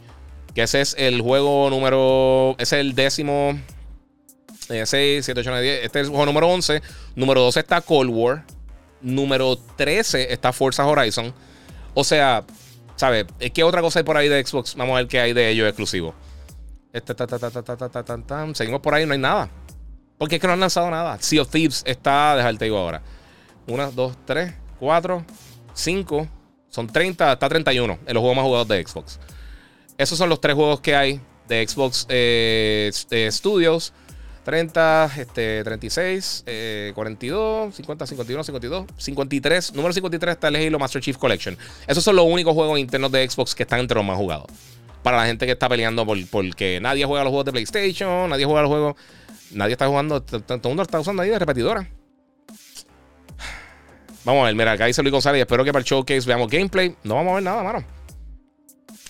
Que 0.54 0.64
ese 0.64 0.82
es 0.82 0.96
el 0.98 1.22
juego 1.22 1.70
número. 1.70 2.56
Es 2.58 2.74
el 2.74 2.96
décimo. 2.96 3.60
6, 4.68 5.24
7, 5.24 5.40
8, 5.40 5.50
9, 5.50 5.64
10. 5.64 5.86
Este 5.86 6.00
es 6.00 6.06
el 6.06 6.10
juego 6.10 6.26
número 6.26 6.48
11. 6.50 6.82
Número 7.16 7.42
12 7.42 7.60
está 7.60 7.80
Cold 7.82 8.10
War. 8.10 8.44
Número 9.02 9.56
13 9.78 10.34
está 10.34 10.52
Forza 10.52 10.86
Horizon. 10.86 11.34
O 11.94 12.04
sea, 12.04 12.44
¿sabes? 12.98 13.26
¿Qué 13.54 13.64
otra 13.64 13.82
cosa 13.82 14.00
hay 14.00 14.06
por 14.06 14.18
ahí 14.18 14.28
de 14.28 14.46
Xbox? 14.46 14.76
Vamos 14.76 14.94
a 14.94 14.98
ver 14.98 15.08
qué 15.08 15.22
hay 15.22 15.32
de 15.32 15.50
ellos 15.50 15.68
exclusivos. 15.68 16.14
Este, 16.92 17.14
Seguimos 18.54 18.82
por 18.82 18.94
ahí, 18.94 19.06
no 19.06 19.14
hay 19.14 19.20
nada. 19.20 19.50
Porque 20.18 20.36
es 20.36 20.42
que 20.42 20.48
no 20.48 20.54
han 20.54 20.60
lanzado 20.60 20.90
nada. 20.90 21.18
Sea 21.22 21.44
of 21.44 21.50
Thieves 21.50 21.84
está, 21.86 22.36
dejarte 22.36 22.66
digo 22.66 22.78
ahora. 22.78 23.02
1, 23.68 23.92
2, 23.92 24.18
3, 24.26 24.54
4, 24.80 25.26
5. 25.74 26.28
Son 26.70 26.88
30, 26.88 27.34
está 27.34 27.50
31 27.50 28.00
en 28.06 28.14
los 28.14 28.22
juegos 28.22 28.36
más 28.36 28.46
jugados 28.46 28.68
de 28.68 28.86
Xbox. 28.86 29.20
Esos 29.98 30.18
son 30.18 30.30
los 30.30 30.42
tres 30.42 30.56
juegos 30.56 30.80
que 30.82 30.96
hay 30.96 31.22
de 31.48 31.68
Xbox 31.68 32.06
eh, 32.10 32.92
eh 33.12 33.32
Studios. 33.32 33.94
30, 34.48 35.12
este, 35.18 35.62
36, 35.62 36.46
42, 36.96 37.76
50, 37.76 38.08
51, 38.08 38.44
52, 38.46 38.86
53. 38.96 39.74
Número 39.74 39.94
53 39.94 40.34
está 40.36 40.48
el 40.48 40.80
Master 40.80 41.02
Chief 41.02 41.18
Collection. 41.18 41.58
Esos 41.86 42.02
son 42.02 42.16
los 42.16 42.26
únicos 42.26 42.54
juegos 42.54 42.80
internos 42.80 43.12
de 43.12 43.30
Xbox 43.30 43.54
que 43.54 43.64
están 43.64 43.82
entre 43.82 43.96
los 43.96 44.06
más 44.06 44.16
jugados. 44.16 44.46
Para 45.04 45.18
la 45.18 45.26
gente 45.26 45.46
que 45.46 45.52
está 45.52 45.68
peleando 45.68 46.06
por, 46.06 46.18
porque 46.30 46.80
nadie 46.80 47.04
juega 47.04 47.26
los 47.26 47.32
juegos 47.32 47.44
de 47.44 47.52
PlayStation, 47.52 48.30
nadie 48.30 48.46
juega 48.46 48.62
los 48.62 48.70
juegos. 48.70 48.96
Nadie 49.52 49.74
está 49.74 49.86
jugando. 49.86 50.24
Todo 50.24 50.42
el 50.50 50.62
mundo 50.64 50.84
está 50.84 51.02
usando 51.02 51.24
ahí 51.24 51.30
de 51.30 51.40
repetidora. 51.40 51.86
Vamos 54.24 54.44
a 54.44 54.46
ver, 54.46 54.56
mira, 54.56 54.72
acá 54.72 54.86
dice 54.86 55.02
Luis 55.02 55.12
González. 55.12 55.42
Espero 55.42 55.66
que 55.66 55.74
para 55.74 55.82
el 55.82 55.86
showcase 55.86 56.26
veamos 56.26 56.50
gameplay. 56.50 56.96
No 57.04 57.16
vamos 57.16 57.32
a 57.32 57.36
ver 57.36 57.44
nada, 57.44 57.64
mano. 57.64 57.84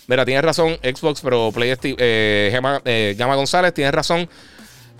Mira, 0.07 0.25
tienes 0.25 0.43
razón, 0.43 0.79
Xbox, 0.81 1.21
pero 1.21 1.51
PlayStation. 1.51 1.95
Eh, 1.99 2.59
eh, 2.85 3.15
Gama 3.15 3.35
González, 3.35 3.71
tienes 3.71 3.93
razón 3.93 4.27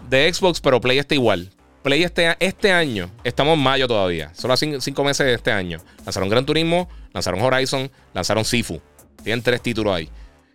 de 0.10 0.32
Xbox, 0.34 0.60
pero 0.62 0.80
Play 0.80 1.00
está 1.00 1.16
igual. 1.16 1.52
Play 1.84 2.04
este, 2.04 2.36
este 2.40 2.72
año, 2.72 3.10
estamos 3.24 3.54
en 3.54 3.64
mayo 3.64 3.88
todavía, 3.88 4.32
solo 4.34 4.58
cinco, 4.58 4.82
cinco 4.82 5.04
meses 5.04 5.26
de 5.26 5.34
este 5.34 5.52
año. 5.52 5.80
Lanzaron 6.04 6.28
Gran 6.28 6.46
Turismo, 6.46 6.90
lanzaron 7.14 7.40
Horizon, 7.42 7.90
lanzaron 8.14 8.44
Sifu. 8.44 8.82
Tienen 9.24 9.42
tres 9.42 9.62
títulos 9.62 9.96
ahí. 9.96 10.10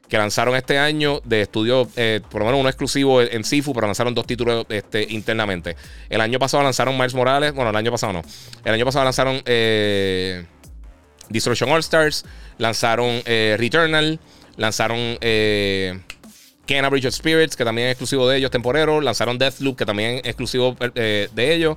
Que 0.08 0.18
lanzaron 0.18 0.54
este 0.56 0.78
año 0.78 1.20
de 1.24 1.40
estudio, 1.40 1.88
eh, 1.96 2.20
por 2.28 2.40
lo 2.40 2.46
menos 2.46 2.60
uno 2.60 2.68
exclusivo 2.68 3.22
en 3.22 3.44
Sifu, 3.44 3.72
pero 3.72 3.86
lanzaron 3.86 4.14
dos 4.14 4.26
títulos 4.26 4.66
este, 4.68 5.06
internamente. 5.08 5.74
El 6.10 6.20
año 6.20 6.38
pasado 6.38 6.62
lanzaron 6.62 6.96
Miles 6.96 7.14
Morales, 7.14 7.54
bueno, 7.54 7.70
el 7.70 7.76
año 7.76 7.90
pasado 7.90 8.12
no. 8.12 8.22
El 8.62 8.74
año 8.74 8.84
pasado 8.84 9.04
lanzaron 9.06 9.40
eh, 9.46 10.44
Destruction 11.30 11.70
All 11.70 11.80
Stars, 11.80 12.26
lanzaron 12.58 13.22
eh, 13.24 13.56
Returnal, 13.58 14.20
lanzaron 14.56 15.16
Kena 16.76 16.88
Bridge 16.88 17.10
Spirits, 17.10 17.56
que 17.56 17.64
también 17.64 17.88
es 17.88 17.92
exclusivo 17.92 18.28
de 18.28 18.38
ellos, 18.38 18.50
temporero. 18.50 19.00
Lanzaron 19.00 19.38
Deathloop, 19.38 19.76
que 19.76 19.86
también 19.86 20.16
es 20.16 20.24
exclusivo 20.24 20.76
eh, 20.94 21.28
de 21.34 21.54
ellos. 21.54 21.76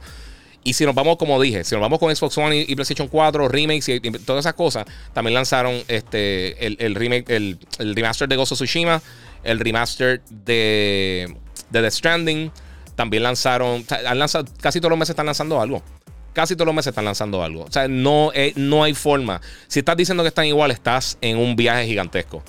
Y 0.64 0.74
si 0.74 0.84
nos 0.84 0.96
vamos, 0.96 1.18
como 1.18 1.40
dije, 1.40 1.64
si 1.64 1.76
nos 1.76 1.82
vamos 1.82 2.00
con 2.00 2.14
Xbox 2.14 2.38
One 2.40 2.66
y, 2.68 2.74
PlayStation 2.74 3.08
4, 3.08 3.48
remakes 3.50 3.88
y, 3.88 4.00
todas 4.00 4.44
esas 4.46 4.56
cosas, 4.56 4.86
también 5.14 5.36
lanzaron 5.36 5.80
este, 5.88 6.66
el, 6.66 6.96
remake, 6.96 7.30
el, 7.30 7.60
remaster 7.96 8.28
de 8.28 8.36
Ghost 8.36 8.54
of 8.54 8.58
Tsushima, 8.58 9.00
el 9.44 9.60
remaster 9.60 10.22
de, 10.30 11.36
de 11.70 11.82
The 11.82 11.92
Stranding. 11.92 12.52
También 12.96 13.22
lanzaron, 13.22 13.86
han 14.08 14.18
lanzado, 14.18 14.46
casi 14.60 14.80
todos 14.80 14.90
los 14.90 14.98
meses 14.98 15.12
están 15.12 15.28
lanzando 15.28 15.62
algo. 15.62 15.84
Casi 16.34 16.56
todos 16.56 16.66
los 16.66 16.76
meses 16.76 16.90
están 16.90 17.06
lanzando 17.06 17.44
algo. 17.44 17.66
O 17.66 17.72
sea, 17.72 17.88
no, 17.88 18.32
eh, 18.34 18.54
no 18.56 18.84
hay 18.84 18.96
forma. 18.96 19.42
Si 19.68 19.80
estás 19.80 19.96
diciendo 19.96 20.24
que 20.24 20.30
están 20.30 20.46
igual, 20.46 20.72
estás 20.72 21.20
en 21.22 21.38
un 21.38 21.56
viaje 21.56 21.86
gigantesco. 21.86 22.42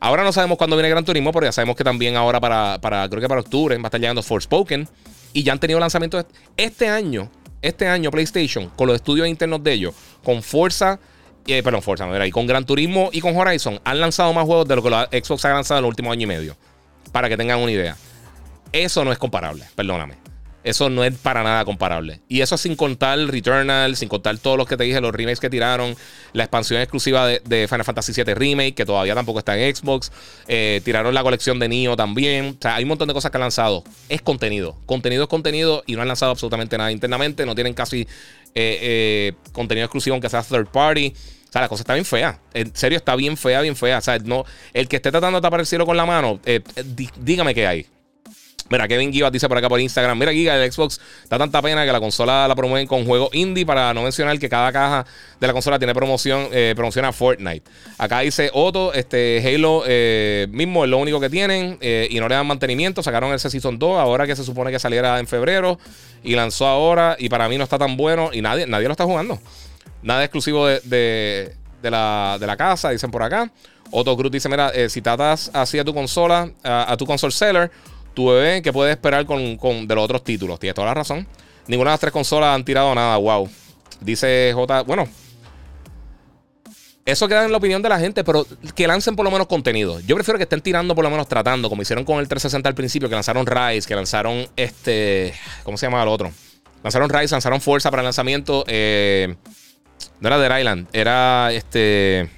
Ahora 0.00 0.22
no 0.22 0.32
sabemos 0.32 0.58
cuándo 0.58 0.76
viene 0.76 0.88
Gran 0.88 1.04
Turismo, 1.04 1.32
pero 1.32 1.46
ya 1.46 1.52
sabemos 1.52 1.76
que 1.76 1.84
también 1.84 2.16
ahora 2.16 2.40
para, 2.40 2.78
para 2.80 3.08
creo 3.08 3.20
que 3.20 3.28
para 3.28 3.40
octubre 3.40 3.76
va 3.76 3.84
a 3.84 3.86
estar 3.86 4.00
llegando 4.00 4.22
Forspoken. 4.22 4.88
Y 5.32 5.42
ya 5.42 5.52
han 5.52 5.58
tenido 5.58 5.80
lanzamientos 5.80 6.26
este 6.56 6.88
año, 6.88 7.30
este 7.60 7.88
año 7.88 8.10
PlayStation, 8.10 8.68
con 8.70 8.86
los 8.86 8.96
estudios 8.96 9.26
internos 9.26 9.64
de 9.64 9.72
ellos, 9.72 9.94
con 10.22 10.42
Forza, 10.42 11.00
eh, 11.46 11.62
perdón, 11.62 11.82
Forza, 11.82 12.26
y 12.26 12.30
con 12.30 12.46
Gran 12.46 12.64
Turismo 12.64 13.10
y 13.12 13.20
con 13.20 13.36
Horizon, 13.36 13.80
han 13.84 14.00
lanzado 14.00 14.32
más 14.32 14.44
juegos 14.44 14.68
de 14.68 14.76
lo 14.76 14.82
que 14.82 14.90
la 14.90 15.08
Xbox 15.10 15.44
ha 15.44 15.54
lanzado 15.54 15.80
en 15.80 15.84
el 15.84 15.88
último 15.88 16.12
año 16.12 16.22
y 16.22 16.26
medio. 16.26 16.56
Para 17.10 17.28
que 17.28 17.36
tengan 17.36 17.58
una 17.60 17.72
idea. 17.72 17.96
Eso 18.72 19.04
no 19.04 19.12
es 19.12 19.18
comparable, 19.18 19.64
perdóname. 19.74 20.23
Eso 20.64 20.88
no 20.88 21.04
es 21.04 21.14
para 21.18 21.42
nada 21.42 21.62
comparable. 21.66 22.20
Y 22.26 22.40
eso 22.40 22.56
sin 22.56 22.74
contar 22.74 23.18
Returnal, 23.18 23.96
sin 23.96 24.08
contar 24.08 24.38
todos 24.38 24.56
los 24.56 24.66
que 24.66 24.78
te 24.78 24.84
dije, 24.84 24.98
los 24.98 25.14
remakes 25.14 25.38
que 25.38 25.50
tiraron, 25.50 25.94
la 26.32 26.44
expansión 26.44 26.80
exclusiva 26.80 27.28
de, 27.28 27.68
Final 27.68 27.84
Fantasy 27.84 28.12
VII 28.12 28.34
Remake, 28.34 28.74
que 28.74 28.86
todavía 28.86 29.14
tampoco 29.14 29.40
está 29.40 29.58
en 29.58 29.76
Xbox. 29.76 30.10
Eh, 30.48 30.80
tiraron 30.82 31.12
la 31.12 31.22
colección 31.22 31.58
de 31.58 31.68
Nio 31.68 31.96
también. 31.96 32.56
O 32.58 32.62
sea, 32.62 32.76
hay 32.76 32.84
un 32.84 32.88
montón 32.88 33.08
de 33.08 33.14
cosas 33.14 33.30
que 33.30 33.36
han 33.36 33.42
lanzado. 33.42 33.84
Es 34.08 34.22
contenido. 34.22 34.74
Contenido 34.86 35.24
es 35.24 35.28
contenido 35.28 35.84
y 35.86 35.96
no 35.96 36.02
han 36.02 36.08
lanzado 36.08 36.32
absolutamente 36.32 36.78
nada 36.78 36.90
internamente. 36.90 37.44
No 37.44 37.54
tienen 37.54 37.74
casi 37.74 38.00
eh, 38.00 38.06
eh, 38.54 39.32
contenido 39.52 39.84
exclusivo, 39.84 40.14
aunque 40.14 40.30
sea 40.30 40.42
third 40.42 40.68
party. 40.68 41.12
O 41.48 41.52
sea, 41.52 41.60
la 41.60 41.68
cosa 41.68 41.82
está 41.82 41.92
bien 41.92 42.06
fea. 42.06 42.40
En 42.54 42.74
serio, 42.74 42.96
está 42.96 43.14
bien 43.16 43.36
fea, 43.36 43.60
bien 43.60 43.76
fea. 43.76 43.98
O 43.98 44.00
sea, 44.00 44.18
no, 44.18 44.46
el 44.72 44.88
que 44.88 44.96
esté 44.96 45.10
tratando 45.10 45.38
de 45.38 45.42
tapar 45.42 45.60
el 45.60 45.66
cielo 45.66 45.84
con 45.84 45.96
la 45.98 46.06
mano, 46.06 46.40
dígame 47.20 47.54
qué 47.54 47.66
hay. 47.66 47.86
Mira, 48.74 48.88
Kevin 48.88 49.12
Givas 49.12 49.30
dice 49.30 49.48
por 49.48 49.56
acá 49.56 49.68
por 49.68 49.78
Instagram. 49.78 50.18
Mira, 50.18 50.32
Giga, 50.32 50.56
el 50.56 50.72
Xbox 50.72 51.00
da 51.30 51.38
tanta 51.38 51.62
pena 51.62 51.86
que 51.86 51.92
la 51.92 52.00
consola 52.00 52.48
la 52.48 52.56
promueven 52.56 52.88
con 52.88 53.04
juegos 53.04 53.28
indie 53.32 53.64
para 53.64 53.94
no 53.94 54.02
mencionar 54.02 54.36
que 54.40 54.48
cada 54.48 54.72
caja 54.72 55.06
de 55.38 55.46
la 55.46 55.52
consola 55.52 55.78
tiene 55.78 55.94
promoción, 55.94 56.48
eh, 56.50 56.72
promoción 56.74 57.04
a 57.04 57.12
Fortnite. 57.12 57.62
Acá 57.98 58.20
dice 58.20 58.50
Otto, 58.52 58.92
este 58.92 59.40
Halo 59.46 59.84
eh, 59.86 60.48
mismo 60.50 60.82
es 60.82 60.90
lo 60.90 60.98
único 60.98 61.20
que 61.20 61.30
tienen 61.30 61.78
eh, 61.80 62.08
y 62.10 62.18
no 62.18 62.28
le 62.28 62.34
dan 62.34 62.48
mantenimiento. 62.48 63.00
Sacaron 63.00 63.32
ese 63.32 63.48
Season 63.48 63.78
2 63.78 63.96
ahora 63.96 64.26
que 64.26 64.34
se 64.34 64.42
supone 64.42 64.72
que 64.72 64.80
saliera 64.80 65.20
en 65.20 65.28
febrero 65.28 65.78
y 66.24 66.34
lanzó 66.34 66.66
ahora 66.66 67.14
y 67.16 67.28
para 67.28 67.48
mí 67.48 67.56
no 67.56 67.62
está 67.62 67.78
tan 67.78 67.96
bueno 67.96 68.30
y 68.32 68.42
nadie, 68.42 68.66
nadie 68.66 68.88
lo 68.88 68.92
está 68.92 69.04
jugando. 69.04 69.38
Nada 70.02 70.24
exclusivo 70.24 70.66
de, 70.66 71.54
la, 71.80 72.38
de 72.40 72.46
la 72.48 72.56
casa, 72.56 72.90
dicen 72.90 73.12
por 73.12 73.22
acá. 73.22 73.52
Otto 73.92 74.16
Cruz 74.16 74.32
dice, 74.32 74.48
mira, 74.48 74.72
si 74.88 75.00
tratas 75.00 75.52
así 75.54 75.78
a 75.78 75.84
tu 75.84 75.94
consola, 75.94 76.50
a 76.64 76.96
tu 76.96 77.06
console 77.06 77.30
seller 77.32 77.70
tu 78.14 78.28
bebé, 78.28 78.62
¿qué 78.62 78.72
puedes 78.72 78.94
esperar 78.94 79.26
con, 79.26 79.38
de 79.86 79.94
los 79.94 80.04
otros 80.04 80.24
títulos? 80.24 80.58
Tienes 80.58 80.74
toda 80.74 80.88
la 80.88 80.94
razón. 80.94 81.26
Ninguna 81.66 81.90
de 81.90 81.94
las 81.94 82.00
tres 82.00 82.12
consolas 82.12 82.54
han 82.54 82.64
tirado 82.64 82.94
nada. 82.94 83.16
Wow. 83.16 83.48
Dice 84.00 84.52
J. 84.54 84.82
Bueno. 84.82 85.08
Eso 87.04 87.28
queda 87.28 87.44
en 87.44 87.52
la 87.52 87.58
opinión 87.58 87.82
de 87.82 87.90
la 87.90 87.98
gente, 87.98 88.24
pero 88.24 88.46
que 88.74 88.86
lancen 88.86 89.14
por 89.14 89.24
lo 89.24 89.30
menos 89.30 89.46
contenido. 89.46 90.00
Yo 90.00 90.14
prefiero 90.14 90.38
que 90.38 90.44
estén 90.44 90.62
tirando 90.62 90.94
por 90.94 91.04
lo 91.04 91.10
menos 91.10 91.28
tratando, 91.28 91.68
como 91.68 91.82
hicieron 91.82 92.02
con 92.02 92.18
el 92.18 92.28
360 92.28 92.66
al 92.66 92.74
principio, 92.74 93.10
que 93.10 93.14
lanzaron 93.14 93.44
Rise, 93.44 93.86
que 93.86 93.94
lanzaron 93.94 94.46
este. 94.56 95.34
¿Cómo 95.64 95.76
se 95.76 95.84
llama 95.84 96.02
el 96.02 96.08
otro? 96.08 96.32
Lanzaron 96.82 97.10
Rise, 97.10 97.34
lanzaron 97.34 97.60
Fuerza 97.60 97.90
para 97.90 98.00
el 98.00 98.06
lanzamiento. 98.06 98.64
Eh, 98.66 99.34
no 100.20 100.28
era 100.28 100.38
Dead 100.38 100.58
Island, 100.58 100.88
era 100.94 101.52
este. 101.52 102.30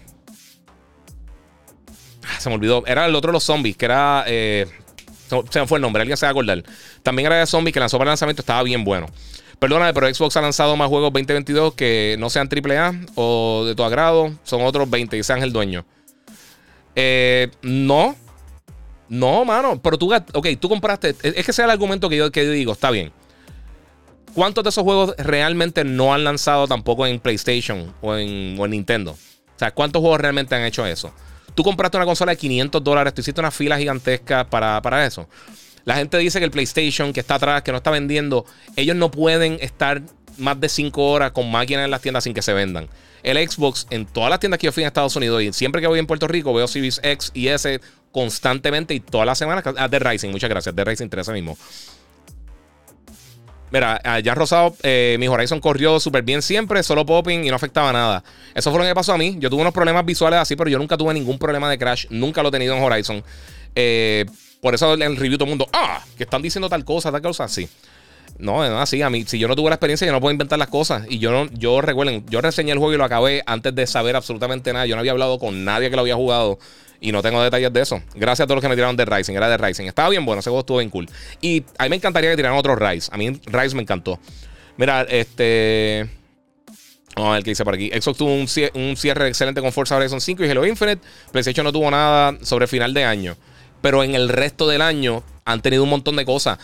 Ah, 2.25 2.41
se 2.41 2.49
me 2.49 2.57
olvidó. 2.57 2.85
Era 2.87 3.07
el 3.07 3.15
otro 3.15 3.29
de 3.29 3.35
los 3.35 3.45
zombies, 3.45 3.77
que 3.77 3.85
era. 3.85 4.25
Eh, 4.27 4.67
se 5.51 5.61
me 5.61 5.67
fue 5.67 5.79
el 5.79 5.83
nombre, 5.83 6.03
alguien 6.03 6.17
se 6.17 6.27
va 6.27 6.29
a 6.29 6.33
acordar. 6.33 6.63
También 7.03 7.27
era 7.27 7.37
de 7.37 7.47
Zombie 7.47 7.73
que 7.73 7.81
lanzó 7.81 7.99
para 7.99 8.09
el 8.09 8.13
lanzamiento, 8.13 8.43
estaba 8.43 8.63
bien 8.63 8.85
bueno. 8.85 9.07
Perdóname, 9.59 9.95
pero 9.95 10.13
Xbox 10.13 10.37
ha 10.37 10.43
lanzado 10.43 10.77
más 10.77 10.89
juegos 10.89 11.13
2022 11.13 11.75
que 11.75 12.17
no 12.19 12.29
sean 12.29 12.49
AAA 12.49 12.93
o 13.15 13.65
de 13.67 13.75
tu 13.75 13.83
agrado. 13.85 14.33
Son 14.45 14.63
otros 14.63 14.89
20 14.91 15.17
y 15.17 15.23
sean 15.23 15.43
el 15.43 15.53
dueño. 15.53 15.87
Eh, 16.95 17.49
no. 17.63 18.17
No, 19.09 19.45
mano. 19.45 19.81
Pero 19.81 19.97
tú, 19.97 20.13
ok, 20.15 20.47
tú 20.61 20.69
compraste. 20.69 21.15
Es 21.23 21.47
que 21.47 21.53
sea 21.53 21.65
el 21.65 21.71
argumento 21.71 22.09
que 22.09 22.17
yo, 22.17 22.31
que 22.31 22.47
digo, 22.49 22.73
está 22.73 22.91
bien. 22.91 23.13
¿Cuántos 24.35 24.65
de 24.65 24.71
esos 24.71 24.85
juegos 24.85 25.15
realmente 25.17 25.85
no 25.85 26.13
han 26.13 26.23
lanzado 26.23 26.69
tampoco 26.69 27.07
en 27.07 27.19
PlayStation 27.21 27.95
o 28.03 28.15
en, 28.15 28.57
Nintendo? 28.71 29.13
O 29.13 29.59
sea, 29.59 29.71
¿cuántos 29.71 30.01
juegos 30.01 30.21
realmente 30.21 30.55
han 30.55 30.65
hecho 30.65 30.85
eso? 30.85 31.15
Tú 31.57 31.65
compraste 31.65 31.97
una 31.97 32.07
consola 32.07 32.33
de 32.33 32.37
500 32.37 32.85
dólares, 32.85 33.15
tú 33.15 33.23
hiciste 33.23 33.41
una 33.41 33.51
fila 33.51 33.79
gigantesca 33.79 34.49
para, 34.49 34.81
para 34.83 35.07
eso. 35.07 35.27
La 35.85 35.97
gente 35.97 36.19
dice 36.19 36.39
que 36.39 36.45
el 36.45 36.51
PlayStation 36.51 37.13
que 37.13 37.21
está 37.21 37.37
atrás, 37.37 37.63
que 37.63 37.73
no 37.73 37.79
está 37.79 37.91
vendiendo, 37.91 38.45
ellos 38.77 38.95
no 38.95 39.11
pueden 39.11 39.57
estar 39.61 40.03
más 40.37 40.61
de 40.61 40.69
5 40.69 41.03
horas 41.11 41.33
con 41.33 41.51
máquinas 41.51 41.87
en 41.87 41.91
las 41.91 42.03
tiendas 42.03 42.25
sin 42.25 42.35
que 42.35 42.43
se 42.43 42.53
vendan. 42.53 42.89
El 43.23 43.37
Xbox, 43.49 43.87
en 43.89 44.05
todas 44.05 44.29
las 44.29 44.39
tiendas 44.39 44.61
que 44.61 44.67
yo 44.67 44.73
fui 44.73 44.83
en 44.83 44.89
Estados 44.89 45.17
Unidos 45.17 45.43
y 45.43 45.53
siempre 45.53 45.81
que 45.81 45.87
voy 45.87 45.99
en 45.99 46.07
Puerto 46.07 46.29
Rico, 46.29 46.53
veo 46.53 46.69
Series 46.69 47.01
X 47.03 47.31
y 47.35 47.49
S 47.49 47.81
constantemente 48.13 48.95
y 48.95 49.01
todas 49.01 49.27
las 49.27 49.39
semanas. 49.39 49.65
Ah, 49.79 49.89
The 49.89 49.99
Rising, 49.99 50.31
muchas 50.31 50.51
gracias. 50.51 50.75
The 50.75 50.85
Rising 50.85 51.09
13 51.09 51.33
mismo. 51.33 51.57
Mira, 53.71 54.01
ya 54.23 54.35
Rosado, 54.35 54.77
eh, 54.83 55.17
mi 55.19 55.27
Horizon 55.27 55.61
corrió 55.61 55.99
súper 55.99 56.23
bien 56.23 56.41
siempre, 56.41 56.83
solo 56.83 57.05
popping 57.05 57.45
y 57.45 57.49
no 57.49 57.57
afectaba 57.57 57.93
nada. 57.93 58.23
Eso 58.55 58.71
fue 58.71 58.81
lo 58.81 58.87
que 58.87 58.95
pasó 58.95 59.13
a 59.13 59.19
mí. 59.19 59.37
Yo 59.39 59.51
tuve 59.51 59.63
unos 59.63 59.75
problemas 59.75 60.05
visuales 60.05 60.39
así, 60.39 60.55
pero 60.55 60.71
yo 60.71 60.79
nunca 60.79 60.97
tuve 60.97 61.13
ningún 61.15 61.39
problema 61.39 61.69
de 61.69 61.77
crash. 61.77 62.07
Nunca 62.11 62.43
lo 62.43 62.49
he 62.49 62.53
tenido 62.53 62.77
en 62.77 62.83
Horizon. 62.83 63.25
Eh, 63.75 64.25
por 64.61 64.75
eso 64.75 64.95
en 64.95 65.03
el 65.03 65.17
review 65.17 65.37
todo 65.37 65.45
el 65.45 65.51
mundo, 65.51 65.69
ah, 65.73 66.03
que 66.17 66.25
están 66.25 66.43
diciendo 66.43 66.69
tal 66.69 66.85
cosa, 66.85 67.11
tal 67.11 67.23
cosa, 67.23 67.45
así. 67.45 67.69
No, 68.39 68.69
no 68.69 68.81
así. 68.81 69.03
A 69.03 69.11
mí, 69.11 69.25
si 69.27 69.39
yo 69.39 69.49
no 69.49 69.57
tuve 69.57 69.69
la 69.69 69.77
experiencia, 69.77 70.07
yo 70.07 70.13
no 70.13 70.21
puedo 70.21 70.33
inventar 70.33 70.59
las 70.59 70.69
cosas. 70.69 71.05
Y 71.09 71.19
yo 71.19 71.33
no, 71.33 71.51
yo 71.53 71.81
recuerden, 71.81 72.25
yo 72.29 72.41
reseñé 72.41 72.73
el 72.73 72.79
juego 72.79 72.95
y 72.95 72.97
lo 72.99 73.05
acabé 73.05 73.43
antes 73.47 73.75
de 73.75 73.87
saber 73.87 74.15
absolutamente 74.15 74.73
nada. 74.73 74.87
Yo 74.87 74.95
no 74.95 75.01
había 75.01 75.13
hablado 75.13 75.39
con 75.39 75.65
nadie 75.65 75.91
que 75.91 75.97
lo 75.97 76.03
había 76.03 76.15
jugado. 76.15 76.59
Y 77.01 77.13
no 77.13 77.23
tengo 77.23 77.43
detalles 77.43 77.73
de 77.73 77.81
eso. 77.81 78.03
Gracias 78.15 78.45
a 78.45 78.47
todos 78.47 78.57
los 78.57 78.63
que 78.63 78.69
me 78.69 78.75
tiraron 78.75 78.97
de 78.97 79.05
Rising. 79.05 79.35
Era 79.35 79.49
de 79.49 79.57
Rising. 79.57 79.87
Estaba 79.87 80.09
bien 80.09 80.25
bueno, 80.25 80.41
ese 80.41 80.51
juego 80.51 80.61
estuvo 80.61 80.79
bien 80.79 80.91
cool. 80.91 81.09
Y 81.41 81.65
a 81.79 81.85
mí 81.85 81.91
me 81.91 81.97
encantaría 81.97 82.31
que 82.31 82.37
tiraran 82.37 82.59
otro 82.59 82.77
Rise. 82.77 83.11
A 83.13 83.17
mí 83.17 83.41
Rise 83.47 83.75
me 83.75 83.83
encantó. 83.83 84.19
Mira, 84.77 85.03
este. 85.03 86.09
Vamos 87.15 87.31
a 87.31 87.35
ver 87.35 87.45
qué 87.45 87.51
dice 87.51 87.65
por 87.65 87.75
aquí. 87.75 87.91
Xbox 87.91 88.19
tuvo 88.19 88.35
un, 88.35 88.97
cierre 88.97 89.29
excelente 89.29 89.63
con 89.63 89.73
Forza 89.73 89.97
Horizon 89.97 90.21
5 90.21 90.45
y 90.45 90.51
Halo 90.51 90.67
Infinite. 90.67 91.01
PlayStation 91.33 91.65
no 91.65 91.73
tuvo 91.73 91.91
nada 91.91 92.37
sobre 92.43 92.67
final 92.67 92.93
de 92.93 93.05
año 93.05 93.37
pero 93.87 94.03
en 94.03 94.15
el 94.15 94.29
resto 94.29 94.67
del 94.67 94.83
año 94.83 95.23
han 95.45 95.63
tenido 95.63 95.85
un 95.85 95.91
montón 95.91 96.17
de 96.17 96.25
cosas. 96.25 96.59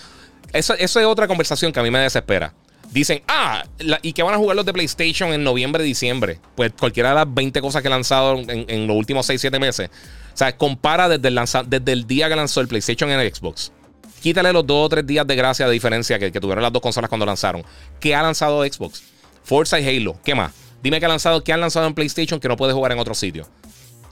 Eso, 0.53 0.75
es 0.75 0.97
otra 0.97 1.29
conversación 1.29 1.73
que 1.73 1.81
a 1.81 1.83
mí 1.83 1.91
me 1.91 2.01
desespera. 2.01 2.53
Dicen, 2.91 3.23
ah, 3.29 3.65
¿y 4.03 4.13
qué 4.13 4.25
van 4.25 4.35
a 4.35 4.39
jugar 4.39 4.57
los 4.57 4.67
de 4.67 4.73
PlayStation 4.73 5.33
en 5.33 5.45
noviembre, 5.45 5.83
diciembre? 5.83 6.41
Pues 6.57 6.73
cualquiera 6.79 7.11
de 7.11 7.15
las 7.15 7.33
20 7.33 7.61
cosas 7.61 7.81
que 7.81 7.89
han 7.89 7.93
lanzado 7.93 8.39
en, 8.39 8.87
los 8.87 8.97
últimos 8.97 9.25
6, 9.25 9.41
7 9.41 9.59
meses. 9.61 9.91
Sea, 10.35 10.57
compara 10.57 11.09
desde 11.09 11.93
el, 11.93 12.07
día 12.07 12.29
que 12.29 12.37
lanzó 12.37 12.61
el 12.61 12.69
PlayStation 12.69 13.11
en 13.11 13.21
el 13.21 13.35
Xbox. 13.35 13.73
Quítale 14.21 14.53
los 14.53 14.67
2 14.67 14.87
o 14.87 14.89
3 14.89 15.07
días 15.07 15.27
de 15.27 15.35
gracia 15.35 15.67
de 15.67 15.73
diferencia 15.73 16.19
que, 16.19 16.31
tuvieron 16.31 16.63
las 16.63 16.73
dos 16.73 16.83
consolas 16.83 17.09
cuando 17.09 17.27
lanzaron. 17.27 17.65
¿Qué 18.01 18.15
ha 18.15 18.23
lanzado 18.23 18.65
Xbox? 18.65 19.03
Forza 19.43 19.81
y 19.81 19.89
Halo. 19.89 20.17
¿Qué 20.25 20.35
más? 20.35 20.53
Dime 20.83 21.01
qué 21.01 21.07
ha 21.07 21.09
lanzado, 21.09 21.43
qué 21.43 21.53
han 21.53 21.61
lanzado 21.61 21.87
en 21.87 21.95
PlayStation 21.95 22.41
que 22.41 22.49
no 22.49 22.57
puede 22.57 22.73
jugar 22.73 22.93
en 22.93 22.99
otro 22.99 23.15
sitio 23.15 23.47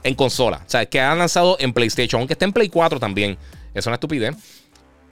en 0.03 0.15
consola. 0.15 0.61
O 0.65 0.69
sea, 0.69 0.85
que 0.85 0.99
han 0.99 1.17
lanzado 1.17 1.57
en 1.59 1.73
PlayStation, 1.73 2.19
aunque 2.19 2.33
esté 2.33 2.45
en 2.45 2.53
Play 2.53 2.69
4 2.69 2.99
también. 2.99 3.37
Es 3.73 3.85
una 3.85 3.95
estupidez. 3.95 4.35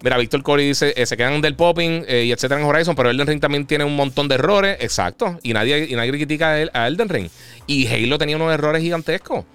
Mira, 0.01 0.17
Víctor 0.17 0.43
Corey 0.43 0.67
dice, 0.67 0.93
eh, 0.95 1.05
se 1.05 1.17
quedan 1.17 1.41
del 1.41 1.55
popping 1.55 2.05
eh, 2.07 2.23
y 2.25 2.31
etcétera 2.31 2.61
en 2.61 2.65
Horizon, 2.65 2.95
pero 2.95 3.09
Elden 3.09 3.27
Ring 3.27 3.41
también 3.41 3.65
tiene 3.65 3.83
un 3.83 3.95
montón 3.95 4.27
de 4.29 4.35
errores. 4.35 4.77
Exacto. 4.79 5.39
Y 5.43 5.53
nadie, 5.53 5.87
y 5.89 5.95
nadie 5.95 6.11
critica 6.11 6.51
a, 6.73 6.87
Elden 6.87 7.09
Ring. 7.09 7.29
Y 7.67 7.87
Halo 7.87 8.17
tenía 8.17 8.37
unos 8.37 8.53
errores 8.53 8.81
gigantescos. 8.81 9.45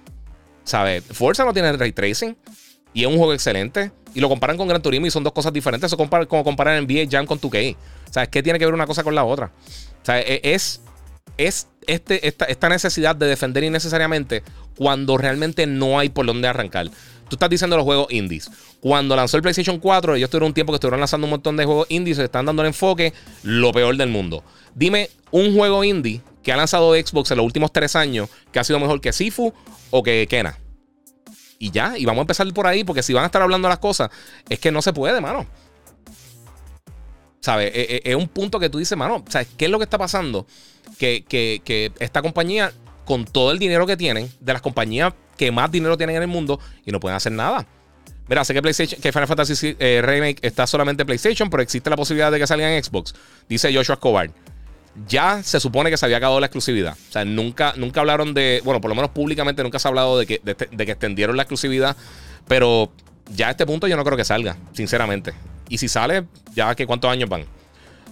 ¿Sabes? 0.65 1.03
Forza 1.11 1.45
no 1.45 1.53
tiene 1.53 1.71
ray 1.73 1.93
tracing. 1.93 2.35
Y 2.93 3.01
es 3.01 3.07
un 3.07 3.17
juego 3.17 3.33
excelente. 3.33 3.91
Y 4.13 4.19
lo 4.19 4.29
comparan 4.29 4.57
con 4.57 4.67
Gran 4.67 4.81
Turismo 4.81 5.05
y 5.05 5.11
son 5.11 5.23
dos 5.23 5.33
cosas 5.33 5.53
diferentes. 5.53 5.91
Eso 5.91 6.01
es 6.01 6.27
como 6.27 6.43
comparar 6.43 6.81
NBA 6.81 7.07
Jam 7.09 7.25
con 7.25 7.39
2K. 7.39 7.75
¿Sabes? 8.09 8.29
¿Qué 8.29 8.41
tiene 8.41 8.59
que 8.59 8.65
ver 8.65 8.73
una 8.73 8.87
cosa 8.87 9.03
con 9.03 9.15
la 9.15 9.23
otra? 9.23 9.51
E, 10.07 10.41
es, 10.43 10.81
es 11.37 11.67
este, 11.87 12.27
esta, 12.27 12.45
esta 12.45 12.69
necesidad 12.69 13.15
de 13.15 13.27
defender 13.27 13.63
innecesariamente 13.63 14.43
cuando 14.75 15.17
realmente 15.17 15.67
no 15.67 15.99
hay 15.99 16.09
por 16.09 16.25
dónde 16.25 16.47
arrancar. 16.47 16.89
Tú 17.27 17.35
estás 17.35 17.49
diciendo 17.49 17.75
los 17.75 17.85
juegos 17.85 18.07
indies. 18.11 18.49
Cuando 18.79 19.15
lanzó 19.15 19.37
el 19.37 19.43
PlayStation 19.43 19.79
4, 19.79 20.15
ellos 20.15 20.29
tuvieron 20.29 20.47
un 20.47 20.53
tiempo 20.53 20.71
que 20.71 20.75
estuvieron 20.75 20.99
lanzando 20.99 21.25
un 21.25 21.31
montón 21.31 21.57
de 21.57 21.65
juegos 21.65 21.87
indies, 21.89 22.17
se 22.17 22.25
están 22.25 22.45
dando 22.45 22.61
el 22.61 22.67
enfoque, 22.67 23.13
lo 23.43 23.71
peor 23.71 23.97
del 23.97 24.09
mundo. 24.09 24.43
Dime 24.75 25.09
un 25.31 25.55
juego 25.55 25.83
indie 25.83 26.21
que 26.45 26.53
ha 26.53 26.55
lanzado 26.55 26.93
Xbox 26.93 27.31
en 27.31 27.37
los 27.37 27.45
últimos 27.45 27.73
tres 27.73 27.95
años 27.95 28.29
que 28.51 28.59
ha 28.59 28.63
sido 28.63 28.79
mejor 28.79 29.01
que 29.01 29.11
Sifu 29.11 29.51
o 29.89 30.03
que 30.03 30.27
Kena. 30.29 30.57
Y 31.57 31.71
ya, 31.71 31.97
y 31.97 32.05
vamos 32.05 32.19
a 32.19 32.21
empezar 32.21 32.47
por 32.53 32.67
ahí, 32.67 32.83
porque 32.83 33.01
si 33.01 33.13
van 33.13 33.23
a 33.23 33.25
estar 33.25 33.41
hablando 33.41 33.67
las 33.67 33.79
cosas, 33.79 34.11
es 34.47 34.59
que 34.59 34.71
no 34.71 34.81
se 34.81 34.93
puede, 34.93 35.19
mano. 35.19 35.47
¿Sabes? 37.39 37.71
E, 37.73 37.95
e, 37.95 38.11
es, 38.11 38.15
un 38.15 38.27
punto 38.27 38.59
que 38.59 38.69
tú 38.69 38.77
dices, 38.77 38.95
mano, 38.97 39.25
¿sabes 39.27 39.47
qué 39.57 39.65
es 39.65 39.71
lo 39.71 39.79
que 39.79 39.85
está 39.85 39.97
pasando? 39.97 40.45
Que, 40.99 41.23
que 41.27 41.91
esta 41.99 42.21
compañía 42.21 42.71
con 43.05 43.25
todo 43.25 43.51
el 43.51 43.57
dinero 43.57 43.87
que 43.87 43.97
tienen, 43.97 44.29
de 44.39 44.53
las 44.53 44.61
compañías 44.61 45.13
que 45.37 45.51
más 45.51 45.71
dinero 45.71 45.97
tienen 45.97 46.15
en 46.17 46.21
el 46.21 46.27
mundo 46.27 46.59
y 46.85 46.91
no 46.91 46.99
pueden 46.99 47.15
hacer 47.15 47.31
nada. 47.31 47.65
Mira, 48.27 48.43
sé 48.43 48.53
que, 48.53 48.61
PlayStation, 48.61 49.01
que 49.01 49.11
Final 49.11 49.27
Fantasy 49.27 49.75
eh, 49.79 50.01
Remake 50.03 50.39
está 50.41 50.67
solamente 50.67 51.03
en 51.03 51.07
PlayStation, 51.07 51.49
pero 51.49 51.63
existe 51.63 51.89
la 51.89 51.95
posibilidad 51.95 52.31
de 52.31 52.39
que 52.39 52.47
salga 52.47 52.75
en 52.75 52.83
Xbox. 52.83 53.15
Dice 53.49 53.73
Joshua 53.73 53.95
Escobar. 53.95 54.31
Ya 55.07 55.43
se 55.43 55.59
supone 55.59 55.89
que 55.89 55.97
se 55.97 56.05
había 56.05 56.17
acabado 56.17 56.39
la 56.39 56.45
exclusividad. 56.45 56.93
O 56.93 57.11
sea, 57.11 57.25
nunca, 57.25 57.73
nunca 57.75 57.99
hablaron 57.99 58.33
de. 58.33 58.61
Bueno, 58.63 58.79
por 58.79 58.89
lo 58.89 58.95
menos 58.95 59.11
públicamente 59.11 59.61
nunca 59.61 59.77
se 59.77 59.87
ha 59.87 59.89
hablado 59.89 60.17
de 60.17 60.25
que, 60.25 60.41
de, 60.43 60.55
que 60.55 60.91
extendieron 60.91 61.35
la 61.35 61.43
exclusividad. 61.43 61.97
Pero 62.47 62.91
ya 63.29 63.49
a 63.49 63.51
este 63.51 63.65
punto 63.65 63.87
yo 63.87 63.97
no 63.97 64.05
creo 64.05 64.15
que 64.15 64.23
salga, 64.23 64.55
sinceramente. 64.71 65.33
Y 65.67 65.79
si 65.79 65.89
sale, 65.89 66.25
ya 66.53 66.73
que 66.75 66.87
cuántos 66.87 67.11
años 67.11 67.29
van. 67.29 67.45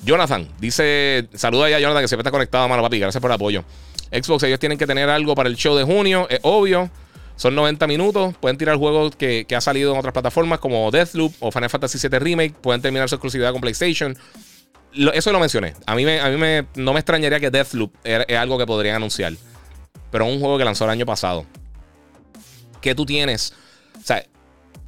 Jonathan 0.04 0.50
dice: 0.60 1.30
Saluda 1.34 1.70
ya 1.70 1.80
Jonathan 1.80 2.04
que 2.04 2.08
siempre 2.10 2.24
está 2.24 2.32
conectado, 2.32 2.68
mano 2.68 2.84
papi. 2.84 3.00
Gracias 3.00 3.22
por 3.22 3.32
el 3.32 3.36
apoyo. 3.36 3.64
Xbox, 4.12 4.44
ellos 4.44 4.60
tienen 4.60 4.78
que 4.78 4.86
tener 4.86 5.10
algo 5.10 5.36
para 5.36 5.48
el 5.50 5.56
show 5.56 5.76
de 5.76 5.84
junio, 5.84 6.28
es 6.30 6.40
obvio. 6.44 6.90
Son 7.36 7.56
90 7.56 7.88
minutos. 7.88 8.36
Pueden 8.40 8.58
tirar 8.58 8.78
juegos 8.78 9.16
que, 9.16 9.46
que 9.46 9.56
ha 9.56 9.62
salido 9.62 9.94
en 9.94 9.98
otras 9.98 10.14
plataformas 10.14 10.60
como 10.60 10.92
Deathloop 10.92 11.34
o 11.40 11.52
Final 11.52 11.70
Fantasy 11.70 11.98
VII 12.08 12.20
Remake. 12.20 12.54
Pueden 12.54 12.82
terminar 12.82 13.10
su 13.10 13.16
exclusividad 13.16 13.52
con 13.52 13.62
PlayStation. 13.62 14.16
Eso 15.14 15.32
lo 15.32 15.40
mencioné. 15.40 15.74
A 15.86 15.96
mí, 15.96 16.06
me, 16.06 16.20
a 16.20 16.30
mí 16.30 16.38
me, 16.38 16.68
no 16.76 16.94
me 16.94 17.00
extrañaría 17.00 17.40
que 17.40 17.50
Deathloop 17.50 17.94
es 18.04 18.38
algo 18.38 18.58
que 18.58 18.66
podrían 18.66 18.96
anunciar. 18.96 19.34
Pero 20.12 20.26
es 20.26 20.34
un 20.34 20.40
juego 20.40 20.58
que 20.58 20.66
lanzó 20.66 20.86
el 20.86 20.92
año 20.92 21.06
pasado. 21.06 21.46
¿Qué 22.82 22.94
tú 22.94 23.06
tienes? 23.06 23.54
O 24.00 24.06
sea, 24.06 24.24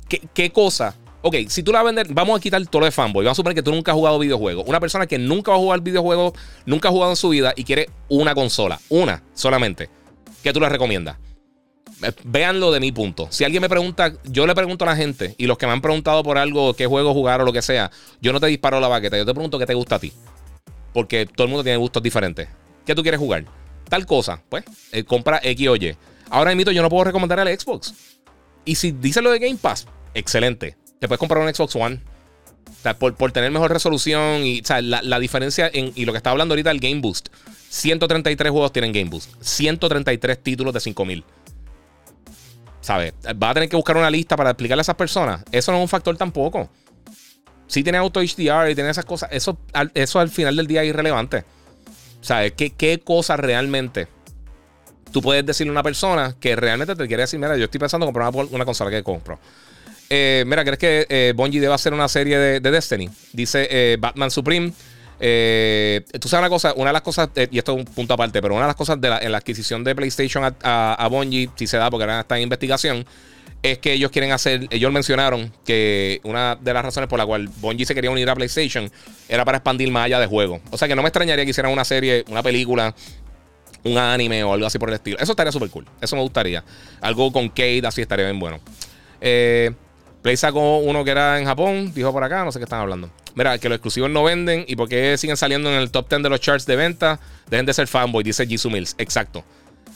¿qué, 0.07 0.21
qué 0.33 0.51
cosa 0.51 0.95
Ok, 1.27 1.37
si 1.47 1.63
tú 1.63 1.71
la 1.71 1.81
vender, 1.81 2.05
vamos 2.13 2.37
a 2.37 2.39
quitar 2.39 2.63
todo 2.67 2.81
lo 2.81 2.85
de 2.85 2.91
fanboy. 2.91 3.25
Vamos 3.25 3.35
a 3.35 3.37
suponer 3.37 3.55
que 3.55 3.63
tú 3.63 3.71
nunca 3.71 3.91
has 3.91 3.95
jugado 3.95 4.19
videojuegos. 4.19 4.63
Una 4.67 4.79
persona 4.79 5.07
que 5.07 5.17
nunca 5.17 5.49
va 5.49 5.57
a 5.57 5.59
jugar 5.59 5.81
videojuegos, 5.81 6.33
nunca 6.67 6.89
ha 6.89 6.91
jugado 6.91 7.13
en 7.13 7.15
su 7.15 7.29
vida 7.29 7.51
y 7.55 7.63
quiere 7.63 7.89
una 8.09 8.35
consola. 8.35 8.79
Una 8.89 9.23
solamente. 9.33 9.89
¿Qué 10.43 10.53
tú 10.53 10.59
le 10.59 10.69
recomiendas? 10.69 11.17
Eh, 12.03 12.11
Véanlo 12.23 12.71
de 12.71 12.79
mi 12.79 12.91
punto. 12.91 13.27
Si 13.31 13.43
alguien 13.43 13.61
me 13.61 13.69
pregunta, 13.69 14.13
yo 14.25 14.47
le 14.47 14.55
pregunto 14.55 14.85
a 14.85 14.87
la 14.87 14.95
gente 14.95 15.35
y 15.37 15.47
los 15.47 15.57
que 15.57 15.65
me 15.65 15.73
han 15.73 15.81
preguntado 15.81 16.23
por 16.23 16.37
algo, 16.37 16.73
qué 16.73 16.85
juego 16.85 17.13
jugar 17.13 17.41
o 17.41 17.45
lo 17.45 17.53
que 17.53 17.61
sea, 17.61 17.91
yo 18.21 18.33
no 18.33 18.39
te 18.39 18.47
disparo 18.47 18.79
la 18.79 18.87
baqueta, 18.87 19.17
yo 19.17 19.25
te 19.25 19.33
pregunto 19.33 19.59
qué 19.59 19.65
te 19.65 19.73
gusta 19.73 19.95
a 19.95 19.99
ti. 19.99 20.11
Porque 20.93 21.25
todo 21.25 21.45
el 21.45 21.49
mundo 21.49 21.63
tiene 21.63 21.77
gustos 21.77 22.01
diferentes. 22.01 22.47
¿Qué 22.85 22.95
tú 22.95 23.01
quieres 23.01 23.19
jugar? 23.19 23.45
Tal 23.89 24.05
cosa, 24.05 24.41
pues, 24.49 24.63
eh, 24.91 25.03
compra 25.03 25.39
X 25.43 25.67
o 25.67 25.75
Y. 25.75 25.95
Ahora 26.29 26.55
mismo 26.55 26.71
yo 26.71 26.81
no 26.81 26.89
puedo 26.89 27.03
recomendar 27.03 27.39
al 27.39 27.47
Xbox. 27.47 27.93
Y 28.63 28.75
si 28.75 28.91
dice 28.91 29.21
lo 29.21 29.31
de 29.31 29.39
Game 29.39 29.57
Pass, 29.57 29.87
excelente 30.13 30.75
te 30.99 31.07
puedes 31.07 31.19
comprar 31.19 31.43
un 31.43 31.53
Xbox 31.53 31.75
One. 31.75 31.99
O 32.67 32.81
sea, 32.81 32.97
por, 32.97 33.31
tener 33.31 33.51
mejor 33.51 33.71
resolución 33.71 34.43
y 34.43 34.61
sea, 34.63 34.81
la, 34.81 35.19
diferencia 35.19 35.69
en, 35.71 35.91
y 35.95 36.05
lo 36.05 36.13
que 36.13 36.17
está 36.17 36.31
hablando 36.31 36.53
ahorita 36.53 36.71
el 36.71 36.79
Game 36.79 37.01
Boost. 37.01 37.29
133 37.69 38.51
juegos 38.51 38.71
tienen 38.71 38.91
Game 38.91 39.09
Boost. 39.09 39.31
133 39.41 40.41
títulos 40.41 40.73
de 40.73 40.79
5000. 40.79 41.23
¿Sabes? 42.85 43.13
Va 43.41 43.49
a 43.49 43.53
tener 43.55 43.67
que 43.67 43.75
buscar 43.75 43.97
una 43.97 44.11
lista 44.11 44.37
para 44.37 44.51
explicarle 44.51 44.81
a 44.81 44.83
esas 44.83 44.95
personas. 44.95 45.43
Eso 45.51 45.71
no 45.71 45.79
es 45.79 45.81
un 45.81 45.89
factor 45.89 46.15
tampoco. 46.17 46.69
Si 47.65 47.81
tiene 47.81 47.97
auto 47.97 48.19
HDR 48.19 48.69
y 48.69 48.75
tiene 48.75 48.91
esas 48.91 49.05
cosas, 49.05 49.27
eso, 49.31 49.57
eso 49.95 50.19
al 50.19 50.29
final 50.29 50.55
del 50.55 50.67
día 50.67 50.83
es 50.83 50.89
irrelevante. 50.89 51.45
¿Sabes? 52.21 52.51
¿Qué, 52.51 52.73
qué 52.73 52.99
cosa 52.99 53.37
realmente 53.37 54.07
tú 55.11 55.19
puedes 55.19 55.43
decirle 55.43 55.69
a 55.69 55.71
una 55.71 55.81
persona 55.81 56.35
que 56.39 56.55
realmente 56.55 56.95
te 56.95 57.07
quiere 57.07 57.23
decir, 57.23 57.39
mira, 57.39 57.57
yo 57.57 57.65
estoy 57.65 57.79
pensando 57.79 58.05
en 58.05 58.13
comprar 58.13 58.47
una, 58.51 58.65
consola 58.65 58.91
que 58.91 59.01
compro? 59.01 59.39
Eh, 60.11 60.43
mira, 60.45 60.63
¿crees 60.63 60.77
que 60.77 61.07
eh, 61.09 61.33
Bungie 61.35 61.59
debe 61.59 61.73
hacer 61.73 61.91
una 61.91 62.07
serie 62.07 62.37
de, 62.37 62.59
Destiny? 62.59 63.09
Dice 63.33 63.67
eh, 63.67 63.97
Batman 63.99 64.29
Supreme. 64.29 64.71
Tú 65.17 66.27
sabes 66.27 66.41
una 66.41 66.49
cosa, 66.49 66.73
una 66.75 66.89
de 66.89 66.93
las 66.93 67.01
cosas, 67.01 67.29
y 67.51 67.57
esto 67.57 67.73
es 67.73 67.79
un 67.79 67.85
punto 67.85 68.13
aparte, 68.13 68.41
pero 68.41 68.53
una 68.53 68.63
de 68.63 68.69
las 68.69 68.75
cosas 68.75 68.99
de 68.99 69.09
la, 69.09 69.19
en 69.19 69.31
la 69.31 69.37
adquisición 69.37 69.83
de 69.83 69.95
PlayStation 69.95 70.55
a, 70.61 71.07
Bungie, 71.09 71.49
si 71.55 71.67
se 71.67 71.77
da 71.77 71.89
porque 71.89 72.03
ahora 72.03 72.21
está 72.21 72.37
en 72.37 72.43
investigación, 72.43 73.05
es 73.63 73.79
que 73.79 73.93
ellos 73.93 74.11
quieren 74.11 74.31
hacer, 74.31 74.67
ellos 74.69 74.91
mencionaron 74.91 75.51
que 75.65 76.21
una 76.23 76.55
de 76.55 76.73
las 76.73 76.85
razones 76.85 77.09
por 77.09 77.17
la 77.17 77.25
cual 77.25 77.47
Bungie 77.47 77.85
se 77.85 77.95
quería 77.95 78.11
unir 78.11 78.29
a 78.29 78.35
PlayStation 78.35 78.91
era 79.27 79.43
para 79.43 79.57
expandir 79.57 79.91
más 79.91 80.05
allá 80.05 80.19
de 80.19 80.27
juego. 80.27 80.61
O 80.69 80.77
sea 80.77 80.87
que 80.87 80.95
no 80.95 81.01
me 81.01 81.07
extrañaría 81.07 81.43
que 81.43 81.49
hicieran 81.49 81.71
una 81.71 81.83
serie, 81.83 82.23
una 82.27 82.43
película, 82.43 82.93
un 83.83 83.97
anime 83.97 84.43
o 84.43 84.53
algo 84.53 84.67
así 84.67 84.77
por 84.77 84.89
el 84.89 84.95
estilo. 84.95 85.17
Eso 85.19 85.31
estaría 85.31 85.51
súper 85.51 85.69
cool. 85.69 85.85
Eso 86.01 86.15
me 86.15 86.21
gustaría. 86.21 86.63
Algo 87.01 87.31
con 87.31 87.49
Kate, 87.49 87.81
así 87.85 88.01
estaría 88.01 88.25
bien 88.25 88.39
bueno. 88.39 88.59
Eh, 89.21 89.71
Play 90.25 90.37
sacó 90.37 90.79
uno 90.79 91.03
que 91.03 91.11
era 91.11 91.37
en 91.37 91.45
Japón, 91.45 91.91
dijo 91.93 92.11
por 92.11 92.23
acá, 92.23 92.43
no 92.43 92.51
sé 92.51 92.57
qué 92.57 92.63
están 92.63 92.81
hablando. 92.81 93.11
Mira, 93.35 93.59
que 93.59 93.69
los 93.69 93.75
exclusivos 93.75 94.09
no 94.09 94.23
venden 94.23 94.65
y 94.67 94.75
por 94.75 94.89
qué 94.89 95.19
siguen 95.19 95.37
saliendo 95.37 95.69
en 95.69 95.79
el 95.79 95.91
top 95.91 96.09
10 96.09 96.23
de 96.23 96.29
los 96.31 96.39
charts 96.39 96.65
de 96.65 96.75
venta, 96.75 97.19
dejen 97.47 97.67
de 97.67 97.75
ser 97.75 97.85
fanboy, 97.85 98.23
dice 98.23 98.47
Jisoo 98.47 98.71
Mills. 98.71 98.95
Exacto. 98.97 99.43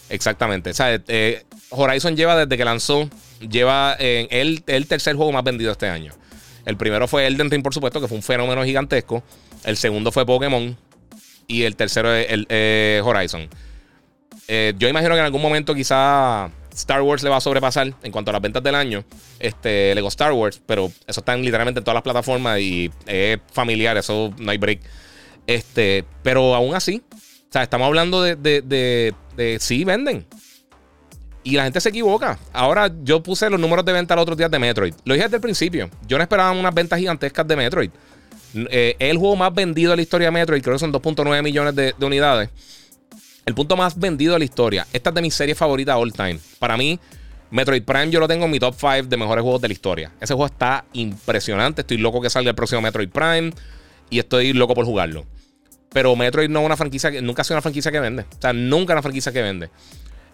Exactamente. 0.08 0.70
O 0.70 0.72
sea, 0.72 1.02
eh, 1.08 1.42
Horizon 1.70 2.16
lleva 2.16 2.36
desde 2.36 2.56
que 2.56 2.64
lanzó 2.64 3.10
lleva 3.40 3.94
el, 3.94 4.62
el 4.68 4.86
tercer 4.86 5.16
juego 5.16 5.32
más 5.32 5.42
vendido 5.42 5.72
este 5.72 5.88
año. 5.88 6.12
El 6.64 6.76
primero 6.76 7.08
fue 7.08 7.26
Elden 7.26 7.50
Ring, 7.50 7.64
por 7.64 7.74
supuesto, 7.74 8.00
que 8.00 8.06
fue 8.06 8.16
un 8.16 8.22
fenómeno 8.22 8.64
gigantesco. 8.64 9.24
El 9.64 9.76
segundo 9.76 10.12
fue 10.12 10.24
Pokémon. 10.24 10.76
Y 11.48 11.64
el 11.64 11.74
tercero 11.74 12.14
es 12.14 12.30
el, 12.30 12.46
eh, 12.50 13.02
Horizon. 13.04 13.48
Eh, 14.46 14.74
yo 14.78 14.86
imagino 14.86 15.14
que 15.14 15.18
en 15.18 15.24
algún 15.24 15.42
momento 15.42 15.74
quizá 15.74 16.52
Star 16.74 17.02
Wars 17.02 17.22
le 17.22 17.30
va 17.30 17.36
a 17.36 17.40
sobrepasar 17.40 17.92
en 18.02 18.12
cuanto 18.12 18.30
a 18.30 18.32
las 18.32 18.42
ventas 18.42 18.62
del 18.62 18.74
año. 18.74 19.04
Este, 19.38 19.94
Lego 19.94 20.08
Star 20.08 20.32
Wars, 20.32 20.60
pero 20.66 20.90
eso 21.06 21.20
está 21.20 21.36
literalmente 21.36 21.78
en 21.78 21.84
todas 21.84 21.94
las 21.94 22.02
plataformas 22.02 22.60
y 22.60 22.90
es 23.06 23.38
familiar, 23.52 23.96
eso 23.96 24.32
no 24.38 24.50
hay 24.50 24.58
break. 24.58 24.80
Este, 25.46 26.04
pero 26.22 26.54
aún 26.54 26.74
así, 26.74 27.02
o 27.12 27.52
sea, 27.52 27.64
estamos 27.64 27.86
hablando 27.86 28.22
de, 28.22 28.36
de, 28.36 29.14
de, 29.36 29.58
sí 29.58 29.84
venden. 29.84 30.24
Y 31.42 31.56
la 31.56 31.64
gente 31.64 31.80
se 31.80 31.88
equivoca. 31.88 32.38
Ahora 32.52 32.92
yo 33.02 33.22
puse 33.22 33.50
los 33.50 33.58
números 33.58 33.84
de 33.84 33.92
venta 33.92 34.14
los 34.14 34.22
otros 34.22 34.38
días 34.38 34.50
de 34.50 34.58
Metroid. 34.58 34.94
Lo 35.04 35.14
dije 35.14 35.24
desde 35.24 35.36
el 35.36 35.42
principio. 35.42 35.90
Yo 36.06 36.18
no 36.18 36.22
esperaba 36.22 36.52
unas 36.52 36.74
ventas 36.74 36.98
gigantescas 36.98 37.48
de 37.48 37.56
Metroid. 37.56 37.90
Eh, 38.54 38.94
el 38.98 39.16
juego 39.16 39.36
más 39.36 39.54
vendido 39.54 39.90
de 39.90 39.96
la 39.96 40.02
historia 40.02 40.28
de 40.28 40.32
Metroid. 40.32 40.62
Creo 40.62 40.74
que 40.74 40.78
son 40.78 40.92
2.9 40.92 41.42
millones 41.42 41.74
de, 41.74 41.94
unidades. 42.00 42.50
El 43.50 43.56
punto 43.56 43.76
más 43.76 43.98
vendido 43.98 44.34
de 44.34 44.38
la 44.38 44.44
historia. 44.44 44.86
Esta 44.92 45.10
es 45.10 45.14
de 45.16 45.22
mis 45.22 45.34
series 45.34 45.58
favoritas 45.58 45.96
all 45.96 46.12
time. 46.12 46.38
Para 46.60 46.76
mí, 46.76 47.00
Metroid 47.50 47.82
Prime 47.82 48.08
yo 48.08 48.20
lo 48.20 48.28
tengo 48.28 48.44
en 48.44 48.50
mi 48.52 48.60
top 48.60 48.76
5 48.78 49.08
de 49.08 49.16
mejores 49.16 49.42
juegos 49.42 49.60
de 49.60 49.66
la 49.66 49.72
historia. 49.74 50.12
Ese 50.20 50.34
juego 50.34 50.46
está 50.46 50.84
impresionante. 50.92 51.80
Estoy 51.80 51.96
loco 51.96 52.20
que 52.20 52.30
salga 52.30 52.50
el 52.50 52.54
próximo 52.54 52.80
Metroid 52.80 53.08
Prime. 53.08 53.50
Y 54.08 54.20
estoy 54.20 54.52
loco 54.52 54.72
por 54.74 54.84
jugarlo. 54.84 55.26
Pero 55.92 56.14
Metroid 56.14 56.48
no 56.48 56.60
es 56.60 56.66
una 56.66 56.76
franquicia 56.76 57.10
que 57.10 57.20
nunca 57.20 57.42
ha 57.42 57.44
sido 57.44 57.56
una 57.56 57.62
franquicia 57.62 57.90
que 57.90 57.98
vende. 57.98 58.22
O 58.22 58.40
sea, 58.40 58.52
nunca 58.52 58.92
una 58.92 59.02
franquicia 59.02 59.32
que 59.32 59.42
vende. 59.42 59.68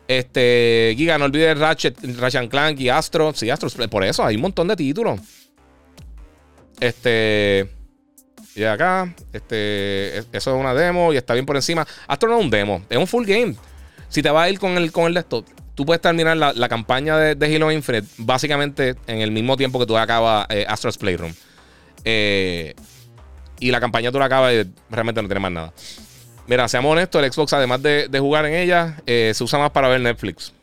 Este, 0.06 0.92
Giga, 0.94 1.16
no 1.16 1.24
olvides 1.24 1.58
Ratchet, 1.58 1.96
Ratchet 2.18 2.50
Clank 2.50 2.78
y 2.80 2.90
Astro. 2.90 3.32
Sí, 3.34 3.48
Astro, 3.48 3.70
por 3.88 4.04
eso 4.04 4.26
hay 4.26 4.36
un 4.36 4.42
montón 4.42 4.68
de 4.68 4.76
títulos. 4.76 5.20
Este. 6.80 7.75
Y 8.56 8.64
acá, 8.64 9.14
este, 9.34 10.18
eso 10.18 10.26
es 10.32 10.46
una 10.46 10.72
demo 10.72 11.12
y 11.12 11.18
está 11.18 11.34
bien 11.34 11.44
por 11.44 11.56
encima. 11.56 11.86
Astro 12.08 12.30
no 12.30 12.38
es 12.38 12.44
un 12.44 12.50
demo, 12.50 12.82
es 12.88 12.96
un 12.96 13.06
full 13.06 13.26
game. 13.26 13.54
Si 14.08 14.22
te 14.22 14.30
vas 14.30 14.46
a 14.46 14.50
ir 14.50 14.58
con 14.58 14.78
el, 14.78 14.90
con 14.92 15.04
el 15.06 15.14
desktop, 15.14 15.44
tú 15.74 15.84
puedes 15.84 16.00
terminar 16.00 16.36
la, 16.38 16.68
campaña 16.70 17.18
de, 17.18 17.34
de, 17.34 17.54
Halo 17.54 17.70
Infinite 17.70 18.08
básicamente 18.16 18.94
en 19.06 19.20
el 19.20 19.30
mismo 19.30 19.58
tiempo 19.58 19.78
que 19.78 19.84
tú 19.84 19.96
acabas 19.98 20.46
eh, 20.48 20.64
Astro's 20.66 20.96
Playroom. 20.96 21.34
Eh, 22.04 22.74
y 23.60 23.70
la 23.70 23.78
campaña 23.78 24.10
tú 24.10 24.18
la 24.18 24.24
acabas 24.24 24.54
y 24.54 24.70
realmente 24.90 25.20
no 25.20 25.28
tienes 25.28 25.42
más 25.42 25.52
nada. 25.52 25.72
Mira, 26.46 26.66
seamos 26.66 26.92
honestos, 26.92 27.22
el 27.22 27.30
Xbox, 27.30 27.52
además 27.52 27.82
de, 27.82 28.08
jugar 28.18 28.46
en 28.46 28.54
ella, 28.54 29.02
eh, 29.06 29.32
se 29.34 29.44
usa 29.44 29.58
más 29.58 29.70
para 29.70 29.88
ver 29.88 30.00
Netflix. 30.00 30.54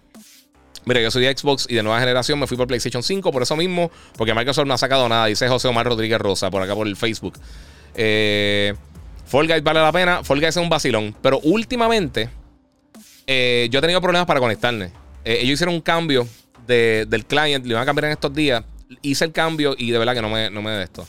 Mira, 0.86 1.00
yo 1.00 1.12
soy 1.12 1.26
de 1.26 1.38
Xbox 1.38 1.68
y 1.70 1.76
de 1.76 1.84
nueva 1.84 2.00
generación 2.00 2.40
me 2.40 2.48
fui 2.48 2.58
por 2.58 2.68
PlayStation 2.68 3.04
5 3.04 3.32
por 3.32 3.44
eso 3.44 3.56
mismo, 3.56 3.92
porque 4.18 4.34
Microsoft 4.34 4.66
no 4.66 4.74
ha 4.74 4.78
sacado 4.78 5.08
nada, 5.08 5.28
dice 5.28 5.48
José 5.48 5.68
Omar 5.68 5.86
Rodríguez 5.86 6.20
Rosa 6.20 6.50
por 6.50 6.62
acá 6.62 6.74
por 6.74 6.88
el 6.88 6.96
Facebook. 6.96 7.36
Eh, 7.96 8.74
Fall 9.26 9.48
Guys 9.48 9.64
vale 9.64 9.82
la 9.82 9.92
pena, 9.92 10.24
Fall 10.24 10.40
Guys 10.40 10.50
es 10.50 10.58
un 10.58 10.70
vacilón, 10.70 11.16
pero 11.22 11.40
últimamente 11.44 12.30
eh, 13.26 13.68
yo 13.72 13.80
he 13.80 13.82
tenido 13.82 14.02
problemas 14.02 14.28
para 14.28 14.40
conectarme. 14.40 14.92
ellos 15.24 15.54
hicieron 15.54 15.76
un 15.76 15.82
cambio 15.82 16.28
del 16.68 17.26
client, 17.26 17.66
le 17.66 17.72
iban 17.72 17.84
a 17.84 17.86
cambiar 17.86 18.06
en 18.06 18.12
estos 18.12 18.34
días, 18.34 18.64
hice 19.02 19.26
el 19.26 19.32
cambio 19.32 19.76
y 19.78 19.92
de 19.92 19.98
verdad 19.98 20.14
que 20.14 20.22
no 20.22 20.30
me, 20.30 20.50
no 20.50 20.62
me 20.62 20.72
de 20.72 20.84
esto. 20.84 21.06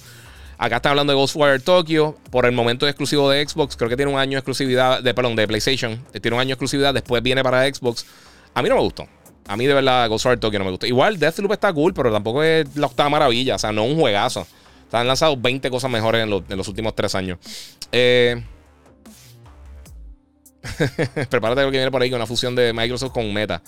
Acá 0.56 0.76
están 0.76 0.90
hablando 0.90 1.12
de 1.12 1.18
Ghostwire 1.18 1.58
Tokyo. 1.58 2.16
Por 2.30 2.46
el 2.46 2.52
momento 2.52 2.86
es 2.86 2.90
exclusivo 2.90 3.28
de 3.28 3.46
Xbox. 3.46 3.76
Creo 3.76 3.90
que 3.90 3.96
tiene 3.96 4.12
un 4.12 4.18
año 4.18 4.32
de 4.32 4.38
exclusividad. 4.38 5.02
De, 5.02 5.12
perdón, 5.12 5.36
de 5.36 5.46
PlayStation. 5.46 6.00
Eh, 6.12 6.20
tiene 6.20 6.36
un 6.36 6.40
año 6.40 6.48
de 6.48 6.52
exclusividad. 6.54 6.94
Después 6.94 7.22
viene 7.22 7.42
para 7.42 7.66
Xbox. 7.66 8.06
A 8.54 8.62
mí 8.62 8.68
no 8.68 8.76
me 8.76 8.80
gustó. 8.82 9.08
A 9.46 9.56
mí 9.56 9.66
de 9.66 9.74
verdad 9.74 10.08
Ghostwire 10.08 10.38
Tokyo 10.38 10.58
no 10.58 10.64
me 10.64 10.70
gustó. 10.70 10.86
Igual 10.86 11.18
Deathloop 11.18 11.52
está 11.52 11.72
cool, 11.72 11.92
pero 11.92 12.12
tampoco 12.12 12.42
es 12.42 12.76
la 12.76 12.86
octava 12.86 13.10
maravilla. 13.10 13.56
O 13.56 13.58
sea, 13.58 13.72
no 13.72 13.84
un 13.84 13.98
juegazo. 13.98 14.46
Se 14.90 14.96
han 14.96 15.06
lanzado 15.06 15.36
20 15.36 15.70
cosas 15.70 15.90
mejores 15.90 16.22
en, 16.22 16.30
los 16.30 16.68
últimos 16.68 16.94
3 16.94 17.14
años. 17.14 17.38
Eh... 17.92 18.42
Prepárate 21.28 21.62
lo 21.62 21.70
que 21.70 21.76
viene 21.76 21.90
por 21.90 22.00
ahí 22.00 22.10
con 22.10 22.16
una 22.16 22.26
fusión 22.26 22.54
de 22.54 22.72
Microsoft 22.72 23.12
con 23.12 23.32
Meta. 23.32 23.62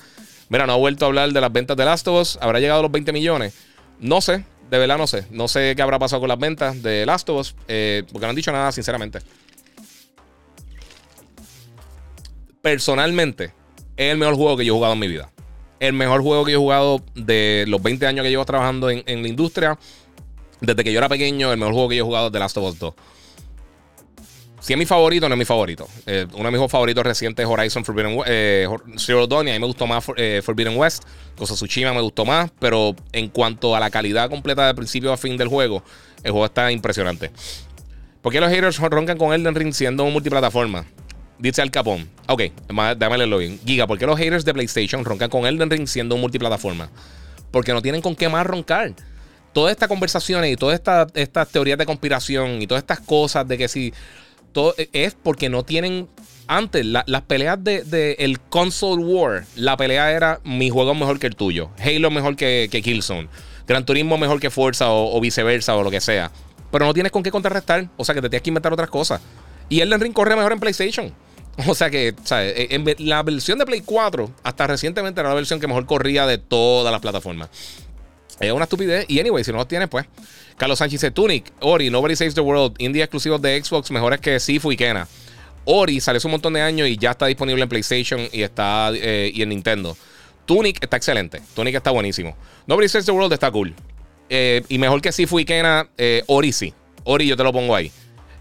Mira, 0.49 0.67
no 0.67 0.73
ha 0.73 0.77
vuelto 0.77 1.05
a 1.05 1.09
hablar 1.09 1.31
de 1.31 1.41
las 1.41 1.53
ventas 1.53 1.77
de 1.77 1.85
Last 1.85 2.09
of 2.09 2.21
Us. 2.21 2.39
¿Habrá 2.41 2.59
llegado 2.59 2.81
a 2.81 2.83
los 2.83 2.93
20 2.93 3.13
millones? 3.13 3.55
No 4.01 4.21
sé 4.21 4.45
de 4.71 4.79
verdad 4.79 4.99
no 4.99 5.07
sé. 5.07 5.27
No 5.31 5.49
sé 5.49 5.75
qué 5.77 5.83
habrá 5.83 5.99
pasado 5.99 6.21
con 6.21 6.29
las 6.29 6.39
ventas 6.39 6.83
de 6.83 7.07
Last 7.07 7.29
of 7.29 7.41
Us, 7.41 7.55
eh, 7.69 8.03
porque 8.13 8.27
no 8.27 8.31
han 8.31 8.37
dicho 8.37 8.53
nada, 8.53 8.73
sinceramente. 8.73 9.21
Personalmente, 12.63 13.53
es 13.97 14.13
el 14.13 14.19
mejor 14.19 14.35
juego 14.35 14.57
que 14.57 14.65
yo 14.65 14.73
he 14.73 14.77
jugado 14.77 14.95
en 14.95 15.01
mi 15.01 15.09
vida. 15.09 15.31
El 15.79 15.93
mejor 15.93 16.23
juego 16.23 16.45
que 16.45 16.53
yo 16.53 16.59
he 16.59 16.61
jugado 16.61 17.03
de 17.15 17.65
los 17.69 17.83
20 17.83 18.07
años 18.07 18.25
que 18.25 18.31
llevo 18.31 18.45
trabajando 18.45 18.91
en, 18.91 19.23
la 19.23 19.29
industria. 19.29 19.79
Desde 20.61 20.85
que 20.85 20.93
yo 20.93 20.99
era 20.99 21.09
pequeño, 21.09 21.53
el 21.53 21.59
mejor 21.59 21.75
juego 21.75 21.89
que 21.89 21.97
yo 21.97 22.05
he 22.05 22.07
jugado 22.07 22.27
es 22.27 22.33
The 22.33 22.39
Last 22.39 22.57
of 22.57 22.65
Us 22.65 22.79
2. 22.79 22.95
Si 24.67 24.73
es 24.73 24.79
mi 24.79 24.87
favorito, 24.87 25.29
no 25.29 25.35
es 25.37 25.39
mi 25.39 25.45
favorito. 25.45 25.87
Eh, 26.07 26.27
uno 26.33 26.45
de 26.45 26.51
mis 26.51 26.59
juegos 26.59 26.73
favoritos 26.73 27.05
recientes 27.05 27.45
es 27.45 27.49
Horizon 27.49 27.85
Forbidden 27.85 28.19
eh, 28.27 28.67
Zero 28.97 29.27
Dawn. 29.29 29.47
Y 29.47 29.51
a 29.51 29.55
mí 29.55 29.61
me 29.61 29.67
gustó 29.67 29.87
más 29.87 30.05
eh, 30.17 30.41
Forbidden 30.43 30.77
West. 30.77 31.05
Cosa 31.37 31.55
Tsushima 31.55 31.93
me 31.93 32.01
gustó 32.01 32.25
más. 32.25 32.51
Pero 32.59 32.97
en 33.13 33.29
cuanto 33.29 33.77
a 33.77 33.81
la 33.81 33.91
calidad 33.91 34.29
completa 34.29 34.67
de 34.67 34.75
principio 34.75 35.13
a 35.13 35.17
fin 35.17 35.37
del 35.37 35.47
juego, 35.47 35.85
el 36.25 36.33
juego 36.33 36.47
está 36.47 36.73
impresionante. 36.73 37.31
¿Por 38.23 38.33
qué 38.33 38.41
los 38.41 38.51
haters 38.51 38.79
roncan 38.79 39.17
con 39.19 39.33
Elden 39.33 39.55
Ring 39.55 39.73
siendo 39.73 40.03
un 40.03 40.13
multiplataforma? 40.13 40.85
Dice 41.39 41.63
Al 41.63 41.71
Capón. 41.71 42.11
Ok, 42.27 42.43
dame 42.97 43.23
el 43.23 43.31
login. 43.31 43.61
Giga, 43.65 43.87
¿por 43.87 43.99
qué 43.99 44.07
los 44.07 44.19
haters 44.19 44.45
de 44.45 44.53
PlayStation 44.53 45.05
roncan 45.05 45.31
con 45.31 45.47
Elden 45.47 45.71
Ring 45.71 45.87
siendo 45.87 46.17
un 46.17 46.23
multiplataforma? 46.23 46.91
Porque 47.53 47.73
no 47.73 47.83
tienen 47.83 48.03
con 48.03 48.17
qué 48.17 48.29
más 48.29 48.45
roncar. 48.45 48.95
Todas 49.57 49.73
estas 49.73 49.89
conversaciones 49.89 50.53
y 50.53 50.57
todas 50.57 50.75
estas 50.75 51.09
esta 51.15 51.47
teorías 51.47 51.79
de 51.79 51.87
conspiración 51.87 52.61
y 52.61 52.67
todas 52.67 52.83
estas 52.83 53.01
cosas 53.01 53.49
de 53.49 53.57
que 53.57 53.69
si 53.69 53.95
e, 54.77 54.91
es 54.93 55.15
porque 55.15 55.49
no 55.49 55.65
tienen. 55.65 56.09
Antes, 56.47 56.85
las 56.85 57.23
peleas 57.23 57.65
de, 57.65 58.17
el 58.21 58.39
console 58.39 59.03
war, 59.03 59.47
la 59.57 59.79
pelea 59.79 60.13
era 60.13 60.41
mi 60.45 60.69
juego 60.69 60.95
mejor 60.95 61.19
que 61.19 61.27
el 61.27 61.35
tuyo, 61.35 61.71
Halo 61.81 62.11
mejor 62.13 62.37
que, 62.37 62.69
Killzone, 62.71 63.29
Gran 63.67 63.87
Turismo 63.87 64.19
mejor 64.19 64.41
que 64.41 64.51
Forza 64.51 64.91
o, 64.91 65.19
viceversa 65.23 65.75
o 65.75 65.83
lo 65.83 65.91
que 65.91 66.03
sea. 66.03 66.31
Pero 66.71 66.85
no 66.85 66.93
tienes 66.93 67.11
con 67.11 67.23
qué 67.23 67.31
contrarrestar, 67.31 67.89
o 67.97 68.05
sea 68.05 68.15
que 68.15 68.21
te 68.21 68.29
tienes 68.29 68.43
que 68.43 68.51
inventar 68.51 68.75
otras 68.75 68.91
cosas. 68.91 69.23
Y 69.71 69.81
Elden 69.81 70.01
Ring 70.01 70.13
corre 70.13 70.37
mejor 70.37 70.53
en 70.53 70.61
PlayStation. 70.61 71.13
O 71.67 71.75
sea 71.75 71.89
que, 71.89 72.15
¿sabes? 72.23 72.53
E, 72.55 72.97
la 72.99 73.23
versión 73.23 73.59
de 73.59 73.65
Play 73.65 73.81
4, 73.81 74.31
hasta 74.43 74.67
recientemente 74.67 75.21
era 75.21 75.31
la 75.31 75.35
versión 75.35 75.59
que 75.59 75.67
mejor 75.67 75.87
corría 75.87 76.27
de 76.27 76.37
todas 76.37 76.93
las 76.93 77.01
plataformas. 77.01 77.49
Es 78.41 78.53
una 78.53 78.65
estupidez. 78.65 79.07
Y 79.09 79.19
anyway, 79.21 79.45
si 79.45 79.53
no 79.53 79.59
lo 79.59 79.67
tienes, 79.67 79.89
pues. 79.89 80.07
Carlos 80.57 80.79
Sánchez 80.79 81.01
dice: 81.01 81.11
Tunic, 81.11 81.53
Ori, 81.61 81.91
Nobody 81.91 82.17
Saves 82.17 82.35
the 82.35 82.41
World, 82.41 82.75
indie 82.79 83.03
exclusivos 83.03 83.41
de 83.41 83.63
Xbox, 83.63 83.91
mejores 83.91 84.21
que 84.21 84.41
Sifu 84.41 84.73
y 84.73 84.77
Kena. 84.77 85.09
Ori 85.65 86.01
salió 86.01 86.19
hace 86.19 86.29
un 86.29 86.33
montón 86.33 86.53
de 86.53 86.61
años 86.61 86.89
y 86.89 86.97
ya 86.97 87.11
está 87.11 87.27
disponible 87.27 87.63
en 87.63 87.69
PlayStation 87.69 88.21
y 88.33 88.43
está 88.43 88.91
eh, 88.95 89.31
y 89.35 89.43
en 89.43 89.49
Nintendo. 89.49 89.97
Tunic 90.47 90.83
está 90.83 90.97
excelente. 90.97 91.43
Tunic 91.55 91.75
está 91.75 91.91
buenísimo. 91.91 92.37
Nobody 92.67 92.89
Saves 92.89 93.07
the 93.07 93.13
World 93.13 93.33
está 93.33 93.51
cool. 93.51 93.75
Eh, 94.29 94.63
y 94.69 94.79
mejor 94.79 95.01
que 95.01 95.13
Sifu 95.13 95.41
y 95.41 95.45
Kena, 95.45 95.89
eh, 95.99 96.23
Ori 96.27 96.53
sí. 96.53 96.73
Ori 97.05 97.27
yo 97.27 97.37
te 97.37 97.43
lo 97.43 97.53
pongo 97.53 97.75
ahí. 97.75 97.91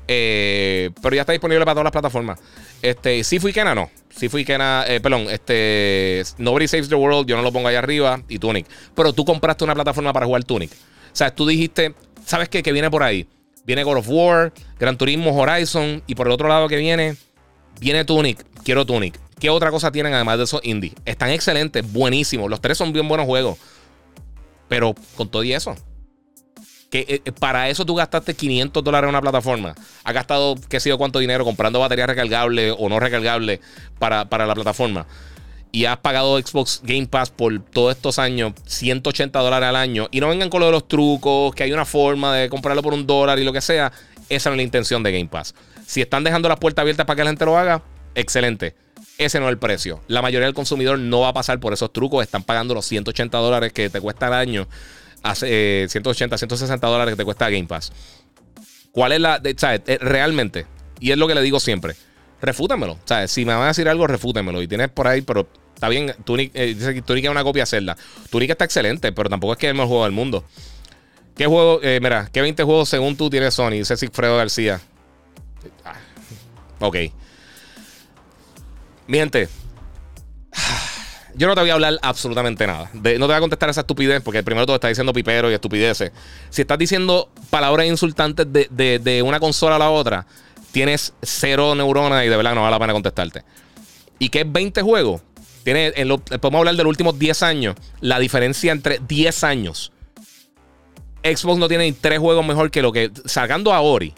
Pero 0.07 1.15
ya 1.15 1.21
está 1.21 1.31
disponible 1.31 1.65
para 1.65 1.75
todas 1.75 1.85
las 1.85 1.91
plataformas. 1.91 2.39
Este, 2.81 3.23
Sifu 3.23 3.47
y 3.47 3.53
Kena 3.53 3.73
no. 3.73 3.89
Sifu 4.15 4.37
y 4.37 4.45
Kena, 4.45 4.85
perdón, 5.01 5.27
este, 5.29 6.23
Nobody 6.37 6.67
Saves 6.67 6.89
the 6.89 6.95
World, 6.95 7.27
yo 7.27 7.35
no 7.35 7.41
lo 7.41 7.51
pongo 7.51 7.67
ahí 7.67 7.75
arriba. 7.75 8.21
Y 8.29 8.39
Tunic. 8.39 8.67
Pero 8.95 9.13
tú 9.13 9.25
compraste 9.25 9.63
una 9.63 9.73
plataforma 9.73 10.13
para 10.13 10.25
jugar 10.25 10.43
Tunic. 10.43 10.71
O 10.71 11.15
sea, 11.15 11.33
tú 11.33 11.47
dijiste, 11.47 11.95
¿sabes 12.25 12.49
qué? 12.49 12.61
Que 12.61 12.71
viene 12.71 12.91
por 12.91 13.03
ahí. 13.03 13.27
Viene 13.65 13.83
God 13.83 13.97
of 13.97 14.09
War, 14.09 14.53
Gran 14.79 14.97
Turismo, 14.97 15.35
Horizon. 15.35 16.03
Y 16.07 16.15
por 16.15 16.27
el 16.27 16.33
otro 16.33 16.47
lado 16.47 16.67
que 16.67 16.77
viene, 16.77 17.15
viene 17.79 18.05
Tunic. 18.05 18.45
Quiero 18.63 18.85
Tunic. 18.85 19.19
¿Qué 19.39 19.49
otra 19.49 19.71
cosa 19.71 19.91
tienen 19.91 20.13
además 20.13 20.37
de 20.37 20.43
esos 20.45 20.61
indie? 20.63 20.93
Están 21.03 21.29
excelentes, 21.29 21.91
buenísimos. 21.91 22.49
Los 22.49 22.61
tres 22.61 22.77
son 22.77 22.93
bien 22.93 23.07
buenos 23.07 23.25
juegos. 23.25 23.57
Pero 24.67 24.95
con 25.15 25.29
todo 25.29 25.43
y 25.43 25.53
eso. 25.53 25.75
Eh, 26.99 27.21
eh, 27.25 27.31
para 27.31 27.69
eso 27.69 27.85
tú 27.85 27.95
gastaste 27.95 28.33
500 28.33 28.83
dólares 28.83 29.05
en 29.05 29.09
una 29.09 29.21
plataforma. 29.21 29.75
Has 30.03 30.13
gastado 30.13 30.55
qué 30.69 30.79
sé 30.79 30.89
yo 30.89 30.97
cuánto 30.97 31.19
dinero 31.19 31.43
comprando 31.43 31.79
baterías 31.79 32.07
recargables 32.07 32.73
o 32.77 32.87
no 32.87 32.99
recargables 32.99 33.59
para, 33.99 34.25
para 34.25 34.45
la 34.45 34.53
plataforma. 34.53 35.05
y 35.71 35.83
has 35.83 35.97
pagado 35.97 36.39
Xbox 36.39 36.79
Game 36.83 37.07
Pass 37.07 37.31
por 37.31 37.59
todos 37.59 37.93
estos 37.97 38.17
años, 38.17 38.53
180 38.65 39.37
dólares 39.37 39.67
al 39.67 39.75
año, 39.75 40.07
y 40.09 40.21
no 40.21 40.29
vengan 40.29 40.49
con 40.49 40.61
lo 40.61 40.67
de 40.67 40.71
los 40.71 40.87
trucos, 40.87 41.53
que 41.53 41.63
hay 41.63 41.73
una 41.73 41.83
forma 41.83 42.33
de 42.33 42.47
comprarlo 42.47 42.81
por 42.81 42.93
un 42.93 43.05
dólar 43.05 43.39
y 43.39 43.43
lo 43.43 43.51
que 43.51 43.59
sea, 43.59 43.91
esa 44.29 44.49
no 44.49 44.53
es 44.53 44.57
la 44.57 44.63
intención 44.63 45.03
de 45.03 45.11
Game 45.11 45.27
Pass. 45.27 45.53
Si 45.85 46.01
están 46.01 46.23
dejando 46.23 46.47
las 46.47 46.59
puertas 46.59 46.83
abiertas 46.83 47.05
para 47.05 47.17
que 47.17 47.23
la 47.25 47.29
gente 47.31 47.43
lo 47.43 47.57
haga, 47.57 47.81
excelente. 48.15 48.73
Ese 49.17 49.39
no 49.39 49.47
es 49.47 49.51
el 49.51 49.57
precio. 49.57 50.01
La 50.07 50.21
mayoría 50.21 50.45
del 50.45 50.55
consumidor 50.55 50.97
no 50.97 51.21
va 51.21 51.29
a 51.29 51.33
pasar 51.33 51.59
por 51.59 51.73
esos 51.73 51.91
trucos. 51.93 52.23
Están 52.23 52.43
pagando 52.43 52.73
los 52.73 52.85
180 52.85 53.37
dólares 53.37 53.71
que 53.71 53.89
te 53.89 54.01
cuesta 54.01 54.27
al 54.27 54.33
año. 54.33 54.67
Hace, 55.26 55.88
180, 55.89 56.38
160 56.38 56.88
dólares 56.88 57.13
que 57.13 57.17
te 57.17 57.26
cuesta 57.26 57.49
Game 57.49 57.65
Pass. 57.65 57.91
¿Cuál 58.91 59.11
es 59.13 59.19
la. 59.19 59.41
¿Sabes? 59.57 59.82
Eh, 59.88 59.97
realmente. 59.99 60.67
Y 60.99 61.09
es 61.09 61.17
lo 61.17 61.28
que 61.28 61.34
le 61.34 61.41
digo 61.41 61.59
siempre. 61.59 61.95
Refútamelo. 62.41 62.99
¿Sabes? 63.05 63.32
Si 63.32 63.43
me 63.43 63.55
van 63.55 63.63
a 63.63 63.67
decir 63.69 63.89
algo, 63.89 64.05
refútemelo. 64.05 64.61
Y 64.61 64.67
tienes 64.67 64.89
por 64.89 65.07
ahí, 65.07 65.21
pero 65.21 65.49
está 65.73 65.89
bien. 65.89 66.13
Tunic, 66.26 66.51
eh, 66.53 66.76
dice 66.76 66.93
que 66.93 67.01
Tunic 67.01 67.26
es 67.26 67.32
una 67.32 67.43
copia 67.43 67.65
Zelda. 67.65 67.97
Tunic 68.30 68.51
está 68.51 68.65
excelente, 68.65 69.11
pero 69.13 69.28
tampoco 69.28 69.53
es 69.53 69.57
que 69.57 69.65
es 69.65 69.71
el 69.71 69.76
mejor 69.76 69.88
juego 69.88 70.03
del 70.03 70.13
mundo. 70.13 70.45
¿Qué 71.36 71.47
juego? 71.47 71.80
Eh, 71.82 71.99
mira, 72.03 72.30
¿qué 72.32 72.41
20 72.41 72.63
juegos 72.63 72.88
según 72.88 73.17
tú 73.17 73.28
tienes 73.32 73.55
Sony? 73.55 73.71
Dice 73.71 73.97
Sigfredo 73.97 74.38
García. 74.38 74.80
Ah, 75.84 75.95
ok. 76.82 76.97
Mi 79.07 79.17
gente, 79.17 79.49
yo 81.38 81.47
no 81.47 81.55
te 81.55 81.61
voy 81.61 81.69
a 81.69 81.73
hablar 81.73 81.99
absolutamente 82.01 82.65
nada. 82.65 82.89
no 82.93 83.01
te 83.01 83.17
voy 83.17 83.33
a 83.33 83.39
contestar 83.39 83.69
esa 83.69 83.81
estupidez 83.81 84.21
porque 84.23 84.43
primero 84.43 84.65
todo 84.65 84.75
está 84.75 84.88
diciendo 84.88 85.13
pipero 85.13 85.51
y 85.51 85.53
estupideces. 85.53 86.11
Si 86.49 86.61
estás 86.61 86.77
diciendo 86.77 87.29
palabras 87.49 87.88
insultantes 87.88 88.47
de, 88.51 89.23
una 89.25 89.39
consola 89.39 89.75
a 89.75 89.79
la 89.79 89.89
otra, 89.89 90.25
tienes 90.71 91.13
cero 91.21 91.75
neuronas 91.75 92.25
y 92.25 92.29
de 92.29 92.38
verdad 92.38 92.55
no 92.55 92.61
vale 92.61 92.71
la 92.71 92.79
pena 92.79 92.93
contestarte. 92.93 93.43
¿Y 94.17 94.29
qué 94.29 94.41
es 94.41 94.51
20 94.51 94.81
juegos? 94.81 95.21
Tiene, 95.63 95.91
podemos 96.39 96.59
hablar 96.59 96.75
de 96.75 96.83
los 96.83 96.89
últimos 96.89 97.19
10 97.19 97.43
años. 97.43 97.75
La 97.99 98.19
diferencia 98.19 98.71
entre 98.71 98.99
10 98.99 99.43
años. 99.43 99.91
Xbox 101.23 101.57
no 101.57 101.67
tiene 101.67 101.86
ni 101.86 101.91
tres 101.91 102.19
juegos 102.19 102.45
mejor 102.45 102.69
que 102.69 102.81
lo 102.81 102.91
que. 102.91 103.11
Sacando 103.25 103.73
a 103.73 103.81
Ori 103.81 104.13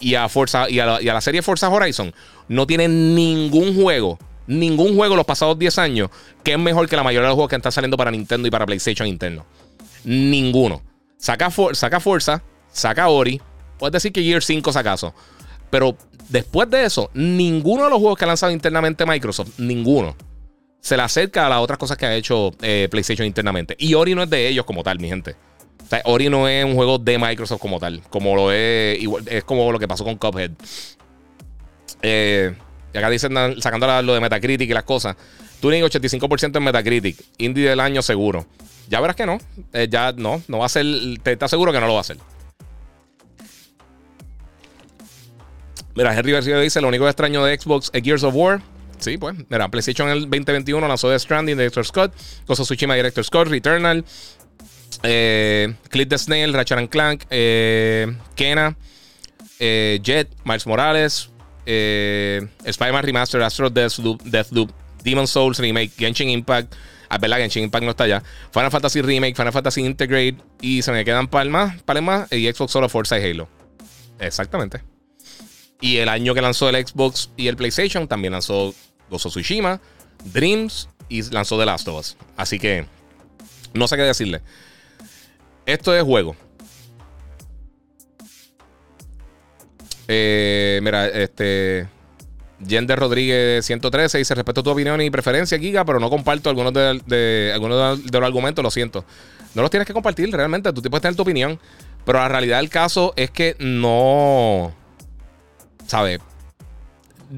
y 0.00 0.14
a, 0.14 0.28
Forza, 0.28 0.68
y 0.70 0.80
a, 0.80 0.86
la, 0.86 1.02
y 1.02 1.08
a 1.08 1.14
la 1.14 1.20
serie 1.20 1.42
Forza 1.42 1.68
Horizon, 1.68 2.14
no 2.48 2.66
tiene 2.66 2.88
ningún 2.88 3.80
juego 3.80 4.18
ningún 4.48 4.96
juego 4.96 5.14
los 5.14 5.26
pasados 5.26 5.58
10 5.58 5.78
años 5.78 6.10
que 6.42 6.52
es 6.52 6.58
mejor 6.58 6.88
que 6.88 6.96
la 6.96 7.04
mayoría 7.04 7.26
de 7.26 7.28
los 7.28 7.34
juegos 7.36 7.50
que 7.50 7.56
están 7.56 7.70
saliendo 7.70 7.96
para 7.96 8.10
Nintendo 8.10 8.48
y 8.48 8.50
para 8.50 8.66
PlayStation 8.66 9.06
interno. 9.06 9.46
Ninguno. 10.04 10.82
Saca, 11.18 11.50
saca 11.72 12.00
Forza, 12.00 12.42
saca 12.72 13.08
Ori. 13.08 13.40
Puedes 13.78 13.92
decir 13.92 14.12
que 14.12 14.22
Gear 14.22 14.42
5 14.42 14.72
sacaso. 14.72 15.14
Pero 15.70 15.96
después 16.28 16.68
de 16.70 16.84
eso, 16.84 17.10
ninguno 17.14 17.84
de 17.84 17.90
los 17.90 17.98
juegos 17.98 18.18
que 18.18 18.24
ha 18.24 18.28
lanzado 18.28 18.50
internamente 18.52 19.04
Microsoft, 19.04 19.58
ninguno, 19.58 20.16
se 20.80 20.96
le 20.96 21.02
acerca 21.02 21.46
a 21.46 21.48
las 21.48 21.60
otras 21.60 21.78
cosas 21.78 21.96
que 21.96 22.06
ha 22.06 22.14
hecho 22.14 22.52
eh, 22.62 22.88
PlayStation 22.90 23.26
internamente. 23.26 23.76
Y 23.78 23.94
Ori 23.94 24.14
no 24.14 24.22
es 24.22 24.30
de 24.30 24.48
ellos 24.48 24.64
como 24.64 24.82
tal, 24.82 24.98
mi 24.98 25.08
gente. 25.08 25.36
O 25.84 25.86
sea, 25.88 26.02
Ori 26.04 26.28
no 26.28 26.48
es 26.48 26.64
un 26.64 26.74
juego 26.74 26.98
de 26.98 27.18
Microsoft 27.18 27.60
como 27.60 27.78
tal. 27.78 28.02
Como 28.10 28.36
lo 28.36 28.52
es. 28.52 28.98
es 29.26 29.44
como 29.44 29.70
lo 29.72 29.78
que 29.78 29.88
pasó 29.88 30.04
con 30.04 30.16
Cuphead. 30.16 30.52
Eh, 32.02 32.54
y 32.92 32.98
acá 32.98 33.10
dicen, 33.10 33.34
sacando 33.60 34.02
lo 34.02 34.14
de 34.14 34.20
Metacritic 34.20 34.70
y 34.70 34.74
las 34.74 34.84
cosas. 34.84 35.16
Turing 35.60 35.82
85% 35.82 36.56
en 36.56 36.62
Metacritic. 36.62 37.16
Indie 37.38 37.68
del 37.68 37.80
año 37.80 38.02
seguro. 38.02 38.46
Ya 38.88 39.00
verás 39.00 39.16
que 39.16 39.26
no. 39.26 39.38
Eh, 39.72 39.88
ya 39.90 40.12
no. 40.12 40.42
No 40.48 40.58
va 40.58 40.66
a 40.66 40.68
ser. 40.68 40.86
Te 41.22 41.32
está 41.32 41.48
seguro 41.48 41.72
que 41.72 41.80
no 41.80 41.86
lo 41.86 41.94
va 41.94 41.98
a 41.98 42.02
hacer. 42.02 42.16
Mira, 45.94 46.16
Henry 46.16 46.32
García 46.32 46.58
dice: 46.58 46.80
Lo 46.80 46.88
único 46.88 47.06
extraño 47.06 47.44
de 47.44 47.58
Xbox 47.58 47.90
es 47.92 48.02
Gears 48.02 48.22
of 48.22 48.34
War. 48.34 48.62
Sí, 48.98 49.18
pues. 49.18 49.36
Mira, 49.48 49.68
PlayStation 49.68 50.08
en 50.08 50.16
el 50.16 50.22
2021 50.22 50.86
lanzó 50.88 51.10
The 51.10 51.18
Stranding, 51.18 51.56
Director 51.56 51.84
Scott, 51.84 52.14
Cosa 52.46 52.62
Tsushima, 52.62 52.94
Director 52.94 53.24
Scott, 53.24 53.48
Returnal, 53.48 54.04
eh, 55.02 55.74
the 55.90 56.18
Snail, 56.18 56.52
Ratchet 56.52 56.88
Clank, 56.88 57.24
eh, 57.30 58.12
Kena, 58.34 58.76
eh, 59.60 60.00
Jet, 60.02 60.28
Miles 60.44 60.66
Morales, 60.66 61.30
eh, 61.70 62.48
Spider-Man 62.64 63.04
Remaster, 63.04 63.42
Astro 63.42 63.68
Deathloop, 63.68 64.22
Deathloop, 64.22 64.70
Demon 65.04 65.26
Souls 65.26 65.58
Remake, 65.58 65.92
Genshin 65.98 66.30
Impact. 66.30 66.74
Ah, 67.10 67.18
verdad, 67.18 67.36
Genshin 67.36 67.64
Impact 67.64 67.84
no 67.84 67.90
está 67.90 68.04
allá. 68.04 68.22
Final 68.52 68.70
Fantasy 68.70 69.02
Remake, 69.02 69.36
Final 69.36 69.52
Fantasy 69.52 69.84
Integrate. 69.84 70.36
Y 70.62 70.80
se 70.80 70.92
me 70.92 71.04
quedan 71.04 71.28
palmas, 71.28 71.82
palmas 71.82 72.32
y 72.32 72.50
Xbox 72.50 72.72
solo 72.72 72.88
Forza 72.88 73.18
y 73.18 73.30
Halo. 73.30 73.48
Exactamente. 74.18 74.82
Y 75.80 75.98
el 75.98 76.08
año 76.08 76.34
que 76.34 76.40
lanzó 76.40 76.70
el 76.70 76.86
Xbox 76.86 77.30
y 77.36 77.48
el 77.48 77.56
PlayStation, 77.56 78.08
también 78.08 78.32
lanzó 78.32 78.74
Gozo 79.10 79.28
Tsushima, 79.28 79.80
Dreams 80.32 80.88
y 81.10 81.22
lanzó 81.30 81.58
The 81.58 81.66
Last 81.66 81.86
of 81.88 82.00
Us. 82.00 82.16
Así 82.36 82.58
que 82.58 82.86
no 83.74 83.86
sé 83.86 83.96
qué 83.96 84.02
decirle. 84.02 84.40
Esto 85.66 85.94
es 85.94 86.02
juego. 86.02 86.34
Eh, 90.08 90.80
mira, 90.82 91.06
este. 91.06 91.86
Gender 92.66 92.98
Rodríguez 92.98 93.64
113 93.64 94.18
dice: 94.18 94.34
Respeto 94.34 94.62
tu 94.62 94.70
opinión 94.70 95.00
y 95.00 95.10
preferencia, 95.10 95.58
Giga, 95.58 95.84
pero 95.84 96.00
no 96.00 96.10
comparto 96.10 96.50
algunos 96.50 96.72
de, 96.72 97.52
algunos 97.54 98.04
de 98.04 98.18
los 98.18 98.26
argumentos, 98.26 98.64
lo 98.64 98.70
siento. 98.70 99.04
No 99.54 99.62
los 99.62 99.70
tienes 99.70 99.86
que 99.86 99.92
compartir 99.92 100.30
realmente, 100.32 100.72
tú 100.72 100.82
puedes 100.82 101.02
tener 101.02 101.14
tu 101.14 101.22
opinión. 101.22 101.60
Pero 102.04 102.18
la 102.18 102.28
realidad 102.28 102.56
del 102.56 102.70
caso 102.70 103.12
es 103.16 103.30
que 103.30 103.54
no. 103.58 104.72
¿Sabes? 105.86 106.20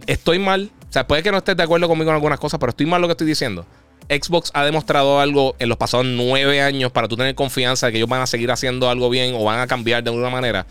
Estoy 0.07 0.39
mal. 0.39 0.71
O 0.89 0.93
sea, 0.93 1.07
puede 1.07 1.23
que 1.23 1.33
no 1.33 1.39
estés 1.39 1.57
de 1.57 1.63
acuerdo 1.65 1.89
conmigo 1.89 2.11
en 2.11 2.15
algunas 2.15 2.39
cosas, 2.39 2.59
pero 2.61 2.71
estoy 2.71 2.87
mal 2.87 3.01
lo 3.01 3.09
que 3.09 3.13
estoy 3.13 3.27
diciendo. 3.27 3.67
Xbox 4.09 4.51
ha 4.55 4.65
demostrado 4.65 5.21
algo 5.21 5.55
en 5.59 5.69
los 5.69 5.77
pasados 5.77 6.07
nueve 6.07 6.63
años 6.63 6.91
para 6.91 7.07
tú 7.09 7.17
tener 7.17 7.35
confianza 7.35 7.87
de 7.87 7.93
que 7.93 7.99
ellos 7.99 8.09
van 8.09 8.23
a 8.23 8.27
seguir 8.27 8.51
haciendo 8.51 8.89
algo 8.89 9.09
bien 9.11 9.35
o 9.35 9.45
van 9.45 9.61
a 9.61 9.67
cambiar 9.67 10.03
de 10.03 10.11
alguna 10.11 10.31
manera 10.31 10.67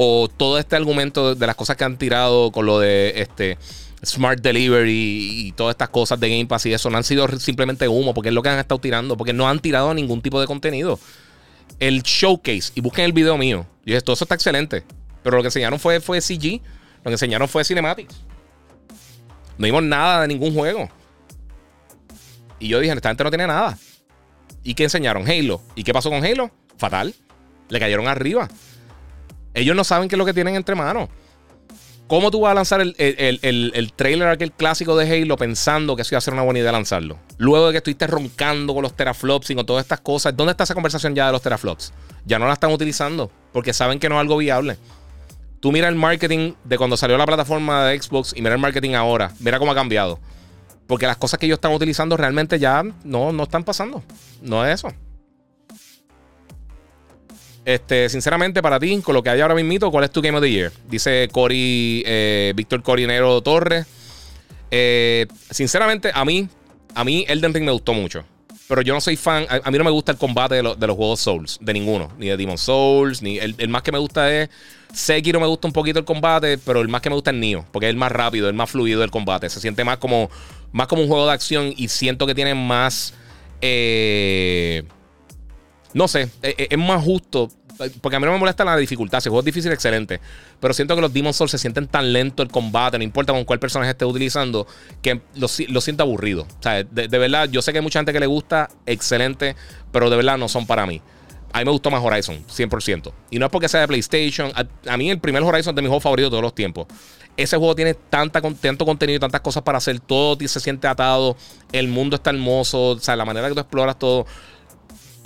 o 0.00 0.28
todo 0.28 0.58
este 0.58 0.76
argumento 0.76 1.34
de 1.34 1.46
las 1.46 1.56
cosas 1.56 1.76
que 1.76 1.82
han 1.82 1.98
tirado 1.98 2.52
con 2.52 2.66
lo 2.66 2.78
de 2.78 3.14
este 3.16 3.58
Smart 4.06 4.40
Delivery 4.40 5.48
y 5.48 5.52
todas 5.52 5.72
estas 5.72 5.88
cosas 5.88 6.20
de 6.20 6.30
Game 6.30 6.46
Pass 6.46 6.66
y 6.66 6.72
eso 6.72 6.88
no 6.88 6.98
han 6.98 7.02
sido 7.02 7.26
simplemente 7.40 7.88
humo, 7.88 8.14
porque 8.14 8.28
es 8.28 8.34
lo 8.34 8.40
que 8.40 8.48
han 8.48 8.60
estado 8.60 8.80
tirando, 8.80 9.16
porque 9.16 9.32
no 9.32 9.48
han 9.48 9.58
tirado 9.58 9.92
ningún 9.92 10.22
tipo 10.22 10.40
de 10.40 10.46
contenido. 10.46 11.00
El 11.80 12.02
showcase, 12.04 12.70
y 12.76 12.80
busquen 12.80 13.06
el 13.06 13.12
video 13.12 13.36
mío, 13.36 13.66
y 13.84 13.94
esto 13.94 14.12
eso 14.12 14.24
está 14.24 14.36
excelente, 14.36 14.84
pero 15.24 15.36
lo 15.36 15.42
que 15.42 15.48
enseñaron 15.48 15.80
fue, 15.80 15.98
fue 15.98 16.20
CG, 16.20 16.60
lo 16.98 17.10
que 17.10 17.14
enseñaron 17.14 17.48
fue 17.48 17.64
Cinematics. 17.64 18.14
No 19.58 19.64
vimos 19.64 19.82
nada 19.82 20.22
de 20.22 20.28
ningún 20.28 20.54
juego. 20.54 20.88
Y 22.60 22.68
yo 22.68 22.78
dije, 22.78 22.92
esta 22.92 23.08
gente 23.08 23.24
no 23.24 23.30
tiene 23.30 23.48
nada. 23.48 23.76
¿Y 24.62 24.74
qué 24.74 24.84
enseñaron? 24.84 25.28
Halo. 25.28 25.60
¿Y 25.74 25.82
qué 25.82 25.92
pasó 25.92 26.08
con 26.08 26.24
Halo? 26.24 26.52
Fatal. 26.76 27.12
Le 27.68 27.80
cayeron 27.80 28.06
arriba. 28.06 28.48
Ellos 29.58 29.74
no 29.74 29.84
saben 29.84 30.08
qué 30.08 30.14
es 30.14 30.18
lo 30.18 30.24
que 30.24 30.34
tienen 30.34 30.54
entre 30.54 30.74
manos. 30.74 31.08
¿Cómo 32.06 32.30
tú 32.30 32.40
vas 32.40 32.52
a 32.52 32.54
lanzar 32.54 32.80
el, 32.80 32.94
el, 32.96 33.92
trailer 33.92 34.28
aquel 34.28 34.52
clásico 34.52 34.96
de 34.96 35.06
Halo 35.06 35.36
pensando 35.36 35.94
que 35.94 36.02
eso 36.02 36.14
iba 36.14 36.18
a 36.18 36.22
ser 36.22 36.32
una 36.32 36.42
buena 36.42 36.60
idea 36.60 36.72
lanzarlo? 36.72 37.18
Luego 37.36 37.66
de 37.66 37.72
que 37.72 37.78
estuviste 37.78 38.06
roncando 38.06 38.72
con 38.72 38.82
los 38.82 38.94
teraflops 38.94 39.50
y 39.50 39.54
con 39.54 39.66
todas 39.66 39.84
estas 39.84 40.00
cosas, 40.00 40.34
¿dónde 40.34 40.52
está 40.52 40.64
esa 40.64 40.72
conversación 40.72 41.14
ya 41.14 41.26
de 41.26 41.32
los 41.32 41.42
teraflops? 41.42 41.92
Ya 42.24 42.38
no 42.38 42.46
la 42.46 42.54
están 42.54 42.72
utilizando 42.72 43.30
porque 43.52 43.74
saben 43.74 43.98
que 43.98 44.08
no 44.08 44.14
es 44.14 44.22
algo 44.22 44.38
viable. 44.38 44.78
Tú 45.60 45.70
mira 45.70 45.88
el 45.88 45.96
marketing 45.96 46.54
de 46.64 46.78
cuando 46.78 46.96
salió 46.96 47.18
la 47.18 47.26
plataforma 47.26 47.84
de 47.84 48.00
Xbox 48.00 48.32
y 48.34 48.40
mira 48.40 48.54
el 48.54 48.60
marketing 48.60 48.94
ahora. 48.94 49.32
Mira 49.40 49.58
cómo 49.58 49.72
ha 49.72 49.74
cambiado. 49.74 50.18
Porque 50.86 51.06
las 51.06 51.18
cosas 51.18 51.38
que 51.38 51.44
ellos 51.44 51.56
están 51.56 51.72
utilizando 51.74 52.16
realmente 52.16 52.58
ya 52.58 52.84
no, 53.04 53.32
no 53.32 53.42
están 53.42 53.64
pasando. 53.64 54.02
No 54.40 54.64
es 54.64 54.76
eso. 54.76 54.94
Este, 57.68 58.08
sinceramente, 58.08 58.62
para 58.62 58.80
ti, 58.80 58.98
con 59.02 59.14
lo 59.14 59.22
que 59.22 59.28
hay 59.28 59.42
ahora 59.42 59.54
mismo, 59.54 59.90
¿cuál 59.90 60.04
es 60.04 60.10
tu 60.10 60.22
Game 60.22 60.38
of 60.38 60.42
the 60.42 60.50
Year? 60.50 60.72
Dice 60.88 61.28
Cory, 61.30 62.02
eh, 62.06 62.54
Víctor 62.56 62.82
Corinero 62.82 63.42
Torres. 63.42 63.86
Eh, 64.70 65.26
sinceramente, 65.50 66.10
a 66.14 66.24
mí, 66.24 66.48
a 66.94 67.04
mí 67.04 67.26
Elden 67.28 67.52
Ring 67.52 67.66
me 67.66 67.72
gustó 67.72 67.92
mucho. 67.92 68.24
Pero 68.68 68.80
yo 68.80 68.94
no 68.94 69.02
soy 69.02 69.16
fan. 69.16 69.44
A, 69.50 69.70
mí 69.70 69.76
no 69.76 69.84
me 69.84 69.90
gusta 69.90 70.12
el 70.12 70.16
combate 70.16 70.54
de, 70.54 70.62
los 70.62 70.96
juegos 70.96 71.20
Souls. 71.20 71.58
De 71.60 71.74
ninguno. 71.74 72.10
Ni 72.16 72.28
de 72.28 72.38
Demon 72.38 72.56
Souls. 72.56 73.20
Ni 73.20 73.38
el, 73.38 73.68
más 73.68 73.82
que 73.82 73.92
me 73.92 73.98
gusta 73.98 74.34
es. 74.34 74.48
Sekiro 74.90 75.38
me 75.38 75.46
gusta 75.46 75.68
un 75.68 75.74
poquito 75.74 75.98
el 75.98 76.06
combate. 76.06 76.56
Pero 76.56 76.80
el 76.80 76.88
más 76.88 77.02
que 77.02 77.10
me 77.10 77.16
gusta 77.16 77.32
es 77.32 77.36
Nioh. 77.36 77.66
Porque 77.70 77.84
es 77.86 77.90
el 77.90 77.98
más 77.98 78.12
rápido, 78.12 78.48
el 78.48 78.54
más 78.54 78.70
fluido 78.70 79.02
del 79.02 79.10
combate. 79.10 79.50
Se 79.50 79.60
siente 79.60 79.84
más 79.84 79.98
como. 79.98 80.30
Más 80.72 80.86
como 80.86 81.02
un 81.02 81.08
juego 81.08 81.26
de 81.26 81.32
acción. 81.32 81.74
Y 81.76 81.88
siento 81.88 82.26
que 82.26 82.34
tiene 82.34 82.54
más. 82.54 83.12
Eh, 83.60 84.84
no 85.94 86.08
sé, 86.08 86.30
es 86.42 86.78
más 86.78 87.02
justo 87.02 87.50
porque 88.00 88.16
a 88.16 88.20
mí 88.20 88.26
no 88.26 88.32
me 88.32 88.38
molesta 88.38 88.64
la 88.64 88.76
dificultad. 88.76 89.20
Si 89.20 89.28
el 89.28 89.30
juego 89.30 89.40
es 89.40 89.44
difícil, 89.46 89.72
excelente. 89.72 90.20
Pero 90.60 90.74
siento 90.74 90.94
que 90.94 91.00
los 91.00 91.12
Demon 91.12 91.32
Souls 91.32 91.50
se 91.50 91.58
sienten 91.58 91.86
tan 91.86 92.12
lento 92.12 92.42
el 92.42 92.48
combate, 92.48 92.98
no 92.98 93.04
importa 93.04 93.32
con 93.32 93.44
cuál 93.44 93.58
personaje 93.58 93.90
esté 93.90 94.04
utilizando, 94.04 94.66
que 95.02 95.20
lo, 95.36 95.48
siento 95.48 96.02
aburrido. 96.02 96.42
O 96.42 96.62
sea, 96.62 96.82
de, 96.82 97.06
verdad, 97.06 97.48
yo 97.48 97.62
sé 97.62 97.72
que 97.72 97.78
hay 97.78 97.82
mucha 97.82 98.00
gente 98.00 98.12
que 98.12 98.20
le 98.20 98.26
gusta, 98.26 98.68
excelente, 98.86 99.54
pero 99.92 100.10
de 100.10 100.16
verdad 100.16 100.38
no 100.38 100.48
son 100.48 100.66
para 100.66 100.86
mí. 100.86 101.00
A 101.52 101.60
mí 101.60 101.64
me 101.64 101.70
gustó 101.70 101.90
más 101.90 102.04
Horizon, 102.04 102.44
100%. 102.46 103.12
Y 103.30 103.38
no 103.38 103.46
es 103.46 103.52
porque 103.52 103.68
sea 103.68 103.80
de 103.80 103.88
PlayStation. 103.88 104.52
A, 104.86 104.96
mí 104.96 105.10
el 105.10 105.18
primer 105.18 105.42
Horizon 105.42 105.72
es 105.72 105.76
de 105.76 105.82
mi 105.82 105.88
juego 105.88 106.00
favorito 106.00 106.26
de 106.26 106.30
todos 106.30 106.42
los 106.42 106.54
tiempos. 106.54 106.86
ese 107.36 107.56
juego 107.56 107.74
tiene 107.74 107.94
tanta, 107.94 108.42
tanto 108.42 108.84
contenido 108.84 109.16
y 109.16 109.20
tantas 109.20 109.40
cosas 109.40 109.62
para 109.62 109.78
hacer. 109.78 109.98
Todo 110.00 110.36
se 110.46 110.60
siente 110.60 110.86
atado. 110.88 111.36
El 111.72 111.88
mundo 111.88 112.16
está 112.16 112.30
hermoso. 112.30 112.90
O 112.90 112.98
sea, 112.98 113.16
la 113.16 113.24
manera 113.24 113.48
que 113.48 113.54
tú 113.54 113.60
exploras 113.60 113.98
todo. 113.98 114.26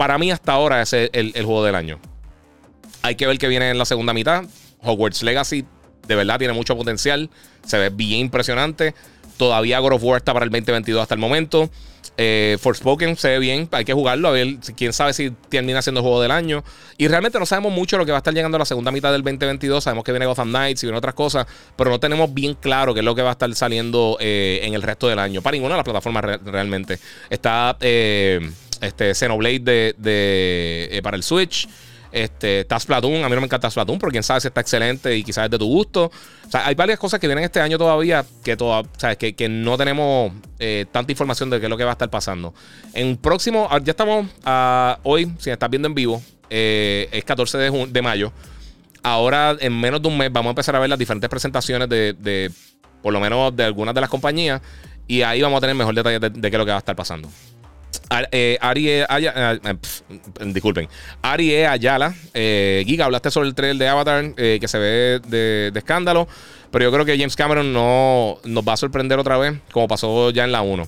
Para 0.03 0.19
mí, 0.19 0.33
hasta 0.33 0.51
ahora, 0.51 0.83
es 0.83 0.93
el, 0.95 1.33
juego 1.33 1.65
del 1.65 1.77
año. 1.77 2.01
Hay 3.03 3.15
que 3.15 3.25
ver 3.25 3.39
qué 3.39 3.47
viene 3.47 3.71
en 3.71 3.79
la 3.79 3.85
segunda 3.85 4.13
mitad. 4.13 4.43
Hogwarts 4.81 5.23
Legacy, 5.23 5.65
de 6.09 6.15
verdad, 6.17 6.41
tiene 6.41 6.55
mucho 6.55 6.77
potencial. 6.77 7.31
Se 7.65 7.79
ve 7.79 7.89
bien 7.89 8.19
impresionante. 8.19 8.97
Todavía 9.37 9.79
God 9.79 9.93
of 9.93 10.03
War 10.03 10.17
está 10.17 10.33
para 10.33 10.45
el 10.45 10.51
2022 10.51 11.03
hasta 11.03 11.15
el 11.15 11.21
momento. 11.21 11.71
Eh, 12.17 12.59
Forspoken 12.61 13.17
se 13.17 13.29
ve 13.29 13.39
bien, 13.39 13.69
hay 13.71 13.85
que 13.85 13.93
jugarlo. 13.93 14.27
A 14.27 14.33
ver, 14.33 14.57
quién 14.77 14.93
sabe 14.93 15.13
si 15.13 15.31
termina 15.49 15.81
siendo 15.83 16.01
el 16.01 16.03
juego 16.03 16.21
del 16.21 16.33
año. 16.33 16.65
Y 16.99 17.07
realmente 17.07 17.39
no 17.39 17.47
sabemos 17.47 17.73
mucho 17.73 17.97
lo 17.97 18.05
que 18.05 18.11
va 18.11 18.19
a 18.19 18.23
estar 18.23 18.35
llegando 18.35 18.57
a 18.57 18.59
la 18.59 18.65
segunda 18.65 18.91
mitad 18.91 19.13
del 19.13 19.23
2022. 19.23 19.85
Sabemos 19.85 20.03
que 20.03 20.11
viene 20.11 20.27
Gotham 20.27 20.49
Knights 20.49 20.83
y 20.83 20.87
viene 20.87 20.99
otras 20.99 21.15
cosas, 21.15 21.47
pero 21.77 21.91
no 21.91 22.01
tenemos 22.01 22.35
bien 22.35 22.55
claro 22.55 22.93
qué 22.93 23.01
es 23.01 23.07
lo 23.07 23.15
que 23.15 23.23
va 23.23 23.29
a 23.29 23.33
estar 23.35 23.55
saliendo 23.55 24.17
eh, 24.19 24.63
en 24.65 24.75
el 24.75 24.83
resto 24.83 25.07
del 25.07 25.21
año. 25.21 25.43
Para 25.43 25.55
ninguna 25.55 25.75
de 25.75 25.79
las 25.79 25.85
plataformas 25.85 26.25
realmente. 26.45 26.99
Está 27.31 27.77
eh, 27.81 28.51
este 28.83 29.15
Xenoblade 29.15 29.61
de, 29.61 29.95
de 29.97 30.89
eh, 30.91 31.01
para 31.03 31.17
el 31.17 31.23
Switch. 31.23 31.69
Este, 32.13 32.61
está 32.61 32.79
Splatoon, 32.79 33.25
a 33.25 33.29
mí 33.29 33.35
no 33.35 33.41
me 33.41 33.47
encanta 33.47 33.71
Splatoon, 33.71 33.99
pero 33.99 34.13
quién 34.13 34.23
sabe 34.23 34.43
si 34.43 34.49
está 34.49 34.61
excelente 34.61 35.17
y 35.17 35.25
quizás 35.25 35.47
es 35.47 35.51
de 35.51 35.59
tu 35.59 35.67
gusto. 35.67 36.13
O 36.47 36.51
sea, 36.51 36.67
hay 36.67 36.75
varias 36.75 36.99
cosas 36.99 37.19
que 37.19 37.27
vienen 37.27 37.45
este 37.45 37.59
año 37.61 37.79
todavía 37.79 38.25
que, 38.45 38.55
que, 39.35 39.49
no 39.49 39.79
tenemos 39.79 40.31
eh, 40.59 40.85
tanta 40.93 41.11
información 41.11 41.49
de 41.49 41.59
qué 41.59 41.67
es 41.67 41.71
lo 41.71 41.79
que 41.79 41.85
va 41.85 41.91
a 41.91 41.93
estar 41.93 42.11
pasando. 42.11 42.53
En 42.93 43.17
próximo, 43.17 43.67
ah, 43.71 43.81
ya 43.83 43.93
estamos 43.93 44.27
a, 44.45 44.99
hoy, 45.05 45.33
si 45.39 45.49
estás 45.49 45.71
viendo 45.71 45.89
en 45.89 45.95
vivo, 45.95 46.23
eh, 46.51 47.09
es 47.13 47.25
14 47.25 47.57
de, 47.57 48.03
mayo. 48.03 48.31
Ahora, 49.03 49.57
en 49.59 49.81
menos 49.81 50.03
de 50.03 50.09
un 50.09 50.19
mes, 50.19 50.31
vamos 50.31 50.51
a 50.51 50.53
empezar 50.53 50.77
a 50.77 50.81
ver 50.81 50.91
las 50.91 50.99
diferentes 50.99 51.31
presentaciones 51.31 51.89
de, 51.89 52.53
por 53.03 53.15
lo 53.15 53.21
menos, 53.21 53.57
de 53.57 53.65
algunas 53.65 53.95
de 53.95 54.03
las 54.03 54.11
compañías. 54.11 54.61
Y 55.09 55.23
ahí 55.23 55.41
vamos 55.41 55.57
a 55.57 55.61
tener 55.63 55.75
mejor 55.75 55.95
detalle 55.95 56.21
de, 56.21 56.29
de 56.29 56.51
qué 56.51 56.57
es 56.57 56.59
lo 56.59 56.65
que 56.67 56.71
va 56.71 56.77
a 56.77 56.81
estar 56.81 56.95
pasando. 56.95 57.31
Eh, 58.31 58.59
Ari. 58.61 59.05
Ayala, 59.09 59.61
eh, 59.65 59.77
disculpen, 60.47 60.89
Ari. 61.23 61.65
Ayala, 61.65 62.15
eh, 62.35 62.83
Giga, 62.87 63.07
hablaste 63.07 63.31
sobre 63.31 63.49
el 63.49 63.55
trailer 63.55 63.79
de 63.79 63.89
Avatar 63.89 64.35
que 64.35 64.69
se 64.69 64.79
ve 64.79 65.21
de, 65.27 65.73
escándalo, 65.75 66.29
pero 66.71 66.85
yo 66.85 66.93
creo 66.93 67.05
que 67.05 67.17
James 67.17 67.37
Cameron 67.37 67.73
no 67.73 68.39
nos 68.45 68.65
va 68.67 68.75
a 68.75 68.77
sorprender 68.77 69.19
otra 69.19 69.39
vez, 69.39 69.59
como 69.73 69.89
pasó 69.89 70.31
ya 70.31 70.45
en 70.45 70.53
la 70.53 70.63
1. 70.63 70.87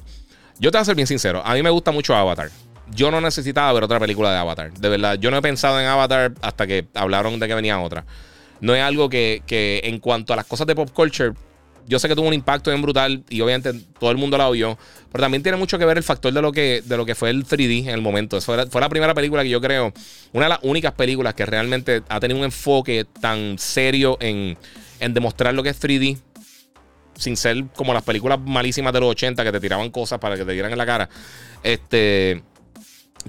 Yo 0.58 0.70
te 0.70 0.78
voy 0.78 0.82
a 0.82 0.84
ser 0.84 0.94
bien 0.94 1.06
sincero, 1.06 1.42
a 1.44 1.54
mí 1.54 1.62
me 1.62 1.70
gusta 1.70 1.90
mucho 1.90 2.14
Avatar. 2.14 2.50
Yo 2.94 3.10
no 3.10 3.20
necesitaba 3.20 3.72
ver 3.72 3.84
otra 3.84 3.98
película 3.98 4.30
de 4.30 4.38
Avatar, 4.38 4.72
de 4.72 4.88
verdad. 4.88 5.14
Yo 5.18 5.30
no 5.30 5.38
he 5.38 5.42
pensado 5.42 5.80
en 5.80 5.86
Avatar 5.86 6.32
hasta 6.42 6.66
que 6.66 6.86
hablaron 6.94 7.38
de 7.40 7.48
que 7.48 7.54
venía 7.54 7.80
otra. 7.80 8.04
No 8.60 8.74
es 8.74 8.82
algo 8.82 9.08
que, 9.08 9.42
que 9.46 9.80
en 9.84 9.98
cuanto 9.98 10.32
a 10.32 10.36
las 10.36 10.44
cosas 10.46 10.66
de 10.66 10.74
pop 10.74 10.90
culture 10.92 11.32
yo 11.86 11.98
sé 11.98 12.08
que 12.08 12.14
tuvo 12.14 12.28
un 12.28 12.34
impacto 12.34 12.70
bien 12.70 12.82
brutal 12.82 13.22
y 13.28 13.40
obviamente 13.40 13.72
todo 13.98 14.10
el 14.10 14.16
mundo 14.16 14.38
la 14.38 14.48
oyó, 14.48 14.78
pero 15.12 15.22
también 15.22 15.42
tiene 15.42 15.58
mucho 15.58 15.78
que 15.78 15.84
ver 15.84 15.96
el 15.96 16.02
factor 16.02 16.32
de 16.32 16.42
lo 16.42 16.52
que, 16.52 16.82
de 16.84 16.96
lo 16.96 17.04
que 17.06 17.14
fue 17.14 17.30
el 17.30 17.46
3D 17.46 17.82
en 17.82 17.90
el 17.90 18.00
momento. 18.00 18.40
fue, 18.40 18.56
la 18.56 18.88
primera 18.88 19.14
película 19.14 19.42
que 19.42 19.50
yo 19.50 19.60
creo, 19.60 19.92
una 20.32 20.46
de 20.46 20.50
las 20.50 20.58
únicas 20.62 20.92
películas 20.92 21.34
que 21.34 21.46
realmente 21.46 22.02
ha 22.08 22.20
tenido 22.20 22.38
un 22.38 22.44
enfoque 22.44 23.06
tan 23.20 23.58
serio 23.58 24.16
en, 24.20 24.56
demostrar 25.12 25.54
lo 25.54 25.62
que 25.62 25.68
es 25.68 25.80
3D, 25.80 26.18
sin 27.16 27.36
ser 27.36 27.66
como 27.76 27.92
las 27.92 28.02
películas 28.02 28.40
malísimas 28.40 28.92
de 28.92 29.00
los 29.00 29.10
80 29.10 29.44
que 29.44 29.52
te 29.52 29.60
tiraban 29.60 29.90
cosas 29.90 30.18
para 30.18 30.36
que 30.36 30.44
te 30.44 30.52
dieran 30.52 30.72
en 30.72 30.78
la 30.78 30.86
cara. 30.86 31.08
Este. 31.62 32.42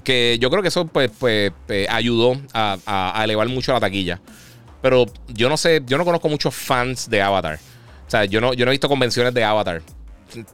Que 0.04 0.36
yo 0.38 0.50
creo 0.50 0.60
que 0.60 0.68
eso 0.68 0.86
pues, 0.86 1.10
pues, 1.18 1.52
pues 1.66 1.88
ayudó 1.88 2.38
a, 2.52 2.76
a 2.86 3.24
elevar 3.24 3.48
mucho 3.48 3.72
la 3.72 3.80
taquilla. 3.80 4.20
Pero 4.82 5.06
yo 5.28 5.48
no 5.48 5.56
sé, 5.56 5.82
yo 5.86 5.96
no 5.98 6.04
conozco 6.04 6.28
muchos 6.28 6.54
fans 6.54 7.08
de 7.08 7.22
Avatar. 7.22 7.58
O 8.06 8.10
sea, 8.10 8.24
yo 8.24 8.40
no, 8.40 8.54
yo 8.54 8.64
no 8.64 8.70
he 8.70 8.74
visto 8.74 8.88
convenciones 8.88 9.34
de 9.34 9.44
Avatar. 9.44 9.82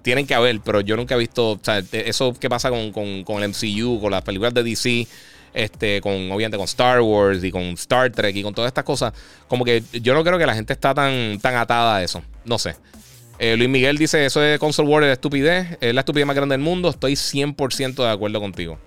Tienen 0.03 0.27
que 0.27 0.35
haber, 0.35 0.61
pero 0.61 0.81
yo 0.81 0.97
nunca 0.97 1.15
he 1.15 1.19
visto. 1.19 1.53
O 1.53 1.61
sea, 1.63 1.83
eso 1.93 2.35
que 2.35 2.49
pasa 2.49 2.71
con, 2.71 2.93
con, 2.93 3.43
el 3.43 3.49
MCU, 3.51 4.01
con 4.01 4.11
las 4.11 4.23
películas 4.23 4.55
de 4.55 4.63
DC, 4.63 5.07
este, 5.55 6.01
con, 6.01 6.13
obviamente 6.31 6.57
con 6.57 6.65
Star 6.65 7.01
Wars 7.01 7.43
y 7.45 7.51
con 7.51 7.63
Star 7.63 8.11
Trek 8.11 8.35
y 8.37 8.43
con 8.43 8.55
todas 8.55 8.69
estas 8.69 8.85
cosas. 8.85 9.13
Como 9.49 9.65
que 9.65 9.83
yo 9.93 10.15
no 10.15 10.25
creo 10.25 10.39
que 10.39 10.47
la 10.47 10.55
gente 10.55 10.73
está 10.73 10.95
tan, 10.95 11.39
tan 11.41 11.57
atada 11.57 11.97
a 11.97 12.03
eso. 12.03 12.23
No 12.45 12.59
sé. 12.59 12.77
Eh, 13.39 13.57
Luis 13.57 13.69
Miguel 13.69 13.99
dice: 13.99 14.25
Eso 14.25 14.41
de 14.41 14.59
Console 14.59 14.89
War 14.89 15.05
es 15.05 15.13
estupidez. 15.13 15.79
Es 15.81 15.95
la 15.95 16.01
estupidez 16.01 16.27
más 16.27 16.37
grande 16.37 16.55
del 16.55 16.63
mundo. 16.63 16.89
Estoy 16.91 17.15
100% 17.15 17.95
de 17.95 18.11
acuerdo 18.11 18.41
contigo. 18.41 18.79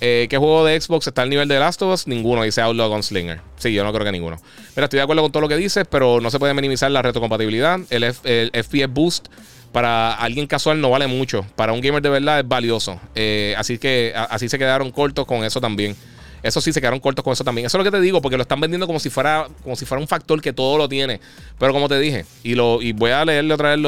Eh, 0.00 0.26
¿Qué 0.28 0.36
juego 0.36 0.64
de 0.64 0.78
Xbox 0.78 1.06
está 1.06 1.22
al 1.22 1.30
nivel 1.30 1.48
de 1.48 1.58
Last 1.58 1.80
of 1.82 1.92
Us? 1.92 2.06
Ninguno, 2.06 2.42
dice 2.42 2.60
Outlaw 2.60 2.90
Gunslinger. 2.90 3.40
Sí, 3.56 3.72
yo 3.72 3.82
no 3.82 3.92
creo 3.92 4.04
que 4.04 4.12
ninguno. 4.12 4.36
Pero 4.74 4.84
estoy 4.84 4.98
de 4.98 5.02
acuerdo 5.02 5.22
con 5.22 5.32
todo 5.32 5.40
lo 5.40 5.48
que 5.48 5.56
dices, 5.56 5.86
pero 5.90 6.20
no 6.20 6.30
se 6.30 6.38
puede 6.38 6.52
minimizar 6.52 6.90
la 6.90 7.02
retrocompatibilidad. 7.02 7.80
El, 7.90 8.12
FPS 8.12 8.92
Boost 8.92 9.28
para 9.72 10.14
alguien 10.14 10.46
casual 10.46 10.80
no 10.80 10.90
vale 10.90 11.06
mucho. 11.06 11.46
Para 11.56 11.72
un 11.72 11.80
gamer 11.80 12.02
de 12.02 12.10
verdad 12.10 12.40
es 12.40 12.48
valioso. 12.48 13.00
Eh, 13.14 13.54
así 13.56 13.78
que 13.78 14.12
así 14.14 14.48
se 14.48 14.58
quedaron 14.58 14.90
cortos 14.90 15.24
con 15.24 15.44
eso 15.44 15.60
también. 15.60 15.96
Eso 16.42 16.60
sí 16.60 16.72
se 16.72 16.80
quedaron 16.80 17.00
cortos 17.00 17.24
con 17.24 17.32
eso 17.32 17.42
también. 17.42 17.66
Eso 17.66 17.78
es 17.78 17.84
lo 17.84 17.90
que 17.90 17.96
te 17.96 18.00
digo, 18.00 18.20
porque 18.20 18.36
lo 18.36 18.42
están 18.42 18.60
vendiendo 18.60 18.86
como 18.86 19.00
si 19.00 19.08
fuera, 19.08 19.48
como 19.62 19.76
si 19.76 19.86
fuera 19.86 20.00
un 20.00 20.06
factor 20.06 20.40
que 20.42 20.52
todo 20.52 20.76
lo 20.76 20.88
tiene. 20.88 21.20
Pero 21.58 21.72
como 21.72 21.88
te 21.88 21.98
dije, 21.98 22.26
y, 22.44 22.54
lo, 22.54 22.82
y 22.82 22.92
voy 22.92 23.10
a 23.10 23.24
leerle 23.24 23.54
otra 23.54 23.74
vez 23.74 23.80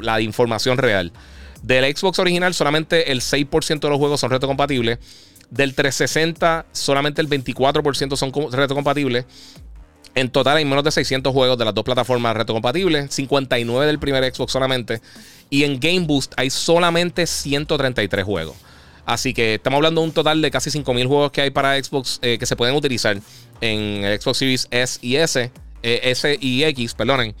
la 0.00 0.20
información 0.20 0.78
real. 0.78 1.12
Del 1.64 1.96
Xbox 1.96 2.18
original, 2.18 2.52
solamente 2.52 3.10
el 3.10 3.22
6% 3.22 3.80
de 3.80 3.88
los 3.88 3.98
juegos 3.98 4.20
son 4.20 4.30
retrocompatibles. 4.30 4.98
Del 5.48 5.74
360, 5.74 6.66
solamente 6.72 7.22
el 7.22 7.28
24% 7.30 8.16
son 8.16 8.52
retrocompatibles. 8.52 9.24
En 10.14 10.28
total 10.28 10.58
hay 10.58 10.66
menos 10.66 10.84
de 10.84 10.90
600 10.90 11.32
juegos 11.32 11.56
de 11.56 11.64
las 11.64 11.72
dos 11.72 11.82
plataformas 11.82 12.36
retrocompatibles, 12.36 13.14
59 13.14 13.86
del 13.86 13.98
primer 13.98 14.34
Xbox 14.34 14.52
solamente. 14.52 15.00
Y 15.48 15.64
en 15.64 15.80
Game 15.80 16.00
Boost 16.00 16.34
hay 16.36 16.50
solamente 16.50 17.26
133 17.26 18.24
juegos. 18.26 18.56
Así 19.06 19.32
que 19.32 19.54
estamos 19.54 19.78
hablando 19.78 20.02
de 20.02 20.08
un 20.08 20.12
total 20.12 20.42
de 20.42 20.50
casi 20.50 20.68
5.000 20.68 21.06
juegos 21.06 21.32
que 21.32 21.40
hay 21.40 21.50
para 21.50 21.82
Xbox 21.82 22.18
eh, 22.20 22.36
que 22.38 22.44
se 22.44 22.56
pueden 22.56 22.74
utilizar 22.74 23.18
en 23.62 24.04
el 24.04 24.20
Xbox 24.20 24.38
Series 24.38 24.68
S 24.70 24.98
y 25.00 25.16
S, 25.16 25.50
eh, 25.82 26.00
S 26.02 26.38
y 26.38 26.62
X, 26.64 26.92
perdonen. 26.92 27.34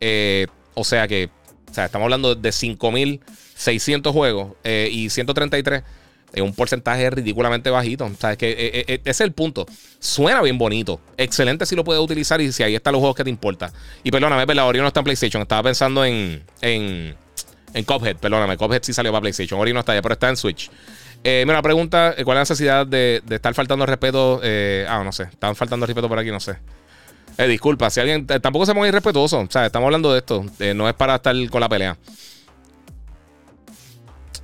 Eh, 0.00 0.46
o 0.72 0.84
sea 0.84 1.06
que, 1.06 1.28
o 1.70 1.74
sea, 1.74 1.86
estamos 1.86 2.06
hablando 2.06 2.34
de 2.34 2.48
5.000 2.48 3.20
600 3.56 4.12
juegos 4.12 4.52
eh, 4.64 4.88
y 4.92 5.10
133 5.10 5.82
es 6.32 6.42
un 6.42 6.52
porcentaje 6.52 7.08
ridículamente 7.10 7.70
bajito. 7.70 8.04
O 8.04 8.28
es 8.28 8.36
que 8.36 8.50
eh, 8.50 8.84
eh, 8.88 9.00
ese 9.04 9.10
es 9.10 9.20
el 9.22 9.32
punto. 9.32 9.66
Suena 9.98 10.42
bien 10.42 10.58
bonito. 10.58 11.00
Excelente 11.16 11.64
si 11.66 11.74
lo 11.74 11.82
puedes 11.82 12.02
utilizar 12.02 12.40
y 12.40 12.52
si 12.52 12.62
ahí 12.62 12.74
están 12.74 12.92
los 12.92 13.00
juegos 13.00 13.16
que 13.16 13.24
te 13.24 13.30
importa. 13.30 13.72
Y 14.02 14.10
perdóname, 14.10 14.54
la 14.54 14.66
Ori 14.66 14.80
no 14.80 14.86
está 14.86 15.00
en 15.00 15.04
PlayStation. 15.04 15.42
Estaba 15.42 15.62
pensando 15.62 16.04
en, 16.04 16.42
en, 16.60 17.16
en. 17.72 17.84
Perdóname, 18.20 18.56
Cuphead 18.56 18.82
sí 18.82 18.92
salió 18.92 19.12
para 19.12 19.22
PlayStation. 19.22 19.58
Ori 19.58 19.72
no 19.72 19.80
está 19.80 19.92
allá, 19.92 20.02
pero 20.02 20.12
está 20.12 20.28
en 20.28 20.36
Switch. 20.36 20.70
Eh, 21.24 21.44
mira, 21.46 21.62
pregunta: 21.62 22.14
¿cuál 22.22 22.36
es 22.36 22.36
la 22.36 22.40
necesidad 22.40 22.86
de, 22.86 23.22
estar 23.30 23.54
faltando 23.54 23.86
respeto? 23.86 24.40
ah, 24.88 25.02
no 25.04 25.12
sé. 25.12 25.24
Están 25.24 25.56
faltando 25.56 25.86
respeto 25.86 26.08
por 26.08 26.18
aquí, 26.18 26.30
no 26.30 26.40
sé. 26.40 26.56
disculpa, 27.48 27.88
si 27.88 28.00
alguien. 28.00 28.26
tampoco 28.26 28.66
se 28.66 28.74
muy 28.74 28.88
irrespetuoso. 28.88 29.40
O 29.40 29.50
sea, 29.50 29.64
estamos 29.64 29.86
hablando 29.86 30.12
de 30.12 30.18
esto. 30.18 30.44
no 30.74 30.86
es 30.86 30.94
para 30.94 31.14
estar 31.14 31.34
con 31.48 31.62
la 31.62 31.68
pelea. 31.68 31.96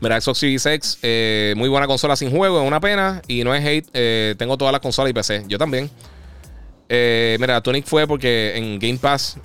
Mira, 0.03 0.21
Xbox 0.21 0.39
Series 0.39 0.67
X, 0.67 0.99
eh, 1.03 1.55
muy 1.57 1.69
buena 1.69 1.87
consola 1.87 2.17
sin 2.17 2.33
juego, 2.33 2.61
es 2.61 2.67
una 2.67 2.81
pena. 2.81 3.23
Y 3.29 3.45
no 3.45 3.55
es 3.55 3.65
hate, 3.65 3.89
eh, 3.95 4.35
tengo 4.37 4.59
todas 4.59 4.73
las 4.73 4.81
consolas 4.81 5.11
y 5.11 5.15
PC. 5.15 5.45
Yo 5.47 5.59
también. 5.59 5.89
Eh, 6.89 7.37
mira, 7.39 7.61
Tunic 7.61 7.87
fue 7.87 8.09
porque 8.09 8.53
en 8.57 8.81
Game 8.81 8.99
Pass, 8.99 9.37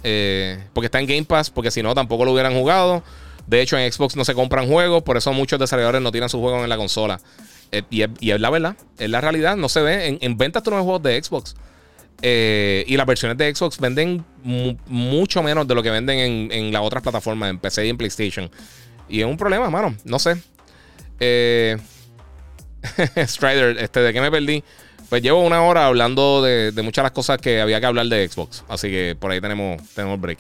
porque 0.74 0.86
está 0.86 1.00
en 1.00 1.06
Game 1.06 1.26
Pass, 1.26 1.52
porque 1.52 1.70
si 1.70 1.84
no 1.84 1.94
tampoco 1.94 2.26
lo 2.26 2.34
hubieran 2.34 2.56
jugado. 2.56 3.04
De 3.46 3.62
hecho, 3.62 3.78
en 3.78 3.90
Xbox 3.90 4.16
no 4.16 4.26
se 4.26 4.34
compran 4.34 4.68
juegos, 4.68 5.04
por 5.04 5.16
eso 5.16 5.32
muchos 5.32 5.60
desarrolladores 5.60 6.02
no 6.02 6.12
tiran 6.12 6.28
sus 6.28 6.42
juegos 6.42 6.64
en 6.64 6.70
la 6.70 6.78
consola. 6.78 7.22
Y 7.92 8.02
es, 8.02 8.42
la 8.42 8.50
verdad, 8.50 8.76
es 8.98 9.12
la 9.12 9.22
realidad, 9.22 9.58
no 9.58 9.70
se 9.70 9.82
ve. 9.82 10.08
En, 10.08 10.18
en 10.22 10.38
ventas 10.40 10.64
tú 10.64 10.72
no 10.72 10.84
juegos 10.84 11.04
de 11.04 11.22
Xbox. 11.22 11.56
y 12.24 12.98
las 12.98 13.06
versiones 13.06 13.38
de 13.38 13.54
Xbox 13.54 13.80
venden 13.80 14.26
mucho 14.88 15.44
menos 15.44 15.68
de 15.68 15.76
lo 15.76 15.84
que 15.84 15.92
venden 15.92 16.18
en, 16.18 16.52
en 16.52 16.74
las 16.74 16.82
otras 16.82 17.04
plataformas, 17.04 17.52
en 17.52 17.60
PC 17.60 17.86
y 17.86 17.90
en 17.90 17.98
PlayStation. 17.98 18.50
Y 19.10 19.22
es 19.22 19.26
un 19.26 19.38
problema, 19.38 19.70
mano. 19.70 19.96
No 20.04 20.20
sé. 20.20 20.36
Eh, 21.20 21.78
Strider, 23.18 23.78
este, 23.78 24.00
¿de 24.02 24.14
qué 24.14 24.22
me 24.22 24.32
perdí? 24.32 24.64
Pues 25.10 25.22
llevo 25.22 25.42
una 25.42 25.64
hora 25.64 25.88
hablando 25.88 26.42
de, 26.42 26.72
muchas 26.84 27.02
de 27.02 27.04
las 27.04 27.12
cosas 27.12 27.38
que 27.40 27.62
había 27.62 27.80
que 27.80 27.86
hablar 27.86 28.08
de 28.08 28.28
Xbox. 28.28 28.64
Así 28.68 28.90
que 28.90 29.16
por 29.18 29.32
ahí 29.32 29.40
tenemos, 29.40 29.82
tenemos 29.94 30.20
break. 30.20 30.40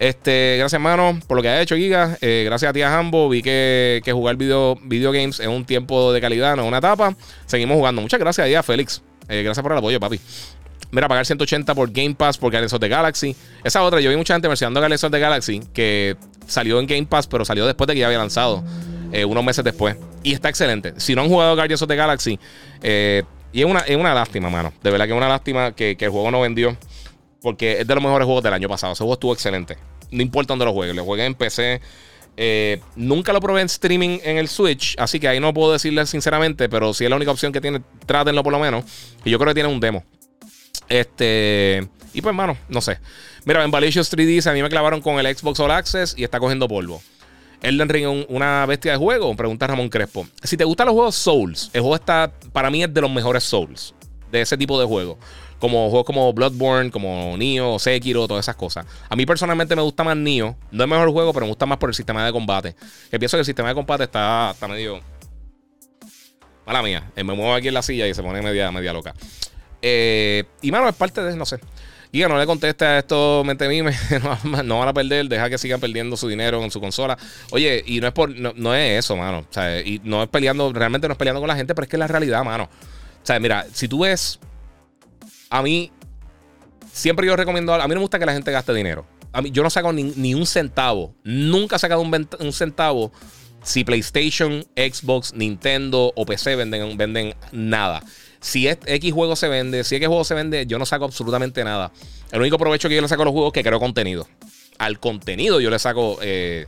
Este, 0.00 0.56
gracias, 0.58 0.78
hermano, 0.78 1.20
por 1.26 1.36
lo 1.36 1.42
que 1.42 1.48
ha 1.48 1.60
hecho, 1.60 1.76
Giga. 1.76 2.16
Eh, 2.20 2.42
gracias 2.46 2.70
a 2.70 2.72
ti, 2.72 2.82
a 2.82 2.98
Hambo. 2.98 3.28
Vi 3.28 3.42
que, 3.42 4.02
jugar 4.10 4.36
video, 4.36 4.76
video 4.82 5.12
games 5.12 5.38
es 5.38 5.46
un 5.46 5.64
tiempo 5.64 6.12
de 6.12 6.20
calidad, 6.20 6.56
no 6.56 6.66
una 6.66 6.78
etapa. 6.78 7.14
Seguimos 7.46 7.76
jugando. 7.76 8.02
Muchas 8.02 8.18
gracias 8.18 8.52
a 8.52 8.62
Félix. 8.62 9.02
Eh, 9.28 9.42
gracias 9.42 9.62
por 9.62 9.72
el 9.72 9.78
apoyo, 9.78 10.00
papi. 10.00 10.18
Mira, 10.90 11.06
pagar 11.06 11.24
180 11.24 11.74
por 11.74 11.92
Game 11.92 12.14
Pass 12.14 12.36
por 12.36 12.50
Guardians 12.50 12.72
of 12.72 12.80
the 12.80 12.88
Galaxy. 12.88 13.36
Esa 13.62 13.82
otra, 13.82 14.00
yo 14.00 14.10
vi 14.10 14.16
mucha 14.16 14.34
gente 14.34 14.48
mencionando 14.48 14.80
Guardians 14.80 15.04
of 15.04 15.12
the 15.12 15.20
Galaxy 15.20 15.60
que 15.72 16.16
salió 16.50 16.80
en 16.80 16.86
Game 16.86 17.06
Pass, 17.06 17.26
pero 17.26 17.44
salió 17.44 17.66
después 17.66 17.86
de 17.88 17.94
que 17.94 18.00
ya 18.00 18.06
había 18.06 18.18
lanzado, 18.18 18.62
eh, 19.12 19.24
unos 19.24 19.44
meses 19.44 19.64
después. 19.64 19.96
Y 20.22 20.32
está 20.32 20.48
excelente. 20.48 20.94
Si 20.98 21.14
no 21.14 21.22
han 21.22 21.28
jugado 21.28 21.54
Guardians 21.54 21.82
of 21.82 21.88
the 21.88 21.96
Galaxy, 21.96 22.38
eh, 22.82 23.22
y 23.52 23.60
es 23.60 23.66
una, 23.66 23.80
es 23.80 23.96
una 23.96 24.14
lástima, 24.14 24.50
mano. 24.50 24.72
De 24.82 24.90
verdad 24.90 25.06
que 25.06 25.12
es 25.12 25.16
una 25.16 25.28
lástima 25.28 25.72
que, 25.72 25.96
el 25.98 26.10
juego 26.10 26.30
no 26.30 26.40
vendió, 26.40 26.76
porque 27.40 27.80
es 27.80 27.86
de 27.86 27.94
los 27.94 28.02
mejores 28.02 28.26
juegos 28.26 28.44
del 28.44 28.52
año 28.52 28.68
pasado. 28.68 28.92
Ese 28.92 29.02
juego 29.02 29.14
estuvo 29.14 29.32
excelente. 29.32 29.76
No 30.10 30.22
importa 30.22 30.52
dónde 30.52 30.64
lo 30.64 30.72
juegue. 30.72 30.94
Lo 30.94 31.04
juegue 31.04 31.24
en 31.24 31.34
PC. 31.34 31.80
Eh, 32.36 32.80
nunca 32.96 33.32
lo 33.32 33.40
probé 33.40 33.60
en 33.60 33.66
streaming 33.66 34.18
en 34.22 34.38
el 34.38 34.48
Switch, 34.48 34.94
así 34.98 35.20
que 35.20 35.28
ahí 35.28 35.40
no 35.40 35.52
puedo 35.52 35.72
decirle 35.72 36.06
sinceramente, 36.06 36.68
pero 36.70 36.94
si 36.94 37.04
es 37.04 37.10
la 37.10 37.16
única 37.16 37.32
opción 37.32 37.52
que 37.52 37.60
tiene, 37.60 37.82
trátenlo 38.06 38.42
por 38.42 38.52
lo 38.52 38.58
menos. 38.58 38.84
Y 39.24 39.30
yo 39.30 39.38
creo 39.38 39.50
que 39.50 39.54
tiene 39.54 39.68
un 39.68 39.80
demo. 39.80 40.04
Este. 40.88 41.88
Y 42.12 42.22
pues, 42.22 42.34
mano, 42.34 42.56
no 42.68 42.80
sé. 42.80 42.98
Mira, 43.44 43.64
en 43.64 43.70
Valicious 43.70 44.12
3D 44.12 44.46
a 44.50 44.52
mí 44.52 44.62
me 44.62 44.68
clavaron 44.68 45.00
con 45.00 45.18
el 45.18 45.36
Xbox 45.36 45.60
All 45.60 45.70
Access 45.70 46.14
y 46.16 46.24
está 46.24 46.38
cogiendo 46.38 46.68
polvo. 46.68 47.02
Elden 47.62 47.88
Ring 47.88 48.06
es 48.06 48.26
una 48.28 48.64
bestia 48.66 48.92
de 48.92 48.98
juego, 48.98 49.34
pregunta 49.36 49.66
Ramón 49.66 49.88
Crespo. 49.88 50.26
Si 50.42 50.56
te 50.56 50.64
gustan 50.64 50.86
los 50.86 50.94
juegos 50.94 51.14
Souls, 51.14 51.70
el 51.72 51.80
juego 51.82 51.96
está, 51.96 52.32
para 52.52 52.70
mí 52.70 52.82
es 52.82 52.92
de 52.92 53.00
los 53.00 53.10
mejores 53.10 53.44
Souls, 53.44 53.94
de 54.30 54.40
ese 54.40 54.56
tipo 54.56 54.80
de 54.80 54.86
juego. 54.86 55.18
Como 55.58 55.90
juegos 55.90 56.06
como 56.06 56.32
Bloodborne, 56.32 56.90
como 56.90 57.36
Nioh, 57.36 57.78
Sekiro, 57.78 58.26
todas 58.26 58.46
esas 58.46 58.56
cosas. 58.56 58.86
A 59.10 59.14
mí 59.14 59.26
personalmente 59.26 59.76
me 59.76 59.82
gusta 59.82 60.02
más 60.02 60.16
Nioh. 60.16 60.56
No 60.70 60.84
es 60.84 60.88
mejor 60.88 61.10
juego, 61.10 61.34
pero 61.34 61.44
me 61.44 61.50
gusta 61.50 61.66
más 61.66 61.76
por 61.76 61.90
el 61.90 61.94
sistema 61.94 62.24
de 62.24 62.32
combate. 62.32 62.74
Que 63.10 63.18
pienso 63.18 63.36
que 63.36 63.40
el 63.40 63.44
sistema 63.44 63.68
de 63.68 63.74
combate 63.74 64.04
está, 64.04 64.52
está 64.52 64.66
medio... 64.66 65.00
Mala 66.64 66.82
mía. 66.82 67.10
Me 67.14 67.24
muevo 67.24 67.52
aquí 67.52 67.68
en 67.68 67.74
la 67.74 67.82
silla 67.82 68.06
y 68.06 68.14
se 68.14 68.22
pone 68.22 68.40
media, 68.40 68.72
media 68.72 68.94
loca. 68.94 69.14
Eh, 69.82 70.44
y 70.62 70.70
mano, 70.70 70.88
es 70.88 70.94
parte 70.94 71.22
de, 71.22 71.36
no 71.36 71.44
sé. 71.44 71.58
Giga, 72.12 72.28
no 72.28 72.38
le 72.38 72.46
conteste 72.46 72.84
a 72.84 72.98
esto, 72.98 73.42
mente 73.44 73.68
mime, 73.68 73.92
no, 74.64 74.78
van 74.78 74.88
a 74.88 74.92
perder, 74.92 75.28
deja 75.28 75.48
que 75.48 75.58
sigan 75.58 75.78
perdiendo 75.78 76.16
su 76.16 76.26
dinero 76.26 76.62
en 76.64 76.70
su 76.70 76.80
consola. 76.80 77.16
Oye, 77.50 77.84
y 77.86 78.00
no 78.00 78.08
es 78.08 78.12
por, 78.12 78.30
no, 78.30 78.74
es 78.74 78.98
eso, 78.98 79.16
mano. 79.16 79.38
O 79.38 79.52
sea, 79.52 79.80
y 79.80 80.00
no 80.02 80.24
es 80.24 80.28
peleando, 80.28 80.72
realmente 80.72 81.06
no 81.06 81.12
es 81.12 81.18
peleando 81.18 81.40
con 81.40 81.48
la 81.48 81.54
gente, 81.54 81.74
pero 81.74 81.84
es 81.84 81.88
que 81.88 81.96
es 81.96 82.00
la 82.00 82.08
realidad, 82.08 82.42
mano. 82.42 82.64
O 82.64 83.26
sea, 83.26 83.38
mira, 83.38 83.64
si 83.72 83.86
tú 83.86 84.00
ves, 84.00 84.40
a 85.50 85.62
mí, 85.62 85.92
siempre 86.92 87.26
yo 87.26 87.36
recomiendo, 87.36 87.74
a 87.74 87.86
mí 87.86 87.94
no 87.94 88.00
me 88.00 88.00
gusta 88.00 88.18
que 88.18 88.26
la 88.26 88.32
gente 88.32 88.50
gaste 88.50 88.74
dinero. 88.74 89.06
A 89.32 89.40
mí, 89.40 89.52
yo 89.52 89.62
no 89.62 89.70
saco 89.70 89.92
ni, 89.92 90.34
un 90.34 90.46
centavo. 90.46 91.14
Nunca 91.22 91.76
he 91.76 91.78
sacado 91.78 92.00
un, 92.00 92.28
un, 92.40 92.52
centavo 92.52 93.12
si 93.62 93.84
PlayStation, 93.84 94.64
Xbox, 94.74 95.32
Nintendo 95.34 96.12
o 96.16 96.26
PC 96.26 96.56
venden, 96.56 96.96
venden 96.96 97.34
nada. 97.52 98.02
Si 98.40 98.68
X 98.68 99.12
juego 99.12 99.36
se 99.36 99.48
vende, 99.48 99.84
si 99.84 99.96
X 99.96 100.08
juego 100.08 100.24
se 100.24 100.34
vende, 100.34 100.66
yo 100.66 100.78
no 100.78 100.86
saco 100.86 101.04
absolutamente 101.04 101.62
nada. 101.62 101.92
El 102.32 102.40
único 102.40 102.58
provecho 102.58 102.88
que 102.88 102.94
yo 102.94 103.02
le 103.02 103.08
saco 103.08 103.22
a 103.22 103.24
los 103.26 103.32
juegos 103.32 103.48
es 103.50 103.54
que 103.54 103.62
creo 103.62 103.78
contenido. 103.78 104.26
Al 104.78 104.98
contenido 104.98 105.60
yo 105.60 105.68
le 105.68 105.78
saco 105.78 106.18
eh, 106.22 106.66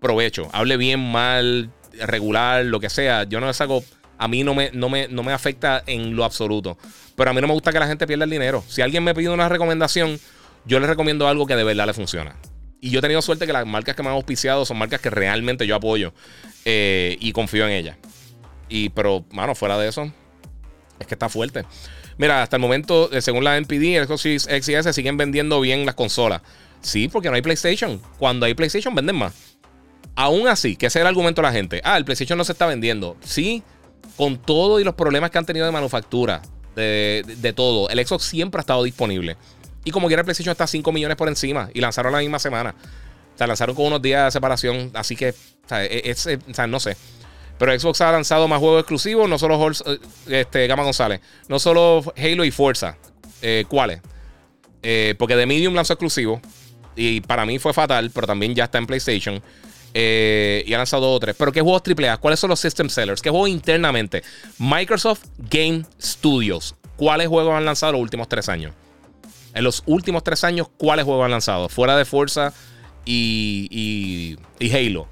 provecho. 0.00 0.48
Hable 0.52 0.76
bien, 0.76 1.00
mal, 1.00 1.70
regular, 2.06 2.64
lo 2.64 2.80
que 2.80 2.90
sea. 2.90 3.24
Yo 3.24 3.40
no 3.40 3.46
le 3.46 3.54
saco. 3.54 3.84
A 4.18 4.28
mí 4.28 4.42
no 4.44 4.54
me, 4.54 4.70
no, 4.72 4.88
me, 4.88 5.08
no 5.08 5.22
me 5.22 5.32
afecta 5.32 5.82
en 5.86 6.16
lo 6.16 6.24
absoluto. 6.24 6.76
Pero 7.16 7.30
a 7.30 7.34
mí 7.34 7.40
no 7.40 7.46
me 7.46 7.54
gusta 7.54 7.72
que 7.72 7.78
la 7.78 7.86
gente 7.86 8.06
pierda 8.06 8.24
el 8.24 8.30
dinero. 8.30 8.64
Si 8.68 8.82
alguien 8.82 9.04
me 9.04 9.14
pide 9.14 9.30
una 9.30 9.48
recomendación, 9.48 10.18
yo 10.64 10.80
le 10.80 10.86
recomiendo 10.86 11.28
algo 11.28 11.46
que 11.46 11.56
de 11.56 11.64
verdad 11.64 11.86
le 11.86 11.94
funciona. 11.94 12.36
Y 12.80 12.90
yo 12.90 12.98
he 12.98 13.02
tenido 13.02 13.22
suerte 13.22 13.46
que 13.46 13.52
las 13.52 13.64
marcas 13.64 13.94
que 13.94 14.02
me 14.02 14.08
han 14.08 14.16
auspiciado 14.16 14.64
son 14.64 14.76
marcas 14.76 15.00
que 15.00 15.10
realmente 15.10 15.68
yo 15.68 15.76
apoyo 15.76 16.12
eh, 16.64 17.16
y 17.20 17.30
confío 17.32 17.64
en 17.66 17.72
ellas. 17.72 17.96
Y, 18.68 18.88
pero, 18.88 19.24
mano, 19.30 19.54
fuera 19.54 19.78
de 19.78 19.88
eso, 19.88 20.12
es 21.02 21.06
que 21.06 21.14
está 21.14 21.28
fuerte. 21.28 21.64
Mira, 22.18 22.42
hasta 22.42 22.56
el 22.56 22.62
momento, 22.62 23.10
eh, 23.12 23.20
según 23.20 23.44
la 23.44 23.56
NPD, 23.56 23.96
el 23.96 24.06
Xbox 24.06 24.46
X 24.48 24.68
y 24.68 24.92
siguen 24.92 25.16
vendiendo 25.16 25.60
bien 25.60 25.86
las 25.86 25.94
consolas. 25.94 26.42
Sí, 26.80 27.08
porque 27.08 27.28
no 27.28 27.36
hay 27.36 27.42
PlayStation. 27.42 28.00
Cuando 28.18 28.46
hay 28.46 28.54
PlayStation, 28.54 28.94
venden 28.94 29.16
más. 29.16 29.32
Aún 30.14 30.48
así, 30.48 30.76
que 30.76 30.86
ese 30.86 30.98
es 30.98 31.00
el 31.02 31.06
argumento 31.06 31.40
de 31.40 31.48
la 31.48 31.52
gente. 31.52 31.80
Ah, 31.84 31.96
el 31.96 32.04
PlayStation 32.04 32.36
no 32.36 32.44
se 32.44 32.52
está 32.52 32.66
vendiendo. 32.66 33.16
Sí, 33.22 33.62
con 34.16 34.36
todo 34.36 34.80
y 34.80 34.84
los 34.84 34.94
problemas 34.94 35.30
que 35.30 35.38
han 35.38 35.46
tenido 35.46 35.64
de 35.64 35.72
manufactura, 35.72 36.42
de, 36.74 37.52
todo, 37.54 37.88
el 37.88 38.04
Xbox 38.06 38.24
siempre 38.24 38.58
ha 38.58 38.62
estado 38.62 38.82
disponible. 38.82 39.36
Y 39.84 39.90
como 39.90 40.06
quiera, 40.08 40.20
el 40.20 40.24
PlayStation 40.24 40.52
está 40.52 40.66
5 40.66 40.92
millones 40.92 41.16
por 41.16 41.28
encima 41.28 41.70
y 41.72 41.80
lanzaron 41.80 42.12
la 42.12 42.18
misma 42.18 42.38
semana. 42.38 42.74
O 43.34 43.38
sea, 43.38 43.46
lanzaron 43.46 43.74
con 43.74 43.86
unos 43.86 44.02
días 44.02 44.26
de 44.26 44.30
separación. 44.30 44.90
Así 44.94 45.16
que, 45.16 45.34
sea, 45.66 45.84
e, 45.84 46.10
es, 46.10 46.26
o 46.26 46.54
sea 46.54 46.66
no 46.66 46.78
sé. 46.78 46.96
Pero 47.62 47.78
Xbox 47.78 48.00
ha 48.00 48.10
lanzado 48.10 48.48
más 48.48 48.58
juegos 48.58 48.80
exclusivos, 48.80 49.28
no 49.28 49.38
solo 49.38 49.70
eh, 49.86 49.98
este, 50.26 50.66
Gama 50.66 50.82
González, 50.82 51.20
no 51.46 51.60
solo 51.60 52.02
Halo 52.16 52.44
y 52.44 52.50
Forza. 52.50 52.96
Eh, 53.40 53.66
¿Cuáles? 53.68 54.00
Eh, 54.82 55.14
porque 55.16 55.36
The 55.36 55.46
Medium 55.46 55.72
lanzó 55.72 55.92
exclusivo. 55.92 56.40
Y 56.96 57.20
para 57.20 57.46
mí 57.46 57.60
fue 57.60 57.72
fatal, 57.72 58.10
pero 58.12 58.26
también 58.26 58.52
ya 58.56 58.64
está 58.64 58.78
en 58.78 58.86
PlayStation. 58.86 59.40
y 59.94 60.74
ha 60.74 60.76
lanzado 60.76 61.02
dos 61.06 61.16
o 61.18 61.20
tres. 61.20 61.36
Pero 61.38 61.52
¿qué 61.52 61.60
juegos 61.60 61.82
AAA? 61.86 62.16
¿Cuáles 62.16 62.40
son 62.40 62.50
los 62.50 62.58
system 62.58 62.88
sellers? 62.88 63.22
¿Qué 63.22 63.30
juegos 63.30 63.48
internamente? 63.48 64.24
Microsoft 64.58 65.22
Game 65.48 65.84
Studios. 66.02 66.74
¿Cuáles 66.96 67.28
juegos 67.28 67.54
han 67.54 67.64
lanzado 67.64 67.92
los 67.92 68.00
últimos 68.00 68.28
tres 68.28 68.48
años? 68.48 68.74
En 69.54 69.62
los 69.62 69.84
últimos 69.86 70.24
tres 70.24 70.42
años, 70.42 70.66
¿cuáles 70.78 71.04
juegos 71.04 71.26
han 71.26 71.30
lanzado? 71.30 71.68
Fuera 71.68 71.96
de 71.96 72.06
Forza 72.06 72.52
y 73.06 74.36
Halo. 74.58 75.06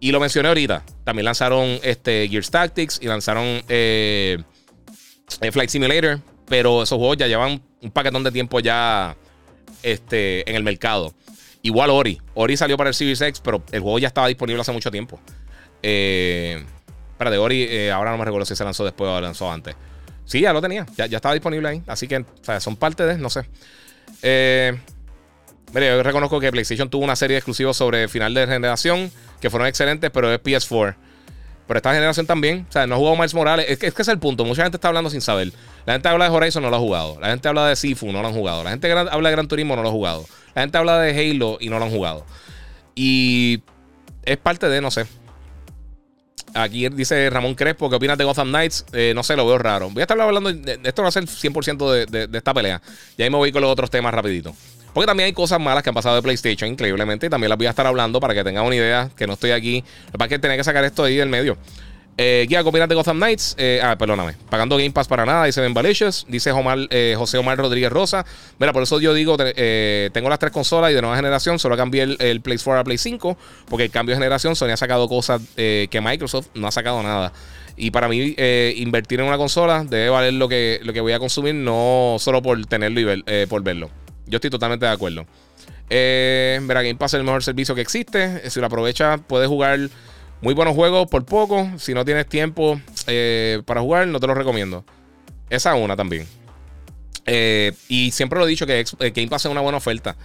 Y 0.00 0.12
lo 0.12 0.20
mencioné 0.20 0.48
ahorita. 0.48 0.84
También 1.04 1.24
lanzaron 1.24 1.78
este, 1.82 2.28
Gears 2.28 2.50
Tactics 2.50 2.98
y 3.02 3.06
lanzaron 3.06 3.62
eh, 3.68 4.38
eh, 5.40 5.52
Flight 5.52 5.70
Simulator. 5.70 6.20
Pero 6.46 6.82
esos 6.82 6.98
juegos 6.98 7.16
ya 7.16 7.26
llevan 7.26 7.60
un 7.82 7.90
paquetón 7.90 8.22
de 8.22 8.30
tiempo 8.30 8.60
ya 8.60 9.16
este, 9.82 10.48
en 10.48 10.56
el 10.56 10.62
mercado. 10.62 11.14
Igual 11.62 11.90
Ori. 11.90 12.20
Ori 12.34 12.56
salió 12.56 12.76
para 12.76 12.88
el 12.88 12.94
Series 12.94 13.20
X, 13.20 13.40
pero 13.42 13.64
el 13.72 13.80
juego 13.80 13.98
ya 13.98 14.08
estaba 14.08 14.28
disponible 14.28 14.60
hace 14.60 14.72
mucho 14.72 14.90
tiempo. 14.90 15.18
Eh, 15.82 16.64
de 17.18 17.38
Ori, 17.38 17.62
eh, 17.68 17.90
ahora 17.90 18.12
no 18.12 18.18
me 18.18 18.24
recuerdo 18.24 18.46
si 18.46 18.54
se 18.54 18.62
lanzó 18.62 18.84
después 18.84 19.10
o 19.10 19.20
lanzó 19.20 19.50
antes. 19.50 19.74
Sí, 20.24 20.40
ya 20.40 20.52
lo 20.52 20.60
tenía. 20.60 20.86
Ya, 20.96 21.06
ya 21.06 21.16
estaba 21.16 21.34
disponible 21.34 21.68
ahí. 21.68 21.82
Así 21.86 22.06
que, 22.06 22.18
o 22.18 22.24
sea, 22.42 22.60
son 22.60 22.76
parte 22.76 23.04
de, 23.04 23.18
no 23.18 23.30
sé. 23.30 23.48
Eh, 24.22 24.78
Mire, 25.72 25.88
yo 25.88 26.02
reconozco 26.02 26.40
que 26.40 26.50
PlayStation 26.50 26.88
tuvo 26.88 27.04
una 27.04 27.16
serie 27.16 27.34
de 27.34 27.38
exclusivos 27.38 27.76
sobre 27.76 28.08
final 28.08 28.34
de 28.34 28.46
generación 28.46 29.10
que 29.40 29.50
fueron 29.50 29.68
excelentes, 29.68 30.10
pero 30.10 30.32
es 30.32 30.42
PS4. 30.42 30.96
Pero 31.66 31.78
esta 31.78 31.92
generación 31.92 32.26
también, 32.26 32.64
o 32.68 32.72
sea, 32.72 32.86
no 32.86 32.94
ha 32.94 32.98
jugado 32.98 33.16
Miles 33.16 33.34
Morales. 33.34 33.66
Es 33.68 33.78
que, 33.78 34.02
es 34.02 34.08
el 34.08 34.18
punto. 34.18 34.44
Mucha 34.44 34.62
gente 34.62 34.76
está 34.76 34.88
hablando 34.88 35.10
sin 35.10 35.20
saber. 35.20 35.52
La 35.84 35.94
gente 35.94 36.08
habla 36.08 36.28
de 36.28 36.36
Horizon, 36.36 36.62
no 36.62 36.70
lo 36.70 36.76
ha 36.76 36.78
jugado. 36.78 37.18
La 37.20 37.28
gente 37.28 37.48
habla 37.48 37.66
de 37.66 37.74
Sifu, 37.74 38.12
no 38.12 38.22
lo 38.22 38.28
han 38.28 38.34
jugado. 38.34 38.62
La 38.62 38.70
gente 38.70 38.90
habla 38.92 39.28
de 39.28 39.32
Gran 39.34 39.48
Turismo, 39.48 39.74
no 39.74 39.82
lo 39.82 39.88
ha 39.88 39.92
jugado. 39.92 40.24
La 40.54 40.62
gente 40.62 40.78
habla 40.78 41.00
de 41.00 41.10
Halo 41.10 41.58
y 41.60 41.68
no 41.68 41.78
lo 41.78 41.86
han 41.86 41.90
jugado. 41.90 42.24
Y 42.94 43.62
es 44.24 44.36
parte 44.36 44.68
de, 44.68 44.80
no 44.80 44.92
sé. 44.92 45.06
Aquí 46.54 46.88
dice 46.88 47.28
Ramón 47.28 47.54
Crespo, 47.54 47.90
¿qué 47.90 47.96
opinas 47.96 48.16
de 48.16 48.24
Gotham 48.24 48.48
Knights? 48.48 48.86
Eh, 48.92 49.12
no 49.14 49.22
sé, 49.24 49.36
lo 49.36 49.44
veo 49.46 49.58
raro. 49.58 49.90
Voy 49.90 50.00
a 50.00 50.04
estar 50.04 50.18
hablando, 50.18 50.52
de, 50.52 50.80
esto 50.84 51.02
va 51.02 51.08
a 51.08 51.12
ser 51.12 51.24
100% 51.24 51.90
de, 51.90 52.06
de, 52.06 52.26
de, 52.28 52.38
esta 52.38 52.54
pelea. 52.54 52.80
Y 53.18 53.22
ahí 53.22 53.30
me 53.30 53.36
voy 53.36 53.50
con 53.52 53.60
los 53.60 53.70
otros 53.70 53.90
temas 53.90 54.14
rapidito. 54.14 54.54
Porque 54.96 55.08
también 55.08 55.26
hay 55.26 55.34
cosas 55.34 55.60
malas 55.60 55.82
que 55.82 55.90
han 55.90 55.94
pasado 55.94 56.16
de 56.16 56.22
PlayStation, 56.22 56.70
increíblemente. 56.70 57.26
Y 57.26 57.28
también 57.28 57.50
las 57.50 57.58
voy 57.58 57.66
a 57.66 57.68
estar 57.68 57.86
hablando 57.86 58.18
para 58.18 58.32
que 58.32 58.42
tengan 58.42 58.64
una 58.64 58.76
idea 58.76 59.10
que 59.14 59.26
no 59.26 59.34
estoy 59.34 59.50
aquí. 59.50 59.84
Lo 60.10 60.18
que 60.18 60.28
que 60.30 60.38
tenía 60.38 60.56
que 60.56 60.64
sacar 60.64 60.84
esto 60.84 61.04
ahí 61.04 61.16
del 61.16 61.28
medio. 61.28 61.58
Eh, 62.16 62.46
guía, 62.48 62.64
¿qué 62.64 62.86
de 62.86 62.94
Gotham 62.94 63.18
Knights? 63.18 63.56
Eh, 63.58 63.78
ah, 63.82 63.98
perdóname. 63.98 64.36
Pagando 64.48 64.78
Game 64.78 64.92
Pass 64.92 65.06
para 65.06 65.26
nada, 65.26 65.44
dice 65.44 65.60
Ben 65.60 65.74
Valicious. 65.74 66.24
Dice 66.30 66.50
eh, 66.88 67.14
José 67.18 67.36
Omar 67.36 67.58
Rodríguez 67.58 67.92
Rosa. 67.92 68.24
Mira, 68.58 68.72
por 68.72 68.84
eso 68.84 68.98
yo 68.98 69.12
digo, 69.12 69.36
eh, 69.38 70.08
tengo 70.14 70.30
las 70.30 70.38
tres 70.38 70.50
consolas 70.50 70.92
y 70.92 70.94
de 70.94 71.02
nueva 71.02 71.16
generación. 71.16 71.58
Solo 71.58 71.76
cambié 71.76 72.04
el, 72.04 72.16
el 72.18 72.40
Play 72.40 72.56
4 72.56 72.80
a 72.80 72.84
Play 72.84 72.96
5. 72.96 73.36
Porque 73.68 73.84
el 73.84 73.90
cambio 73.90 74.14
de 74.14 74.16
generación, 74.16 74.56
Sony 74.56 74.70
ha 74.70 74.78
sacado 74.78 75.10
cosas 75.10 75.42
que 75.56 76.00
Microsoft 76.02 76.46
no 76.54 76.68
ha 76.68 76.72
sacado 76.72 77.02
nada. 77.02 77.34
Y 77.76 77.90
para 77.90 78.08
mí, 78.08 78.34
invertir 78.76 79.20
en 79.20 79.26
una 79.26 79.36
consola 79.36 79.84
debe 79.84 80.08
valer 80.08 80.32
lo 80.32 80.48
que, 80.48 80.80
lo 80.82 80.94
que 80.94 81.02
voy 81.02 81.12
a 81.12 81.18
consumir, 81.18 81.54
no 81.54 82.16
solo 82.18 82.40
por 82.40 82.64
tenerlo 82.64 82.98
y 83.02 83.46
por 83.46 83.62
verlo. 83.62 83.90
Yo 84.26 84.36
estoy 84.36 84.50
totalmente 84.50 84.86
de 84.86 84.92
acuerdo. 84.92 85.26
Eh, 85.88 86.58
verá, 86.62 86.82
Game 86.82 86.96
Pass 86.96 87.14
es 87.14 87.18
el 87.18 87.24
mejor 87.24 87.42
servicio 87.42 87.74
que 87.74 87.80
existe. 87.80 88.40
Eh, 88.44 88.50
si 88.50 88.60
lo 88.60 88.66
aprovechas, 88.66 89.20
puedes 89.26 89.48
jugar 89.48 89.88
muy 90.40 90.54
buenos 90.54 90.74
juegos 90.74 91.08
por 91.08 91.24
poco. 91.24 91.70
Si 91.78 91.94
no 91.94 92.04
tienes 92.04 92.26
tiempo 92.26 92.80
eh, 93.06 93.62
para 93.64 93.80
jugar, 93.80 94.06
no 94.08 94.20
te 94.20 94.26
lo 94.26 94.34
recomiendo. 94.34 94.84
Esa 95.48 95.74
una 95.74 95.96
también. 95.96 96.26
Eh, 97.24 97.72
y 97.88 98.10
siempre 98.12 98.38
lo 98.38 98.46
he 98.46 98.48
dicho 98.48 98.66
que 98.66 98.84
Game 98.98 99.28
Pass 99.28 99.46
es 99.46 99.50
una 99.50 99.60
buena 99.60 99.78
oferta. 99.78 100.16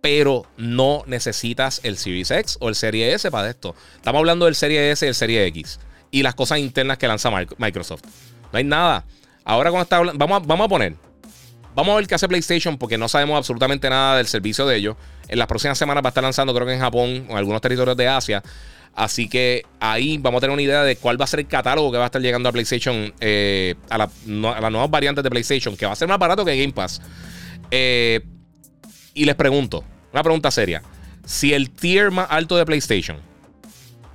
Pero 0.00 0.46
no 0.56 1.04
necesitas 1.06 1.80
el 1.84 1.96
Series 1.96 2.30
X 2.30 2.58
o 2.60 2.68
el 2.68 2.74
Serie 2.74 3.12
S 3.14 3.30
para 3.30 3.50
esto. 3.50 3.74
Estamos 3.96 4.18
hablando 4.18 4.46
del 4.46 4.54
Serie 4.56 4.90
S 4.90 5.04
y 5.04 5.08
el 5.08 5.14
Serie 5.14 5.46
X. 5.46 5.78
Y 6.10 6.22
las 6.22 6.34
cosas 6.34 6.58
internas 6.58 6.98
que 6.98 7.06
lanza 7.06 7.30
Microsoft. 7.58 8.02
No 8.52 8.58
hay 8.58 8.64
nada. 8.64 9.04
Ahora 9.44 9.70
cuando 9.70 9.84
está 9.84 10.00
vamos 10.00 10.46
vamos 10.46 10.64
a 10.66 10.68
poner 10.68 10.94
Vamos 11.74 11.92
a 11.92 11.96
ver 11.96 12.06
qué 12.06 12.14
hace 12.14 12.28
PlayStation 12.28 12.76
porque 12.76 12.98
no 12.98 13.08
sabemos 13.08 13.36
absolutamente 13.36 13.88
nada 13.88 14.16
del 14.18 14.26
servicio 14.26 14.66
de 14.66 14.76
ellos. 14.76 14.96
En 15.28 15.38
las 15.38 15.46
próximas 15.46 15.78
semanas 15.78 16.04
va 16.04 16.08
a 16.08 16.10
estar 16.10 16.22
lanzando, 16.22 16.54
creo 16.54 16.66
que 16.66 16.74
en 16.74 16.80
Japón 16.80 17.26
o 17.28 17.32
en 17.32 17.38
algunos 17.38 17.60
territorios 17.60 17.96
de 17.96 18.08
Asia. 18.08 18.42
Así 18.94 19.26
que 19.26 19.64
ahí 19.80 20.18
vamos 20.18 20.38
a 20.38 20.40
tener 20.42 20.52
una 20.52 20.62
idea 20.62 20.82
de 20.82 20.96
cuál 20.96 21.18
va 21.18 21.24
a 21.24 21.26
ser 21.26 21.40
el 21.40 21.46
catálogo 21.46 21.90
que 21.90 21.96
va 21.96 22.04
a 22.04 22.06
estar 22.06 22.20
llegando 22.20 22.48
a 22.50 22.52
PlayStation, 22.52 23.14
eh, 23.20 23.74
a, 23.88 23.96
las 23.96 24.10
nuevas 24.26 24.90
variantes 24.90 25.24
de 25.24 25.30
PlayStation, 25.30 25.76
que 25.76 25.86
va 25.86 25.92
a 25.92 25.96
ser 25.96 26.08
más 26.08 26.18
barato 26.18 26.44
que 26.44 26.54
Game 26.54 26.74
Pass. 26.74 27.00
Eh, 27.70 28.20
y 29.14 29.24
les 29.24 29.34
pregunto, 29.34 29.82
una 30.12 30.22
pregunta 30.22 30.50
seria. 30.50 30.82
Si 31.24 31.54
el 31.54 31.70
tier 31.70 32.10
más 32.10 32.26
alto 32.28 32.56
de 32.56 32.66
PlayStation 32.66 33.16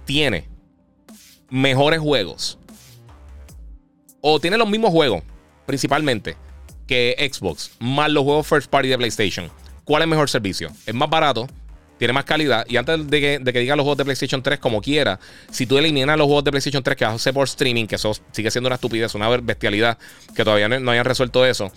tiene 0.05 0.47
mejores 1.49 1.99
juegos, 1.99 2.59
o 4.21 4.39
tiene 4.39 4.57
los 4.57 4.69
mismos 4.69 4.91
juegos, 4.91 5.23
principalmente, 5.65 6.35
que 6.87 7.29
Xbox, 7.31 7.71
más 7.79 8.11
los 8.11 8.23
juegos 8.23 8.47
first 8.47 8.69
party 8.69 8.87
de 8.87 8.97
PlayStation, 8.97 9.51
¿cuál 9.83 10.03
es 10.03 10.07
mejor 10.07 10.29
servicio? 10.29 10.71
¿Es 10.85 10.93
más 10.93 11.09
barato? 11.09 11.47
tiene 11.97 12.13
más 12.13 12.25
calidad. 12.25 12.65
Y 12.69 12.77
antes 12.77 13.07
de 13.09 13.19
que, 13.19 13.39
de 13.39 13.53
que 13.53 13.59
diga 13.59 13.75
los 13.75 13.83
juegos 13.83 13.97
de 13.97 14.05
PlayStation 14.05 14.41
3 14.41 14.59
como 14.59 14.81
quiera, 14.81 15.19
si 15.51 15.65
tú 15.65 15.77
eliminas 15.77 16.17
los 16.17 16.25
juegos 16.25 16.43
de 16.43 16.51
PlayStation 16.51 16.83
3 16.83 16.97
que 16.97 17.05
vas 17.05 17.13
a 17.13 17.15
hacer 17.15 17.33
por 17.33 17.45
streaming, 17.45 17.85
que 17.85 17.95
eso 17.95 18.13
sigue 18.31 18.51
siendo 18.51 18.67
una 18.67 18.75
estupidez, 18.75 19.15
una 19.15 19.29
bestialidad, 19.37 19.97
que 20.35 20.43
todavía 20.43 20.67
no, 20.69 20.91
hayan 20.91 21.05
resuelto 21.05 21.45
eso. 21.45 21.71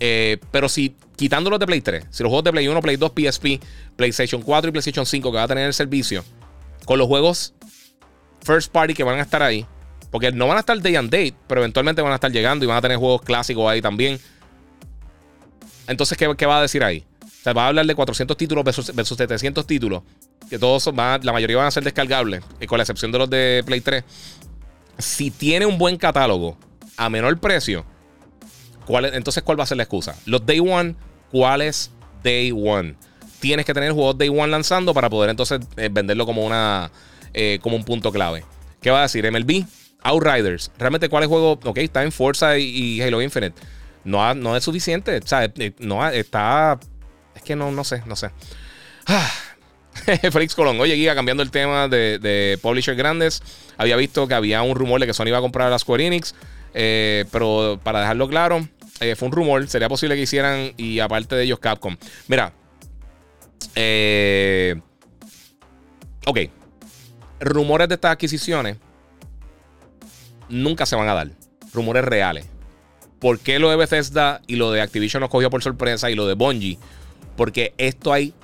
Eh, 0.00 0.38
pero 0.50 0.68
si 0.68 0.94
quitándolos 1.16 1.60
de 1.60 1.66
Play 1.66 1.80
3, 1.80 2.06
si 2.10 2.22
los 2.22 2.30
juegos 2.30 2.44
de 2.44 2.52
Play 2.52 2.68
1, 2.68 2.80
Play 2.80 2.96
2, 2.96 3.12
PSP, 3.14 3.60
PlayStation 3.96 4.42
4 4.42 4.68
y 4.68 4.72
PlayStation 4.72 5.06
5 5.06 5.30
que 5.30 5.36
va 5.36 5.44
a 5.44 5.48
tener 5.48 5.66
el 5.66 5.74
servicio, 5.74 6.24
con 6.84 6.98
los 6.98 7.06
juegos 7.06 7.54
first 8.42 8.72
party 8.72 8.94
que 8.94 9.04
van 9.04 9.18
a 9.18 9.22
estar 9.22 9.42
ahí, 9.42 9.66
porque 10.10 10.32
no 10.32 10.48
van 10.48 10.56
a 10.56 10.60
estar 10.60 10.80
day 10.80 10.96
and 10.96 11.10
date, 11.10 11.34
pero 11.46 11.60
eventualmente 11.60 12.02
van 12.02 12.12
a 12.12 12.16
estar 12.16 12.32
llegando 12.32 12.64
y 12.64 12.68
van 12.68 12.78
a 12.78 12.80
tener 12.80 12.96
juegos 12.96 13.22
clásicos 13.22 13.70
ahí 13.70 13.82
también. 13.82 14.18
Entonces, 15.90 16.16
¿qué, 16.16 16.46
va 16.46 16.58
a 16.58 16.62
decir 16.62 16.84
ahí? 16.84 17.04
O 17.22 17.42
sea, 17.42 17.52
va 17.52 17.64
a 17.64 17.68
hablar 17.68 17.84
de 17.84 17.94
400 17.94 18.36
títulos 18.36 18.64
versus, 18.64 18.86
700 18.86 19.66
títulos. 19.66 20.02
Que 20.48 20.58
todos 20.58 20.94
van, 20.94 21.20
la 21.24 21.32
mayoría 21.32 21.56
van 21.56 21.66
a 21.66 21.70
ser 21.70 21.82
descargables, 21.82 22.42
eh, 22.60 22.66
con 22.66 22.78
la 22.78 22.84
excepción 22.84 23.10
de 23.10 23.18
los 23.18 23.28
de 23.28 23.62
Play 23.66 23.80
3. 23.80 24.04
Si 24.98 25.30
tiene 25.30 25.66
un 25.66 25.78
buen 25.78 25.96
catálogo 25.96 26.56
a 26.96 27.10
menor 27.10 27.38
precio, 27.40 27.84
¿cuál 28.86 29.06
entonces 29.06 29.42
¿cuál 29.42 29.58
va 29.58 29.64
a 29.64 29.66
ser 29.66 29.78
la 29.78 29.82
excusa? 29.82 30.14
Los 30.26 30.46
Day 30.46 30.60
One, 30.60 30.94
¿cuál 31.32 31.62
es 31.62 31.90
Day 32.22 32.52
One? 32.52 32.94
Tienes 33.40 33.66
que 33.66 33.74
tener 33.74 33.92
juegos 33.92 34.16
Day 34.16 34.28
One 34.28 34.48
lanzando 34.48 34.94
para 34.94 35.10
poder 35.10 35.30
entonces 35.30 35.60
eh, 35.76 35.88
venderlo 35.90 36.26
como, 36.26 36.44
una, 36.44 36.90
eh, 37.34 37.58
como 37.62 37.74
un 37.74 37.84
punto 37.84 38.12
clave. 38.12 38.44
¿Qué 38.80 38.90
va 38.90 39.00
a 39.00 39.02
decir? 39.02 39.30
MLB, 39.30 39.64
Outriders. 40.02 40.70
Realmente, 40.78 41.08
¿cuál 41.08 41.22
es 41.22 41.26
el 41.26 41.30
juego? 41.30 41.58
Ok, 41.64 41.78
está 41.78 42.02
en 42.02 42.12
Forza 42.12 42.58
y, 42.58 43.00
Halo 43.02 43.20
Infinite. 43.20 43.60
No, 44.04 44.34
no 44.34 44.56
es 44.56 44.64
suficiente. 44.64 45.18
O 45.18 45.26
sea, 45.26 45.52
no 45.78 46.08
está 46.08 46.78
es 47.34 47.42
que 47.42 47.56
no, 47.56 47.70
no 47.70 47.84
sé, 47.84 48.02
no 48.06 48.16
sé. 48.16 48.30
Ah. 49.06 49.30
Félix 50.32 50.54
Colón, 50.54 50.78
oye, 50.80 50.94
Guía, 50.94 51.14
cambiando 51.14 51.42
el 51.42 51.50
tema 51.50 51.88
de, 51.88 52.18
de 52.18 52.94
grandes, 52.96 53.42
había 53.76 53.96
visto 53.96 54.28
que 54.28 54.34
había 54.34 54.62
un 54.62 54.76
rumor 54.76 55.00
de 55.00 55.06
que 55.06 55.14
Sony 55.14 55.26
iba 55.26 55.38
a 55.38 55.42
comprar 55.42 55.72
a 55.72 55.78
Square 55.78 56.06
Enix, 56.06 56.34
eh, 56.74 57.24
pero 57.32 57.80
para 57.82 58.00
dejarlo 58.00 58.28
claro, 58.28 58.66
eh, 59.00 59.16
fue 59.16 59.26
un 59.26 59.32
rumor, 59.32 59.66
sería 59.68 59.88
posible 59.88 60.14
que 60.14 60.22
hicieran, 60.22 60.72
y 60.76 61.00
aparte 61.00 61.34
de 61.34 61.42
ellos, 61.42 61.58
Capcom. 61.58 61.96
Mira, 62.28 62.52
eh, 63.74 64.80
ok, 66.24 66.38
rumores 67.40 67.88
de 67.88 67.96
estas 67.96 68.12
adquisiciones 68.12 68.76
nunca 70.48 70.86
se 70.86 70.96
van 70.96 71.08
a 71.08 71.14
dar, 71.14 71.30
rumores 71.74 72.04
reales. 72.04 72.46
¿Por 73.20 73.38
qué 73.38 73.58
lo 73.58 73.70
de 73.70 73.76
Bethesda 73.76 74.40
y 74.46 74.56
lo 74.56 74.72
de 74.72 74.80
Activision 74.80 75.20
nos 75.20 75.30
cogió 75.30 75.50
por 75.50 75.62
sorpresa 75.62 76.10
y 76.10 76.14
lo 76.14 76.26
de 76.26 76.34
Bungie? 76.34 76.78
Porque 77.36 77.74
esto 77.76 78.12
hay 78.12 78.34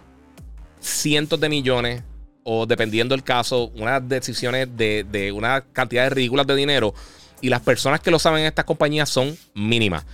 cientos 0.80 1.40
de 1.40 1.48
millones 1.48 2.02
o 2.48 2.64
dependiendo 2.64 3.14
del 3.14 3.24
caso, 3.24 3.72
unas 3.74 4.08
decisiones 4.08 4.68
de, 4.76 5.32
una 5.34 5.62
cantidad 5.62 6.04
de 6.04 6.10
ridículas 6.10 6.46
de 6.46 6.54
dinero. 6.54 6.94
Y 7.40 7.48
las 7.48 7.60
personas 7.60 7.98
que 7.98 8.12
lo 8.12 8.20
saben 8.20 8.40
en 8.42 8.46
estas 8.46 8.64
compañías 8.64 9.08
son 9.08 9.36
mínimas. 9.52 10.04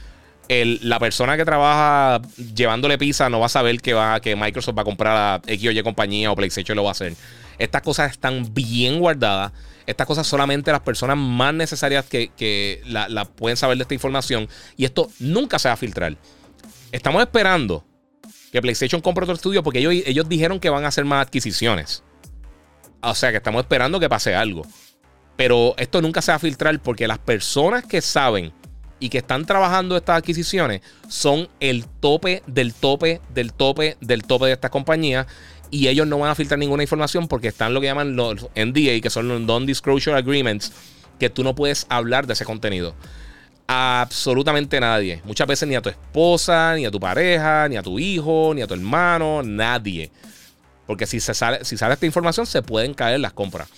la 0.49 0.99
persona 0.99 1.37
que 1.37 1.45
trabaja 1.45 2.23
llevándole 2.55 2.97
pizza 2.97 3.29
no 3.29 3.39
va 3.39 3.47
a 3.47 3.51
saber 3.51 3.81
que, 3.83 3.93
va, 3.93 4.19
que 4.21 4.35
Microsoft 4.35 4.79
va 4.79 4.83
a 4.83 4.85
comprar 4.87 5.17
a 5.17 5.43
X 5.47 5.69
o 5.69 5.73
Y 5.73 5.83
compañía 5.83 6.33
o 6.33 6.37
PlayStation 6.37 6.75
lo 6.75 6.85
va 6.85 6.91
a 6.91 6.93
hacer. 6.93 7.15
Estas 7.59 7.83
cosas 7.83 8.11
están 8.11 8.55
bien 8.55 8.99
guardadas. 8.99 9.53
Estas 9.93 10.07
cosas 10.07 10.26
solamente 10.26 10.72
las 10.72 10.80
personas 10.80 11.18
más 11.18 11.53
necesarias 11.53 12.07
que, 12.07 12.82
la, 12.86 13.24
pueden 13.26 13.59
saber 13.59 13.76
de 13.76 13.82
esta 13.82 13.95
información. 13.95 14.49
Y 14.76 14.86
esto 14.86 15.11
nunca 15.18 15.59
se 15.59 15.68
va 15.68 15.74
a 15.74 15.76
filtrar. 15.76 16.16
Estamos 16.90 17.22
esperando 17.22 17.84
que 18.51 18.62
PlayStation 18.62 19.03
compre 19.03 19.24
otro 19.24 19.34
estudio 19.34 19.62
porque 19.62 19.80
ellos, 19.80 19.95
ellos 20.07 20.28
dijeron 20.28 20.59
que 20.59 20.70
van 20.70 20.84
a 20.84 20.88
hacer 20.88 21.05
más 21.05 21.26
adquisiciones. 21.26 22.03
O 23.03 23.14
sea 23.14 23.30
que 23.30 23.36
estamos 23.36 23.61
esperando 23.61 24.01
que 24.01 24.09
pase 24.09 24.34
algo. 24.34 24.66
Pero 25.36 25.74
esto 25.76 26.01
nunca 26.01 26.22
se 26.22 26.32
va 26.32 26.36
a 26.36 26.38
filtrar 26.38 26.80
porque 26.80 27.07
las 27.07 27.18
personas 27.18 27.84
que 27.84 28.01
saben 28.01 28.53
y 28.99 29.11
que 29.11 29.18
están 29.18 29.45
trabajando 29.45 29.97
estas 29.97 30.18
adquisiciones 30.18 30.80
son 31.09 31.49
el 31.61 31.86
tope 31.86 32.43
del 32.47 32.72
tope 32.72 33.20
del 33.34 33.53
tope 33.53 33.97
del 34.01 34.22
tope 34.22 34.47
de 34.47 34.53
estas 34.53 34.70
compañías 34.70 35.26
y 35.73 35.89
ellos 35.89 36.07
no 36.07 36.18
van 36.18 36.31
a 36.31 36.35
filtrar 36.37 36.61
ninguna 36.61 36.85
información 36.85 37.27
porque 37.27 37.49
están 37.49 37.75
lo 37.75 37.81
que 37.81 37.89
llaman 37.89 38.14
los 38.14 38.47
NDA, 38.55 39.01
que 39.01 39.11
son 39.11 39.27
los 39.27 39.41
Non-Disclosure 39.41 40.16
Agreements, 40.16 40.73
que 41.18 41.31
tú 41.31 41.43
no 41.43 41.57
puedes 41.57 41.87
hablar 41.89 42.29
de 42.29 42.35
ese 42.35 42.45
contenido 42.45 42.95
absolutamente 43.66 44.79
nadie. 44.81 45.23
Muchas 45.25 45.47
veces 45.47 45.66
ni 45.66 45.75
a 45.75 45.81
tu 45.81 45.89
esposa, 45.89 46.75
ni 46.77 46.85
a 46.85 46.91
tu 46.91 47.01
pareja, 47.01 47.68
ni 47.68 47.77
a 47.77 47.83
tu 47.83 47.99
hijo, 47.99 48.53
ni 48.55 48.61
a 48.61 48.66
tu 48.66 48.75
hermano, 48.75 49.43
nadie. 49.43 50.11
Porque 50.87 51.07
si, 51.07 51.20
se 51.20 51.33
sale, 51.33 51.64
si 51.64 51.79
sale 51.79 51.95
esta 51.95 52.05
información, 52.05 52.47
se 52.47 52.61
pueden 52.61 52.93
caer 52.93 53.20
las 53.20 53.33
compras. 53.33 53.68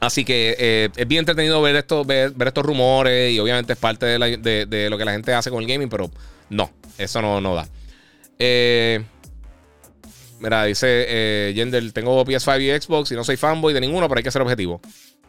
Así 0.00 0.24
que 0.24 0.56
eh, 0.58 0.88
es 0.96 1.06
bien 1.06 1.20
entretenido 1.20 1.60
ver, 1.60 1.76
esto, 1.76 2.04
ver, 2.04 2.32
ver, 2.32 2.48
estos 2.48 2.64
rumores 2.64 3.32
y 3.32 3.38
obviamente 3.38 3.74
es 3.74 3.78
parte 3.78 4.06
de, 4.06 4.88
lo 4.90 4.98
que 4.98 5.04
la 5.04 5.12
gente 5.12 5.34
hace 5.34 5.50
con 5.50 5.62
el 5.62 5.68
gaming, 5.68 5.88
pero 5.88 6.10
no, 6.48 6.70
eso 6.98 7.20
no, 7.22 7.40
no 7.40 7.54
da. 7.54 7.68
Eh, 8.38 9.04
mira, 10.42 10.64
dice 10.64 11.06
eh, 11.08 11.90
tengo 11.94 12.24
PS5 12.24 12.60
y 12.60 12.80
Xbox 12.80 13.12
y 13.12 13.14
no 13.14 13.24
soy 13.24 13.36
fanboy 13.36 13.72
de 13.72 13.80
ninguno, 13.80 14.08
pero 14.08 14.18
hay 14.18 14.24
que 14.24 14.30
ser 14.30 14.42
objetivo. 14.42 14.80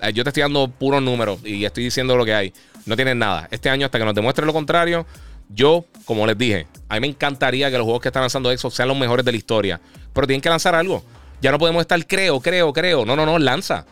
Eh, 0.01 0.11
yo 0.11 0.24
te 0.24 0.32
estoy 0.32 0.41
dando 0.41 0.68
puros 0.68 1.01
números 1.01 1.39
y 1.45 1.64
estoy 1.64 1.84
diciendo 1.86 2.18
lo 2.18 2.26
que 2.26 2.34
hay. 2.34 2.53
No 2.86 2.95
tienen 2.95 3.20
nada. 3.20 3.47
Este 3.51 3.70
año, 3.70 3.86
hasta 3.86 3.99
que 3.99 4.05
nos 4.05 4.16
demuestre 4.16 4.45
lo 4.45 4.53
contrario, 4.53 5.05
yo, 5.49 5.86
como 6.05 6.26
les 6.26 6.38
dije, 6.38 6.68
a 6.89 6.95
mí 6.95 7.01
me 7.01 7.07
encantaría 7.07 7.70
que 7.70 7.78
los 7.78 7.86
juegos 7.86 8.01
que 8.01 8.09
están 8.09 8.24
lanzando 8.24 8.55
Xbox 8.55 8.76
sean 8.76 8.88
los 8.88 8.97
mejores 8.97 9.24
de 9.24 9.32
la 9.32 9.38
historia. 9.38 9.80
Pero 10.11 10.28
tienen 10.28 10.41
que 10.41 10.49
lanzar 10.49 10.74
algo. 10.76 11.03
Ya 11.41 11.51
no 11.51 11.59
podemos 11.59 11.82
estar 11.82 12.05
creo, 12.07 12.39
creo, 12.41 12.74
creo. 12.74 13.05
No, 13.05 13.16
no, 13.16 13.26
no, 13.26 13.38
lanza. 13.38 13.86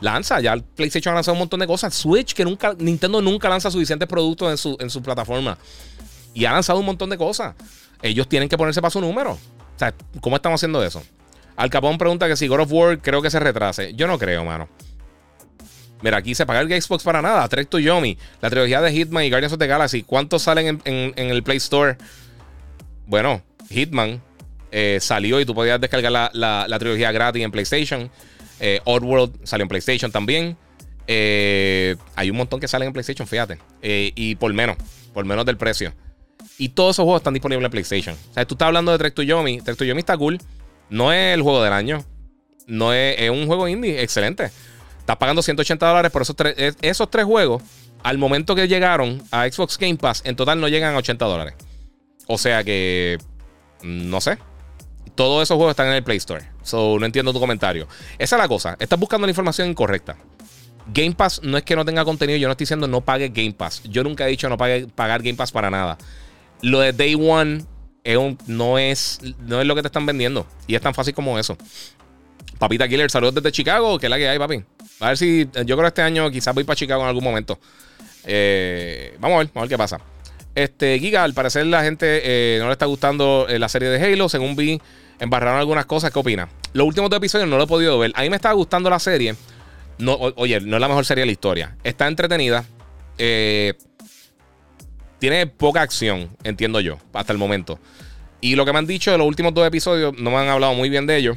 Lanza. 0.00 0.40
Ya 0.40 0.52
el 0.52 0.62
PlayStation 0.62 1.12
ha 1.12 1.16
lanzado 1.16 1.34
un 1.34 1.40
montón 1.40 1.60
de 1.60 1.66
cosas. 1.66 1.92
Switch, 1.92 2.34
que 2.34 2.44
nunca, 2.44 2.74
Nintendo 2.78 3.20
nunca 3.20 3.48
lanza 3.48 3.70
suficientes 3.70 4.08
productos 4.08 4.50
en 4.50 4.56
su, 4.56 4.76
en 4.78 4.90
su 4.90 5.02
plataforma. 5.02 5.58
Y 6.34 6.44
ha 6.44 6.52
lanzado 6.52 6.78
un 6.78 6.86
montón 6.86 7.10
de 7.10 7.18
cosas. 7.18 7.54
Ellos 8.00 8.28
tienen 8.28 8.48
que 8.48 8.56
ponerse 8.56 8.80
para 8.80 8.90
su 8.90 9.00
número. 9.00 9.36
¿Cómo 10.20 10.36
estamos 10.36 10.58
haciendo 10.58 10.82
eso? 10.84 11.02
Al 11.56 11.70
Capón 11.70 11.98
pregunta 11.98 12.28
que 12.28 12.36
si 12.36 12.46
God 12.46 12.60
of 12.60 12.72
War 12.72 13.00
creo 13.00 13.20
que 13.20 13.30
se 13.30 13.40
retrase. 13.40 13.92
Yo 13.94 14.06
no 14.06 14.18
creo, 14.18 14.44
mano. 14.44 14.68
Mira, 16.02 16.18
aquí 16.18 16.34
se 16.34 16.46
paga 16.46 16.60
el 16.60 16.82
Xbox 16.82 17.02
para 17.02 17.20
nada. 17.20 17.48
Trek 17.48 17.68
to 17.68 17.78
Yomi, 17.78 18.16
la 18.40 18.50
trilogía 18.50 18.80
de 18.80 18.92
Hitman 18.92 19.24
y 19.24 19.30
Guardians 19.30 19.52
of 19.52 19.58
the 19.58 19.66
Galaxy. 19.66 20.02
¿Cuántos 20.02 20.42
salen 20.42 20.80
en, 20.84 21.12
el 21.16 21.42
Play 21.42 21.56
Store? 21.56 21.96
Bueno, 23.06 23.42
Hitman 23.70 24.22
eh, 24.70 24.98
salió 25.00 25.40
y 25.40 25.44
tú 25.44 25.54
podías 25.54 25.80
descargar 25.80 26.30
la, 26.32 26.76
trilogía 26.78 27.10
gratis 27.10 27.42
en 27.42 27.50
PlayStation. 27.50 28.10
Eh, 28.60 28.80
Oddworld 28.84 29.44
salió 29.44 29.62
en 29.62 29.68
PlayStation 29.68 30.12
también. 30.12 30.56
Eh, 31.08 31.96
hay 32.14 32.30
un 32.30 32.36
montón 32.36 32.60
que 32.60 32.68
salen 32.68 32.88
en 32.88 32.92
PlayStation, 32.92 33.26
fíjate. 33.26 33.58
y 33.82 34.36
por 34.36 34.52
menos, 34.52 34.76
por 35.12 35.24
menos 35.24 35.44
del 35.44 35.56
precio. 35.56 35.92
Y 36.58 36.70
todos 36.70 36.96
esos 36.96 37.04
juegos 37.04 37.20
están 37.20 37.34
disponibles 37.34 37.64
en 37.64 37.70
PlayStation. 37.70 38.16
O 38.30 38.34
sea, 38.34 38.44
tú 38.44 38.54
estás 38.54 38.66
hablando 38.66 38.92
de 38.92 38.98
Trek 38.98 39.14
to 39.14 39.22
Yomi. 39.22 39.60
Trek 39.60 39.76
to 39.76 39.84
Yomi 39.84 40.00
está 40.00 40.16
cool. 40.16 40.38
No 40.90 41.12
es 41.12 41.34
el 41.34 41.42
juego 41.42 41.62
del 41.62 41.72
año. 41.72 42.04
No 42.66 42.92
es, 42.92 43.30
un 43.30 43.46
juego 43.46 43.68
indie 43.68 44.02
excelente. 44.02 44.50
Estás 44.98 45.16
pagando 45.16 45.42
180 45.42 45.86
dólares 45.86 46.10
por 46.12 46.22
esos 46.22 46.36
tres, 46.36 47.24
juegos. 47.24 47.62
Al 48.02 48.18
momento 48.18 48.54
que 48.54 48.68
llegaron 48.68 49.22
a 49.30 49.50
Xbox 49.50 49.78
Game 49.78 49.96
Pass, 49.96 50.22
en 50.24 50.36
total 50.36 50.60
no 50.60 50.68
llegan 50.68 50.94
a 50.94 50.98
80 50.98 51.24
dólares. 51.24 51.54
O 52.26 52.38
sea 52.38 52.62
que, 52.62 53.18
no 53.82 54.20
sé. 54.20 54.38
Todos 55.14 55.42
esos 55.42 55.56
juegos 55.56 55.72
están 55.72 55.88
en 55.88 55.94
el 55.94 56.04
Play 56.04 56.18
Store. 56.18 56.44
So, 56.62 56.98
no 56.98 57.06
entiendo 57.06 57.32
tu 57.32 57.40
comentario. 57.40 57.88
Esa 58.18 58.36
es 58.36 58.42
la 58.42 58.48
cosa. 58.48 58.76
Estás 58.78 58.98
buscando 58.98 59.26
la 59.26 59.30
información 59.30 59.68
incorrecta. 59.68 60.16
Game 60.92 61.12
Pass 61.12 61.40
no 61.42 61.56
es 61.56 61.64
que 61.64 61.74
no 61.74 61.84
tenga 61.84 62.04
contenido. 62.04 62.38
Yo 62.38 62.48
no 62.48 62.52
estoy 62.52 62.64
diciendo 62.64 62.86
no 62.86 63.00
pague 63.00 63.30
Game 63.30 63.52
Pass. 63.52 63.82
Yo 63.84 64.04
nunca 64.04 64.26
he 64.26 64.30
dicho 64.30 64.48
no 64.48 64.56
pague, 64.56 64.86
pagar 64.86 65.22
Game 65.22 65.36
Pass 65.36 65.52
para 65.52 65.70
nada. 65.70 65.98
Lo 66.62 66.80
de 66.80 66.92
Day 66.92 67.14
One 67.14 67.64
no, 68.46 68.78
es, 68.78 69.20
no 69.40 69.60
es 69.60 69.66
lo 69.66 69.74
que 69.74 69.82
te 69.82 69.88
están 69.88 70.06
vendiendo. 70.06 70.46
Y 70.66 70.74
es 70.74 70.80
tan 70.80 70.94
fácil 70.94 71.14
como 71.14 71.38
eso. 71.38 71.56
Papita 72.58 72.88
Killer, 72.88 73.10
saludos 73.10 73.34
desde 73.36 73.52
Chicago. 73.52 73.98
¿Qué 73.98 74.06
es 74.06 74.10
la 74.10 74.16
que 74.16 74.28
hay, 74.28 74.38
papi? 74.38 74.64
A 75.00 75.08
ver 75.08 75.18
si. 75.18 75.48
Yo 75.64 75.76
creo 75.76 75.82
que 75.82 75.88
este 75.88 76.02
año 76.02 76.30
quizás 76.30 76.54
voy 76.54 76.64
para 76.64 76.76
Chicago 76.76 77.02
en 77.02 77.08
algún 77.08 77.24
momento. 77.24 77.58
Eh, 78.24 79.16
vamos 79.20 79.36
a 79.36 79.38
ver, 79.38 79.46
vamos 79.48 79.56
a 79.56 79.60
ver 79.60 79.68
qué 79.68 79.78
pasa. 79.78 80.00
Este, 80.54 80.98
Giga, 80.98 81.22
al 81.22 81.34
parecer 81.34 81.66
la 81.66 81.84
gente 81.84 82.20
eh, 82.24 82.58
no 82.58 82.66
le 82.66 82.72
está 82.72 82.86
gustando 82.86 83.46
eh, 83.48 83.58
la 83.58 83.68
serie 83.68 83.88
de 83.88 84.04
Halo. 84.04 84.28
Según 84.28 84.56
vi, 84.56 84.80
embarraron 85.20 85.60
algunas 85.60 85.86
cosas. 85.86 86.10
¿Qué 86.10 86.18
opina? 86.18 86.48
Los 86.72 86.86
últimos 86.86 87.10
dos 87.10 87.18
episodios 87.18 87.48
no 87.48 87.58
lo 87.58 87.64
he 87.64 87.68
podido 87.68 87.98
ver. 87.98 88.12
A 88.14 88.22
mí 88.22 88.30
me 88.30 88.36
estaba 88.36 88.54
gustando 88.54 88.90
la 88.90 88.98
serie. 88.98 89.36
No, 89.98 90.14
oye, 90.14 90.60
no 90.60 90.76
es 90.76 90.80
la 90.80 90.88
mejor 90.88 91.04
serie 91.04 91.22
de 91.22 91.26
la 91.26 91.32
historia. 91.32 91.76
Está 91.84 92.08
entretenida. 92.08 92.64
Tiene 95.18 95.46
poca 95.46 95.82
acción, 95.82 96.28
entiendo 96.44 96.80
yo, 96.80 96.98
hasta 97.12 97.32
el 97.32 97.38
momento. 97.38 97.78
Y 98.40 98.54
lo 98.54 98.64
que 98.64 98.72
me 98.72 98.78
han 98.78 98.86
dicho 98.86 99.10
de 99.10 99.18
los 99.18 99.26
últimos 99.26 99.52
dos 99.54 99.66
episodios, 99.66 100.14
no 100.16 100.30
me 100.30 100.36
han 100.36 100.48
hablado 100.48 100.74
muy 100.74 100.88
bien 100.88 101.06
de 101.06 101.16
ellos. 101.16 101.36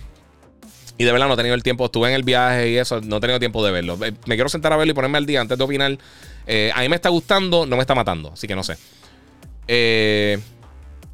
Y 0.97 1.03
de 1.03 1.11
verdad 1.11 1.27
no 1.27 1.34
he 1.34 1.38
tenido 1.38 1.55
el 1.55 1.63
tiempo. 1.63 1.86
Estuve 1.86 2.09
en 2.09 2.15
el 2.15 2.21
viaje 2.21 2.69
y 2.69 2.77
eso. 2.77 3.01
No 3.01 3.17
he 3.17 3.19
tenido 3.19 3.39
tiempo 3.39 3.65
de 3.65 3.71
verlo. 3.71 3.97
Me 3.97 4.36
quiero 4.36 4.49
sentar 4.49 4.71
a 4.71 4.77
verlo 4.77 4.91
y 4.91 4.93
ponerme 4.93 5.17
al 5.17 5.25
día 5.25 5.41
antes 5.41 5.57
de 5.57 5.63
opinar. 5.63 5.97
Eh, 6.45 6.71
a 6.75 6.82
mí 6.82 6.89
me 6.89 6.95
está 6.95 7.09
gustando, 7.09 7.65
no 7.65 7.75
me 7.75 7.82
está 7.82 7.95
matando. 7.95 8.32
Así 8.34 8.47
que 8.47 8.55
no 8.55 8.61
sé. 8.61 8.77
Eh, 9.67 10.39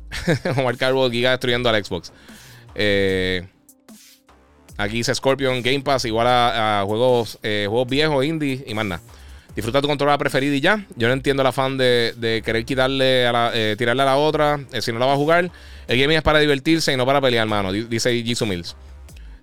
Omar 0.58 0.76
Carbo, 0.76 1.10
Giga 1.10 1.32
destruyendo 1.32 1.70
al 1.70 1.86
Xbox. 1.86 2.12
Eh, 2.76 3.48
Aquí 4.78 4.98
dice 4.98 5.14
Scorpion 5.16 5.64
Game 5.64 5.82
Pass 5.82 6.06
igual 6.06 6.28
a, 6.28 6.84
juegos, 6.86 7.40
eh, 7.42 7.66
juegos 7.68 7.90
viejos, 7.90 8.24
indie 8.24 8.64
y 8.66 8.74
más 8.76 8.86
nada. 8.86 9.02
Disfruta 9.58 9.82
tu 9.82 9.88
controladora 9.88 10.20
preferida 10.20 10.56
y 10.56 10.62
ya. 10.62 10.86
Yo 10.98 11.08
no 11.08 11.16
entiendo 11.16 11.42
el 11.42 11.48
afán 11.48 11.80
de, 11.80 12.44
querer 12.46 12.64
quitarle 12.64 13.26
a 13.26 13.32
la, 13.32 13.52
eh, 13.56 13.74
tirarle 13.76 14.04
a 14.04 14.06
la 14.06 14.16
otra 14.16 14.60
eh, 14.72 14.84
si 14.84 14.92
no 14.92 15.00
la 15.00 15.08
va 15.08 15.14
a 15.14 15.16
jugar. 15.16 15.50
El 15.88 16.00
gaming 16.00 16.18
es 16.18 16.22
para 16.22 16.38
divertirse 16.38 16.94
y 16.94 16.96
no 16.96 17.08
para 17.08 17.20
pelear, 17.20 17.48
mano. 17.48 17.72
Dice 17.72 18.22
Jisoo 18.22 18.46
Mills. 18.46 18.76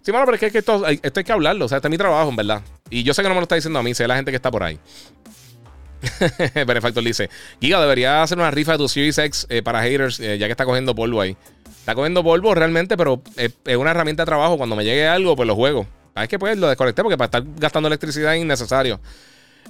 Sí, 0.02 0.12
mano, 0.12 0.24
pero 0.24 0.36
es 0.36 0.52
que, 0.52 0.56
esto, 0.56 0.84
hay, 0.86 0.98
que 0.98 1.32
hablarlo. 1.32 1.64
O 1.64 1.68
sea, 1.68 1.78
este 1.78 1.88
es 1.88 1.90
mi 1.90 1.98
trabajo, 1.98 2.30
en 2.30 2.36
verdad. 2.36 2.62
Y 2.90 3.02
yo 3.02 3.12
sé 3.12 3.22
que 3.22 3.28
no 3.28 3.34
me 3.34 3.40
lo 3.40 3.42
está 3.42 3.56
diciendo 3.56 3.80
a 3.80 3.82
mí, 3.82 3.92
sé 3.92 4.06
la 4.06 4.14
gente 4.14 4.30
que 4.30 4.36
está 4.36 4.52
por 4.52 4.62
ahí. 4.62 4.78
Benefactor 6.54 7.02
dice: 7.02 7.28
Giga, 7.60 7.80
debería 7.80 8.22
hacer 8.22 8.38
una 8.38 8.52
rifa 8.52 8.72
de 8.72 8.78
tu 8.78 8.88
Series 8.88 9.18
X 9.18 9.48
para 9.64 9.82
haters, 9.82 10.18
ya 10.18 10.46
que 10.46 10.50
está 10.52 10.64
cogiendo 10.64 10.94
polvo 10.94 11.22
ahí. 11.22 11.36
Está 11.80 11.96
cogiendo 11.96 12.22
polvo 12.22 12.54
realmente, 12.54 12.96
pero 12.96 13.20
es, 13.34 13.52
una 13.76 13.90
herramienta 13.90 14.22
de 14.22 14.26
trabajo. 14.26 14.58
Cuando 14.58 14.76
me 14.76 14.84
llegue 14.84 15.08
algo, 15.08 15.34
pues 15.34 15.48
lo 15.48 15.56
juego. 15.56 15.88
Ah, 16.14 16.22
es 16.22 16.28
que 16.28 16.38
pues 16.38 16.56
lo 16.56 16.68
desconecté 16.68 17.02
porque 17.02 17.16
para 17.16 17.26
estar 17.26 17.42
gastando 17.56 17.88
electricidad 17.88 18.36
es 18.36 18.42
innecesario. 18.42 19.00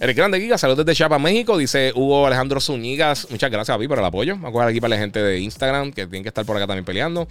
El 0.00 0.12
grande 0.12 0.40
Giga, 0.40 0.58
saludos 0.58 0.84
desde 0.84 0.98
Chapa, 0.98 1.18
México. 1.18 1.56
Dice 1.56 1.92
Hugo 1.94 2.26
Alejandro 2.26 2.60
Zúñigas. 2.60 3.28
Muchas 3.30 3.50
gracias 3.50 3.74
a 3.74 3.78
mí 3.78 3.86
por 3.86 3.98
el 3.98 4.04
apoyo. 4.04 4.36
Me 4.36 4.48
acuerdo 4.48 4.70
aquí 4.70 4.80
para 4.80 4.96
la 4.96 4.98
gente 4.98 5.22
de 5.22 5.38
Instagram 5.38 5.92
que 5.92 6.06
tienen 6.06 6.24
que 6.24 6.28
estar 6.28 6.44
por 6.44 6.56
acá 6.56 6.66
también 6.66 6.84
peleando. 6.84 7.28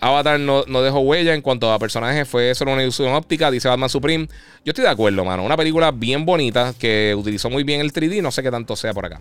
Avatar 0.00 0.40
no, 0.40 0.64
no, 0.66 0.82
dejó 0.82 1.00
huella 1.00 1.34
en 1.34 1.42
cuanto 1.42 1.70
a 1.70 1.78
personajes, 1.78 2.26
fue 2.26 2.54
solo 2.54 2.72
una 2.72 2.82
ilusión 2.82 3.12
óptica, 3.12 3.50
dice 3.50 3.68
Batman 3.68 3.90
Supreme. 3.90 4.28
Yo 4.64 4.70
estoy 4.70 4.84
de 4.84 4.90
acuerdo, 4.90 5.24
mano. 5.24 5.44
Una 5.44 5.58
película 5.58 5.90
bien 5.90 6.24
bonita 6.24 6.74
que 6.78 7.14
utilizó 7.16 7.50
muy 7.50 7.64
bien 7.64 7.80
el 7.80 7.92
3D, 7.92 8.22
no 8.22 8.30
sé 8.30 8.42
qué 8.42 8.50
tanto 8.50 8.76
sea 8.76 8.94
por 8.94 9.04
acá. 9.04 9.20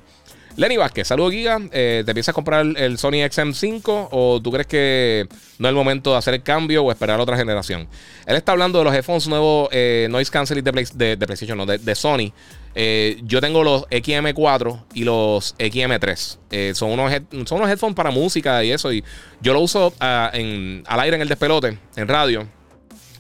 Lenny 0.56 0.78
Vázquez, 0.78 1.08
saludos 1.08 1.32
Giga. 1.32 1.60
Eh, 1.72 2.04
¿Te 2.06 2.14
piensas 2.14 2.34
comprar 2.34 2.66
el 2.66 2.98
Sony 2.98 3.24
XM5 3.24 4.10
o 4.12 4.42
tú 4.42 4.52
crees 4.52 4.68
que 4.68 5.28
no 5.58 5.68
es 5.68 5.70
el 5.70 5.76
momento 5.76 6.12
de 6.12 6.18
hacer 6.18 6.34
el 6.34 6.44
cambio 6.44 6.84
o 6.84 6.92
esperar 6.92 7.20
a 7.20 7.24
otra 7.24 7.38
generación? 7.38 7.88
Él 8.26 8.36
está 8.36 8.52
hablando 8.52 8.80
de 8.80 8.86
los 8.86 8.94
headphones 8.94 9.28
nuevos 9.28 9.70
eh, 9.72 10.08
Noise 10.10 10.32
Cancelling 10.32 10.64
de, 10.64 10.72
de, 11.16 11.26
PlayStation, 11.26 11.58
no, 11.58 11.66
de, 11.66 11.96
Sony. 11.96 12.34
Eh, 12.82 13.20
yo 13.24 13.42
tengo 13.42 13.62
los 13.62 13.84
XM4 13.90 14.86
y 14.94 15.04
los 15.04 15.54
XM3. 15.58 16.74
son, 16.74 16.92
unos 16.92 17.12
son 17.46 17.58
unos 17.58 17.70
headphones 17.70 17.94
para 17.94 18.10
música 18.10 18.64
y 18.64 18.72
eso. 18.72 18.94
Y 18.94 19.04
yo 19.42 19.52
lo 19.52 19.60
uso 19.60 19.94
ah, 20.00 20.32
en, 20.34 20.84
al 20.88 21.02
aire 21.02 21.18
en 21.18 21.22
el 21.22 21.28
despelote, 21.28 21.78
en 21.98 22.08
radio. 22.08 22.48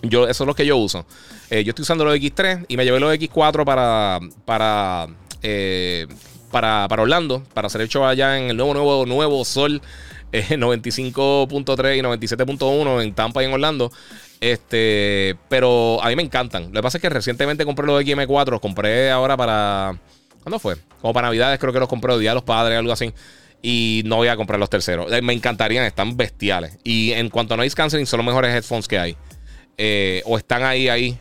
Yo, 0.01 0.29
eso 0.29 0.43
es 0.43 0.47
lo 0.47 0.55
que 0.55 0.65
yo 0.65 0.77
uso. 0.77 1.05
yo 1.49 1.57
estoy 1.57 1.83
usando 1.83 2.05
los 2.05 2.15
X3 2.15 2.67
y 2.69 2.77
me 2.77 2.85
llevé 2.85 3.01
los 3.01 3.13
X4 3.13 3.65
para, 3.65 4.21
para 4.45 5.09
para, 6.51 6.87
Orlando, 6.89 7.43
para 7.53 7.67
hacer 7.67 7.81
el 7.81 7.89
show 7.89 8.05
allá 8.05 8.37
en 8.37 8.51
el 8.51 8.57
nuevo, 8.57 8.73
nuevo, 8.73 9.05
nuevo 9.05 9.43
Sol 9.43 9.81
95.3 10.31 11.85
eh, 11.85 11.97
y 11.97 12.01
97.1 12.01 13.03
en 13.03 13.13
Tampa 13.13 13.41
y 13.41 13.45
en 13.45 13.53
Orlando. 13.53 13.91
Este, 14.39 15.35
pero 15.49 16.01
a 16.01 16.09
mí 16.09 16.15
me 16.15 16.23
encantan. 16.23 16.65
Lo 16.65 16.79
que 16.79 16.81
pasa 16.81 16.97
es 16.97 17.01
que 17.01 17.09
recientemente 17.09 17.65
compré 17.65 17.85
los 17.85 18.01
XM4, 18.01 18.51
los 18.51 18.61
compré 18.61 19.11
ahora 19.11 19.35
para. 19.35 19.97
¿Cuándo 20.43 20.59
fue? 20.59 20.75
Como 21.01 21.13
para 21.13 21.27
Navidades, 21.27 21.59
creo 21.59 21.73
que 21.73 21.79
los 21.79 21.89
compré, 21.89 22.17
Día 22.17 22.31
de 22.31 22.35
los 22.35 22.43
Padres, 22.43 22.77
algo 22.77 22.91
así. 22.91 23.13
Y 23.61 24.03
no 24.05 24.17
voy 24.17 24.29
a 24.29 24.37
comprar 24.37 24.59
los 24.59 24.69
terceros. 24.69 25.11
Eh, 25.11 25.21
me 25.21 25.33
encantarían, 25.33 25.83
están 25.83 26.15
bestiales. 26.15 26.77
Y 26.83 27.11
en 27.11 27.29
cuanto 27.29 27.55
a 27.55 27.57
noise 27.57 27.75
canceling, 27.75 28.05
son 28.05 28.19
los 28.19 28.25
mejores 28.25 28.55
headphones 28.55 28.87
que 28.87 28.97
hay. 28.97 29.17
Eh, 29.77 30.21
o 30.25 30.37
están 30.37 30.63
ahí, 30.63 30.87
ahí, 30.87 31.17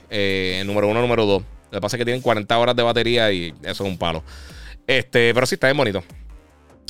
número 0.65 0.89
uno, 0.89 1.01
número 1.01 1.27
dos. 1.27 1.43
Lo 1.71 1.79
que 1.79 1.81
pasa 1.81 1.97
es 1.97 1.99
que 1.99 2.05
tienen 2.05 2.23
40 2.23 2.57
horas 2.57 2.77
de 2.77 2.83
batería 2.83 3.31
y 3.33 3.53
eso 3.63 3.85
es 3.85 3.91
un 3.91 3.99
palo. 3.99 4.23
Este, 4.87 5.35
pero 5.35 5.47
sí, 5.47 5.57
está 5.57 5.67
bien 5.67 5.77
bonito. 5.77 6.03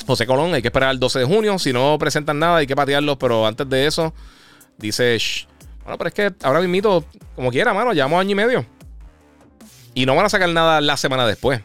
José 0.05 0.25
Colón, 0.25 0.53
hay 0.53 0.61
que 0.61 0.67
esperar 0.69 0.91
el 0.91 0.99
12 0.99 1.19
de 1.19 1.25
junio. 1.25 1.59
Si 1.59 1.73
no 1.73 1.97
presentan 1.99 2.39
nada, 2.39 2.57
hay 2.57 2.67
que 2.67 2.75
patearlos. 2.75 3.17
Pero 3.17 3.45
antes 3.45 3.67
de 3.69 3.87
eso, 3.87 4.13
dice. 4.77 5.17
Bueno, 5.83 5.97
pero 5.97 6.07
es 6.09 6.13
que 6.13 6.33
ahora 6.43 6.61
mismo, 6.61 7.03
como 7.35 7.51
quiera, 7.51 7.73
mano, 7.73 7.93
llevamos 7.93 8.19
año 8.19 8.31
y 8.31 8.35
medio. 8.35 8.65
Y 9.93 10.05
no 10.05 10.15
van 10.15 10.25
a 10.25 10.29
sacar 10.29 10.49
nada 10.49 10.81
la 10.81 10.97
semana 10.97 11.25
después. 11.25 11.61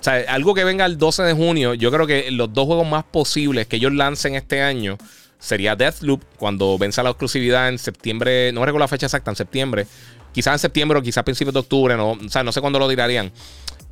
O 0.00 0.02
sea, 0.02 0.14
algo 0.28 0.54
que 0.54 0.64
venga 0.64 0.86
el 0.86 0.96
12 0.96 1.24
de 1.24 1.32
junio, 1.32 1.74
yo 1.74 1.90
creo 1.90 2.06
que 2.06 2.30
los 2.30 2.52
dos 2.52 2.66
juegos 2.66 2.86
más 2.86 3.04
posibles 3.04 3.66
que 3.66 3.76
ellos 3.76 3.92
lancen 3.92 4.36
este 4.36 4.62
año 4.62 4.96
sería 5.38 5.76
Deathloop, 5.76 6.22
cuando 6.36 6.78
venza 6.78 7.02
la 7.02 7.10
exclusividad 7.10 7.68
en 7.68 7.78
septiembre, 7.78 8.52
no 8.52 8.60
recuerdo 8.64 8.80
la 8.80 8.88
fecha 8.88 9.06
exacta, 9.06 9.30
en 9.30 9.36
septiembre. 9.36 9.86
Quizás 10.32 10.54
en 10.54 10.58
septiembre 10.58 10.98
o 10.98 11.02
quizás 11.02 11.18
a 11.18 11.24
principios 11.24 11.54
de 11.54 11.60
octubre, 11.60 11.96
no, 11.96 12.12
o 12.12 12.28
sea, 12.28 12.42
no 12.42 12.52
sé 12.52 12.60
cuándo 12.60 12.78
lo 12.78 12.88
tirarían. 12.88 13.32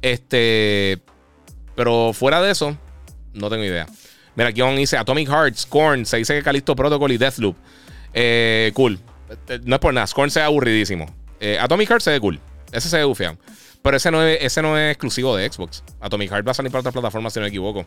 Este, 0.02 1.00
pero 1.74 2.12
fuera 2.12 2.40
de 2.40 2.52
eso, 2.52 2.76
no 3.36 3.50
tengo 3.50 3.64
idea. 3.64 3.86
Mira, 4.34 4.50
aquí 4.50 4.62
dice 4.76 4.96
Atomic 4.96 5.28
Heart, 5.28 5.56
Scorn. 5.56 6.04
Se 6.04 6.16
dice 6.18 6.34
que 6.34 6.42
Callisto 6.42 6.76
Protocol 6.76 7.12
y 7.12 7.18
Deathloop. 7.18 7.56
Eh, 8.12 8.70
cool. 8.74 8.98
No 9.64 9.76
es 9.76 9.80
por 9.80 9.94
nada. 9.94 10.06
Scorn 10.06 10.30
se 10.30 10.40
ve 10.40 10.46
aburridísimo. 10.46 11.06
Eh, 11.40 11.58
Atomic 11.58 11.88
Heart 11.88 12.02
se 12.02 12.10
ve 12.10 12.20
cool. 12.20 12.40
Ese 12.72 12.88
se 12.88 12.96
ve 12.96 13.04
bufiado. 13.04 13.38
Pero 13.82 13.96
ese 13.96 14.10
no, 14.10 14.22
es, 14.22 14.38
ese 14.42 14.62
no 14.62 14.76
es 14.76 14.92
exclusivo 14.92 15.36
de 15.36 15.50
Xbox. 15.50 15.82
Atomic 16.00 16.30
Heart 16.30 16.46
va 16.46 16.50
a 16.50 16.54
salir 16.54 16.70
para 16.72 16.80
otras 16.80 16.92
plataformas 16.92 17.32
si 17.32 17.38
no 17.38 17.44
me 17.44 17.48
equivoco. 17.48 17.86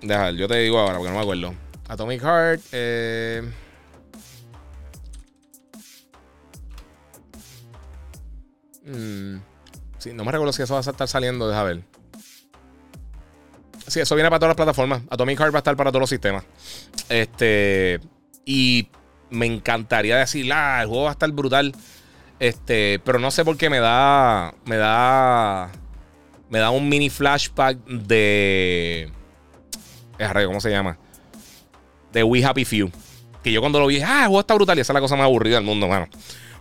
Deja, 0.00 0.30
yo 0.32 0.48
te 0.48 0.56
digo 0.58 0.78
ahora 0.78 0.98
porque 0.98 1.10
no 1.10 1.16
me 1.16 1.22
acuerdo. 1.22 1.54
Atomic 1.88 2.20
Heart. 2.20 2.60
Eh. 2.72 3.42
Hmm 8.84 9.38
no 10.12 10.24
me 10.24 10.32
recuerdo 10.32 10.52
si 10.52 10.62
eso 10.62 10.74
va 10.74 10.80
a 10.80 10.90
estar 10.90 11.06
saliendo, 11.06 11.48
deja 11.48 11.62
ver. 11.62 11.82
Sí, 13.92 14.00
eso 14.00 14.14
viene 14.14 14.30
para 14.30 14.38
todas 14.38 14.50
las 14.52 14.56
plataformas. 14.56 15.02
Atomic 15.10 15.38
Heart 15.38 15.52
va 15.52 15.58
a 15.58 15.60
estar 15.60 15.76
para 15.76 15.90
todos 15.90 16.00
los 16.00 16.08
sistemas. 16.08 16.44
Este. 17.10 18.00
Y 18.46 18.88
me 19.28 19.44
encantaría 19.44 20.16
decir, 20.16 20.50
ah, 20.50 20.80
el 20.80 20.88
juego 20.88 21.02
va 21.02 21.10
a 21.10 21.12
estar 21.12 21.30
brutal. 21.30 21.74
Este, 22.38 23.02
pero 23.04 23.18
no 23.18 23.30
sé 23.30 23.44
por 23.44 23.58
qué 23.58 23.68
me 23.68 23.80
da. 23.80 24.54
Me 24.64 24.78
da. 24.78 25.70
Me 26.48 26.58
da 26.58 26.70
un 26.70 26.88
mini 26.88 27.10
flashback 27.10 27.84
de. 27.84 29.12
¿Cómo 30.46 30.60
se 30.62 30.70
llama? 30.70 30.96
De 32.14 32.22
We 32.22 32.42
Happy 32.42 32.64
Few. 32.64 32.90
Que 33.44 33.52
yo 33.52 33.60
cuando 33.60 33.78
lo 33.78 33.88
vi, 33.88 34.00
ah, 34.00 34.20
el 34.20 34.28
juego 34.28 34.40
está 34.40 34.54
brutal. 34.54 34.78
Y 34.78 34.80
esa 34.80 34.94
es 34.94 34.94
la 34.94 35.00
cosa 35.02 35.16
más 35.16 35.24
aburrida 35.24 35.56
del 35.56 35.64
mundo, 35.64 35.86
mano. 35.86 36.08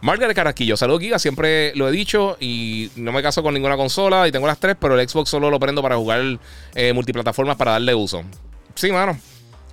Margaret 0.01 0.35
Carrasquillo, 0.35 0.75
saludos 0.77 1.01
Giga, 1.01 1.19
siempre 1.19 1.73
lo 1.75 1.87
he 1.87 1.91
dicho 1.91 2.35
y 2.39 2.89
no 2.95 3.11
me 3.11 3.21
caso 3.21 3.43
con 3.43 3.53
ninguna 3.53 3.77
consola 3.77 4.27
y 4.27 4.31
tengo 4.31 4.47
las 4.47 4.59
tres, 4.59 4.75
pero 4.79 4.99
el 4.99 5.07
Xbox 5.07 5.29
solo 5.29 5.51
lo 5.51 5.59
prendo 5.59 5.83
para 5.83 5.95
jugar 5.95 6.39
eh, 6.73 6.91
multiplataformas 6.93 7.55
para 7.55 7.71
darle 7.71 7.93
uso. 7.93 8.23
Sí, 8.73 8.91
mano. 8.91 9.17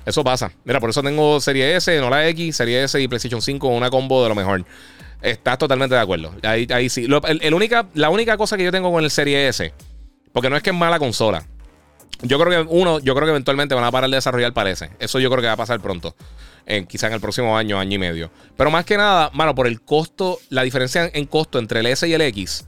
Eso 0.05 0.23
pasa. 0.25 0.53
Mira, 0.65 0.81
por 0.81 0.91
eso 0.91 1.03
tengo 1.03 1.41
Serie 1.41 1.77
S, 1.77 1.99
no 2.01 2.11
la 2.11 2.29
X, 2.29 2.57
Serie 2.57 2.85
S 2.85 3.01
y 3.01 3.09
PlayStation 3.09 3.41
5, 3.41 3.69
una 3.69 3.91
combo 3.91 4.23
de 4.23 4.29
lo 4.29 4.35
mejor. 4.35 4.65
Estás 5.23 5.59
totalmente 5.59 5.95
de 5.95 6.01
acuerdo. 6.01 6.35
Ahí, 6.43 6.67
ahí 6.71 6.89
sí. 6.89 7.07
el, 7.07 7.55
única, 7.55 7.87
la 7.95 8.11
única 8.11 8.37
cosa 8.37 8.57
que 8.57 8.65
yo 8.65 8.73
tengo 8.73 8.93
con 8.93 9.05
el 9.05 9.11
Serie 9.11 9.49
S, 9.49 9.73
porque 10.33 10.51
no 10.51 10.57
es 10.57 10.63
que 10.63 10.71
es 10.71 10.77
mala 10.77 10.99
consola. 10.99 11.45
Yo 12.23 12.39
creo 12.39 12.65
que, 12.65 12.71
uno, 12.71 12.99
yo 13.01 13.15
creo 13.15 13.27
que 13.27 13.31
eventualmente 13.31 13.75
van 13.75 13.85
a 13.85 13.91
parar 13.91 14.11
de 14.11 14.17
desarrollar, 14.17 14.53
parece. 14.53 14.91
Eso 14.99 15.21
yo 15.21 15.31
creo 15.31 15.41
que 15.41 15.47
va 15.47 15.55
a 15.55 15.59
pasar 15.59 15.81
pronto 15.81 16.15
quizá 16.89 17.07
en 17.07 17.15
el 17.15 17.21
próximo 17.21 17.57
año, 17.57 17.79
año 17.79 17.95
y 17.95 17.99
medio. 17.99 18.31
Pero 18.57 18.71
más 18.71 18.85
que 18.85 18.97
nada, 18.97 19.31
mano, 19.33 19.55
por 19.55 19.67
el 19.67 19.81
costo, 19.81 20.39
la 20.51 20.63
diferencia 20.63 21.11
en 21.13 21.27
costo 21.27 21.59
entre 21.59 21.81
el 21.81 21.87
S 21.87 22.07
y 22.07 22.13
el 22.13 22.21
X, 22.21 22.67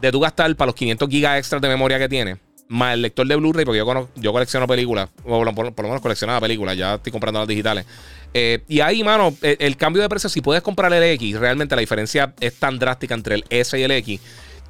de 0.00 0.12
tú 0.12 0.20
gastar 0.20 0.54
para 0.56 0.66
los 0.66 0.74
500 0.74 1.08
gigas 1.08 1.38
extras 1.38 1.60
de 1.62 1.68
memoria 1.68 1.98
que 1.98 2.08
tiene, 2.08 2.38
más 2.68 2.94
el 2.94 3.02
lector 3.02 3.26
de 3.26 3.36
Blu-ray, 3.36 3.64
porque 3.64 3.82
yo, 4.16 4.32
colecciono 4.32 4.66
películas, 4.66 5.10
o 5.24 5.44
por, 5.54 5.64
lo 5.64 5.88
menos 5.88 6.00
coleccionaba 6.00 6.40
películas, 6.40 6.76
ya 6.76 6.94
estoy 6.94 7.12
comprando 7.12 7.40
las 7.40 7.48
digitales. 7.48 7.86
Eh, 8.34 8.62
y 8.68 8.80
ahí, 8.80 9.02
mano, 9.02 9.34
el, 9.42 9.76
cambio 9.76 10.02
de 10.02 10.08
precio, 10.08 10.28
si 10.28 10.40
puedes 10.40 10.62
comprar 10.62 10.92
el 10.92 11.02
X, 11.02 11.38
realmente 11.38 11.74
la 11.74 11.80
diferencia 11.80 12.34
es 12.40 12.54
tan 12.58 12.78
drástica 12.78 13.14
entre 13.14 13.36
el 13.36 13.44
S 13.50 13.78
y 13.78 13.82
el 13.82 13.90
X 13.90 14.20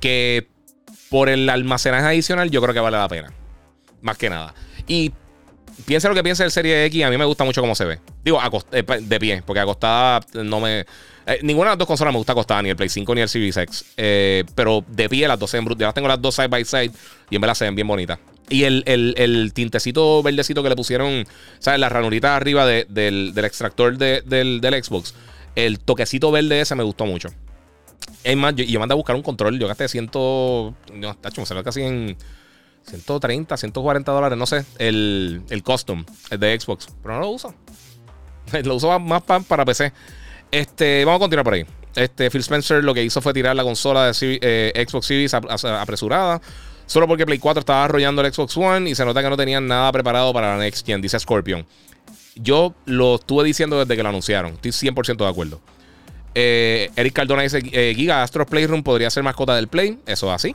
que 0.01 0.49
por 1.11 1.29
el 1.29 1.49
almacenaje 1.49 2.07
adicional 2.07 2.51
yo 2.51 2.61
creo 2.61 2.75
que 2.75 2.81
vale 2.81 2.97
la 2.97 3.09
pena. 3.09 3.33
Más 4.03 4.19
que 4.19 4.31
nada. 4.31 4.55
Y 4.87 5.13
piensa 5.85 6.09
lo 6.09 6.15
que 6.15 6.23
piensa 6.23 6.45
el 6.45 6.51
Serie 6.51 6.85
X, 6.87 7.05
a 7.05 7.11
mí 7.11 7.19
me 7.19 7.25
gusta 7.25 7.45
mucho 7.45 7.61
cómo 7.61 7.75
se 7.75 7.85
ve. 7.85 7.99
Digo, 8.25 8.41
eh, 8.73 8.85
de 9.01 9.21
pie, 9.21 9.43
porque 9.45 9.61
acostada 9.61 10.21
no 10.35 10.61
me. 10.61 10.87
Eh, 11.27 11.41
ninguna 11.43 11.71
de 11.71 11.73
las 11.73 11.79
dos 11.79 11.89
consolas 11.89 12.13
me 12.13 12.19
gusta 12.19 12.33
acostada, 12.33 12.63
ni 12.63 12.71
el 12.71 12.77
Play 12.77 12.89
5 12.89 13.15
ni 13.15 13.21
el 13.21 13.29
Series 13.29 13.57
X. 13.57 13.85
Eh, 13.97 14.45
pero 14.55 14.85
de 14.87 15.09
pie 15.09 15.27
las 15.27 15.39
dos 15.39 15.51
se 15.51 15.59
ven 15.59 15.67
Yo 15.69 15.75
las 15.79 15.95
tengo 15.95 16.09
las 16.09 16.23
dos 16.23 16.35
side 16.35 16.49
by 16.49 16.65
side 16.65 16.93
y 17.31 17.35
en 17.35 17.41
verdad 17.41 17.55
se 17.55 17.65
ven 17.65 17.75
bien 17.75 17.87
bonitas. 17.89 18.19
Y 18.49 18.63
el, 18.63 19.51
tintecito 19.55 20.23
verdecito 20.23 20.63
que 20.63 20.69
le 20.69 20.77
pusieron, 20.77 21.27
¿sabes? 21.59 21.81
La 21.81 21.89
ranurita 21.89 22.37
arriba 22.37 22.65
del, 22.65 23.33
extractor 23.37 23.99
del, 23.99 24.83
Xbox. 24.85 25.15
El 25.57 25.81
toquecito 25.81 26.31
verde 26.31 26.61
ese 26.61 26.77
me 26.77 26.85
gustó 26.85 27.07
mucho. 27.07 27.31
Es 28.23 28.37
más, 28.37 28.55
yo, 28.55 28.65
yo 28.65 28.79
mandé 28.79 28.93
a 28.93 28.97
buscar 28.97 29.17
un 29.17 29.23
control. 29.23 29.59
Yo 29.59 29.67
gasté 29.67 29.89
100. 29.89 30.11
No, 30.13 31.17
tacho, 31.21 31.41
me 31.41 31.47
salió 31.47 31.65
casi 31.65 31.83
en 31.83 32.17
130, 32.87 33.57
140 33.57 34.13
dólares, 34.13 34.39
no 34.39 34.47
sé, 34.47 34.65
el, 34.79 35.43
el 35.51 35.63
custom, 35.63 36.05
el 36.31 36.41
de 36.41 36.59
Xbox. 36.59 36.89
Pero 37.03 37.15
no 37.15 37.21
lo 37.21 37.29
uso. 37.31 37.55
lo 38.65 38.75
uso 38.75 38.99
más 38.99 39.23
para 39.23 39.65
PC. 39.65 39.93
Este, 40.51 41.05
vamos 41.05 41.19
a 41.19 41.21
continuar 41.21 41.45
por 41.45 41.55
ahí. 41.55 41.67
Este, 41.95 42.31
Phil 42.31 42.43
Spencer 42.43 42.85
lo 42.85 42.95
que 42.95 43.03
hizo 43.03 43.21
fue 43.21 43.33
tirar 43.33 43.57
la 43.57 43.65
consola 43.65 44.07
de 44.07 44.39
eh, 44.43 44.87
Xbox 44.87 45.07
Series 45.07 45.35
apresurada. 45.35 46.41
Solo 46.87 47.09
porque 47.09 47.27
Play 47.27 47.39
4 47.39 47.61
estaba 47.61 47.85
arrollando 47.85 48.23
el 48.23 48.33
Xbox 48.33 48.57
One 48.57 48.89
y 48.91 48.95
se 48.95 49.05
nota 49.05 49.23
que 49.23 49.29
no 49.29 49.37
tenían 49.37 49.67
nada 49.67 49.91
preparado 49.91 50.33
para 50.33 50.57
la 50.57 50.63
Next 50.63 50.87
Gen, 50.87 51.01
dice 51.01 51.19
Scorpion. 51.19 51.67
Yo 52.37 52.75
lo 52.85 53.17
estuve 53.17 53.45
diciendo 53.45 53.79
desde 53.79 53.97
que 53.97 54.03
lo 54.03 54.11
anunciaron. 54.11 54.53
Estoy 54.53 54.71
100% 54.71 55.17
de 55.17 55.27
acuerdo. 55.27 55.61
Eh, 56.35 56.91
Eric 56.95 57.15
Cardona 57.15 57.43
dice: 57.43 57.63
eh, 57.73 57.95
Giga 57.97 58.23
Astro 58.23 58.47
Playroom 58.47 58.83
podría 58.83 59.11
ser 59.11 59.23
mascota 59.23 59.57
del 59.57 59.69
Play. 59.69 59.99
Eso 60.07 60.29
es 60.29 60.35
así. 60.35 60.55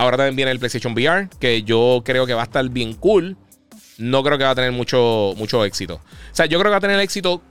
Ahora 0.00 0.16
también 0.16 0.34
viene 0.34 0.50
el 0.50 0.58
PlayStation 0.58 0.94
VR, 0.94 1.28
que 1.38 1.62
yo 1.62 2.00
creo 2.02 2.24
que 2.24 2.32
va 2.32 2.40
a 2.40 2.44
estar 2.44 2.66
bien 2.70 2.94
cool. 2.94 3.36
No 3.98 4.22
creo 4.22 4.38
que 4.38 4.44
va 4.44 4.52
a 4.52 4.54
tener 4.54 4.72
mucho, 4.72 5.34
mucho 5.36 5.62
éxito. 5.62 5.96
O 5.96 6.34
sea, 6.34 6.46
yo 6.46 6.58
creo 6.58 6.70
que 6.70 6.72
va 6.72 6.76
a 6.78 6.80
tener 6.80 6.98
éxito 7.00 7.42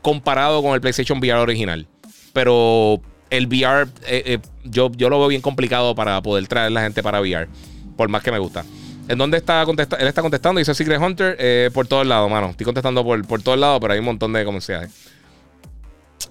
comparado 0.00 0.62
con 0.62 0.72
el 0.72 0.80
PlayStation 0.80 1.18
VR 1.18 1.40
original. 1.40 1.86
Pero 2.32 3.02
el 3.28 3.46
VR, 3.46 3.90
eh, 4.06 4.38
yo, 4.64 4.90
yo 4.92 5.10
lo 5.10 5.18
veo 5.18 5.28
bien 5.28 5.42
complicado 5.42 5.94
para 5.94 6.22
poder 6.22 6.46
traer 6.46 6.72
la 6.72 6.80
gente 6.80 7.02
para 7.02 7.20
VR. 7.20 7.46
Por 7.94 8.08
más 8.08 8.22
que 8.22 8.32
me 8.32 8.38
gusta. 8.38 8.64
¿En 9.08 9.18
dónde 9.18 9.36
está 9.36 9.62
contestando? 9.66 10.02
Él 10.02 10.08
está 10.08 10.22
contestando, 10.22 10.60
dice 10.60 10.74
Secret 10.74 10.98
Hunter, 10.98 11.70
por 11.72 11.86
todos 11.86 12.06
lados, 12.06 12.30
mano. 12.30 12.48
Estoy 12.48 12.64
contestando 12.64 13.04
por, 13.04 13.22
por 13.26 13.42
todos 13.42 13.58
lados, 13.58 13.80
pero 13.82 13.92
hay 13.92 13.98
un 13.98 14.06
montón 14.06 14.32
de 14.32 14.46
comerciales. 14.46 14.90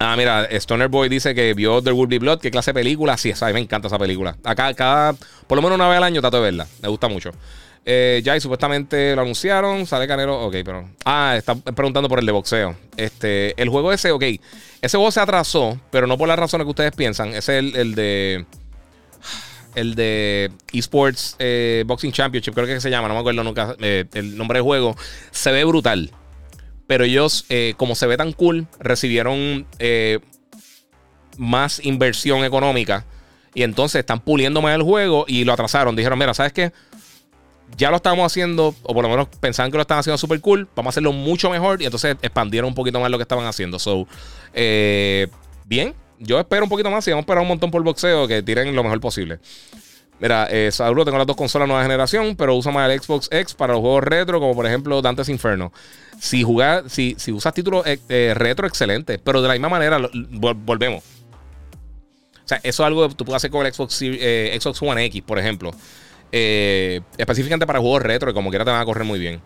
Ah, 0.02 0.16
mira, 0.18 0.48
Stoner 0.52 0.88
Boy 0.88 1.10
dice 1.10 1.36
que 1.36 1.54
vio 1.54 1.82
The 1.82 1.92
Will 1.92 2.08
Be 2.08 2.18
Blood. 2.18 2.40
¿Qué 2.40 2.50
clase 2.50 2.72
de 2.72 2.76
película? 2.76 3.18
Sí, 3.18 3.30
esa, 3.30 3.52
me 3.54 3.60
encanta 3.60 3.88
esa 3.88 4.00
película. 4.00 4.36
Acá, 4.44 4.74
cada, 4.74 5.14
por 5.14 5.56
lo 5.56 5.62
menos 5.62 5.76
una 5.76 5.88
vez 5.88 5.98
al 5.98 6.04
año 6.04 6.22
trato 6.22 6.38
de 6.38 6.44
verla. 6.44 6.68
Me 6.82 6.90
gusta 6.90 7.08
mucho. 7.08 7.32
Eh, 7.86 8.22
ya, 8.24 8.36
y 8.36 8.42
supuestamente 8.42 9.16
lo 9.16 9.22
anunciaron. 9.22 9.86
Sale 9.86 10.08
Canelo. 10.08 10.46
Ok, 10.46 10.56
pero. 10.66 10.90
Ah, 11.06 11.36
está 11.38 11.56
preguntando 11.56 12.10
por 12.10 12.20
el 12.20 12.26
de 12.26 12.32
boxeo. 12.32 12.76
Este, 12.98 13.60
el 13.62 13.70
juego 13.70 13.94
ese, 13.94 14.12
ok. 14.12 14.24
Ese 14.82 14.98
juego 14.98 15.12
se 15.12 15.20
atrasó, 15.20 15.80
pero 15.92 16.08
no 16.08 16.18
por 16.18 16.28
las 16.28 16.40
razones 16.40 16.66
que 16.66 16.70
ustedes 16.70 16.92
piensan. 16.94 17.30
Ese 17.30 17.60
es 17.60 17.76
el, 17.76 17.96
de. 17.96 18.46
El 19.76 19.96
de 19.96 20.52
Esports 20.74 21.36
eh, 21.40 21.84
Boxing 21.86 22.12
Championship, 22.12 22.54
creo 22.54 22.68
que 22.68 22.82
se 22.82 22.90
llama, 22.90 23.08
no 23.08 23.14
me 23.14 23.22
acuerdo 23.22 23.42
nunca 23.42 23.76
eh, 23.80 24.06
el 24.14 24.36
nombre 24.36 24.58
del 24.58 24.64
juego. 24.64 24.98
Se 25.32 25.52
ve 25.52 25.64
brutal. 25.64 26.12
Pero 26.92 27.06
ellos, 27.06 27.46
eh, 27.48 27.74
como 27.78 27.96
se 27.96 28.06
ve 28.06 28.18
tan 28.18 28.34
cool, 28.34 28.68
recibieron 28.78 29.66
eh, 29.80 30.20
más 31.38 31.80
inversión 31.86 32.44
económica. 32.44 33.06
Y 33.54 33.64
entonces 33.64 34.00
están 34.00 34.20
puliendo 34.20 34.62
más 34.62 34.76
el 34.76 34.82
juego 34.82 35.24
y 35.26 35.46
lo 35.46 35.54
atrasaron. 35.54 35.96
Dijeron, 35.96 36.20
mira, 36.20 36.34
¿sabes 36.34 36.52
qué? 36.52 36.74
Ya 37.78 37.92
lo 37.92 37.96
estamos 37.96 38.26
haciendo, 38.26 38.76
o 38.84 38.94
por 38.94 39.04
lo 39.04 39.10
menos 39.10 39.30
pensaban 39.40 39.72
que 39.72 39.78
lo 39.78 39.84
estaban 39.84 40.02
haciendo 40.02 40.18
súper 40.18 40.42
cool. 40.42 40.68
Vamos 40.76 40.90
a 40.90 40.94
hacerlo 40.96 41.14
mucho 41.14 41.50
mejor. 41.50 41.82
Y 41.82 41.86
entonces 41.86 42.18
expandieron 42.22 42.68
un 42.68 42.76
poquito 42.76 43.00
más 43.00 43.10
lo 43.10 43.18
que 43.18 43.22
estaban 43.22 43.46
haciendo. 43.46 43.80
So, 43.80 44.06
eh, 44.54 45.30
bien. 45.64 45.96
Yo 46.20 46.42
espero 46.42 46.66
un 46.66 46.70
poquito 46.70 46.92
más 46.92 47.08
y 47.08 47.12
vamos 47.12 47.22
a 47.22 47.24
esperar 47.24 47.42
un 47.42 47.48
montón 47.48 47.72
por 47.72 47.82
boxeo 47.84 48.28
que 48.28 48.44
tiren 48.44 48.76
lo 48.76 48.84
mejor 48.84 49.00
posible. 49.00 49.40
Mira, 50.22 50.48
eh, 50.52 50.70
tengo 50.78 51.18
las 51.18 51.26
dos 51.26 51.36
consolas 51.36 51.68
nueva 51.68 51.82
generación, 51.82 52.36
pero 52.36 52.54
uso 52.54 52.72
más 52.72 52.88
el 52.88 53.02
Xbox 53.02 53.28
X 53.32 53.56
para 53.56 53.74
los 53.74 53.82
juegos 53.82 54.04
retro, 54.04 54.40
como 54.40 54.54
por 54.54 54.68
ejemplo 54.68 55.02
Dante's 55.02 55.30
Inferno. 55.30 55.74
Si, 56.20 56.46
si, 56.88 57.16
si 57.18 57.32
usas 57.32 57.54
títulos 57.56 57.88
eh, 57.88 58.00
eh, 58.08 58.34
retro, 58.36 58.68
excelente, 58.68 59.18
pero 59.18 59.42
de 59.42 59.48
la 59.48 59.56
misma 59.56 59.70
manera, 59.70 59.98
volvemos. 60.30 61.04
O 61.04 62.48
sea, 62.48 62.60
eso 62.62 62.84
es 62.84 62.88
algo 62.88 63.10
que 63.10 63.16
tú 63.16 63.26
puedes 63.26 63.38
hacer 63.38 63.50
con 63.50 63.66
el 63.66 63.74
Xbox, 63.74 63.98
eh, 64.04 64.60
One 64.82 65.06
X, 65.06 65.24
por 65.24 65.40
ejemplo. 65.40 65.72
específicamente 66.32 67.66
para 67.66 67.80
juegos 67.80 68.04
retro, 68.04 68.30
y 68.30 68.34
como 68.36 68.52
quiera 68.52 68.64
te 68.64 68.70
van 68.70 68.82
a 68.82 68.86
correr 68.86 69.06
muy 69.06 69.18
bien. 69.18 69.42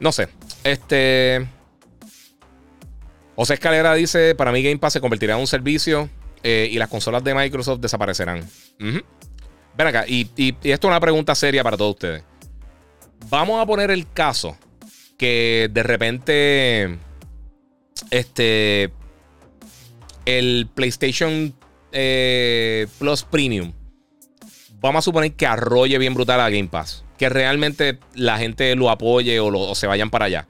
No 0.00 0.10
sé. 0.10 0.28
Este. 0.64 1.46
José 3.36 3.54
Escalera 3.54 3.94
dice: 3.94 4.34
Para 4.34 4.50
mí, 4.50 4.60
Game 4.60 4.78
Pass 4.78 4.94
se 4.94 5.00
convertirá 5.00 5.34
en 5.34 5.40
un 5.40 5.46
servicio 5.46 6.10
y 6.42 6.76
las 6.78 6.88
consolas 6.88 7.22
de 7.22 7.32
Microsoft 7.32 7.78
desaparecerán. 7.78 8.44
Ven 9.76 9.86
acá, 9.86 10.04
y, 10.06 10.22
esto 10.36 10.60
es 10.62 10.84
una 10.84 11.00
pregunta 11.00 11.34
seria 11.34 11.62
para 11.62 11.76
todos 11.76 11.92
ustedes. 11.92 12.22
Vamos 13.28 13.62
a 13.62 13.66
poner 13.66 13.90
el 13.90 14.10
caso 14.12 14.56
que 15.16 15.68
de 15.70 15.82
repente 15.82 16.98
este 18.10 18.90
el 20.24 20.68
PlayStation 20.74 21.54
eh, 21.92 22.86
Plus 22.98 23.24
Premium 23.24 23.72
vamos 24.80 25.00
a 25.00 25.02
suponer 25.02 25.32
que 25.32 25.46
arrolle 25.46 25.98
bien 25.98 26.14
brutal 26.14 26.40
a 26.40 26.48
Game 26.48 26.68
Pass 26.68 27.04
que 27.18 27.28
realmente 27.28 27.98
la 28.14 28.38
gente 28.38 28.74
lo 28.74 28.88
apoye 28.88 29.38
o, 29.40 29.48
o 29.48 29.74
se 29.74 29.86
vayan 29.86 30.08
para 30.08 30.24
allá. 30.24 30.46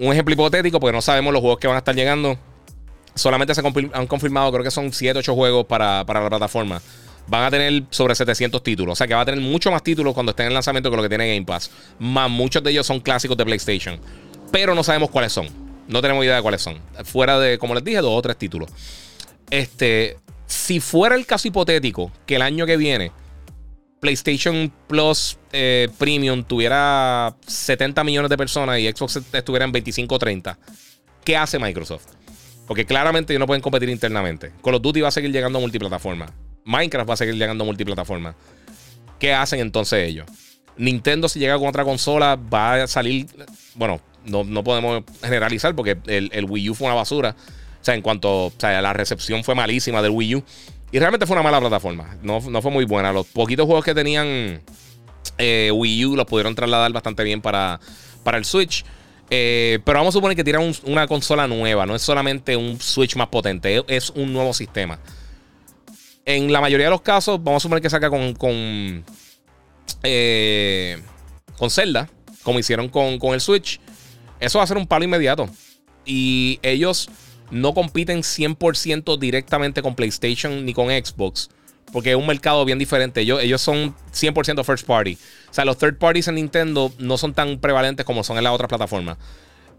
Un 0.00 0.12
ejemplo 0.12 0.34
hipotético 0.34 0.80
porque 0.80 0.92
no 0.92 1.00
sabemos 1.00 1.32
los 1.32 1.40
juegos 1.40 1.60
que 1.60 1.68
van 1.68 1.76
a 1.76 1.78
estar 1.78 1.94
llegando. 1.94 2.36
Solamente 3.14 3.54
se 3.54 3.62
han 3.92 4.06
confirmado 4.08 4.50
creo 4.50 4.64
que 4.64 4.72
son 4.72 4.92
7 4.92 5.20
8 5.20 5.34
juegos 5.34 5.66
para, 5.66 6.04
para 6.04 6.22
la 6.22 6.28
plataforma 6.28 6.82
van 7.28 7.44
a 7.44 7.50
tener 7.50 7.84
sobre 7.90 8.14
700 8.14 8.62
títulos. 8.62 8.92
O 8.92 8.96
sea 8.96 9.06
que 9.06 9.14
va 9.14 9.22
a 9.22 9.24
tener 9.24 9.40
mucho 9.40 9.70
más 9.70 9.82
títulos 9.82 10.14
cuando 10.14 10.30
estén 10.30 10.46
en 10.46 10.54
lanzamiento 10.54 10.90
que 10.90 10.96
lo 10.96 11.02
que 11.02 11.08
tiene 11.08 11.28
Game 11.28 11.46
Pass. 11.46 11.70
Más 11.98 12.30
muchos 12.30 12.62
de 12.62 12.70
ellos 12.70 12.86
son 12.86 13.00
clásicos 13.00 13.36
de 13.36 13.44
PlayStation. 13.44 13.98
Pero 14.52 14.74
no 14.74 14.82
sabemos 14.82 15.10
cuáles 15.10 15.32
son. 15.32 15.48
No 15.88 16.00
tenemos 16.02 16.24
idea 16.24 16.36
de 16.36 16.42
cuáles 16.42 16.62
son. 16.62 16.78
Fuera 17.04 17.38
de, 17.38 17.58
como 17.58 17.74
les 17.74 17.84
dije, 17.84 17.98
dos 17.98 18.16
o 18.16 18.22
tres 18.22 18.36
títulos. 18.36 18.70
Este, 19.50 20.16
si 20.46 20.80
fuera 20.80 21.14
el 21.14 21.26
caso 21.26 21.48
hipotético 21.48 22.10
que 22.26 22.36
el 22.36 22.42
año 22.42 22.66
que 22.66 22.76
viene 22.76 23.12
PlayStation 24.00 24.72
Plus 24.86 25.38
eh, 25.52 25.88
Premium 25.98 26.44
tuviera 26.44 27.34
70 27.46 28.04
millones 28.04 28.30
de 28.30 28.36
personas 28.36 28.78
y 28.78 28.88
Xbox 28.88 29.16
estuviera 29.32 29.64
en 29.64 29.72
25 29.72 30.14
o 30.14 30.18
30, 30.18 30.58
¿qué 31.24 31.36
hace 31.36 31.58
Microsoft? 31.58 32.06
Porque 32.66 32.84
claramente 32.84 33.32
ellos 33.32 33.40
no 33.40 33.46
pueden 33.46 33.62
competir 33.62 33.88
internamente. 33.88 34.52
Call 34.62 34.74
of 34.74 34.82
Duty 34.82 35.00
va 35.00 35.08
a 35.08 35.12
seguir 35.12 35.30
llegando 35.30 35.58
a 35.58 35.60
multiplataforma. 35.60 36.26
Minecraft 36.66 37.08
va 37.08 37.14
a 37.14 37.16
seguir 37.16 37.36
llegando 37.36 37.64
a 37.64 37.66
multiplataforma. 37.66 38.34
¿Qué 39.18 39.32
hacen 39.32 39.60
entonces 39.60 40.06
ellos? 40.06 40.26
Nintendo, 40.76 41.28
si 41.28 41.38
llega 41.38 41.58
con 41.58 41.68
otra 41.68 41.84
consola, 41.84 42.36
va 42.36 42.82
a 42.82 42.86
salir. 42.86 43.26
Bueno, 43.74 44.00
no, 44.24 44.62
podemos 44.62 45.04
generalizar 45.22 45.74
porque 45.74 45.96
el, 46.06 46.44
Wii 46.44 46.70
U 46.70 46.74
fue 46.74 46.86
una 46.88 46.96
basura. 46.96 47.34
O 47.80 47.84
sea, 47.84 47.94
en 47.94 48.02
cuanto. 48.02 48.46
O 48.46 48.52
sea, 48.58 48.82
la 48.82 48.92
recepción 48.92 49.44
fue 49.44 49.54
malísima 49.54 50.02
del 50.02 50.10
Wii 50.10 50.34
U. 50.34 50.44
Y 50.92 50.98
realmente 50.98 51.26
fue 51.26 51.34
una 51.34 51.42
mala 51.42 51.60
plataforma. 51.60 52.16
No, 52.22 52.40
fue 52.40 52.70
muy 52.70 52.84
buena. 52.84 53.12
Los 53.12 53.26
poquitos 53.26 53.66
juegos 53.66 53.84
que 53.84 53.94
tenían 53.94 54.60
eh, 55.38 55.70
Wii 55.72 56.06
U 56.06 56.16
los 56.16 56.26
pudieron 56.26 56.54
trasladar 56.54 56.92
bastante 56.92 57.22
bien 57.24 57.40
para, 57.40 57.80
para 58.22 58.38
el 58.38 58.44
Switch. 58.44 58.84
Eh, 59.30 59.80
pero 59.84 59.98
vamos 59.98 60.14
a 60.14 60.18
suponer 60.18 60.36
que 60.36 60.44
tiran 60.44 60.72
una 60.84 61.06
consola 61.06 61.46
nueva. 61.46 61.86
No 61.86 61.94
es 61.94 62.02
solamente 62.02 62.56
un 62.56 62.80
Switch 62.80 63.16
más 63.16 63.28
potente, 63.28 63.84
es 63.88 64.10
un 64.10 64.32
nuevo 64.32 64.52
sistema. 64.52 64.98
En 66.26 66.52
la 66.52 66.60
mayoría 66.60 66.86
de 66.86 66.90
los 66.90 67.02
casos, 67.02 67.42
vamos 67.42 67.60
a 67.60 67.62
suponer 67.62 67.80
que 67.80 67.88
saca 67.88 68.10
con. 68.10 68.34
con. 68.34 69.04
Eh, 70.02 71.00
con 71.56 71.70
Zelda, 71.70 72.10
como 72.42 72.58
hicieron 72.58 72.88
con, 72.88 73.18
con 73.18 73.32
el 73.32 73.40
Switch. 73.40 73.80
Eso 74.40 74.58
va 74.58 74.64
a 74.64 74.66
ser 74.66 74.76
un 74.76 74.86
palo 74.86 75.04
inmediato. 75.04 75.48
Y 76.04 76.58
ellos 76.62 77.08
no 77.50 77.74
compiten 77.74 78.22
100% 78.22 79.18
directamente 79.18 79.82
con 79.82 79.94
PlayStation 79.94 80.64
ni 80.64 80.74
con 80.74 80.88
Xbox. 80.88 81.48
Porque 81.92 82.10
es 82.10 82.16
un 82.16 82.26
mercado 82.26 82.64
bien 82.64 82.78
diferente. 82.78 83.20
Ellos, 83.20 83.40
ellos 83.40 83.62
son 83.62 83.94
100% 84.12 84.64
first 84.64 84.84
party. 84.84 85.16
O 85.48 85.54
sea, 85.54 85.64
los 85.64 85.78
third 85.78 85.96
parties 85.96 86.26
en 86.26 86.34
Nintendo 86.34 86.92
no 86.98 87.16
son 87.16 87.32
tan 87.32 87.58
prevalentes 87.60 88.04
como 88.04 88.24
son 88.24 88.36
en 88.36 88.44
las 88.44 88.52
otras 88.52 88.68
plataformas. 88.68 89.16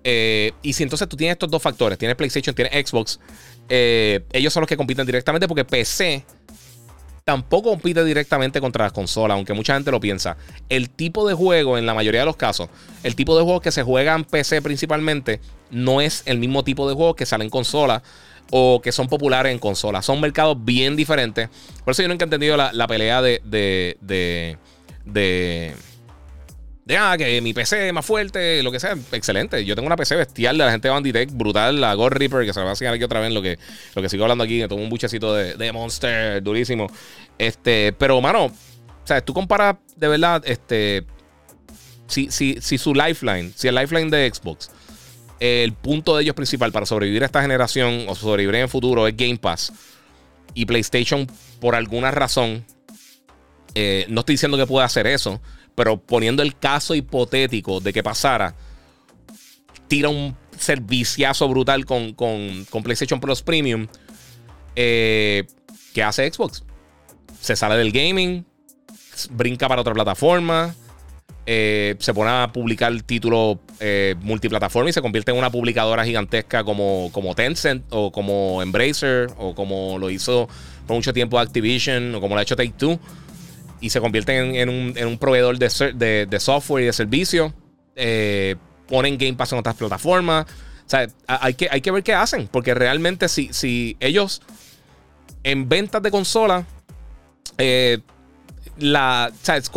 Eh, 0.03 0.53
y 0.61 0.71
si 0.71 0.83
entonces 0.83 1.09
tú 1.09 1.17
tienes 1.17 1.33
estos 1.33 1.51
dos 1.51 1.61
factores, 1.61 1.97
tienes 1.97 2.15
PlayStation, 2.15 2.55
tienes 2.55 2.87
Xbox, 2.87 3.19
eh, 3.67 4.23
ellos 4.31 4.53
son 4.53 4.61
los 4.61 4.69
que 4.69 4.77
compiten 4.77 5.05
directamente 5.05 5.47
porque 5.47 5.65
PC 5.65 6.23
tampoco 7.27 7.71
compite 7.71 8.05
directamente 8.05 8.61
contra 8.61 8.85
las 8.85 8.93
consolas, 8.93 9.35
aunque 9.35 9.51
mucha 9.51 9.73
gente 9.73 9.91
lo 9.91 9.99
piensa. 9.99 10.37
El 10.69 10.89
tipo 10.89 11.27
de 11.27 11.33
juego, 11.33 11.77
en 11.77 11.85
la 11.85 11.93
mayoría 11.93 12.21
de 12.21 12.25
los 12.25 12.37
casos, 12.37 12.69
el 13.03 13.17
tipo 13.17 13.37
de 13.37 13.43
juegos 13.43 13.61
que 13.61 13.73
se 13.73 13.83
juega 13.83 14.15
en 14.15 14.23
PC 14.23 14.61
principalmente, 14.61 15.41
no 15.69 15.99
es 15.99 16.23
el 16.25 16.39
mismo 16.39 16.63
tipo 16.63 16.87
de 16.87 16.95
juegos 16.95 17.17
que 17.17 17.25
salen 17.25 17.47
en 17.47 17.51
consola 17.51 18.01
o 18.49 18.79
que 18.81 18.93
son 18.93 19.09
populares 19.09 19.51
en 19.51 19.59
consola. 19.59 20.01
Son 20.01 20.21
mercados 20.21 20.55
bien 20.63 20.95
diferentes. 20.95 21.49
Por 21.83 21.91
eso 21.91 22.01
yo 22.01 22.07
nunca 22.07 22.23
he 22.23 22.27
entendido 22.27 22.55
la, 22.55 22.87
pelea 22.87 23.21
de, 23.21 23.41
de 23.43 24.57
de 25.07 25.73
ah, 26.95 27.15
que 27.17 27.41
mi 27.41 27.53
PC 27.53 27.87
es 27.87 27.93
más 27.93 28.05
fuerte, 28.05 28.63
lo 28.63 28.71
que 28.71 28.79
sea, 28.79 28.95
excelente. 29.11 29.65
Yo 29.65 29.75
tengo 29.75 29.87
una 29.87 29.97
PC 29.97 30.15
bestial 30.15 30.57
de 30.57 30.63
la 30.63 30.71
gente 30.71 30.87
de 30.87 30.93
Banditech, 30.93 31.31
brutal, 31.31 31.81
la 31.81 31.93
God 31.95 32.11
Reaper, 32.11 32.45
que 32.45 32.53
se 32.53 32.61
va 32.61 32.67
a 32.67 32.69
enseñar 32.69 32.93
aquí 32.93 33.03
otra 33.03 33.19
vez 33.19 33.31
lo 33.31 33.41
que, 33.41 33.59
lo 33.95 34.01
que 34.01 34.09
sigo 34.09 34.23
hablando 34.23 34.43
aquí, 34.43 34.59
que 34.59 34.67
tomo 34.67 34.83
un 34.83 34.89
buchecito 34.89 35.33
de, 35.33 35.71
Monster, 35.73 36.41
durísimo. 36.41 36.87
Este, 37.37 37.93
pero, 37.93 38.21
mano, 38.21 38.45
o 38.45 38.51
sea, 39.03 39.19
tú 39.21 39.33
comparas 39.33 39.75
de 39.95 40.07
verdad, 40.07 40.41
este, 40.45 41.05
si, 42.07 42.31
si, 42.31 42.57
si 42.61 42.77
su 42.77 42.93
lifeline, 42.93 43.51
si 43.55 43.67
el 43.67 43.75
lifeline 43.75 44.09
de 44.09 44.31
Xbox, 44.33 44.71
el 45.39 45.73
punto 45.73 46.15
de 46.15 46.23
ellos 46.23 46.35
principal 46.35 46.71
para 46.71 46.85
sobrevivir 46.85 47.23
a 47.23 47.25
esta 47.25 47.41
generación 47.41 48.05
o 48.07 48.15
sobrevivir 48.15 48.55
en 48.55 48.61
el 48.61 48.69
futuro 48.69 49.07
es 49.07 49.15
Game 49.15 49.37
Pass 49.37 49.73
y 50.53 50.65
PlayStation, 50.65 51.27
por 51.59 51.75
alguna 51.75 52.11
razón, 52.11 52.65
eh, 53.75 54.05
no 54.09 54.21
estoy 54.21 54.33
diciendo 54.33 54.57
que 54.57 54.65
pueda 54.65 54.85
hacer 54.85 55.05
eso 55.05 55.41
pero 55.77 56.01
poniendo 56.01 56.41
el 56.41 56.57
caso 56.57 56.95
hipotético 56.95 57.79
de 57.79 57.93
que 57.93 58.01
pasara, 58.01 58.55
tira 59.87 60.09
un 60.09 60.35
serviciazo 60.57 61.47
brutal 61.47 61.85
con, 61.85 62.15
PlayStation 62.83 63.19
Plus 63.19 63.43
Premium. 63.43 63.85
Eh, 64.75 65.45
¿Qué 65.93 66.01
hace 66.01 66.33
Xbox? 66.33 66.63
Se 67.39 67.55
sale 67.55 67.75
del 67.75 67.91
gaming, 67.91 68.43
brinca 69.29 69.67
para 69.67 69.81
otra 69.81 69.93
plataforma. 69.93 70.73
eh, 71.45 71.95
se 71.99 72.11
pone 72.11 72.31
a 72.31 72.51
publicar 72.51 72.99
títulos 73.03 73.59
eh, 73.79 74.15
multiplataforma 74.21 74.89
y 74.89 74.93
se 74.93 75.03
convierte 75.03 75.29
en 75.29 75.37
una 75.37 75.51
publicadora 75.51 76.03
gigantesca 76.03 76.63
como, 76.63 77.11
como 77.13 77.35
Tencent 77.35 77.85
o 77.91 78.11
como 78.11 78.63
Embracer 78.63 79.29
o 79.37 79.53
como 79.53 79.99
lo 79.99 80.09
hizo 80.09 80.49
por 80.87 80.95
mucho 80.95 81.13
tiempo 81.13 81.37
Activision 81.37 82.15
o 82.15 82.19
como 82.19 82.33
lo 82.33 82.39
ha 82.39 82.41
hecho 82.41 82.55
Take 82.55 82.73
Two 82.75 82.99
y 83.81 83.89
se 83.89 83.99
convierte 83.99 84.37
en, 84.37 84.69
un, 84.69 85.17
proveedor 85.17 85.57
de, 85.57 86.39
software 86.39 86.83
y 86.83 86.85
de 86.87 86.93
servicio. 86.93 87.53
Eh, 87.95 88.55
ponen 88.87 89.17
Game 89.17 89.33
Pass 89.33 89.53
en 89.53 89.59
otras 89.59 89.75
plataformas. 89.75 90.45
Hay 91.27 91.53
que, 91.53 91.67
hay 91.69 91.81
que 91.81 91.91
ver 91.91 92.03
qué 92.03 92.13
hacen. 92.13 92.47
Porque 92.47 92.73
realmente, 92.73 93.27
si, 93.27 93.51
si 93.53 93.97
ellos 93.99 94.41
en 95.43 95.69
ventas 95.69 96.01
de 96.01 96.11
consola, 96.11 96.65
eh, 97.57 97.99
la, 98.79 99.31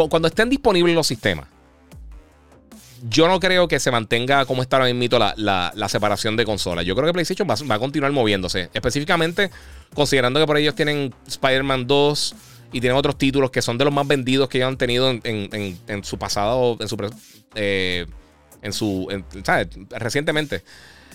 cuando 0.09 0.29
estén 0.29 0.49
disponibles 0.49 0.95
los 0.95 1.07
sistemas, 1.07 1.47
yo 3.09 3.29
no 3.29 3.41
creo 3.41 3.67
que 3.67 3.81
se 3.81 3.91
mantenga 3.91 4.45
como 4.45 4.63
está 4.63 4.77
ahora 4.77 4.93
mismo 4.93 5.19
la, 5.19 5.73
la, 5.75 5.89
separación 5.89 6.37
de 6.37 6.45
consolas. 6.45 6.85
Yo 6.85 6.95
creo 6.95 7.07
que 7.07 7.13
PlayStation 7.15 7.49
va, 7.49 7.55
va, 7.69 7.77
a 7.77 7.79
continuar 7.79 8.13
moviéndose. 8.13 8.69
Específicamente, 8.75 9.51
considerando 9.95 10.39
que 10.39 10.47
por 10.47 10.59
ellos 10.59 10.75
tienen 10.75 11.15
Spider-Man 11.27 11.87
2 11.87 12.35
y 12.73 12.81
tienen 12.81 12.97
otros 12.97 13.19
títulos 13.19 13.51
que 13.51 13.63
son 13.63 13.79
de 13.79 13.85
los 13.85 13.93
más 13.93 14.07
vendidos 14.07 14.49
que 14.49 14.59
ellos 14.59 14.69
han 14.69 14.77
tenido 14.77 15.11
en, 15.11 16.05
su 16.05 16.19
pasado, 16.19 16.77
en 16.81 16.89
su, 16.89 17.15
eh, 17.55 18.07
en 18.63 18.73
su 18.73 19.09
recientemente. 19.91 20.63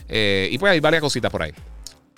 Eh, 0.10 0.50
y 0.52 0.58
pues 0.58 0.72
hay 0.72 0.80
varias 0.80 1.02
cositas 1.02 1.32
por 1.32 1.42
ahí. 1.42 1.54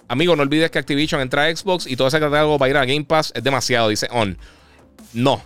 Amigo, 0.07 0.35
no 0.35 0.43
olvides 0.43 0.72
que 0.72 0.80
Activision 0.80 1.22
entra 1.22 1.45
a 1.45 1.55
Xbox 1.55 1.85
y 1.85 1.95
todo 1.95 2.07
ese 2.07 2.19
catálogo 2.19 2.57
va 2.57 2.65
a 2.65 2.69
ir 2.69 2.77
a 2.77 2.85
Game 2.85 3.03
Pass. 3.03 3.31
Es 3.35 3.43
demasiado, 3.43 3.89
dice 3.89 4.07
On. 4.11 4.38
No. 5.14 5.41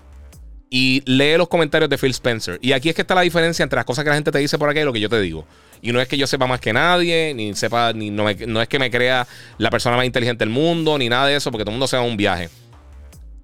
Y 0.69 1.03
lee 1.05 1.35
los 1.37 1.49
comentarios 1.49 1.89
de 1.89 1.97
Phil 1.97 2.11
Spencer. 2.11 2.57
Y 2.61 2.71
aquí 2.71 2.87
es 2.87 2.95
que 2.95 3.01
está 3.01 3.15
la 3.15 3.21
diferencia 3.21 3.63
entre 3.63 3.75
las 3.75 3.85
cosas 3.85 4.03
que 4.03 4.09
la 4.09 4.15
gente 4.15 4.31
te 4.31 4.39
dice 4.39 4.57
por 4.57 4.69
acá 4.69 4.79
y 4.79 4.85
lo 4.85 4.93
que 4.93 5.01
yo 5.01 5.09
te 5.09 5.19
digo. 5.19 5.45
Y 5.81 5.91
no 5.91 5.99
es 5.99 6.07
que 6.07 6.15
yo 6.15 6.27
sepa 6.27 6.47
más 6.47 6.61
que 6.61 6.71
nadie, 6.71 7.33
ni 7.33 7.53
sepa, 7.55 7.91
ni 7.91 8.11
no, 8.11 8.25
no 8.47 8.61
es 8.61 8.67
que 8.69 8.79
me 8.79 8.89
crea 8.89 9.27
la 9.57 9.69
persona 9.69 9.97
más 9.97 10.05
inteligente 10.05 10.45
del 10.45 10.53
mundo, 10.53 10.97
ni 10.97 11.09
nada 11.09 11.25
de 11.25 11.35
eso, 11.35 11.51
porque 11.51 11.63
todo 11.63 11.71
el 11.71 11.75
mundo 11.75 11.87
se 11.87 11.97
va 11.97 12.03
a 12.03 12.05
un 12.05 12.15
viaje 12.15 12.49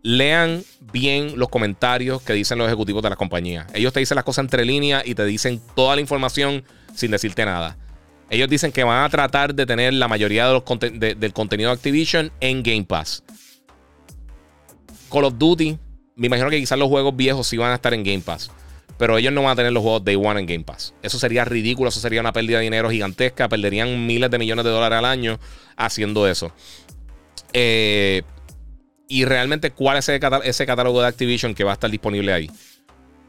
lean 0.08 0.64
bien 0.94 1.34
los 1.38 1.50
comentarios 1.50 2.22
que 2.22 2.32
dicen 2.32 2.58
los 2.58 2.68
ejecutivos 2.68 3.04
de 3.04 3.10
la 3.10 3.18
compañía. 3.18 3.68
Ellos 3.74 3.92
te 3.92 4.00
dicen 4.00 4.16
las 4.16 4.24
cosas 4.24 4.46
entre 4.46 4.64
líneas 4.64 5.06
y 5.06 5.16
te 5.16 5.26
dicen 5.26 5.62
toda 5.76 5.96
la 5.96 6.02
información 6.02 6.64
sin 6.96 7.12
decirte 7.12 7.44
nada. 7.44 7.76
Ellos 8.30 8.48
dicen 8.48 8.72
que 8.72 8.86
van 8.86 9.04
a 9.04 9.10
tratar 9.10 9.54
de 9.54 9.66
tener 9.66 9.94
la 9.94 10.08
mayoría 10.08 10.48
del 10.48 10.64
contenido 11.34 11.70
de 11.70 11.74
Activision 11.74 12.32
en 12.40 12.64
Game 12.64 12.86
Pass. 12.86 13.22
Call 15.12 15.26
of 15.26 15.34
Duty, 15.38 15.78
me 16.16 16.28
imagino 16.28 16.50
que 16.50 16.60
quizás 16.60 16.80
los 16.80 16.88
juegos 16.88 17.14
viejos 17.14 17.46
sí 17.46 17.58
van 17.58 17.72
a 17.72 17.76
estar 17.76 17.94
en 17.94 18.06
Game 18.06 18.22
Pass. 18.22 18.50
Pero 18.98 19.18
ellos 19.18 19.34
no 19.34 19.44
van 19.44 19.52
a 19.52 19.56
tener 19.58 19.74
los 19.74 19.84
juegos 19.84 20.06
Day 20.06 20.16
One 20.16 20.40
en 20.40 20.46
Game 20.46 20.64
Pass. 20.64 20.94
Eso 21.04 21.20
sería 21.20 21.44
ridículo, 21.44 21.90
eso 21.90 22.00
sería 22.00 22.22
una 22.22 22.32
pérdida 22.32 22.60
de 22.60 22.64
dinero 22.64 22.90
gigantesca. 22.90 23.50
Perderían 23.50 24.08
miles 24.08 24.32
de 24.32 24.40
millones 24.40 24.64
de 24.64 24.72
dólares 24.72 25.00
al 25.00 25.06
año 25.06 25.38
haciendo 25.76 26.30
eso. 26.30 26.54
Eh, 27.52 28.24
y 29.08 29.26
realmente, 29.26 29.72
¿cuál 29.72 29.98
es 29.98 30.10
ese, 30.10 30.66
catálogo 30.66 31.02
de 31.02 31.08
Activision 31.08 31.54
que 31.54 31.64
va 31.64 31.72
a 31.72 31.74
estar 31.74 31.90
disponible 31.90 32.34
ahí? 32.34 32.52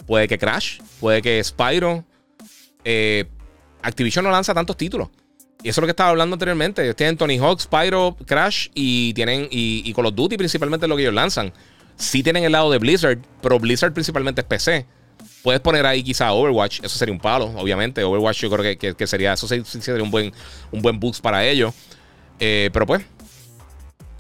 Puede 0.07 0.27
que 0.27 0.39
Crash, 0.39 0.81
puede 1.01 1.23
que 1.23 1.43
Spyro. 1.43 2.05
Eh, 2.85 3.27
Activision 3.83 4.25
no 4.25 4.31
lanza 4.31 4.55
tantos 4.55 4.77
títulos. 4.77 5.09
Y 5.63 5.69
eso 5.69 5.81
es 5.81 5.83
lo 5.83 5.87
que 5.87 5.93
estaba 5.93 6.11
hablando 6.11 6.35
anteriormente. 6.35 6.95
tienen 6.95 7.17
Tony 7.17 7.39
Hawk, 7.39 7.61
Spyro, 7.61 8.17
Crash 8.27 8.69
y 8.75 9.13
tienen 9.15 9.49
y, 9.51 9.93
Call 9.93 10.07
of 10.07 10.15
Duty 10.15 10.37
principalmente 10.37 10.87
es 10.87 10.89
lo 10.89 10.97
que 10.97 11.03
ellos 11.03 11.15
lanzan. 11.15 11.53
Sí 11.97 12.23
tienen 12.23 12.45
el 12.45 12.53
lado 12.53 12.71
de 12.71 12.79
Blizzard, 12.79 13.19
pero 13.41 13.59
Blizzard 13.59 13.93
principalmente 13.93 14.41
es 14.41 14.47
PC. 14.47 14.87
Puedes 15.43 15.61
poner 15.61 15.87
ahí 15.87 16.03
quizá 16.03 16.33
Overwatch, 16.33 16.81
eso 16.83 16.97
sería 16.97 17.13
un 17.13 17.21
palo, 17.21 17.47
obviamente. 17.57 18.03
Overwatch 18.05 18.41
yo 18.41 18.51
creo 18.51 18.97
que, 18.97 19.07
sería, 19.07 19.33
eso 19.33 19.49
sería 19.49 20.03
un 20.03 20.11
buen, 20.11 20.33
un 20.71 20.83
buen 20.83 20.99
boost 20.99 21.21
para 21.23 21.45
ellos. 21.45 21.75
Eh, 22.39 22.71
pero 22.73 22.87
pues, 22.87 23.05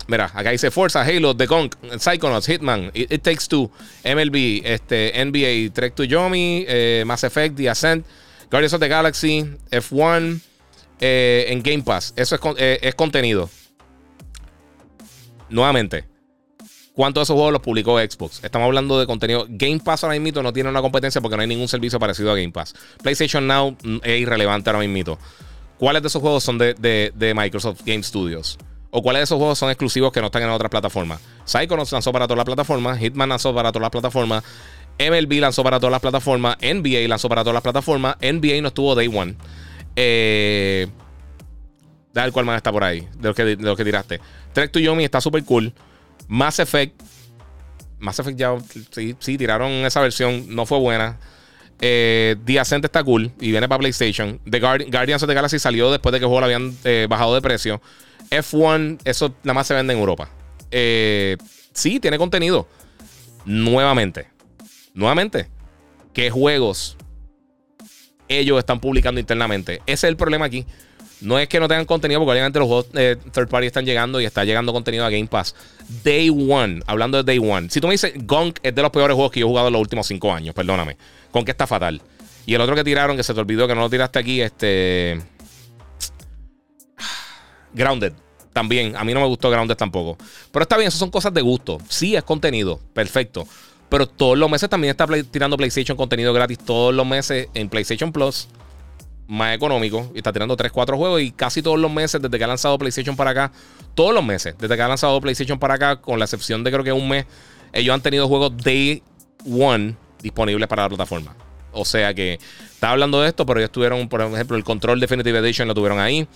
Mira, 0.09 0.31
acá 0.33 0.51
dice 0.51 0.71
Forza, 0.71 1.03
Halo, 1.03 1.37
The 1.37 1.45
Gunk, 1.45 1.77
Psychonauts, 1.99 2.47
Hitman, 2.47 2.91
It, 2.95 3.23
Takes 3.23 3.47
Two, 3.47 3.71
MLB, 4.05 4.63
este, 4.65 5.13
NBA, 5.23 5.71
Trek 5.75 5.95
to 5.95 6.05
Yomi, 6.05 6.65
eh, 6.67 7.05
Mass 7.07 7.25
Effect, 7.25 7.55
The 7.57 7.69
Ascent, 7.69 8.07
Guardians 8.51 8.73
of 8.73 8.81
the 8.81 8.89
Galaxy, 8.89 9.45
F1, 9.71 10.41
eh, 10.99 11.45
en 11.49 11.63
Game 11.63 11.83
Pass. 11.83 12.15
Eso 12.17 12.37
es, 12.37 12.41
eh, 12.57 12.79
es 12.81 12.95
contenido. 12.95 13.51
Nuevamente, 15.51 16.07
¿cuántos 16.95 17.21
de 17.21 17.25
esos 17.25 17.35
juegos 17.35 17.53
los 17.53 17.61
publicó 17.61 17.99
Xbox? 17.99 18.43
Estamos 18.43 18.65
hablando 18.65 18.99
de 18.99 19.07
contenido. 19.07 19.45
Game 19.47 19.81
Pass 19.81 20.05
ahora 20.05 20.19
mismo 20.19 20.43
no 20.43 20.55
tiene 20.55 20.71
una 20.71 20.81
competencia 20.81 21.21
porque 21.21 21.37
no 21.37 21.43
hay 21.43 21.49
ningún 21.49 21.69
servicio 21.69 22.01
parecido 22.01 22.33
a 22.33 22.35
Game 22.35 22.51
Pass. 22.51 22.75
PlayStation 23.03 23.47
Now 23.47 23.77
mm, 23.83 23.99
es 24.03 24.21
irrelevante 24.21 24.71
ahora 24.71 24.87
mismo. 24.87 25.19
¿Cuáles 25.77 26.01
de 26.01 26.09
esos 26.09 26.23
juegos 26.23 26.43
son 26.43 26.57
de, 26.57 26.73
de 27.15 27.35
Microsoft 27.35 27.83
Game 27.85 28.03
Studios? 28.03 28.59
¿O 28.90 29.02
cuáles 29.02 29.20
de 29.20 29.24
esos 29.24 29.39
juegos 29.39 29.59
son 29.59 29.70
exclusivos 29.70 30.12
que 30.12 30.20
no 30.20 30.27
están 30.27 30.43
en 30.43 30.51
otras 30.51 30.70
plataformas? 30.70 31.20
Psychonauts 31.44 31.93
lanzó 31.93 32.12
para 32.12 32.27
todas 32.27 32.39
las 32.39 32.47
plataformas, 32.47 32.98
Hitman 32.98 33.28
lanzó 33.28 33.55
para 33.55 33.70
todas 33.70 33.82
las 33.82 33.90
plataformas, 33.90 34.44
MLB 34.98 35.40
lanzó 35.40 35.62
para 35.62 35.78
todas 35.78 35.93
las 35.93 36.01
plataformas, 36.01 36.56
NBA 36.60 37.06
lanzó 37.09 37.28
para 37.28 37.43
todas 37.43 37.55
las 37.55 37.62
plataformas, 37.62 38.16
NBA 38.20 38.62
no 38.62 38.69
estuvo 38.69 38.94
Day 38.94 39.09
One. 39.09 39.36
Eh, 39.97 40.89
el 42.24 42.32
cual 42.32 42.44
más 42.47 42.56
está 42.56 42.73
por 42.73 42.85
ahí, 42.85 43.06
de 43.16 43.28
lo 43.28 43.35
que, 43.35 43.44
de 43.44 43.77
que 43.77 43.85
tiraste. 43.85 44.20
Trek 44.52 44.70
to 44.73 44.78
Yomi 44.78 45.05
está 45.05 45.20
súper 45.20 45.44
cool. 45.44 45.73
Mass 46.27 46.59
Effect. 46.59 47.01
Mass 47.98 48.19
Effect 48.19 48.39
ya 48.39 48.56
sí, 48.90 49.16
sí, 49.19 49.39
tiraron 49.39 49.70
esa 49.70 50.01
versión, 50.01 50.47
no 50.48 50.66
fue 50.66 50.78
buena. 50.78 51.19
Eh, 51.81 52.35
The 52.44 52.59
está 52.59 53.05
cool 53.05 53.31
y 53.40 53.51
viene 53.51 53.69
para 53.69 53.78
PlayStation. 53.78 54.40
The 54.48 54.59
Guardians 54.59 55.23
of 55.23 55.28
the 55.28 55.35
Galaxy 55.35 55.59
salió 55.59 55.90
después 55.90 56.12
de 56.12 56.19
que 56.19 56.24
el 56.24 56.28
juego 56.28 56.40
lo 56.40 56.47
habían 56.47 56.77
eh, 56.85 57.06
bajado 57.09 57.35
de 57.35 57.43
precio. 57.43 57.81
F1, 58.31 58.99
eso 59.05 59.35
nada 59.43 59.55
más 59.55 59.66
se 59.66 59.74
vende 59.74 59.93
en 59.93 59.99
Europa. 59.99 60.28
Eh, 60.70 61.36
sí, 61.73 62.01
tiene 62.01 62.19
contenido. 62.19 62.69
Nuevamente. 63.45 64.28
Nuevamente. 64.95 65.49
¿Qué 66.12 66.31
juegos 66.31 66.97
ellos 68.28 68.59
están 68.59 68.81
publicando 68.81 69.20
internamente? 69.20 69.82
Ese 69.86 70.07
es 70.07 70.11
el 70.11 70.16
problema 70.16 70.47
aquí. 70.47 70.66
No 71.20 71.39
es 71.39 71.49
que 71.49 71.59
no 71.59 71.66
tengan 71.66 71.85
contenido, 71.85 72.20
porque 72.20 72.32
obviamente 72.32 72.59
los 72.59 72.69
juegos 72.69 72.86
eh, 72.95 73.16
third 73.32 73.49
party 73.49 73.66
están 73.66 73.85
llegando 73.85 74.20
y 74.20 74.24
está 74.24 74.45
llegando 74.45 74.73
contenido 74.73 75.05
a 75.05 75.11
Game 75.11 75.27
Pass. 75.27 75.55
Day 76.05 76.31
One, 76.31 76.81
hablando 76.86 77.23
de 77.23 77.24
Day 77.24 77.39
One. 77.39 77.70
Si 77.70 77.81
tú 77.81 77.89
me 77.89 77.95
dices, 77.95 78.12
Gunk 78.24 78.59
es 78.62 78.74
de 78.74 78.82
los 78.82 78.90
peores 78.90 79.15
juegos 79.15 79.32
que 79.32 79.40
yo 79.40 79.47
he 79.47 79.49
jugado 79.49 79.69
en 79.69 79.73
los 79.73 79.81
últimos 79.82 80.07
cinco 80.07 80.32
años, 80.32 80.55
perdóname. 80.55 80.97
Gunk 81.32 81.49
está 81.49 81.66
fatal. 81.66 82.01
Y 82.47 82.55
el 82.55 82.61
otro 82.61 82.74
que 82.74 82.85
tiraron, 82.85 83.16
que 83.16 83.23
se 83.23 83.35
te 83.35 83.40
olvidó 83.40 83.66
que 83.66 83.74
no 83.74 83.81
lo 83.82 83.90
tiraste 83.90 84.19
aquí, 84.19 84.40
este. 84.40 85.20
Grounded. 87.73 88.12
También, 88.53 88.97
a 88.97 89.05
mí 89.05 89.15
no 89.15 89.20
me 89.20 89.27
gustó 89.27 89.51
Grounded 89.51 89.77
tampoco. 89.77 90.16
Pero 90.51 90.62
está 90.62 90.77
bien, 90.77 90.89
eso 90.89 90.99
son 90.99 91.11
cosas 91.11 91.32
de 91.32 91.43
gusto. 91.43 91.78
Sí, 91.89 92.16
es 92.16 92.24
contenido, 92.24 92.81
perfecto. 92.93 93.47
Pero 93.89 94.07
todos 94.07 94.36
los 94.36 94.51
meses 94.51 94.69
también 94.69 94.90
está 94.90 95.07
tirando 95.31 95.57
PlayStation 95.57 95.97
contenido 95.97 96.32
gratis. 96.32 96.59
Todos 96.59 96.95
los 96.95 97.07
meses 97.07 97.49
en 97.55 97.69
PlayStation 97.69 98.12
Plus, 98.12 98.49
más 99.27 99.55
económico. 99.55 100.11
Y 100.15 100.19
está 100.19 100.32
tirando 100.32 100.57
3, 100.57 100.73
4 100.73 100.97
juegos. 100.97 101.23
Y 101.23 101.31
casi 101.31 101.62
todos 101.62 101.78
los 101.78 101.90
meses, 101.90 102.20
desde 102.20 102.36
que 102.36 102.45
ha 102.45 102.49
lanzado 102.49 102.77
PlayStation 102.78 103.16
para 103.16 103.31
acá, 103.31 103.53
todos 103.95 104.12
los 104.12 104.24
meses, 104.24 104.55
desde 104.59 104.77
que 104.77 104.82
ha 104.82 104.89
lanzado 104.89 105.20
PlayStation 105.20 105.59
para 105.59 105.74
acá, 105.74 106.01
con 106.01 106.19
la 106.19 106.24
excepción 106.24 106.65
de 106.65 106.70
creo 106.70 106.85
que 106.85 106.93
un 106.93 107.09
mes, 107.09 107.27
ellos 107.73 107.95
han 107.95 108.01
tenido 108.01 108.28
juegos 108.28 108.57
Day 108.57 109.03
One 109.49 109.97
disponibles 110.23 110.69
para 110.69 110.82
la 110.82 110.89
plataforma. 110.89 111.35
O 111.73 111.85
sea 111.85 112.12
que 112.15 112.39
está 112.70 112.90
hablando 112.90 113.20
de 113.20 113.28
esto, 113.28 113.47
pero 113.47 113.61
ellos 113.61 113.70
tuvieron, 113.70 114.09
por 114.09 114.20
ejemplo, 114.20 114.57
el 114.57 114.65
Control 114.65 114.99
Definitive 115.01 115.39
Edition 115.39 115.69
lo 115.69 115.74
tuvieron 115.74 116.01
ahí. 116.01 116.27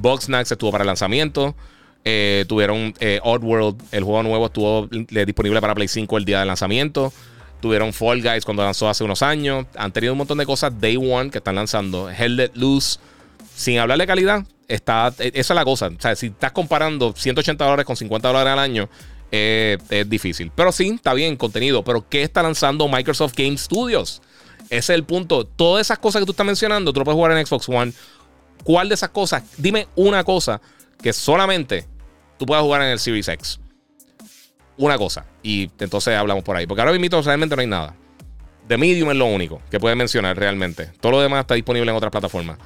Boxnax 0.00 0.52
estuvo 0.52 0.70
para 0.70 0.82
el 0.82 0.86
lanzamiento. 0.88 1.54
Eh, 2.04 2.44
tuvieron 2.48 2.94
eh, 3.00 3.20
Oddworld, 3.22 3.82
el 3.92 4.04
juego 4.04 4.22
nuevo 4.22 4.46
estuvo 4.46 4.88
eh, 4.90 5.26
disponible 5.26 5.60
para 5.60 5.74
Play 5.74 5.88
5 5.88 6.16
el 6.16 6.24
día 6.24 6.38
del 6.38 6.48
lanzamiento. 6.48 7.12
Tuvieron 7.60 7.92
Fall 7.92 8.22
Guys 8.22 8.44
cuando 8.44 8.62
lanzó 8.62 8.88
hace 8.88 9.04
unos 9.04 9.22
años. 9.22 9.66
Han 9.76 9.92
tenido 9.92 10.12
un 10.12 10.18
montón 10.18 10.38
de 10.38 10.46
cosas 10.46 10.80
Day 10.80 10.96
One 10.96 11.30
que 11.30 11.38
están 11.38 11.56
lanzando. 11.56 12.08
Hell 12.08 12.36
Let 12.36 12.52
Loose. 12.54 12.98
Sin 13.54 13.78
hablar 13.78 13.98
de 13.98 14.06
calidad, 14.06 14.44
está, 14.68 15.12
esa 15.18 15.32
es 15.34 15.50
la 15.50 15.64
cosa. 15.64 15.88
O 15.88 16.00
sea, 16.00 16.14
si 16.14 16.26
estás 16.26 16.52
comparando 16.52 17.12
180 17.16 17.64
dólares 17.64 17.84
con 17.84 17.96
50 17.96 18.28
dólares 18.28 18.52
al 18.52 18.58
año, 18.60 18.88
es 19.32 20.08
difícil. 20.08 20.52
Pero 20.54 20.70
sí, 20.70 20.92
está 20.94 21.12
bien, 21.12 21.36
contenido. 21.36 21.82
Pero 21.82 22.08
¿qué 22.08 22.22
está 22.22 22.40
lanzando 22.40 22.86
Microsoft 22.86 23.34
Game 23.36 23.58
Studios? 23.58 24.22
Ese 24.70 24.78
es 24.78 24.90
el 24.90 25.04
punto. 25.04 25.44
Todas 25.44 25.86
esas 25.86 25.98
cosas 25.98 26.20
que 26.20 26.26
tú 26.26 26.32
estás 26.32 26.46
mencionando, 26.46 26.92
tú 26.92 27.00
lo 27.00 27.04
puedes 27.04 27.16
jugar 27.16 27.36
en 27.36 27.44
Xbox 27.44 27.68
One. 27.68 27.92
¿Cuál 28.64 28.88
de 28.88 28.94
esas 28.94 29.10
cosas? 29.10 29.42
Dime 29.56 29.88
una 29.96 30.24
cosa 30.24 30.60
que 31.00 31.12
solamente 31.12 31.86
tú 32.38 32.46
puedas 32.46 32.62
jugar 32.62 32.82
en 32.82 32.88
el 32.88 32.98
Series 32.98 33.28
X. 33.28 33.60
Una 34.76 34.96
cosa. 34.96 35.24
Y 35.42 35.70
entonces 35.78 36.14
hablamos 36.14 36.44
por 36.44 36.56
ahí. 36.56 36.66
Porque 36.66 36.80
ahora 36.80 36.96
mismo 36.96 37.20
realmente 37.22 37.56
no 37.56 37.60
hay 37.60 37.66
nada. 37.66 37.94
The 38.68 38.76
Medium 38.76 39.10
es 39.10 39.16
lo 39.16 39.26
único 39.26 39.60
que 39.70 39.80
puedes 39.80 39.96
mencionar 39.96 40.36
realmente. 40.38 40.86
Todo 41.00 41.12
lo 41.12 41.20
demás 41.20 41.40
está 41.40 41.54
disponible 41.54 41.90
en 41.90 41.96
otras 41.96 42.10
plataformas. 42.10 42.58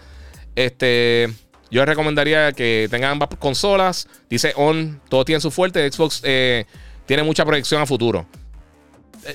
Este. 0.55 1.33
Yo 1.71 1.87
recomendaría 1.87 2.53
que 2.53 2.87
tengan 2.91 3.13
ambas 3.13 3.31
consolas. 3.39 4.07
Dice 4.29 4.53
On, 4.57 5.01
todo 5.09 5.25
tiene 5.25 5.41
su 5.41 5.51
fuerte. 5.51 5.91
Xbox 5.91 6.21
eh, 6.23 6.67
tiene 7.07 7.23
mucha 7.23 7.47
proyección 7.47 7.81
a 7.81 7.87
futuro. 7.87 8.27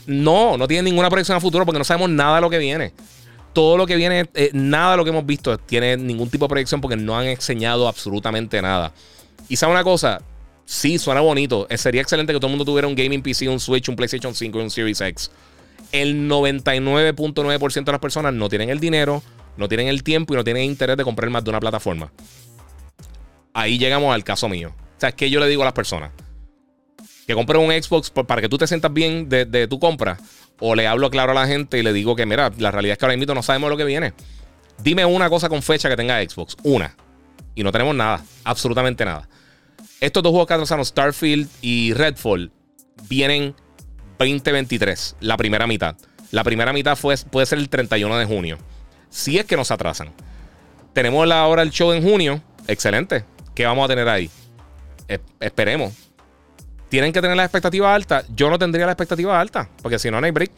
no, 0.06 0.56
no 0.56 0.68
tienen 0.68 0.86
ninguna 0.86 1.10
proyección 1.10 1.38
a 1.38 1.42
futuro 1.42 1.66
porque 1.66 1.80
no 1.80 1.86
sabemos 1.86 2.12
nada 2.12 2.36
de 2.36 2.42
lo 2.42 2.50
que 2.52 2.60
viene. 2.60 2.94
Todo 3.54 3.78
lo 3.78 3.88
que 3.88 3.96
viene, 3.96 4.30
eh, 4.34 4.52
nada 4.54 4.92
de 4.92 4.98
lo 4.98 5.04
que 5.04 5.10
hemos 5.10 5.26
visto 5.26 5.58
tiene 5.58 5.98
ningún 5.98 6.30
tipo 6.30 6.46
de 6.46 6.50
proyección 6.50 6.80
porque 6.80 6.96
no 6.96 7.18
han 7.18 7.26
enseñado 7.26 7.88
absolutamente 7.88 8.62
nada. 8.62 8.94
Y 9.50 9.56
sabe 9.56 9.74
una 9.74 9.84
cosa, 9.84 10.22
sí, 10.66 11.00
suena 11.00 11.22
bonito. 11.22 11.66
Eh, 11.70 11.78
sería 11.78 12.02
excelente 12.02 12.34
que 12.34 12.40
todo 12.40 12.48
el 12.48 12.52
mundo 12.52 12.66
tuviera 12.66 12.88
un 12.88 12.96
gaming 12.96 13.22
PC, 13.22 13.50
un 13.50 13.60
Switch, 13.60 13.90
un 13.90 13.96
PlayStation 13.96 14.36
5 14.36 14.60
y 14.60 14.62
un 14.62 14.70
Series 14.70 15.02
X. 15.02 15.32
El 15.92 16.30
99.9% 16.30 17.84
de 17.86 17.92
las 17.92 18.02
personas 18.02 18.34
no 18.34 18.50
tienen 18.50 18.70
el 18.70 18.80
dinero, 18.80 19.24
no 19.58 19.68
tienen 19.68 19.88
el 19.88 20.04
tiempo 20.04 20.34
y 20.34 20.38
no 20.38 20.44
tienen 20.44 20.64
interés 20.64 20.98
de 20.98 21.04
comprar 21.04 21.30
más 21.30 21.44
de 21.44 21.50
una 21.50 21.60
plataforma. 21.60 22.12
Ahí 23.54 23.80
llegamos 23.80 24.14
al 24.14 24.24
caso 24.24 24.48
mío. 24.48 24.70
O 24.70 25.00
sea, 25.00 25.10
es 25.10 25.16
que 25.16 25.30
yo 25.30 25.40
le 25.40 25.48
digo 25.48 25.64
a 25.64 25.66
las 25.66 25.74
personas 25.74 26.12
que 27.28 27.36
compren 27.36 27.62
un 27.62 27.72
Xbox 27.72 28.10
para 28.10 28.42
que 28.42 28.48
tú 28.48 28.58
te 28.58 28.66
sientas 28.66 28.92
bien 28.92 29.28
de, 29.28 29.68
tu 29.68 29.80
compra. 29.80 30.18
O 30.60 30.76
le 30.76 30.88
hablo 30.88 31.10
claro 31.10 31.32
a 31.32 31.36
la 31.36 31.48
gente 31.48 31.78
y 31.78 31.84
le 31.84 31.94
digo 31.94 32.16
que, 32.16 32.26
mira, 32.26 32.52
la 32.58 32.72
realidad 32.72 32.94
es 32.94 32.98
que 32.98 33.06
ahora 33.06 33.18
mismo 33.18 33.34
no 33.34 33.44
sabemos 33.44 33.70
lo 33.70 33.78
que 33.78 33.86
viene. 33.86 34.14
Dime 34.82 35.06
una 35.06 35.30
cosa 35.30 35.50
con 35.50 35.62
fecha 35.62 35.90
que 35.90 35.96
tenga 35.96 36.22
Xbox. 36.22 36.56
Una. 36.64 36.96
Y 37.56 37.64
no 37.64 37.72
tenemos 37.72 37.96
nada. 37.96 38.24
Absolutamente 38.44 39.06
nada. 39.06 39.28
Estos 40.00 40.24
dos 40.24 40.32
juegos 40.32 40.48
que 40.48 40.54
atrasaron, 40.54 40.86
Starfield 40.86 41.50
y 41.62 41.94
Redfall, 41.94 42.52
vienen 43.10 43.56
2023, 44.20 45.18
la 45.22 45.38
primera 45.38 45.68
mitad. 45.68 45.96
La 46.32 46.44
primera 46.44 46.74
mitad 46.74 46.96
fue, 46.96 47.16
puede 47.32 47.46
ser 47.46 47.60
el 47.60 47.70
31 47.70 48.18
de 48.18 48.26
junio. 48.26 48.58
Si 49.10 49.38
es 49.38 49.46
que 49.46 49.56
nos 49.56 49.72
atrasan. 49.72 50.14
Tenemos 50.94 51.30
ahora 51.32 51.62
el 51.62 51.72
show 51.72 51.92
en 51.94 52.04
junio. 52.04 52.42
Excelente. 52.68 53.26
¿Qué 53.56 53.66
vamos 53.66 53.86
a 53.86 53.88
tener 53.88 54.08
ahí? 54.08 54.30
esperemos. 55.40 56.07
Tienen 56.90 57.12
que 57.12 57.22
tener 57.22 57.36
la 57.36 57.44
expectativa 57.44 57.94
alta. 57.94 58.24
Yo 58.36 58.50
no 58.50 58.58
tendría 58.58 58.86
la 58.86 58.94
expectativa 58.94 59.40
alta, 59.40 59.70
porque 59.82 60.00
si 60.00 60.10
no, 60.10 60.20
no 60.20 60.26
hay 60.26 60.32
break. 60.32 60.52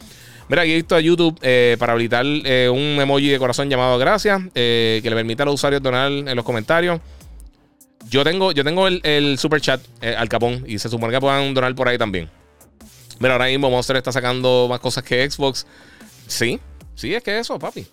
Mira, 0.47 0.63
aquí 0.63 0.71
he 0.71 0.75
visto 0.75 0.95
a 0.95 0.99
YouTube 0.99 1.37
eh, 1.41 1.75
para 1.79 1.93
habilitar 1.93 2.25
eh, 2.25 2.69
un 2.69 2.99
emoji 2.99 3.29
de 3.29 3.37
corazón 3.37 3.69
llamado 3.69 3.97
gracias, 3.99 4.41
eh, 4.55 4.99
que 5.03 5.09
le 5.09 5.15
permite 5.15 5.43
a 5.43 5.45
los 5.45 5.55
usuarios 5.55 5.81
donar 5.81 6.11
en 6.11 6.35
los 6.35 6.43
comentarios. 6.43 6.99
Yo 8.09 8.23
tengo, 8.23 8.51
yo 8.51 8.63
tengo 8.63 8.87
el, 8.87 9.37
super 9.37 9.61
chat 9.61 9.81
al 10.17 10.27
capón 10.27 10.63
y 10.67 10.79
se 10.79 10.89
supone 10.89 11.13
que 11.13 11.19
puedan 11.19 11.53
donar 11.53 11.75
por 11.75 11.87
ahí 11.87 11.99
también. 11.99 12.29
Pero 13.19 13.33
ahora 13.33 13.45
mismo 13.45 13.69
Monster 13.69 13.97
está 13.97 14.11
sacando 14.11 14.67
más 14.67 14.79
cosas 14.79 15.03
que 15.03 15.29
Xbox. 15.29 15.67
Sí, 16.25 16.59
sí, 16.95 17.13
es 17.13 17.21
que 17.21 17.37
eso, 17.37 17.59
papi. 17.59 17.85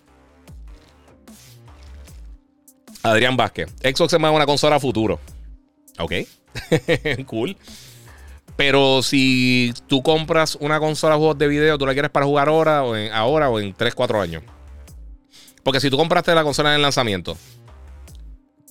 Adrián 3.03 3.37
Vázquez. 3.37 3.69
Xbox 3.83 4.15
es 4.15 4.21
más 4.21 4.33
una 4.33 4.47
consola 4.47 4.81
futuro. 4.81 5.21
Ok. 5.99 6.13
cool. 7.27 7.57
Pero 8.57 9.03
si 9.03 9.75
tú 9.87 10.03
compras 10.03 10.57
una 10.61 10.81
consola 10.81 11.15
de 11.15 11.19
juegos 11.19 11.39
de 11.39 11.49
video, 11.49 11.77
tú 11.77 11.87
la 11.87 11.93
quieres 11.93 12.11
para 12.11 12.27
jugar 12.27 12.49
ahora 12.49 12.83
o 12.85 12.97
en, 12.97 13.13
ahora 13.13 13.51
o 13.51 13.61
en 13.61 13.75
3, 13.75 13.95
4 13.95 14.21
años. 14.21 14.43
Porque 15.63 15.81
si 15.81 15.91
tú 15.91 15.97
compraste 15.97 16.35
la 16.35 16.43
consola 16.43 16.71
en 16.71 16.77
el 16.77 16.83
lanzamiento 16.83 17.37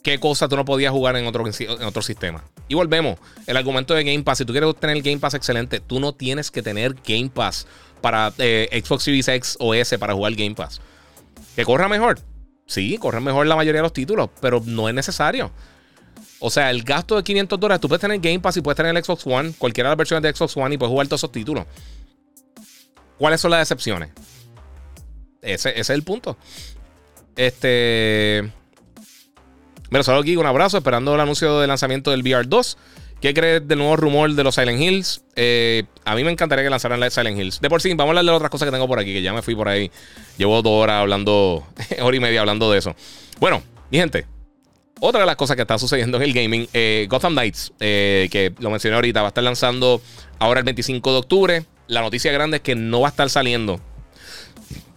qué 0.05 0.19
cosa 0.19 0.47
tú 0.47 0.55
no 0.55 0.65
podías 0.65 0.91
jugar 0.91 1.15
en 1.15 1.25
otro, 1.25 1.43
en 1.47 1.83
otro 1.83 2.03
sistema. 2.03 2.43
Y 2.67 2.75
volvemos, 2.75 3.17
el 3.47 3.57
argumento 3.57 3.95
de 3.95 4.03
Game 4.03 4.21
Pass, 4.21 4.37
si 4.37 4.45
tú 4.45 4.53
quieres 4.53 4.75
tener 4.75 5.01
Game 5.01 5.17
Pass 5.17 5.33
excelente, 5.33 5.79
tú 5.79 5.99
no 5.99 6.13
tienes 6.13 6.51
que 6.51 6.61
tener 6.61 6.93
Game 7.03 7.31
Pass 7.33 7.65
para 8.01 8.31
eh, 8.37 8.69
Xbox 8.85 9.03
Series 9.03 9.27
X 9.27 9.57
o 9.59 9.73
S 9.73 9.97
para 9.97 10.13
jugar 10.13 10.35
Game 10.35 10.53
Pass. 10.53 10.79
¿Que 11.55 11.65
corra 11.65 11.89
mejor? 11.89 12.19
Sí, 12.67 12.99
corre 12.99 13.19
mejor 13.19 13.47
la 13.47 13.55
mayoría 13.55 13.79
de 13.79 13.83
los 13.83 13.93
títulos, 13.93 14.29
pero 14.41 14.61
no 14.63 14.87
es 14.87 14.93
necesario. 14.93 15.49
O 16.39 16.49
sea, 16.49 16.69
el 16.69 16.83
gasto 16.83 17.15
de 17.15 17.23
500 17.23 17.59
dólares, 17.59 17.81
tú 17.81 17.87
puedes 17.87 18.01
tener 18.01 18.19
Game 18.19 18.39
Pass 18.39 18.57
y 18.57 18.61
puedes 18.61 18.77
tener 18.77 18.95
el 18.95 19.03
Xbox 19.03 19.25
One, 19.25 19.53
cualquiera 19.57 19.89
de 19.89 19.91
las 19.91 19.97
versiones 19.97 20.23
de 20.23 20.35
Xbox 20.35 20.57
One 20.57 20.75
y 20.75 20.77
puedes 20.77 20.91
jugar 20.91 21.07
todos 21.07 21.21
esos 21.21 21.31
títulos. 21.31 21.65
¿Cuáles 23.17 23.41
son 23.41 23.51
las 23.51 23.61
excepciones? 23.61 24.11
Ese, 25.41 25.79
es 25.79 25.89
el 25.89 26.03
punto. 26.03 26.37
Este. 27.35 28.51
Mira, 29.89 30.03
solo 30.03 30.19
aquí 30.19 30.35
un 30.35 30.45
abrazo, 30.45 30.77
esperando 30.77 31.13
el 31.15 31.21
anuncio 31.21 31.59
del 31.59 31.67
lanzamiento 31.67 32.11
del 32.11 32.21
VR 32.21 32.47
2. 32.47 32.77
¿Qué 33.21 33.33
crees 33.33 33.67
del 33.67 33.77
nuevo 33.77 33.95
rumor 33.95 34.33
de 34.33 34.43
los 34.43 34.55
Silent 34.55 34.81
Hills? 34.81 35.23
Eh, 35.35 35.83
a 36.03 36.15
mí 36.15 36.23
me 36.23 36.31
encantaría 36.31 36.63
que 36.63 36.69
lanzaran 36.69 36.99
la 36.99 37.05
de 37.05 37.11
Silent 37.11 37.39
Hills. 37.39 37.61
De 37.61 37.69
por 37.69 37.81
sí, 37.81 37.89
vamos 37.89 38.07
a 38.07 38.09
hablar 38.09 38.25
de 38.25 38.31
otras 38.31 38.51
cosas 38.51 38.67
que 38.67 38.71
tengo 38.71 38.87
por 38.87 38.99
aquí, 38.99 39.13
que 39.13 39.21
ya 39.21 39.33
me 39.33 39.41
fui 39.41 39.55
por 39.55 39.69
ahí. 39.69 39.89
Llevo 40.37 40.61
dos 40.61 40.83
horas 40.83 40.97
hablando, 41.01 41.65
hora 42.01 42.17
y 42.17 42.19
media 42.19 42.41
hablando 42.41 42.69
de 42.71 42.79
eso. 42.79 42.95
Bueno, 43.39 43.63
mi 43.89 43.97
gente, 43.97 44.27
otra 44.99 45.21
de 45.21 45.25
las 45.25 45.35
cosas 45.35 45.55
que 45.55 45.61
está 45.61 45.77
sucediendo 45.77 46.17
en 46.17 46.23
el 46.23 46.33
gaming, 46.33 46.67
eh, 46.73 47.07
Gotham 47.09 47.33
Knights, 47.33 47.73
eh, 47.79 48.27
que 48.31 48.53
lo 48.59 48.69
mencioné 48.69 48.95
ahorita, 48.95 49.21
va 49.21 49.27
a 49.27 49.29
estar 49.29 49.43
lanzando 49.43 50.01
ahora 50.39 50.59
el 50.59 50.65
25 50.65 51.11
de 51.11 51.17
octubre. 51.17 51.65
La 51.87 52.01
noticia 52.01 52.31
grande 52.31 52.57
es 52.57 52.63
que 52.63 52.75
no 52.75 53.01
va 53.01 53.07
a 53.07 53.11
estar 53.11 53.29
saliendo 53.29 53.79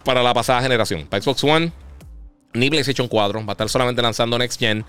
para 0.03 0.23
la 0.23 0.33
pasada 0.33 0.61
generación. 0.61 1.05
Para 1.07 1.21
Xbox 1.21 1.43
One, 1.43 1.71
ni 2.53 2.69
PlayStation 2.69 3.07
4. 3.07 3.45
Va 3.45 3.51
a 3.51 3.51
estar 3.51 3.69
solamente 3.69 4.01
lanzando 4.01 4.37
Next 4.37 4.59
Gen. 4.59 4.85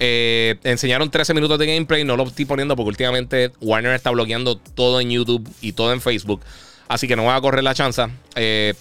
Eh, 0.00 0.56
enseñaron 0.64 1.10
13 1.10 1.34
minutos 1.34 1.58
de 1.58 1.66
gameplay. 1.66 2.04
No 2.04 2.16
lo 2.16 2.24
estoy 2.24 2.44
poniendo 2.44 2.74
porque 2.76 2.88
últimamente 2.88 3.52
Warner 3.60 3.94
está 3.94 4.10
bloqueando 4.10 4.56
todo 4.56 5.00
en 5.00 5.10
YouTube 5.10 5.48
y 5.60 5.72
todo 5.72 5.92
en 5.92 6.00
Facebook. 6.00 6.40
Así 6.88 7.06
que 7.08 7.16
no 7.16 7.24
voy 7.24 7.32
a 7.32 7.40
correr 7.40 7.64
la 7.64 7.74
chance. 7.74 8.02
Eh, 8.34 8.74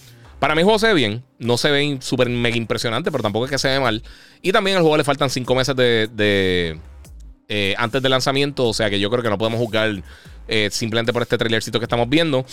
para 0.44 0.56
mí 0.56 0.60
el 0.60 0.66
juego 0.66 0.78
se 0.78 0.88
ve 0.88 0.94
bien. 0.94 1.24
No 1.40 1.56
se 1.56 1.72
ve 1.72 2.00
súper 2.02 2.28
mega 2.28 2.58
impresionante, 2.58 3.14
pero 3.14 3.24
tampoco 3.24 3.46
es 3.46 3.52
que 3.52 3.58
se 3.58 3.70
ve 3.70 3.80
mal. 3.80 4.04
Y 4.42 4.52
también 4.52 4.76
al 4.76 4.84
juego 4.84 4.98
le 4.98 5.06
faltan 5.06 5.30
5 5.30 5.56
meses 5.56 5.74
de, 5.74 6.78
eh, 7.48 7.76
antes 7.78 8.02
del 8.02 8.12
lanzamiento. 8.12 8.68
O 8.68 8.74
sea 8.74 8.90
que 8.90 9.00
yo 9.00 9.10
creo 9.10 9.24
que 9.24 9.30
no 9.30 9.38
podemos 9.38 9.58
jugar 9.58 10.04
simplemente 10.70 11.14
por 11.14 11.22
este 11.22 11.38
trailercito 11.38 11.80
que 11.80 11.86
estamos 11.86 12.10
viendo. 12.10 12.46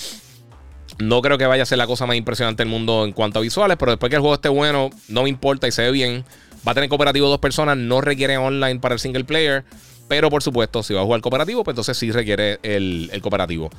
No 1.01 1.21
creo 1.21 1.37
que 1.37 1.47
vaya 1.47 1.65
a 1.65 1.67
ser 1.67 1.79
la 1.79 1.89
cosa 1.89 2.07
más 2.07 2.15
impresionante 2.15 2.62
del 2.62 2.71
mundo 2.71 3.05
en 3.05 3.11
cuanto 3.11 3.41
a 3.41 3.43
visuales, 3.43 3.77
pero 3.77 3.91
después 3.91 4.09
que 4.09 4.15
el 4.15 4.21
juego 4.21 4.37
esté 4.37 4.49
bueno, 4.49 4.91
no 5.09 5.25
me 5.25 5.29
importa 5.29 5.67
y 5.67 5.73
se 5.73 5.83
ve 5.83 5.91
bien. 5.91 6.25
Va 6.65 6.71
a 6.71 6.75
tener 6.77 6.89
cooperativo 6.89 7.29
dos 7.29 7.41
personas, 7.41 7.77
no 7.77 8.01
requiere 8.01 8.37
online 8.37 8.79
para 8.79 8.95
el 8.95 9.01
single 9.01 9.25
player. 9.25 9.65
Pero 10.11 10.28
por 10.28 10.43
supuesto, 10.43 10.82
si 10.82 10.93
va 10.93 11.03
a 11.03 11.05
jugar 11.05 11.20
cooperativo, 11.20 11.62
pues 11.62 11.73
entonces 11.73 11.97
sí 11.97 12.11
requiere 12.11 12.59
el, 12.65 13.16
cooperativo. 13.23 13.70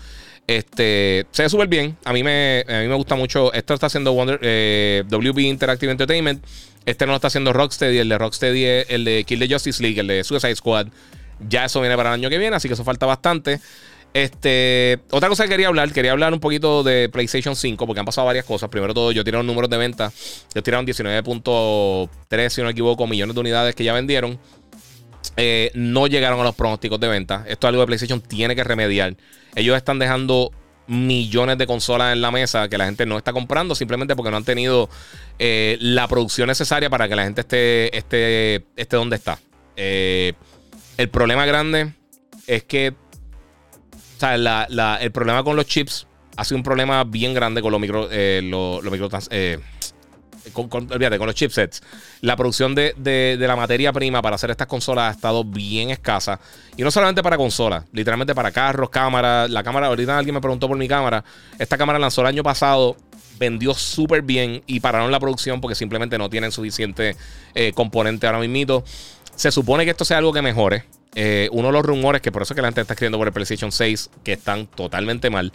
Este 0.47 1.25
se 1.29 1.43
ve 1.43 1.49
súper 1.49 1.67
bien. 1.67 1.97
A 2.05 2.13
mí, 2.13 2.23
me, 2.23 2.63
a 2.69 2.79
mí 2.79 2.87
me 2.87 2.95
gusta 2.95 3.15
mucho. 3.15 3.51
Esto 3.51 3.73
está 3.73 3.87
haciendo 3.87 4.13
Wonder, 4.13 4.39
eh, 4.41 5.03
WB 5.09 5.39
Interactive 5.39 5.91
Entertainment. 5.91 6.41
Este 6.85 7.05
no 7.05 7.11
lo 7.11 7.17
está 7.17 7.27
haciendo 7.27 7.51
Rocksteady. 7.51 7.97
El 7.97 8.07
de 8.07 8.17
Rocksteady 8.17 8.63
es 8.63 8.85
el 8.87 9.03
de 9.03 9.25
Kill 9.25 9.39
the 9.39 9.53
Justice 9.53 9.83
League, 9.83 9.99
el 9.99 10.07
de 10.07 10.23
Suicide 10.23 10.55
Squad. 10.55 10.87
Ya 11.49 11.65
eso 11.65 11.81
viene 11.81 11.97
para 11.97 12.11
el 12.11 12.13
año 12.13 12.29
que 12.29 12.37
viene, 12.37 12.55
así 12.55 12.69
que 12.69 12.75
eso 12.75 12.85
falta 12.85 13.05
bastante. 13.05 13.59
Este, 14.13 14.99
otra 15.11 15.27
cosa 15.27 15.43
que 15.43 15.49
quería 15.49 15.67
hablar, 15.67 15.91
quería 15.91 16.13
hablar 16.13 16.33
un 16.33 16.39
poquito 16.39 16.81
de 16.83 17.09
PlayStation 17.09 17.57
5, 17.57 17.85
porque 17.85 17.99
han 17.99 18.05
pasado 18.05 18.27
varias 18.27 18.45
cosas. 18.45 18.69
Primero 18.69 18.93
todo, 18.93 19.11
yo 19.11 19.25
tiraron 19.25 19.45
números 19.45 19.69
de 19.69 19.75
venta. 19.75 20.13
Yo 20.55 20.63
tiraron 20.63 20.87
19.3, 20.87 22.49
si 22.49 22.61
no 22.61 22.65
me 22.67 22.71
equivoco, 22.71 23.05
millones 23.05 23.35
de 23.35 23.41
unidades 23.41 23.75
que 23.75 23.83
ya 23.83 23.91
vendieron. 23.91 24.39
Eh, 25.37 25.71
no 25.73 26.07
llegaron 26.07 26.39
a 26.39 26.43
los 26.43 26.55
pronósticos 26.55 26.99
de 26.99 27.07
venta. 27.07 27.45
Esto 27.47 27.67
es 27.67 27.69
algo 27.69 27.83
que 27.83 27.87
PlayStation 27.87 28.21
tiene 28.21 28.55
que 28.55 28.63
remediar. 28.63 29.15
Ellos 29.55 29.77
están 29.77 29.99
dejando 29.99 30.51
millones 30.87 31.57
de 31.57 31.67
consolas 31.67 32.13
en 32.13 32.21
la 32.21 32.31
mesa 32.31 32.67
que 32.67 32.77
la 32.77 32.85
gente 32.85 33.05
no 33.05 33.17
está 33.17 33.31
comprando 33.31 33.75
simplemente 33.75 34.15
porque 34.15 34.31
no 34.31 34.37
han 34.37 34.43
tenido 34.43 34.89
eh, 35.39 35.77
la 35.79 36.07
producción 36.07 36.47
necesaria 36.47 36.89
para 36.89 37.07
que 37.07 37.15
la 37.15 37.23
gente 37.23 37.41
esté, 37.41 37.97
esté, 37.97 38.65
esté 38.75 38.97
donde 38.97 39.15
está. 39.15 39.39
Eh, 39.77 40.33
el 40.97 41.09
problema 41.09 41.45
grande 41.45 41.93
es 42.45 42.63
que 42.63 42.93
o 43.93 44.19
sea, 44.19 44.35
el 44.99 45.11
problema 45.11 45.43
con 45.43 45.55
los 45.55 45.65
chips 45.65 46.07
ha 46.35 46.43
sido 46.43 46.57
un 46.57 46.63
problema 46.63 47.03
bien 47.03 47.33
grande 47.33 47.61
con 47.61 47.71
los 47.71 47.81
micro, 47.81 48.09
los, 48.11 48.83
con, 50.53 50.69
con, 50.69 50.87
los 50.89 51.35
chipsets. 51.35 51.81
La 52.21 52.35
producción 52.35 52.75
de, 52.75 53.37
la 53.39 53.55
materia 53.55 53.93
prima 53.93 54.21
para 54.21 54.35
hacer 54.35 54.51
estas 54.51 54.67
consolas 54.67 55.09
ha 55.09 55.15
estado 55.15 55.43
bien 55.43 55.89
escasa. 55.89 56.39
Y 56.77 56.83
no 56.83 56.91
solamente 56.91 57.21
para 57.23 57.37
consolas, 57.37 57.85
literalmente 57.91 58.35
para 58.35 58.51
carros, 58.51 58.89
cámaras. 58.89 59.49
La 59.49 59.63
cámara, 59.63 59.87
ahorita 59.87 60.17
alguien 60.17 60.35
me 60.35 60.41
preguntó 60.41 60.67
por 60.67 60.77
mi 60.77 60.87
cámara. 60.87 61.23
Esta 61.59 61.77
cámara 61.77 61.99
lanzó 61.99 62.21
el 62.21 62.27
año 62.27 62.43
pasado, 62.43 62.97
vendió 63.39 63.73
súper 63.73 64.21
bien 64.21 64.63
y 64.67 64.79
pararon 64.79 65.11
la 65.11 65.19
producción 65.19 65.61
porque 65.61 65.75
simplemente 65.75 66.17
no 66.17 66.29
tienen 66.29 66.51
suficiente 66.51 67.15
eh, 67.55 67.73
componente 67.73 68.27
ahora 68.27 68.39
mismo. 68.39 68.83
Se 69.35 69.51
supone 69.51 69.85
que 69.85 69.91
esto 69.91 70.05
sea 70.05 70.17
algo 70.17 70.33
que 70.33 70.41
mejore. 70.41 70.85
Eh, 71.13 71.49
uno 71.51 71.67
de 71.67 71.73
los 71.73 71.83
rumores, 71.83 72.21
que 72.21 72.31
por 72.31 72.41
eso 72.41 72.55
que 72.55 72.61
la 72.61 72.69
gente 72.69 72.81
está 72.81 72.93
escribiendo 72.93 73.17
por 73.17 73.27
el 73.27 73.33
PlayStation 73.33 73.71
6, 73.71 74.09
que 74.23 74.33
están 74.33 74.67
totalmente 74.67 75.29
mal. 75.29 75.51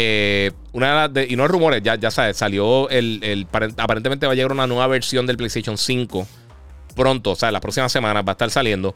Eh, 0.00 0.52
una 0.74 1.10
y 1.28 1.34
no 1.34 1.48
rumores, 1.48 1.82
ya, 1.82 1.96
ya 1.96 2.12
sabes, 2.12 2.36
salió 2.36 2.88
el, 2.88 3.48
Aparentemente 3.78 4.26
va 4.26 4.32
a 4.32 4.36
llegar 4.36 4.52
una 4.52 4.68
nueva 4.68 4.86
versión 4.86 5.26
del 5.26 5.36
PlayStation 5.36 5.76
5 5.76 6.24
pronto, 6.94 7.32
o 7.32 7.34
sea, 7.34 7.50
las 7.50 7.60
próximas 7.60 7.90
semanas 7.90 8.22
va 8.24 8.30
a 8.30 8.34
estar 8.34 8.48
saliendo. 8.48 8.94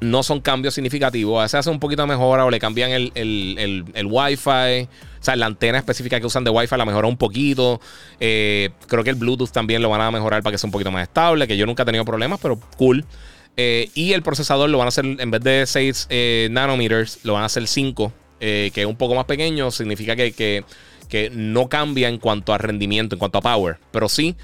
No 0.00 0.24
son 0.24 0.40
cambios 0.40 0.74
significativos. 0.74 1.38
A 1.38 1.42
veces 1.42 1.60
hace 1.60 1.70
un 1.70 1.78
poquito 1.78 2.04
mejora 2.08 2.44
o 2.44 2.50
le 2.50 2.58
cambian 2.58 2.90
el, 2.90 3.12
el, 3.14 3.84
el, 3.94 4.06
Wi-Fi. 4.06 4.88
O 4.88 5.22
sea, 5.22 5.36
la 5.36 5.46
antena 5.46 5.78
específica 5.78 6.18
que 6.18 6.26
usan 6.26 6.42
de 6.42 6.50
Wi-Fi 6.50 6.76
la 6.76 6.86
mejora 6.86 7.06
un 7.06 7.16
poquito. 7.16 7.80
Eh, 8.18 8.70
creo 8.88 9.04
que 9.04 9.10
el 9.10 9.16
Bluetooth 9.16 9.50
también 9.50 9.80
lo 9.80 9.90
van 9.90 10.00
a 10.00 10.10
mejorar 10.10 10.42
para 10.42 10.52
que 10.52 10.58
sea 10.58 10.66
un 10.66 10.72
poquito 10.72 10.90
más 10.90 11.04
estable. 11.04 11.46
Que 11.46 11.56
yo 11.56 11.66
nunca 11.66 11.84
he 11.84 11.86
tenido 11.86 12.04
problemas, 12.04 12.40
pero 12.40 12.58
cool. 12.78 13.04
Eh, 13.56 13.90
y 13.94 14.12
el 14.12 14.22
procesador 14.22 14.70
lo 14.70 14.78
van 14.78 14.86
a 14.86 14.88
hacer, 14.88 15.04
en 15.04 15.30
vez 15.30 15.42
de 15.42 15.66
6 15.66 16.06
eh, 16.08 16.48
nanometers, 16.50 17.20
lo 17.24 17.34
van 17.34 17.42
a 17.42 17.46
hacer 17.46 17.66
5, 17.66 18.12
eh, 18.40 18.70
que 18.74 18.82
es 18.82 18.86
un 18.86 18.96
poco 18.96 19.14
más 19.14 19.26
pequeño. 19.26 19.70
Significa 19.70 20.16
que, 20.16 20.64
que 21.08 21.30
no 21.32 21.68
cambia 21.68 22.08
en 22.08 22.18
cuanto 22.18 22.52
a 22.52 22.58
rendimiento, 22.58 23.14
en 23.14 23.18
cuanto 23.18 23.38
a 23.38 23.42
power, 23.42 23.78
pero 23.90 24.08
sí 24.08 24.36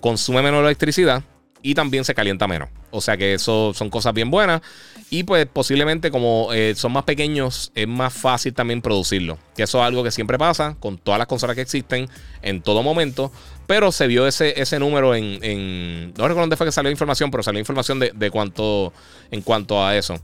consume 0.00 0.42
menos 0.42 0.62
electricidad 0.62 1.22
y 1.62 1.74
también 1.74 2.04
se 2.04 2.14
calienta 2.14 2.46
menos. 2.46 2.68
O 2.90 3.00
sea 3.00 3.16
que 3.16 3.34
eso 3.34 3.72
son 3.74 3.88
cosas 3.88 4.12
bien 4.12 4.30
buenas. 4.30 4.60
Y 5.08 5.24
pues 5.24 5.46
posiblemente 5.46 6.10
como 6.10 6.52
eh, 6.52 6.74
son 6.76 6.92
más 6.92 7.04
pequeños, 7.04 7.72
es 7.74 7.88
más 7.88 8.12
fácil 8.12 8.52
también 8.52 8.82
producirlo. 8.82 9.38
Que 9.56 9.62
eso 9.62 9.78
es 9.78 9.84
algo 9.84 10.04
que 10.04 10.10
siempre 10.10 10.36
pasa 10.36 10.76
con 10.78 10.98
todas 10.98 11.18
las 11.18 11.26
consolas 11.26 11.56
que 11.56 11.62
existen 11.62 12.08
en 12.42 12.60
todo 12.60 12.82
momento. 12.82 13.32
Pero 13.66 13.92
se 13.92 14.06
vio 14.06 14.26
ese, 14.26 14.60
ese 14.60 14.78
número 14.78 15.14
en, 15.14 15.38
en, 15.42 16.12
No 16.18 16.28
recuerdo 16.28 16.40
dónde 16.40 16.56
fue 16.56 16.66
que 16.66 16.72
salió 16.72 16.90
información, 16.90 17.30
pero 17.30 17.42
salió 17.42 17.58
información 17.58 17.98
de, 17.98 18.12
de 18.14 18.30
cuánto 18.30 18.92
en 19.30 19.40
cuanto 19.40 19.82
a 19.82 19.96
eso. 19.96 20.20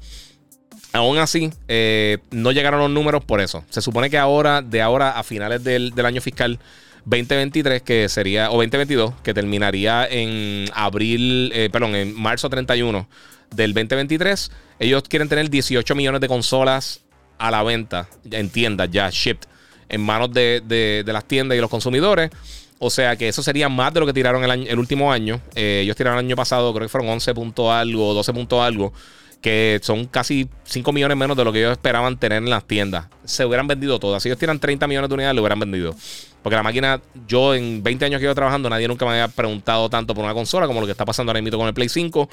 Aún 0.93 1.19
así, 1.19 1.53
eh, 1.69 2.19
no 2.31 2.51
llegaron 2.51 2.81
los 2.81 2.91
números 2.91 3.25
por 3.25 3.41
eso. 3.41 3.65
Se 3.71 3.81
supone 3.81 4.11
que 4.11 4.19
ahora, 4.19 4.61
de 4.61 4.83
ahora 4.83 5.13
a 5.13 5.23
finales 5.23 5.63
del, 5.63 5.93
del 5.93 6.07
año 6.07 6.21
fiscal 6.21 6.59
2023, 7.05 7.83
que 7.83 8.09
sería, 8.09 8.51
o 8.51 8.55
2022, 8.55 9.15
que 9.23 9.33
terminaría 9.33 10.07
en 10.07 10.67
abril, 10.75 11.53
eh, 11.55 11.71
perdón, 11.71 11.95
en 11.95 12.15
marzo 12.15 12.51
31 12.51 13.09
del 13.55 13.73
2023. 13.73 14.51
Ellos 14.79 15.03
quieren 15.09 15.29
tener 15.29 15.49
18 15.49 15.95
millones 15.95 16.21
de 16.21 16.29
consolas 16.29 17.01
a 17.39 17.51
la 17.51 17.63
venta, 17.63 18.09
en 18.31 18.51
tiendas 18.51 18.91
ya, 18.91 19.09
shipped, 19.11 19.49
en 19.89 20.01
manos 20.01 20.33
de, 20.33 21.03
las 21.07 21.25
tiendas 21.25 21.57
y 21.57 21.61
los 21.61 21.71
consumidores. 21.71 22.31
O 22.79 22.89
sea 22.89 23.17
que 23.17 23.29
eso 23.29 23.43
sería 23.43 23.69
más 23.69 23.93
de 23.93 24.01
lo 24.01 24.07
que 24.07 24.13
tiraron 24.13 24.43
el, 24.43 24.67
el 24.67 24.79
último 24.79 25.13
año. 25.13 25.41
Eh, 25.55 25.81
ellos 25.85 25.97
tiraron 25.97 26.19
el 26.19 26.27
año 26.27 26.37
pasado, 26.37 26.73
creo 26.73 26.87
que 26.87 26.91
fueron 26.91 27.11
11 27.11 27.35
punto 27.35 27.73
algo, 27.73 28.15
12 28.15 28.33
punto 28.33 28.63
algo 28.63 28.93
que 29.41 29.81
son 29.83 30.07
casi 30.07 30.49
5 30.65 30.93
millones 30.93 31.17
menos 31.17 31.37
de 31.37 31.45
lo 31.45 31.53
que 31.53 31.61
ellos 31.61 31.73
esperaban 31.73 32.19
tener 32.19 32.39
en 32.39 32.51
las 32.51 32.65
tiendas. 32.65 33.07
Se 33.25 33.45
hubieran 33.45 33.67
vendido 33.67 33.99
todas. 33.99 34.23
Si 34.23 34.29
ellos 34.29 34.39
tiran 34.39 34.59
30 34.59 34.87
millones 34.87 35.09
de 35.09 35.15
unidades, 35.15 35.35
lo 35.35 35.43
hubieran 35.43 35.61
vendido. 35.61 35.95
Porque 36.43 36.57
la 36.57 36.63
máquina, 36.63 37.01
yo 37.27 37.55
en 37.55 37.83
20 37.83 38.05
años 38.05 38.19
que 38.19 38.25
llevo 38.25 38.35
trabajando, 38.35 38.69
nadie 38.69 38.89
nunca 38.89 39.05
me 39.05 39.13
había 39.13 39.29
preguntado 39.29 39.89
tanto 39.89 40.15
por 40.15 40.25
una 40.25 40.35
consola 40.35 40.67
como 40.67 40.81
lo 40.81 40.87
que 40.87 40.93
está 40.93 41.05
pasando 41.05 41.31
ahora 41.31 41.41
mismo 41.41 41.59
con 41.59 41.69
el 41.69 41.75
Play 41.75 41.89
5. 41.89 42.29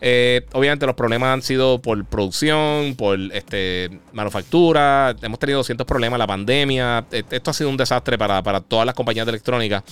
Eh, 0.00 0.46
obviamente 0.52 0.84
los 0.84 0.94
problemas 0.94 1.30
han 1.32 1.42
sido 1.42 1.80
por 1.80 2.04
producción, 2.04 2.94
por 2.96 3.18
este, 3.32 4.00
manufactura. 4.12 5.14
Hemos 5.22 5.38
tenido 5.38 5.62
ciertos 5.64 5.86
problemas, 5.86 6.18
la 6.18 6.26
pandemia. 6.26 7.06
E, 7.10 7.24
esto 7.30 7.50
ha 7.50 7.54
sido 7.54 7.70
un 7.70 7.76
desastre 7.76 8.18
para, 8.18 8.60
todas 8.60 8.86
las 8.86 8.94
compañías 8.94 9.26
de 9.26 9.30
electrónica. 9.30 9.84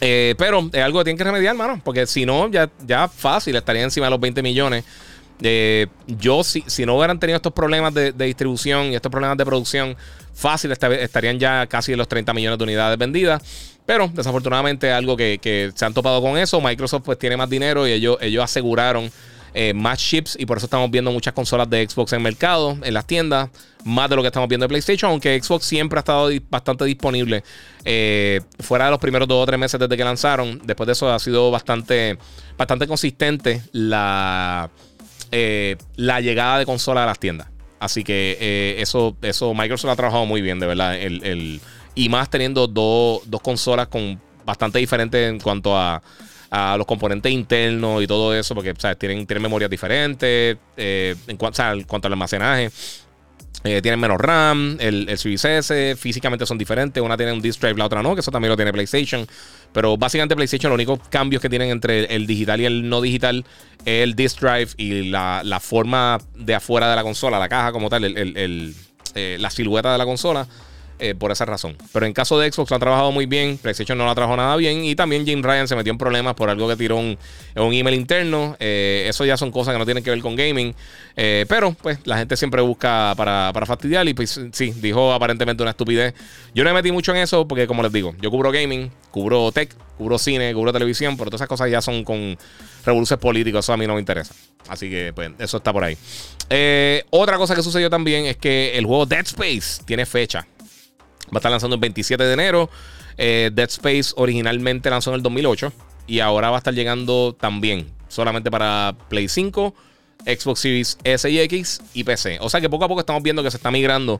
Eh, 0.00 0.34
pero 0.38 0.68
es 0.72 0.82
algo 0.82 1.00
que 1.00 1.04
tienen 1.04 1.18
que 1.18 1.24
remediar, 1.24 1.54
hermano. 1.54 1.80
Porque 1.82 2.06
si 2.06 2.26
no, 2.26 2.50
ya, 2.50 2.70
ya 2.86 3.08
fácil 3.08 3.56
estaría 3.56 3.82
encima 3.82 4.06
de 4.06 4.10
los 4.10 4.20
20 4.20 4.42
millones. 4.42 4.84
Eh, 5.42 5.86
yo, 6.06 6.42
si, 6.42 6.64
si 6.66 6.84
no 6.84 6.96
hubieran 6.96 7.20
tenido 7.20 7.36
estos 7.36 7.52
problemas 7.52 7.94
de, 7.94 8.12
distribución 8.12 8.86
y 8.86 8.96
estos 8.96 9.10
problemas 9.10 9.38
de 9.38 9.44
producción, 9.44 9.96
fácil 10.34 10.72
estarían 10.72 11.38
ya 11.38 11.66
casi 11.66 11.92
en 11.92 11.98
los 11.98 12.08
30 12.08 12.32
millones 12.32 12.58
de 12.58 12.64
unidades 12.64 12.98
vendidas. 12.98 13.42
Pero 13.86 14.10
desafortunadamente 14.12 14.92
algo 14.92 15.16
que, 15.16 15.72
se 15.74 15.84
han 15.84 15.94
topado 15.94 16.20
con 16.20 16.36
eso. 16.36 16.60
Microsoft 16.60 17.04
pues 17.04 17.18
tiene 17.18 17.36
más 17.36 17.48
dinero 17.48 17.86
y 17.86 17.92
ellos, 17.92 18.18
ellos 18.20 18.44
aseguraron 18.44 19.10
eh, 19.54 19.72
más 19.72 19.98
chips 19.98 20.36
y 20.38 20.44
por 20.44 20.58
eso 20.58 20.66
estamos 20.66 20.90
viendo 20.90 21.10
muchas 21.10 21.32
consolas 21.32 21.68
de 21.70 21.88
Xbox 21.88 22.12
en 22.12 22.22
mercado, 22.22 22.76
en 22.82 22.92
las 22.92 23.06
tiendas, 23.06 23.48
más 23.84 24.10
de 24.10 24.16
lo 24.16 24.22
que 24.22 24.28
estamos 24.28 24.48
viendo 24.48 24.64
de 24.64 24.68
PlayStation, 24.68 25.10
aunque 25.10 25.40
Xbox 25.42 25.64
siempre 25.64 25.98
ha 25.98 26.00
estado 26.00 26.28
bastante 26.50 26.84
disponible 26.84 27.42
eh, 27.84 28.42
fuera 28.60 28.84
de 28.84 28.90
los 28.90 29.00
primeros 29.00 29.26
dos 29.26 29.42
o 29.42 29.46
tres 29.46 29.58
meses 29.58 29.80
desde 29.80 29.96
que 29.96 30.04
lanzaron. 30.04 30.60
Después 30.64 30.86
de 30.86 30.92
eso 30.92 31.10
ha 31.10 31.18
sido 31.18 31.50
bastante, 31.50 32.18
bastante 32.58 32.86
consistente 32.86 33.62
la 33.72 34.70
eh, 35.30 35.76
la 35.96 36.20
llegada 36.20 36.58
de 36.58 36.66
consola 36.66 37.04
a 37.04 37.06
las 37.06 37.18
tiendas. 37.18 37.48
Así 37.80 38.02
que 38.02 38.36
eh, 38.40 38.76
eso, 38.80 39.16
eso 39.22 39.54
Microsoft 39.54 39.92
ha 39.92 39.96
trabajado 39.96 40.26
muy 40.26 40.42
bien, 40.42 40.58
de 40.58 40.66
verdad. 40.66 40.96
El, 40.96 41.60
y 41.94 42.08
más 42.08 42.30
teniendo 42.30 42.66
dos 42.66 43.22
consolas 43.42 43.88
con 43.88 44.20
bastante 44.44 44.78
diferentes 44.78 45.28
en 45.28 45.40
cuanto 45.40 45.76
a, 45.76 46.02
los 46.78 46.86
componentes 46.86 47.30
internos 47.30 48.02
y 48.02 48.06
todo 48.06 48.34
eso, 48.34 48.54
porque 48.54 48.72
Tienen, 48.72 49.26
tienen 49.26 49.42
memorias 49.42 49.70
diferentes, 49.70 50.56
eh, 50.76 51.14
en, 51.26 51.36
cuanto, 51.36 51.62
en 51.62 51.84
cuanto 51.84 52.06
al 52.08 52.14
almacenaje. 52.14 52.70
Eh, 53.64 53.82
tienen 53.82 53.98
menos 53.98 54.18
RAM, 54.20 54.76
el, 54.78 55.08
el 55.08 55.18
Series 55.18 55.98
físicamente 55.98 56.46
son 56.46 56.58
diferentes. 56.58 57.02
Una 57.02 57.16
tiene 57.16 57.32
un 57.32 57.40
disc 57.40 57.60
drive, 57.60 57.76
la 57.76 57.86
otra 57.86 58.02
no, 58.02 58.14
que 58.14 58.20
eso 58.20 58.30
también 58.30 58.50
lo 58.50 58.56
tiene 58.56 58.72
PlayStation. 58.72 59.26
Pero 59.72 59.96
básicamente 59.96 60.36
PlayStation, 60.36 60.70
los 60.70 60.76
únicos 60.76 61.00
cambios 61.08 61.42
que 61.42 61.48
tienen 61.48 61.70
entre 61.70 62.04
el 62.14 62.26
digital 62.26 62.60
y 62.60 62.66
el 62.66 62.88
no 62.88 63.00
digital 63.00 63.44
es 63.84 64.04
el 64.04 64.14
disc 64.14 64.40
drive 64.40 64.68
y 64.76 65.10
la, 65.10 65.60
forma 65.60 66.18
de 66.36 66.54
afuera 66.54 66.88
de 66.88 66.96
la 66.96 67.02
consola, 67.02 67.38
la 67.38 67.48
caja 67.48 67.72
como 67.72 67.90
tal, 67.90 68.04
el, 68.04 68.74
eh, 69.14 69.36
la 69.40 69.50
silueta 69.50 69.92
de 69.92 69.98
la 69.98 70.04
consola. 70.04 70.46
Eh, 71.00 71.14
por 71.14 71.30
esa 71.30 71.44
razón. 71.44 71.76
Pero 71.92 72.06
en 72.06 72.12
caso 72.12 72.40
de 72.40 72.50
Xbox 72.50 72.70
lo 72.70 72.74
han 72.74 72.80
trabajado 72.80 73.12
muy 73.12 73.26
bien, 73.26 73.56
PlayStation 73.56 73.96
no 73.96 74.04
lo 74.04 74.10
ha 74.10 74.16
trabajado 74.16 74.36
nada 74.36 74.56
bien 74.56 74.84
y 74.84 74.96
también 74.96 75.24
Jim 75.24 75.44
Ryan 75.44 75.68
se 75.68 75.76
metió 75.76 75.92
en 75.92 75.98
problemas 75.98 76.34
por 76.34 76.50
algo 76.50 76.66
que 76.66 76.74
tiró 76.74 76.96
un, 76.96 77.16
email 77.54 77.94
interno. 77.94 78.56
Eh, 78.58 79.06
eso 79.08 79.24
ya 79.24 79.36
son 79.36 79.52
cosas 79.52 79.74
que 79.74 79.78
no 79.78 79.84
tienen 79.84 80.02
que 80.02 80.10
ver 80.10 80.18
con 80.18 80.34
gaming. 80.34 80.74
Eh, 81.14 81.46
pero 81.48 81.70
pues 81.70 82.00
la 82.04 82.18
gente 82.18 82.36
siempre 82.36 82.62
busca 82.62 83.14
para, 83.16 83.52
para 83.54 83.64
fastidiar 83.64 84.08
y 84.08 84.14
pues 84.14 84.40
sí, 84.50 84.72
dijo 84.72 85.12
aparentemente 85.12 85.62
una 85.62 85.70
estupidez. 85.70 86.14
Yo 86.52 86.64
no 86.64 86.70
me 86.70 86.74
metí 86.74 86.90
mucho 86.90 87.12
en 87.12 87.18
eso 87.18 87.46
porque 87.46 87.68
como 87.68 87.84
les 87.84 87.92
digo, 87.92 88.16
yo 88.20 88.32
cubro 88.32 88.50
gaming, 88.50 88.90
cubro 89.12 89.52
tech, 89.52 89.72
cubro 89.96 90.18
cine, 90.18 90.52
cubro 90.52 90.72
televisión, 90.72 91.16
pero 91.16 91.30
todas 91.30 91.42
esas 91.42 91.48
cosas 91.48 91.70
ya 91.70 91.80
son 91.80 92.02
con 92.02 92.36
revoluciones 92.84 93.22
políticas, 93.22 93.64
eso 93.64 93.72
a 93.72 93.76
mí 93.76 93.86
no 93.86 93.94
me 93.94 94.00
interesa. 94.00 94.34
Así 94.68 94.90
que 94.90 95.12
pues 95.14 95.30
eso 95.38 95.58
está 95.58 95.72
por 95.72 95.84
ahí. 95.84 95.96
otra 97.10 97.36
cosa 97.36 97.54
que 97.54 97.62
sucedió 97.62 97.88
también 97.88 98.26
es 98.26 98.36
que 98.36 98.76
el 98.76 98.84
juego 98.84 99.06
Dead 99.06 99.24
Space 99.24 99.84
tiene 99.84 100.04
fecha. 100.04 100.44
Va 101.28 101.36
a 101.36 101.38
estar 101.38 101.50
lanzando 101.50 101.74
el 101.74 101.80
27 101.80 102.22
de 102.22 102.32
enero. 102.32 102.70
Eh, 103.16 103.50
Dead 103.52 103.68
Space 103.68 104.12
originalmente 104.16 104.90
lanzó 104.90 105.10
en 105.10 105.16
el 105.16 105.22
2008 105.22 105.72
y 106.06 106.20
ahora 106.20 106.50
va 106.50 106.56
a 106.56 106.58
estar 106.58 106.74
llegando 106.74 107.36
también 107.38 107.86
solamente 108.08 108.50
para 108.50 108.96
Play 109.08 109.28
5, 109.28 109.74
Xbox 110.24 110.60
Series 110.60 110.98
S 111.04 111.30
y 111.30 111.38
X 111.40 111.82
y 111.94 112.04
PC. 112.04 112.38
O 112.40 112.48
sea 112.48 112.60
que 112.60 112.70
poco 112.70 112.84
a 112.84 112.88
poco 112.88 113.00
estamos 113.00 113.22
viendo 113.22 113.42
que 113.42 113.50
se 113.50 113.56
está 113.56 113.70
migrando 113.70 114.18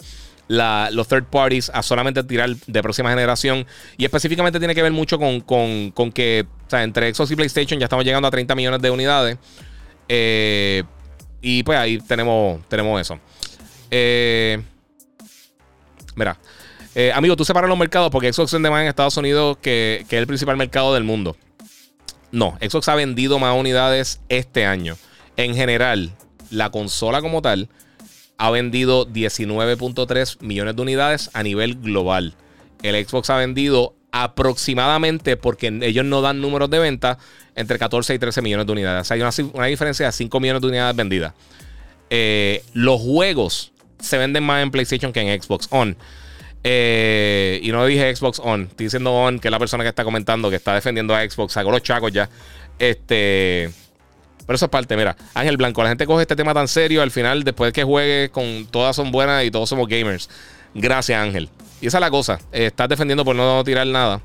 los 0.49 1.09
third 1.09 1.25
parties 1.25 1.71
a 1.73 1.83
solamente 1.83 2.23
tirar 2.25 2.51
de 2.55 2.83
próxima 2.83 3.11
generación. 3.11 3.67
Y 3.97 4.05
específicamente 4.05 4.59
tiene 4.59 4.75
que 4.75 4.83
ver 4.83 4.93
mucho 4.93 5.19
con, 5.19 6.13
que 6.13 6.47
entre 6.73 7.15
Xbox 7.15 7.31
y 7.31 7.37
PlayStation 7.37 7.79
ya 7.79 7.85
estamos 7.85 8.05
llegando 8.05 8.29
a 8.29 8.31
30 8.31 8.55
millones 8.55 8.81
de 8.81 8.91
unidades. 8.91 9.39
Eh, 10.09 10.85
y 11.41 11.63
pues 11.63 11.79
ahí 11.79 11.99
tenemos, 11.99 12.67
tenemos 12.69 13.01
eso. 13.01 13.19
Eh, 13.91 14.61
mira, 16.17 16.39
eh, 17.01 17.13
amigo, 17.13 17.37
tú 17.37 17.45
separas 17.45 17.69
los 17.69 17.79
mercados 17.79 18.11
porque 18.11 18.33
Xbox 18.33 18.53
vende 18.53 18.71
más 18.71 18.83
en 18.83 18.89
Estados 18.89 19.17
Unidos 19.17 19.57
que, 19.63 20.05
es 20.05 20.13
el 20.13 20.27
principal 20.27 20.57
mercado 20.57 20.95
del 20.95 21.05
mundo. 21.05 21.37
No, 22.33 22.59
Xbox 22.61 22.89
ha 22.89 22.97
vendido 22.97 23.39
más 23.39 23.57
unidades 23.57 24.21
este 24.29 24.67
año. 24.67 24.97
En 25.37 25.55
general, 25.55 26.11
la 26.51 26.71
consola 26.71 27.21
como 27.23 27.41
tal 27.41 27.69
ha 28.37 28.51
vendido 28.51 29.07
19.3 29.07 30.43
millones 30.43 30.75
de 30.75 30.83
unidades 30.83 31.31
a 31.35 31.45
nivel 31.45 31.77
global. 31.77 32.35
El 32.83 33.07
Xbox 33.07 33.31
ha 33.31 33.37
vendido 33.37 33.95
aproximadamente, 34.11 35.37
porque 35.37 35.69
ellos 35.83 36.05
no 36.05 36.21
dan 36.21 36.41
números 36.41 36.69
de 36.69 36.81
venta, 36.81 37.19
entre 37.55 37.79
14 37.79 38.13
y 38.13 38.19
13 38.19 38.43
millones 38.43 38.67
de 38.67 38.73
unidades. 38.73 39.09
hay 39.13 39.21
una, 39.21 39.67
diferencia 39.67 40.07
de 40.07 40.11
5 40.11 40.41
millones 40.41 40.63
de 40.63 40.67
unidades 40.67 40.97
vendidas. 40.97 41.33
Eh, 42.11 42.65
los 42.73 43.01
juegos 43.01 43.71
se 44.01 44.19
venden 44.19 44.43
más 44.43 44.65
en 44.65 44.73
PlayStation 44.73 45.13
que 45.13 45.21
en 45.21 45.41
Xbox 45.41 45.69
On. 45.71 45.97
Eh, 46.65 47.61
y 47.63 47.71
no 47.71 47.87
dije 47.87 48.15
Xbox 48.15 48.41
On, 48.43 48.63
estoy 48.63 48.87
diciendo 48.87 49.13
On, 49.13 49.39
que 49.39 49.49
es 49.49 49.53
la 49.53 49.59
persona 49.59 49.85
que 49.85 49.91
está 49.91 50.05
comentando, 50.05 50.51
que 50.51 50.57
está 50.57 50.75
defendiendo 50.75 51.15
a 51.15 51.29
Xbox, 51.29 51.53
sacó 51.53 51.71
los 51.71 51.83
chacos 51.83 52.13
ya. 52.13 52.29
Este. 52.79 53.71
Pero 54.47 54.57
eso 54.57 54.65
es 54.65 54.71
parte, 54.71 54.97
mira, 54.97 55.17
Ángel 55.35 55.57
Blanco, 55.57 55.83
la 55.83 55.91
gente 55.91 56.07
coge 56.07 56.23
este 56.23 56.35
tema 56.35 56.55
tan 56.55 56.69
serio, 56.69 57.03
al 57.03 57.11
final, 57.11 57.45
después 57.45 57.73
que 57.73 57.85
juegue 57.85 58.31
con 58.31 58.67
todas 58.71 58.97
son 58.97 59.11
buenas 59.13 59.45
y 59.45 59.51
todos 59.51 59.69
somos 59.69 59.87
gamers. 59.89 60.31
Gracias, 60.75 61.21
Ángel. 61.21 61.51
Y 61.81 61.87
esa 61.87 61.99
es 61.99 62.01
la 62.01 62.11
cosa, 62.11 62.41
estás 62.51 62.89
defendiendo 62.89 63.25
por 63.25 63.37
no 63.37 63.63
tirar 63.63 63.87
nada. 63.87 64.23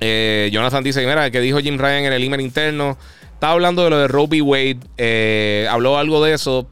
Eh, 0.00 0.50
Jonathan 0.52 0.82
dice, 0.82 1.06
mira, 1.06 1.30
que 1.30 1.40
dijo 1.40 1.58
Jim 1.58 1.78
Ryan 1.78 2.04
en 2.04 2.12
el 2.12 2.24
email 2.24 2.40
interno. 2.40 2.98
Estaba 3.34 3.54
hablando 3.54 3.84
de 3.84 3.90
lo 3.90 3.98
de 3.98 4.08
Robbie 4.08 4.42
Wade. 4.42 4.80
Eh, 4.98 5.66
habló 5.70 5.96
algo 5.96 6.22
de 6.24 6.34
eso. 6.34 6.68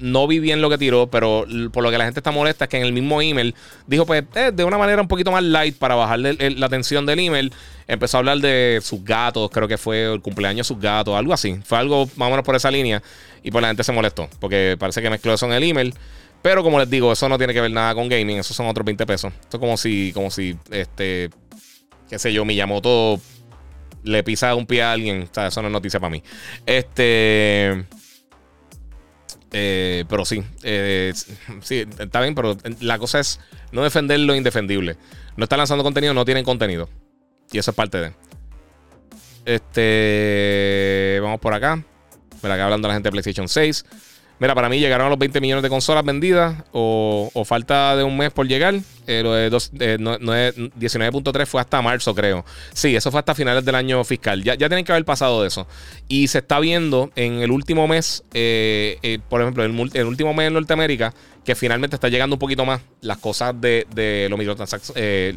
No 0.00 0.26
vi 0.26 0.38
bien 0.38 0.60
lo 0.60 0.70
que 0.70 0.78
tiró, 0.78 1.08
pero 1.08 1.46
por 1.72 1.82
lo 1.82 1.90
que 1.90 1.98
la 1.98 2.04
gente 2.04 2.20
está 2.20 2.30
molesta 2.30 2.64
es 2.64 2.68
que 2.68 2.78
en 2.78 2.84
el 2.84 2.92
mismo 2.92 3.20
email 3.22 3.54
dijo, 3.86 4.06
pues, 4.06 4.24
eh, 4.34 4.50
de 4.52 4.64
una 4.64 4.78
manera 4.78 5.00
un 5.00 5.08
poquito 5.08 5.30
más 5.30 5.42
light 5.42 5.76
para 5.76 5.94
bajarle 5.94 6.36
la 6.56 6.66
atención 6.66 7.06
del 7.06 7.20
email. 7.20 7.52
Empezó 7.86 8.16
a 8.16 8.20
hablar 8.20 8.38
de 8.38 8.80
sus 8.82 9.04
gatos, 9.04 9.50
creo 9.50 9.68
que 9.68 9.78
fue 9.78 10.12
el 10.12 10.20
cumpleaños 10.20 10.66
de 10.66 10.74
sus 10.74 10.82
gatos, 10.82 11.14
algo 11.14 11.32
así. 11.32 11.58
Fue 11.64 11.78
algo 11.78 12.06
más 12.16 12.28
o 12.28 12.30
menos 12.30 12.44
por 12.44 12.56
esa 12.56 12.70
línea. 12.70 13.02
Y 13.42 13.50
pues 13.50 13.62
la 13.62 13.68
gente 13.68 13.84
se 13.84 13.92
molestó, 13.92 14.28
porque 14.40 14.76
parece 14.78 15.02
que 15.02 15.10
mezcló 15.10 15.34
eso 15.34 15.46
en 15.46 15.52
el 15.52 15.62
email. 15.62 15.94
Pero 16.42 16.62
como 16.62 16.78
les 16.78 16.88
digo, 16.88 17.12
eso 17.12 17.28
no 17.28 17.36
tiene 17.36 17.52
que 17.52 17.60
ver 17.60 17.70
nada 17.70 17.94
con 17.94 18.08
gaming, 18.08 18.38
eso 18.38 18.54
son 18.54 18.66
otros 18.66 18.84
20 18.84 19.04
pesos. 19.06 19.32
Esto 19.40 19.58
es 19.58 19.60
como 19.60 19.76
si, 19.76 20.12
como 20.14 20.30
si, 20.30 20.56
este, 20.70 21.30
qué 22.08 22.18
sé 22.18 22.32
yo, 22.32 22.44
Miyamoto 22.44 23.20
le 24.02 24.22
pisa 24.22 24.54
un 24.54 24.66
pie 24.66 24.82
a 24.82 24.92
alguien. 24.92 25.28
O 25.30 25.34
sea, 25.34 25.48
eso 25.48 25.62
no 25.62 25.68
es 25.68 25.72
noticia 25.72 26.00
para 26.00 26.10
mí. 26.10 26.22
Este. 26.66 27.84
Eh, 29.52 30.04
pero 30.08 30.24
sí, 30.24 30.44
eh, 30.62 31.12
sí, 31.62 31.86
está 31.98 32.20
bien, 32.20 32.34
pero 32.34 32.56
la 32.80 32.98
cosa 32.98 33.18
es 33.18 33.40
no 33.72 33.82
defender 33.82 34.20
lo 34.20 34.34
indefendible. 34.34 34.96
No 35.36 35.44
están 35.44 35.58
lanzando 35.58 35.82
contenido, 35.82 36.14
no 36.14 36.24
tienen 36.24 36.44
contenido. 36.44 36.88
Y 37.52 37.58
eso 37.58 37.70
es 37.70 37.74
parte 37.74 37.98
de. 37.98 38.12
Este. 39.44 41.18
Vamos 41.20 41.40
por 41.40 41.54
acá. 41.54 41.82
Mira, 42.42 42.54
acá 42.54 42.64
hablando 42.64 42.88
la 42.88 42.94
gente 42.94 43.08
de 43.08 43.12
PlayStation 43.12 43.48
6. 43.48 43.84
Mira, 44.40 44.54
para 44.54 44.70
mí 44.70 44.80
llegaron 44.80 45.06
a 45.06 45.10
los 45.10 45.18
20 45.18 45.38
millones 45.42 45.62
de 45.62 45.68
consolas 45.68 46.02
vendidas 46.02 46.64
o, 46.72 47.30
falta 47.44 47.94
de 47.94 48.04
un 48.04 48.16
mes 48.16 48.32
por 48.32 48.48
llegar. 48.48 48.74
Eh, 49.06 49.22
lo 49.22 49.34
de 49.34 49.50
19.3 49.50 51.46
fue 51.46 51.60
hasta 51.60 51.82
marzo, 51.82 52.14
creo. 52.14 52.42
Sí, 52.72 52.96
eso 52.96 53.10
fue 53.10 53.18
hasta 53.20 53.34
finales 53.34 53.66
del 53.66 53.74
año 53.74 54.02
fiscal. 54.02 54.42
Ya, 54.42 54.56
tienen 54.56 54.86
que 54.86 54.92
haber 54.92 55.04
pasado 55.04 55.42
de 55.42 55.48
eso. 55.48 55.66
Y 56.08 56.28
se 56.28 56.38
está 56.38 56.58
viendo 56.58 57.10
en 57.16 57.40
el 57.40 57.50
último 57.50 57.86
mes, 57.86 58.24
eh, 58.32 58.98
eh, 59.02 59.18
por 59.28 59.42
ejemplo, 59.42 59.62
el, 59.62 59.90
el, 59.92 60.06
último 60.06 60.32
mes 60.32 60.46
en 60.46 60.54
Norteamérica, 60.54 61.12
que 61.44 61.54
finalmente 61.54 61.96
está 61.96 62.08
llegando 62.08 62.36
un 62.36 62.40
poquito 62.40 62.64
más 62.64 62.80
las 63.02 63.18
cosas 63.18 63.60
de, 63.60 63.86
de 63.94 64.28
los 64.30 64.38
microtransacciones. 64.38 65.36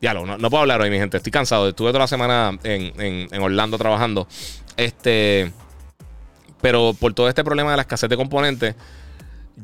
ya 0.00 0.14
no, 0.14 0.24
no, 0.24 0.50
puedo 0.50 0.62
hablar 0.62 0.80
hoy, 0.80 0.88
mi 0.88 0.96
gente. 0.96 1.18
Estoy 1.18 1.32
cansado. 1.32 1.68
Estuve 1.68 1.90
toda 1.90 2.00
la 2.00 2.06
semana 2.06 2.58
en, 2.62 2.98
en, 2.98 3.28
en 3.30 3.42
Orlando 3.42 3.76
trabajando. 3.76 4.26
Este. 4.78 5.52
Pero 6.60 6.94
por 6.98 7.14
todo 7.14 7.28
este 7.28 7.44
problema 7.44 7.70
de 7.70 7.76
la 7.76 7.82
escasez 7.82 8.10
de 8.10 8.16
componentes, 8.16 8.74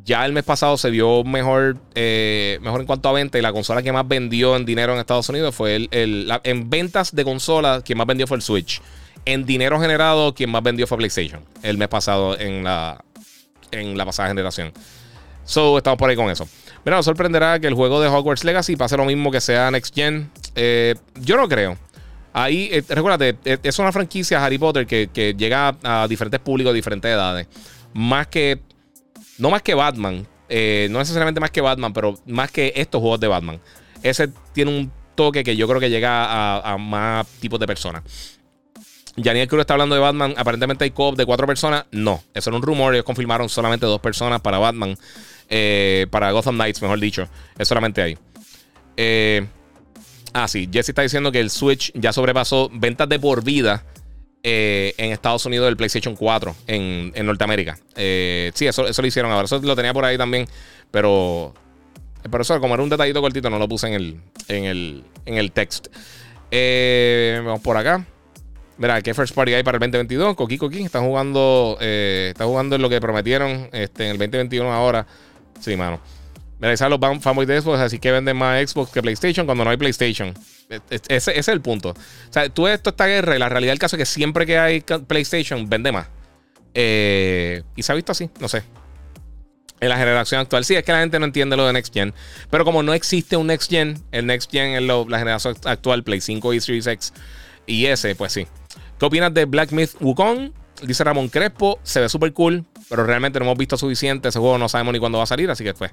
ya 0.05 0.25
el 0.27 0.33
mes 0.33 0.45
pasado 0.45 0.77
se 0.77 0.91
vio 0.91 1.23
mejor, 1.25 1.77
eh, 1.95 2.59
mejor 2.63 2.81
en 2.81 2.87
cuanto 2.87 3.09
a 3.09 3.13
venta. 3.13 3.39
Y 3.39 3.43
la 3.43 3.53
consola 3.53 3.83
que 3.83 3.93
más 3.93 4.07
vendió 4.07 4.57
en 4.57 4.65
dinero 4.65 4.93
en 4.93 4.99
Estados 4.99 5.29
Unidos 5.29 5.55
fue 5.55 5.77
el. 5.77 6.33
en 6.43 6.71
ventas 6.71 7.15
de 7.15 7.25
consolas, 7.25 7.83
quien 7.83 7.99
más 7.99 8.07
vendió 8.07 8.27
fue 8.27 8.37
el 8.37 8.43
Switch. 8.43 8.81
En 9.25 9.47
dinero 9.47 9.81
generado, 9.81 10.35
quien 10.35 10.51
más 10.51 10.63
vendió 10.63 10.87
fue 10.87 10.99
PlayStation. 10.99 11.43
El 11.63 11.79
mes 11.79 11.89
pasado 11.89 12.39
en 12.39 12.65
la, 12.65 13.03
en 13.71 13.97
la 13.97 14.05
pasada 14.05 14.29
generación. 14.29 14.73
So, 15.45 15.79
estamos 15.79 15.99
por 15.99 16.11
ahí 16.11 16.17
con 16.17 16.31
eso. 16.31 16.49
Mira, 16.85 16.97
nos 16.97 17.05
sorprenderá 17.07 17.59
que 17.61 17.67
el 17.67 17.75
juego 17.75 18.01
de 18.01 18.09
Hogwarts 18.09 18.45
Legacy 18.45 18.77
pase 18.77 18.97
lo 18.97 19.05
mismo 19.05 19.31
que 19.31 19.41
sea 19.41 19.71
Next 19.71 19.95
Gen. 19.95 20.31
Eh, 20.55 20.95
yo 21.21 21.37
no 21.37 21.49
creo. 21.49 21.79
Ahí, 22.37 22.69
eh, 22.73 22.83
recuérdate, 22.89 23.39
eh, 23.45 23.59
es 23.63 23.79
una 23.79 23.93
franquicia 23.93 24.45
Harry 24.45 24.59
Potter 24.59 24.89
que, 24.89 25.35
llega 25.39 25.77
a 25.85 26.09
diferentes 26.09 26.41
públicos, 26.41 26.75
diferentes 26.75 27.09
edades. 27.09 27.47
Más 27.95 28.27
que. 28.27 28.61
No 29.39 29.51
más 29.51 29.63
que 29.63 29.73
Batman. 29.75 30.27
Eh, 30.49 30.89
no 30.91 30.99
necesariamente 30.99 31.41
más 31.41 31.53
que 31.53 31.61
Batman, 31.61 31.93
pero 31.93 32.19
más 32.27 32.51
que 32.51 32.73
estos 32.75 33.01
juegos 33.01 33.21
de 33.21 33.29
Batman. 33.29 33.61
Ese 34.03 34.29
tiene 34.53 34.77
un 34.77 34.91
toque 35.15 35.45
que 35.45 35.55
yo 35.55 35.69
creo 35.69 35.79
que 35.79 35.89
llega 35.89 36.59
a, 36.59 36.77
más 36.77 37.25
tipos 37.41 37.61
de 37.61 37.69
personas. 37.69 38.03
Daniel 39.17 39.47
Cruz 39.47 39.61
está 39.61 39.75
hablando 39.75 39.95
de 39.95 40.01
Batman. 40.01 40.35
Aparentemente 40.37 40.83
hay 40.83 40.91
co 40.91 41.13
de 41.13 41.25
cuatro 41.25 41.47
personas. 41.47 41.87
No, 41.93 42.21
eso 42.35 42.51
era 42.51 42.57
un 42.57 42.63
rumor. 42.63 42.95
Ellos 42.95 43.05
confirmaron 43.05 43.49
solamente 43.49 43.87
dos 43.87 44.01
personas 44.01 44.41
para 44.41 44.59
Batman. 44.59 44.99
para 46.11 46.33
Gotham 46.33 46.57
Knights, 46.57 46.83
mejor 46.83 46.99
dicho. 46.99 47.29
Es 47.57 47.69
solamente 47.69 48.03
ahí. 48.03 48.19
Eh. 48.97 49.47
Ah, 50.35 50.49
sí. 50.49 50.69
Jesse 50.71 50.89
está 50.89 51.03
diciendo 51.03 51.31
que 51.31 51.39
el 51.39 51.49
Switch 51.49 51.93
ya 51.95 52.13
sobrepasó 52.13 52.69
ventas 52.73 53.09
de 53.09 53.21
por 53.21 53.45
vida 53.45 53.85
eh, 54.43 54.93
en 54.99 55.13
Estados 55.13 55.47
Unidos 55.47 55.67
del 55.67 55.77
PlayStation 55.77 56.17
4 56.17 56.57
en, 56.67 57.13
Norteamérica. 57.25 57.79
Eh, 57.95 58.51
sí, 58.53 58.67
eso, 58.67 58.87
eso 58.89 59.01
lo 59.01 59.09
hicieron 59.09 59.31
ahora. 59.31 59.45
Eso 59.45 59.61
lo 59.61 59.77
tenía 59.77 59.95
por 59.95 60.05
ahí 60.05 60.19
también. 60.19 60.49
Pero. 60.91 61.55
Pero 62.23 62.43
eso, 62.43 62.59
como 62.59 62.75
era 62.75 62.83
un 62.83 62.89
detallito 62.89 63.21
cortito, 63.21 63.49
no 63.49 63.59
lo 63.59 63.69
puse 63.69 63.87
en 63.87 63.95
el, 63.95 64.21
en 64.49 64.65
el, 64.65 65.05
en 65.25 65.37
el 65.37 65.53
text. 65.53 65.87
Eh, 66.51 67.41
vamos 67.45 67.61
por 67.61 67.77
acá. 67.77 68.05
Mira, 68.77 69.01
¿qué 69.03 69.15
first 69.15 69.37
party 69.37 69.55
hay 69.55 69.63
para 69.63 69.77
el 69.77 69.81
2022? 69.81 70.35
Coqui 70.35 70.59
Coqui. 70.59 70.83
Están 70.83 71.05
jugando. 71.05 71.79
están 71.81 72.49
jugando 72.49 72.75
en 72.75 72.83
lo 72.83 72.89
que 72.89 73.01
prometieron 73.01 73.69
este, 73.71 74.07
en 74.07 74.11
el 74.11 74.19
2021 74.19 74.73
ahora. 74.73 75.07
Sí, 75.61 75.77
mano. 75.77 76.01
Mira, 76.65 76.89
los 76.89 77.23
fanboys 77.23 77.47
de 77.47 77.61
Xbox, 77.61 77.79
así 77.81 77.99
que 77.99 78.11
venden 78.11 78.39
más 78.39 78.71
Xbox 78.71 78.91
que 78.91 79.03
PlayStation 79.03 79.45
cuando 79.45 79.65
no 79.65 79.71
hay 79.71 79.77
PlayStation. 79.77 80.33
Ese, 80.89 81.39
es 81.39 81.49
el 81.49 81.61
punto. 81.61 81.91
O 81.91 82.33
sea, 82.33 82.49
tú 82.49 82.67
esto 82.67 82.89
esta 82.89 83.07
guerra 83.07 83.37
y 83.37 83.39
la 83.39 83.51
realidad 83.51 83.73
del 83.73 83.79
caso 83.79 83.97
es 83.97 83.99
que 83.99 84.07
siempre 84.07 84.47
que 84.47 84.59
hay 84.59 84.81
PlayStation 84.81 85.69
vende 85.69 85.93
más. 85.93 86.07
Eh, 86.73 87.63
y 87.77 87.83
se 87.83 87.93
ha 87.93 87.95
visto 87.95 88.13
así, 88.13 88.31
no 88.41 88.49
sé. 88.49 88.63
En 89.79 89.91
la 89.91 89.99
generación 89.99 90.41
actual. 90.41 90.65
Sí, 90.65 90.75
es 90.75 90.83
que 90.85 90.93
la 90.93 91.01
gente 91.01 91.19
no 91.19 91.27
entiende 91.27 91.55
lo 91.55 91.67
de 91.67 91.75
Next 91.75 91.93
Gen. 91.93 92.15
Pero 92.51 92.65
como 92.65 92.83
no 92.83 92.95
existe 92.95 93.37
un 93.37 93.49
Next 93.49 93.71
Gen, 93.71 94.03
el 94.11 94.25
Next 94.25 94.51
Gen 94.51 94.75
es 94.75 94.83
la 94.83 95.19
generación 95.19 95.57
actual, 95.65 96.03
Play 96.03 96.23
5 96.23 96.55
y 96.55 96.61
Series 96.61 96.87
X 96.87 97.13
y 97.67 97.85
S, 97.87 98.15
pues 98.15 98.33
sí. 98.33 98.47
¿Qué 98.99 99.05
opinas 99.05 99.35
de 99.35 99.45
Black 99.45 99.71
Myth 99.73 99.97
Wukong? 100.01 100.53
Dice 100.83 101.05
Ramón 101.05 101.29
Crespo, 101.29 101.79
se 101.83 102.01
ve 102.01 102.09
súper 102.09 102.33
cool, 102.33 102.65
pero 102.89 103.05
realmente 103.05 103.39
no 103.39 103.45
hemos 103.45 103.59
visto 103.59 103.77
suficiente. 103.77 104.31
Ese 104.31 104.39
juego 104.39 104.57
no 104.57 104.71
sabemos 104.71 104.95
ni 104.95 104.99
cuándo 104.99 105.19
va 105.19 105.25
a 105.25 105.27
salir, 105.27 105.51
así 105.51 105.63
que 105.63 105.75
pues 105.75 105.91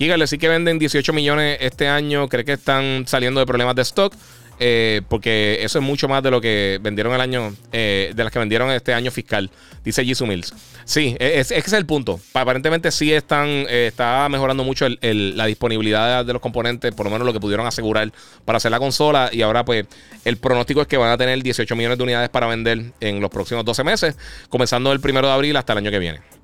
Dígale, 0.00 0.26
sí 0.26 0.38
que 0.38 0.48
venden 0.48 0.78
18 0.78 1.12
millones 1.12 1.58
este 1.60 1.86
año. 1.86 2.26
Cree 2.26 2.42
que 2.42 2.54
están 2.54 3.06
saliendo 3.06 3.38
de 3.38 3.44
problemas 3.44 3.76
de 3.76 3.82
stock. 3.82 4.14
Eh, 4.62 5.00
porque 5.08 5.58
eso 5.62 5.78
es 5.78 5.84
mucho 5.84 6.06
más 6.06 6.22
de 6.22 6.30
lo 6.30 6.40
que 6.40 6.78
vendieron 6.82 7.14
el 7.14 7.20
año, 7.22 7.54
eh, 7.72 8.12
de 8.14 8.24
las 8.24 8.30
que 8.30 8.38
vendieron 8.38 8.70
este 8.70 8.92
año 8.92 9.10
fiscal, 9.10 9.50
dice 9.82 10.04
Jisoo 10.04 10.26
Mills. 10.26 10.52
Sí, 10.84 11.16
e, 11.18 11.40
es, 11.40 11.50
ese 11.50 11.58
es 11.66 11.72
el 11.72 11.86
punto. 11.86 12.20
Aparentemente 12.34 12.90
sí 12.90 13.10
están, 13.10 13.48
eh, 13.48 13.86
está 13.88 14.28
mejorando 14.28 14.62
mucho 14.62 14.86
la 15.00 15.46
disponibilidad 15.46 16.26
de 16.26 16.32
los 16.34 16.42
componentes, 16.42 16.94
por 16.94 17.06
lo 17.06 17.10
menos 17.10 17.26
lo 17.26 17.32
que 17.32 17.40
pudieron 17.40 17.66
asegurar 17.66 18.12
para 18.44 18.58
hacer 18.58 18.70
la 18.70 18.78
consola. 18.78 19.30
Y 19.32 19.40
ahora, 19.40 19.64
pues, 19.64 19.86
el 20.26 20.36
pronóstico 20.36 20.82
es 20.82 20.88
que 20.88 20.98
van 20.98 21.10
a 21.10 21.16
tener 21.16 21.42
18 21.42 21.74
millones 21.74 21.96
de 21.96 22.04
unidades 22.04 22.28
para 22.28 22.46
vender 22.46 22.92
en 23.00 23.20
los 23.20 23.30
próximos 23.30 23.64
12 23.64 23.82
meses, 23.82 24.18
comenzando 24.50 24.92
el 24.92 25.00
primero 25.00 25.26
de 25.26 25.32
abril 25.32 25.56
hasta 25.56 25.72
el 25.72 25.78
año 25.78 25.90
que 25.90 25.98
viene. 25.98 26.39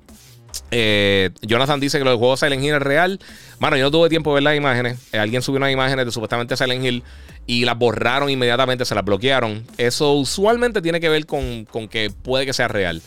Eh, 0.71 1.29
Jonathan 1.41 1.79
dice 1.79 1.97
que 1.97 2.03
lo 2.03 2.11
del 2.11 2.19
juego 2.19 2.37
Silent 2.37 2.63
Hill 2.63 2.73
es 2.73 2.81
real. 2.81 3.19
Bueno, 3.59 3.77
yo 3.77 3.85
no 3.85 3.91
tuve 3.91 4.09
tiempo 4.09 4.31
de 4.31 4.35
ver 4.35 4.43
las 4.43 4.55
imágenes. 4.55 4.99
Eh, 5.11 5.19
alguien 5.19 5.41
subió 5.41 5.57
unas 5.57 5.71
imágenes 5.71 6.05
de 6.05 6.11
supuestamente 6.11 6.57
Silent 6.57 6.83
Hill 6.83 7.03
y 7.45 7.63
las 7.65 7.77
borraron 7.77 8.29
inmediatamente, 8.29 8.85
se 8.85 8.95
las 8.95 9.05
bloquearon. 9.05 9.65
Eso 9.77 10.13
usualmente 10.13 10.81
tiene 10.81 10.99
que 10.99 11.09
ver 11.09 11.25
con, 11.25 11.65
que 11.89 12.11
puede 12.23 12.45
que 12.45 12.53
sea 12.53 12.67
real. 12.67 13.01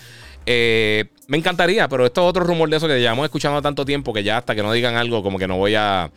Eh, 0.47 1.07
me 1.27 1.37
encantaría, 1.37 1.87
pero 1.89 2.07
esto 2.07 2.23
es 2.23 2.29
otro 2.31 2.45
rumor 2.45 2.71
de 2.71 2.79
eso 2.79 2.89
que 2.89 2.99
llevamos 2.99 3.25
escuchando 3.25 3.61
tanto 3.61 3.85
tiempo 3.85 4.13
que 4.13 4.23
ya 4.23 4.39
hasta 4.39 4.55
que 4.55 4.63
no 4.63 4.73
digan 4.73 4.97
algo, 4.97 5.23
como 5.23 5.39
que 5.39 5.47
no 5.47 5.57
voy 5.57 5.75
a. 5.75 6.11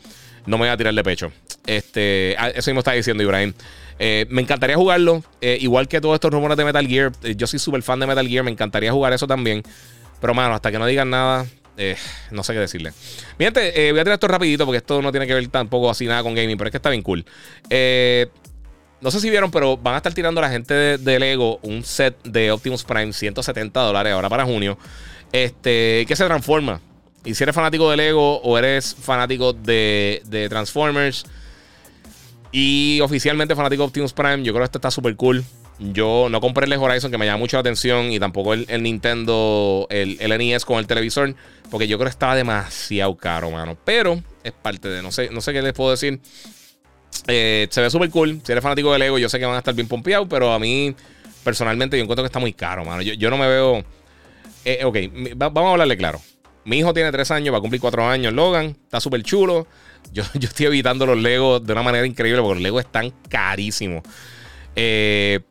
No 0.46 0.58
me 0.58 0.66
voy 0.66 0.70
a 0.70 0.78
tirar 0.78 0.94
de 0.94 1.04
pecho. 1.04 1.32
Este, 1.66 2.36
ah, 2.38 2.50
eso 2.50 2.70
mismo 2.72 2.80
está 2.80 2.92
diciendo 2.92 3.24
Ibrahim. 3.24 3.54
me 4.00 4.42
encantaría 4.42 4.76
jugarlo. 4.76 5.24
igual 5.42 5.88
que 5.88 6.02
todos 6.02 6.16
estos 6.16 6.32
rumores 6.32 6.58
de 6.58 6.66
Metal 6.66 6.86
Gear. 6.86 7.12
yo 7.36 7.48
soy 7.48 7.60
súper 7.60 7.82
fan 7.82 8.00
de 8.00 8.08
Metal 8.08 8.28
Gear. 8.28 8.44
Me 8.44 8.52
encantaría 8.52 8.92
jugar 8.92 9.14
eso 9.14 9.28
también. 9.28 9.64
Pero, 10.24 10.34
mano, 10.34 10.56
hasta 10.56 10.72
que 10.72 10.80
no 10.80 10.86
digan 10.86 11.10
nada, 11.10 11.46
eh, 11.76 11.98
no 12.32 12.46
sé 12.46 12.54
qué 12.54 12.60
decirle. 12.60 12.94
Mi 13.38 13.44
gente, 13.44 13.90
eh, 13.90 13.92
voy 13.92 14.00
a 14.00 14.04
tirar 14.06 14.14
esto 14.14 14.30
rapidito 14.30 14.64
porque 14.64 14.78
esto 14.78 15.02
no 15.02 15.12
tiene 15.12 15.28
que 15.28 15.34
ver 15.34 15.46
tampoco 15.50 15.90
así 15.90 16.06
nada 16.06 16.24
con 16.24 16.34
gaming, 16.34 16.56
pero 16.58 16.70
es 16.70 16.72
que 16.72 16.78
está 16.78 16.90
bien 16.92 17.02
cool. 17.02 17.26
Eh, 17.70 18.30
no 19.02 19.12
sé 19.12 19.20
si 19.20 19.30
vieron, 19.30 19.52
pero 19.52 19.76
van 19.76 19.96
a 19.96 19.98
estar 19.98 20.14
tirando 20.14 20.40
la 20.40 20.50
gente 20.50 20.74
de, 20.74 21.20
Lego 21.20 21.60
un 21.62 21.84
set 21.84 22.16
de 22.24 22.54
Optimus 22.54 22.86
Prime, 22.86 23.12
170 23.12 23.78
dólares 23.82 24.14
ahora 24.14 24.30
para 24.30 24.46
junio. 24.46 24.78
Este, 25.34 26.06
que 26.08 26.16
se 26.16 26.24
transforma. 26.24 26.80
Y 27.26 27.36
si 27.36 27.44
eres 27.44 27.54
fanático 27.54 27.92
de 27.92 27.98
Lego 27.98 28.38
o 28.44 28.58
eres 28.58 28.96
fanático 28.96 29.52
de, 29.52 30.22
de 30.24 30.48
Transformers 30.48 31.26
y 32.54 33.02
oficialmente 33.02 33.58
fanático 33.58 33.84
de 33.84 33.88
Optimus 33.88 34.14
Prime, 34.14 34.42
yo 34.44 34.54
creo 34.54 34.62
que 34.62 34.68
esto 34.68 34.78
está 34.78 34.90
súper 34.90 35.18
cool. 35.18 35.44
Yo 35.80 36.28
no 36.30 36.40
compré 36.40 36.66
el 36.66 36.74
Horizon, 36.74 37.12
que 37.12 37.18
me 37.18 37.26
llama 37.26 37.40
mucho 37.40 37.58
la 37.58 37.62
atención, 37.62 38.12
y 38.12 38.20
tampoco 38.20 38.54
el, 38.54 38.84
Nintendo, 38.84 39.88
el, 39.90 40.18
NES 40.20 40.66
con 40.66 40.78
el 40.78 40.88
televisor, 40.88 41.36
porque 41.72 41.88
yo 41.88 41.98
creo 41.98 42.06
que 42.06 42.12
estaba 42.12 42.36
demasiado 42.36 43.16
caro, 43.18 43.50
mano. 43.52 43.76
Pero 43.84 44.22
es 44.44 44.52
parte 44.52 44.88
de, 44.88 45.02
no 45.02 45.12
sé, 45.12 45.30
no 45.32 45.42
sé 45.42 45.52
qué 45.52 45.62
les 45.62 45.74
puedo 45.74 45.92
decir. 45.92 46.20
Eh, 47.28 47.68
se 47.70 47.82
ve 47.82 47.90
súper 47.90 48.10
cool. 48.10 48.40
Si 48.44 48.52
eres 48.52 48.62
fanático 48.62 48.92
de 48.94 49.00
Lego, 49.00 49.18
yo 49.18 49.30
sé 49.30 49.40
que 49.40 49.46
van 49.46 49.56
a 49.56 49.60
estar 49.60 49.74
bien 49.74 49.88
pompeados, 49.88 50.28
pero 50.30 50.54
a 50.54 50.60
mí, 50.60 50.96
personalmente, 51.44 51.98
yo 51.98 52.04
encuentro 52.04 52.24
que 52.24 52.28
está 52.28 52.40
muy 52.40 52.54
caro, 52.54 52.86
mano. 52.86 53.02
Yo, 53.02 53.30
no 53.30 53.38
me 53.38 53.48
veo. 53.48 53.84
Eh, 54.66 54.86
ok, 54.86 54.98
vamos 55.36 55.66
a 55.66 55.72
hablarle 55.72 55.98
claro. 55.98 56.22
Mi 56.66 56.78
hijo 56.78 56.94
tiene 56.94 57.12
3 57.12 57.32
años, 57.32 57.54
va 57.54 57.58
a 57.58 57.62
cumplir 57.62 57.82
4 57.82 58.08
años, 58.08 58.32
Logan. 58.32 58.78
Está 58.84 59.02
súper 59.02 59.24
chulo. 59.24 59.68
Yo, 60.12 60.24
yo 60.36 60.48
estoy 60.48 60.68
evitando 60.68 61.06
los 61.06 61.18
Legos 61.18 61.66
de 61.66 61.74
una 61.74 61.82
manera 61.82 62.06
increíble 62.06 62.42
porque 62.42 62.56
los 62.56 62.64
Legos 62.64 62.86
están 62.86 63.12
carísimos. 63.28 64.04
Eh, 64.76 65.42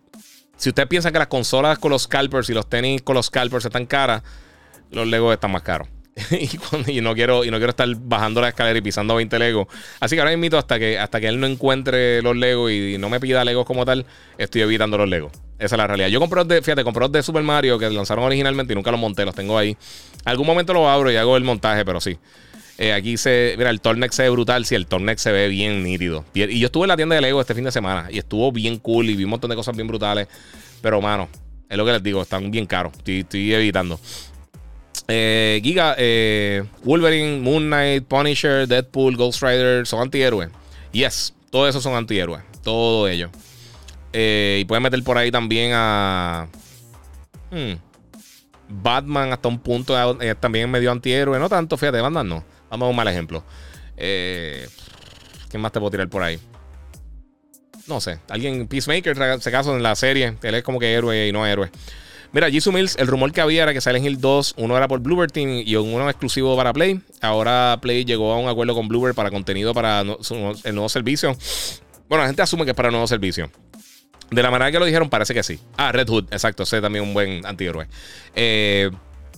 si 0.56 0.68
usted 0.68 0.86
piensa 0.88 1.10
que 1.12 1.18
las 1.18 1.28
consolas 1.28 1.78
con 1.78 1.90
los 1.90 2.02
scalpers 2.02 2.48
y 2.50 2.54
los 2.54 2.68
tenis 2.68 3.02
con 3.02 3.14
los 3.14 3.26
scalpers 3.26 3.64
están 3.64 3.86
caras, 3.86 4.22
los 4.90 5.06
Legos 5.06 5.32
están 5.32 5.50
más 5.50 5.62
caros. 5.62 5.88
y, 6.88 7.00
no 7.00 7.14
quiero, 7.14 7.44
y 7.44 7.50
no 7.50 7.56
quiero 7.56 7.70
estar 7.70 7.88
bajando 7.96 8.42
la 8.42 8.48
escalera 8.48 8.78
y 8.78 8.82
pisando 8.82 9.14
20 9.14 9.38
Legos. 9.38 9.66
Así 9.98 10.14
que 10.14 10.20
ahora 10.20 10.32
invito 10.32 10.58
hasta 10.58 10.78
que, 10.78 10.98
hasta 10.98 11.20
que 11.20 11.28
él 11.28 11.40
no 11.40 11.46
encuentre 11.46 12.20
los 12.22 12.36
Legos 12.36 12.70
y, 12.70 12.98
no 12.98 13.08
me 13.08 13.18
pida 13.18 13.44
Legos 13.44 13.64
como 13.64 13.84
tal, 13.84 14.04
estoy 14.36 14.62
evitando 14.62 14.98
los 14.98 15.08
Legos. 15.08 15.32
Esa 15.58 15.76
es 15.76 15.78
la 15.78 15.86
realidad. 15.86 16.08
Yo 16.08 16.20
compré 16.20 16.38
los 16.38 16.48
de, 16.48 16.60
fíjate, 16.60 16.84
compré 16.84 17.00
los 17.00 17.12
de 17.12 17.22
Super 17.22 17.42
Mario 17.42 17.78
que 17.78 17.88
lanzaron 17.88 18.24
originalmente 18.24 18.72
y 18.72 18.76
nunca 18.76 18.90
los 18.90 19.00
monté, 19.00 19.24
los 19.24 19.34
tengo 19.34 19.56
ahí. 19.56 19.76
Algún 20.24 20.46
momento 20.46 20.74
los 20.74 20.86
abro 20.86 21.10
y 21.10 21.16
hago 21.16 21.36
el 21.36 21.44
montaje, 21.44 21.84
pero 21.84 22.00
sí. 22.00 22.18
Eh, 22.82 22.92
aquí 22.92 23.16
se. 23.16 23.54
Mira, 23.56 23.70
el 23.70 23.80
Tornex 23.80 24.16
se 24.16 24.24
ve 24.24 24.30
brutal. 24.30 24.66
Sí, 24.66 24.74
el 24.74 24.88
Tornex 24.88 25.22
se 25.22 25.30
ve 25.30 25.46
bien 25.46 25.84
nítido. 25.84 26.24
Y 26.34 26.58
yo 26.58 26.66
estuve 26.66 26.82
en 26.82 26.88
la 26.88 26.96
tienda 26.96 27.14
de 27.14 27.20
Lego 27.20 27.40
este 27.40 27.54
fin 27.54 27.62
de 27.62 27.70
semana 27.70 28.08
y 28.10 28.18
estuvo 28.18 28.50
bien 28.50 28.78
cool 28.78 29.08
y 29.08 29.14
vi 29.14 29.22
un 29.22 29.30
montón 29.30 29.50
de 29.50 29.54
cosas 29.54 29.76
bien 29.76 29.86
brutales. 29.86 30.26
Pero, 30.80 31.00
mano, 31.00 31.28
es 31.68 31.76
lo 31.76 31.84
que 31.84 31.92
les 31.92 32.02
digo, 32.02 32.20
están 32.20 32.50
bien 32.50 32.66
caros. 32.66 32.92
Estoy, 33.06 33.54
evitando. 33.54 34.00
Eh, 35.06 35.60
Giga, 35.62 35.94
eh, 35.96 36.64
Wolverine, 36.82 37.38
Moon 37.38 37.66
Knight, 37.66 38.04
Punisher, 38.04 38.66
Deadpool, 38.66 39.16
Ghost 39.16 39.44
Rider 39.44 39.86
son 39.86 40.00
antihéroes. 40.00 40.50
Yes, 40.90 41.34
todos 41.50 41.68
esos 41.68 41.84
son 41.84 41.94
antihéroes. 41.94 42.42
Todo 42.64 43.06
ellos. 43.06 43.30
Eh, 44.12 44.58
y 44.60 44.64
pueden 44.64 44.82
meter 44.82 45.00
por 45.04 45.18
ahí 45.18 45.30
también 45.30 45.70
a. 45.72 46.48
Hmm, 47.52 47.74
Batman 48.68 49.32
hasta 49.32 49.46
un 49.46 49.60
punto 49.60 49.94
también 50.40 50.68
medio 50.68 50.90
antihéroe. 50.90 51.38
No 51.38 51.48
tanto, 51.48 51.76
fíjate, 51.76 52.00
Batman 52.00 52.28
no. 52.28 52.51
Vamos 52.72 52.86
a 52.86 52.88
un 52.88 52.96
mal 52.96 53.06
ejemplo. 53.06 53.44
¿Quién 53.96 55.60
más 55.60 55.72
te 55.72 55.78
puedo 55.78 55.90
tirar 55.90 56.08
por 56.08 56.22
ahí? 56.22 56.38
No 57.86 58.00
sé. 58.00 58.18
Alguien, 58.30 58.66
Peacemaker, 58.66 59.14
se 59.42 59.50
caso 59.50 59.76
en 59.76 59.82
la 59.82 59.94
serie. 59.94 60.38
Él 60.42 60.54
es 60.54 60.62
como 60.62 60.78
que 60.80 60.94
héroe 60.94 61.28
y 61.28 61.32
no 61.32 61.46
héroe. 61.46 61.70
Mira, 62.32 62.48
Jisoo 62.50 62.72
Mills, 62.72 62.96
el 62.96 63.08
rumor 63.08 63.30
que 63.30 63.42
había 63.42 63.64
era 63.64 63.74
que 63.74 63.82
Silent 63.82 64.06
Hill 64.06 64.18
2, 64.18 64.54
uno 64.56 64.74
era 64.74 64.88
por 64.88 65.00
Bluebird 65.00 65.30
Team 65.30 65.62
y 65.66 65.76
uno 65.76 66.08
exclusivo 66.08 66.56
para 66.56 66.72
Play. 66.72 66.98
Ahora 67.20 67.78
Play 67.82 68.06
llegó 68.06 68.32
a 68.32 68.38
un 68.38 68.48
acuerdo 68.48 68.74
con 68.74 68.88
Bluebird 68.88 69.14
para 69.14 69.30
contenido 69.30 69.74
para 69.74 70.00
el 70.00 70.74
nuevo 70.74 70.88
servicio. 70.88 71.36
Bueno, 72.08 72.22
la 72.22 72.28
gente 72.28 72.40
asume 72.40 72.64
que 72.64 72.70
es 72.70 72.76
para 72.76 72.88
el 72.88 72.92
nuevo 72.92 73.06
servicio. 73.06 73.50
De 74.30 74.42
la 74.42 74.50
manera 74.50 74.72
que 74.72 74.78
lo 74.78 74.86
dijeron, 74.86 75.10
parece 75.10 75.34
que 75.34 75.42
sí. 75.42 75.60
Ah, 75.76 75.92
Red 75.92 76.08
Hood, 76.08 76.32
exacto. 76.32 76.62
Ese 76.62 76.80
también 76.80 77.04
un 77.04 77.12
buen 77.12 77.44
antihéroe. 77.44 77.86
Eh, 78.34 78.90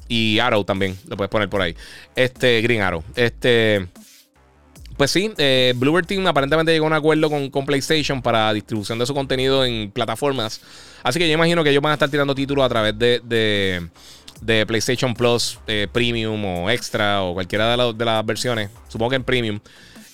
y 0.09 0.39
Arrow 0.39 0.65
también, 0.65 0.99
lo 1.09 1.17
puedes 1.17 1.31
poner 1.31 1.49
por 1.49 1.63
ahí. 1.63 1.75
Este, 2.15 2.61
Green 2.61 2.83
Arrow. 2.83 3.03
Este. 3.17 3.89
Pues 4.97 5.11
sí, 5.11 5.33
eh, 5.39 5.73
Bluebird 5.77 6.07
Team 6.07 6.27
aparentemente 6.27 6.73
llegó 6.73 6.85
a 6.85 6.89
un 6.89 6.95
acuerdo 6.95 7.29
con, 7.29 7.67
PlayStation 7.67 8.23
para 8.23 8.53
distribución 8.53 8.99
de 8.99 9.07
su 9.07 9.15
contenido 9.15 9.65
en 9.65 9.91
plataformas. 9.91 10.61
Así 11.03 11.19
que 11.19 11.27
yo 11.27 11.35
imagino 11.35 11.65
que 11.65 11.71
ellos 11.71 11.83
van 11.83 11.91
a 11.91 11.95
estar 11.95 12.09
tirando 12.09 12.35
títulos 12.35 12.65
a 12.65 12.69
través 12.69 12.97
de, 12.97 13.21
de, 14.41 14.67
PlayStation 14.67 15.15
Plus 15.15 15.59
eh, 15.67 15.89
Premium 15.91 16.45
o 16.45 16.71
Extra 16.71 17.23
o 17.23 17.35
cualquiera 17.35 17.77
de, 17.93 18.05
las 18.05 18.25
versiones. 18.25 18.71
Supongo 18.89 19.11
que 19.11 19.17
en 19.17 19.25
Premium. 19.25 19.59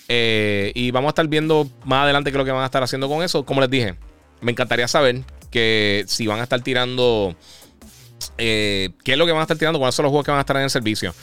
Eh, 0.09 0.73
y 0.75 0.91
vamos 0.91 1.09
a 1.09 1.11
estar 1.11 1.29
viendo 1.29 1.69
más 1.85 2.05
adelante 2.05 2.31
qué 2.31 2.37
es 2.37 2.39
lo 2.39 2.45
que 2.47 2.51
van 2.51 2.63
a 2.63 2.67
estar 2.67 2.83
haciendo 2.83 3.07
con 3.07 3.23
eso. 3.23 3.45
Como 3.45 3.61
les 3.61 3.69
dije, 3.69 3.97
me 4.41 4.51
encantaría 4.51 4.89
saber 4.89 5.23
que 5.51 6.05
si 6.07 6.27
van 6.27 6.41
a 6.41 6.45
estar 6.45 6.61
tirando. 6.63 7.37
¿Qué 8.37 8.93
es 9.05 9.19
lo 9.19 9.27
que 9.27 9.33
van 9.33 9.41
a 9.41 9.43
estar 9.43 9.57
tirando? 9.57 9.79
¿Cuáles 9.79 9.95
son 9.95 10.05
los 10.05 10.11
juegos 10.11 10.25
que 10.25 10.31
van 10.31 10.39
a 10.39 10.43
estar 10.43 10.57
en 10.57 10.63
el 10.63 10.71
servicio? 10.71 11.15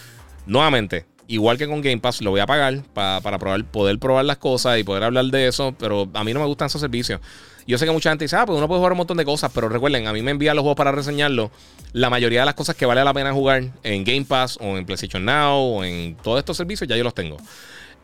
Nuevamente, 0.45 1.05
igual 1.27 1.57
que 1.57 1.67
con 1.67 1.81
Game 1.81 1.99
Pass, 1.99 2.21
lo 2.21 2.31
voy 2.31 2.39
a 2.39 2.45
pagar 2.45 2.81
para 2.93 3.37
probar, 3.37 3.63
poder 3.65 3.99
probar 3.99 4.25
las 4.25 4.37
cosas 4.37 4.79
y 4.79 4.83
poder 4.83 5.03
hablar 5.03 5.25
de 5.25 5.47
eso, 5.47 5.75
pero 5.77 6.09
a 6.13 6.23
mí 6.23 6.33
no 6.33 6.39
me 6.39 6.45
gustan 6.45 6.67
esos 6.67 6.81
servicios. 6.81 7.19
Yo 7.67 7.77
sé 7.77 7.85
que 7.85 7.91
mucha 7.91 8.09
gente 8.09 8.23
dice, 8.23 8.37
ah, 8.37 8.45
pues 8.45 8.57
uno 8.57 8.67
puede 8.67 8.79
jugar 8.79 8.93
un 8.93 8.99
montón 8.99 9.17
de 9.17 9.25
cosas, 9.25 9.51
pero 9.53 9.67
recuerden, 9.67 10.07
a 10.07 10.13
mí 10.13 10.21
me 10.21 10.31
envían 10.31 10.55
los 10.55 10.63
juegos 10.63 10.77
para 10.77 10.93
reseñarlo. 10.93 11.51
La 11.91 12.09
mayoría 12.09 12.39
de 12.39 12.45
las 12.45 12.55
cosas 12.55 12.77
que 12.77 12.85
vale 12.85 13.03
la 13.03 13.13
pena 13.13 13.33
jugar 13.33 13.63
en 13.83 14.03
Game 14.05 14.23
Pass 14.23 14.57
o 14.61 14.77
en 14.77 14.85
PlayStation 14.85 15.25
Now 15.25 15.57
o 15.57 15.83
en 15.83 16.15
todos 16.15 16.39
estos 16.39 16.55
servicios, 16.55 16.87
ya 16.87 16.95
yo 16.95 17.03
los 17.03 17.13
tengo. 17.13 17.35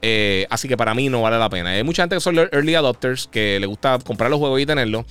Eh, 0.01 0.45
así 0.49 0.67
que 0.67 0.75
para 0.75 0.93
mí 0.93 1.07
no 1.07 1.21
vale 1.21 1.39
la 1.39 1.49
pena. 1.49 1.69
Hay 1.69 1.83
mucha 1.83 2.03
gente 2.03 2.17
que 2.17 2.19
son 2.19 2.37
early 2.37 2.75
adopters 2.75 3.27
que 3.27 3.57
le 3.61 3.65
gusta 3.65 3.99
comprar 3.99 4.29
los 4.29 4.37
juegos 4.37 4.59
y 4.59 4.65
tenerlos. 4.65 5.05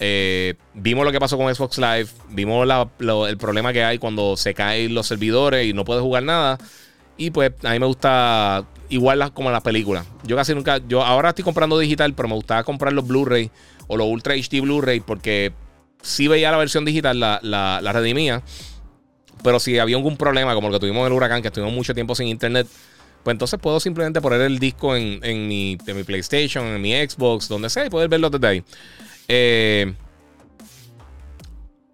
Eh, 0.00 0.54
vimos 0.74 1.04
lo 1.04 1.10
que 1.10 1.18
pasó 1.18 1.36
con 1.36 1.52
Xbox 1.52 1.78
Live, 1.78 2.08
vimos 2.30 2.68
el 3.00 3.36
problema 3.36 3.72
que 3.72 3.82
hay 3.82 3.98
cuando 3.98 4.36
se 4.36 4.54
caen 4.54 4.94
los 4.94 5.06
servidores 5.06 5.66
y 5.66 5.72
no 5.72 5.84
puedes 5.84 6.02
jugar 6.02 6.22
nada. 6.22 6.58
Y 7.16 7.30
pues 7.30 7.52
a 7.64 7.72
mí 7.72 7.80
me 7.80 7.86
gusta 7.86 8.64
igual 8.88 9.32
como 9.32 9.50
las 9.50 9.62
películas. 9.62 10.06
Yo 10.24 10.36
casi 10.36 10.54
nunca, 10.54 10.78
yo 10.86 11.02
ahora 11.02 11.30
estoy 11.30 11.44
comprando 11.44 11.78
digital, 11.78 12.14
pero 12.14 12.28
me 12.28 12.34
gustaba 12.34 12.62
comprar 12.62 12.92
los 12.92 13.06
Blu-ray 13.06 13.50
o 13.88 13.96
los 13.96 14.06
Ultra 14.06 14.34
HD 14.34 14.60
Blu-ray 14.60 15.00
porque 15.00 15.52
si 16.02 16.28
veía 16.28 16.50
la 16.50 16.58
versión 16.58 16.84
digital, 16.84 17.18
la, 17.18 17.40
la, 17.42 17.92
redimía. 17.92 18.42
Pero 19.42 19.60
si 19.60 19.78
había 19.78 19.96
algún 19.96 20.16
problema, 20.16 20.54
como 20.54 20.68
el 20.68 20.74
que 20.74 20.80
tuvimos 20.80 21.00
en 21.00 21.06
el 21.08 21.12
huracán, 21.12 21.42
que 21.42 21.48
estuvimos 21.48 21.74
mucho 21.74 21.94
tiempo 21.94 22.14
sin 22.14 22.28
internet, 22.28 22.66
pues 23.22 23.34
entonces 23.34 23.58
puedo 23.60 23.80
simplemente 23.80 24.20
poner 24.20 24.40
el 24.42 24.58
disco 24.58 24.96
en, 24.96 25.20
en, 25.22 25.48
mi, 25.48 25.76
en 25.86 25.96
mi 25.96 26.04
PlayStation, 26.04 26.64
en 26.66 26.80
mi 26.80 26.94
Xbox, 26.94 27.48
donde 27.48 27.70
sea, 27.70 27.86
y 27.86 27.90
poder 27.90 28.08
verlo 28.08 28.30
desde 28.30 28.46
ahí. 28.46 28.64
Eh, 29.28 29.92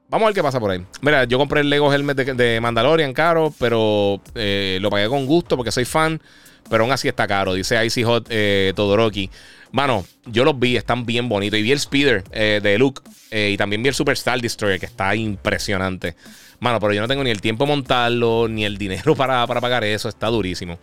Vamos 0.08 0.26
a 0.26 0.28
ver 0.28 0.34
qué 0.36 0.42
pasa 0.44 0.60
por 0.60 0.70
ahí. 0.70 0.80
Mira, 1.00 1.24
yo 1.24 1.38
compré 1.38 1.62
el 1.62 1.70
Lego 1.70 1.92
Helmet 1.92 2.16
de, 2.16 2.60
Mandalorian 2.60 3.12
caro, 3.12 3.52
pero 3.58 4.20
eh, 4.36 4.78
lo 4.80 4.88
pagué 4.88 5.08
con 5.08 5.26
gusto 5.26 5.56
porque 5.56 5.72
soy 5.72 5.84
fan. 5.84 6.22
Pero 6.70 6.84
aún 6.84 6.92
así 6.92 7.08
está 7.08 7.26
caro, 7.26 7.52
dice 7.52 7.84
Icy 7.84 8.04
Hot 8.04 8.26
eh, 8.30 8.72
Todoroki. 8.76 9.28
Mano, 9.72 10.06
yo 10.24 10.44
los 10.44 10.58
vi, 10.58 10.76
están 10.76 11.04
bien 11.04 11.28
bonitos. 11.28 11.58
Y 11.58 11.62
vi 11.62 11.72
el 11.72 11.80
Speeder 11.80 12.22
de 12.22 12.78
Luke. 12.78 13.02
y 13.32 13.56
también 13.56 13.82
vi 13.82 13.88
el 13.88 13.94
Superstar 13.94 14.40
Destroyer, 14.40 14.78
que 14.78 14.86
está 14.86 15.14
impresionante. 15.16 16.14
Mano, 16.60 16.80
pero 16.80 16.94
yo 16.94 17.00
no 17.02 17.08
tengo 17.08 17.22
ni 17.24 17.30
el 17.30 17.40
tiempo 17.40 17.64
de 17.64 17.72
montarlo, 17.72 18.48
ni 18.48 18.64
el 18.64 18.78
dinero 18.78 19.14
para, 19.16 19.46
pagar 19.46 19.84
eso. 19.84 20.08
Está 20.08 20.28
durísimo. 20.28 20.78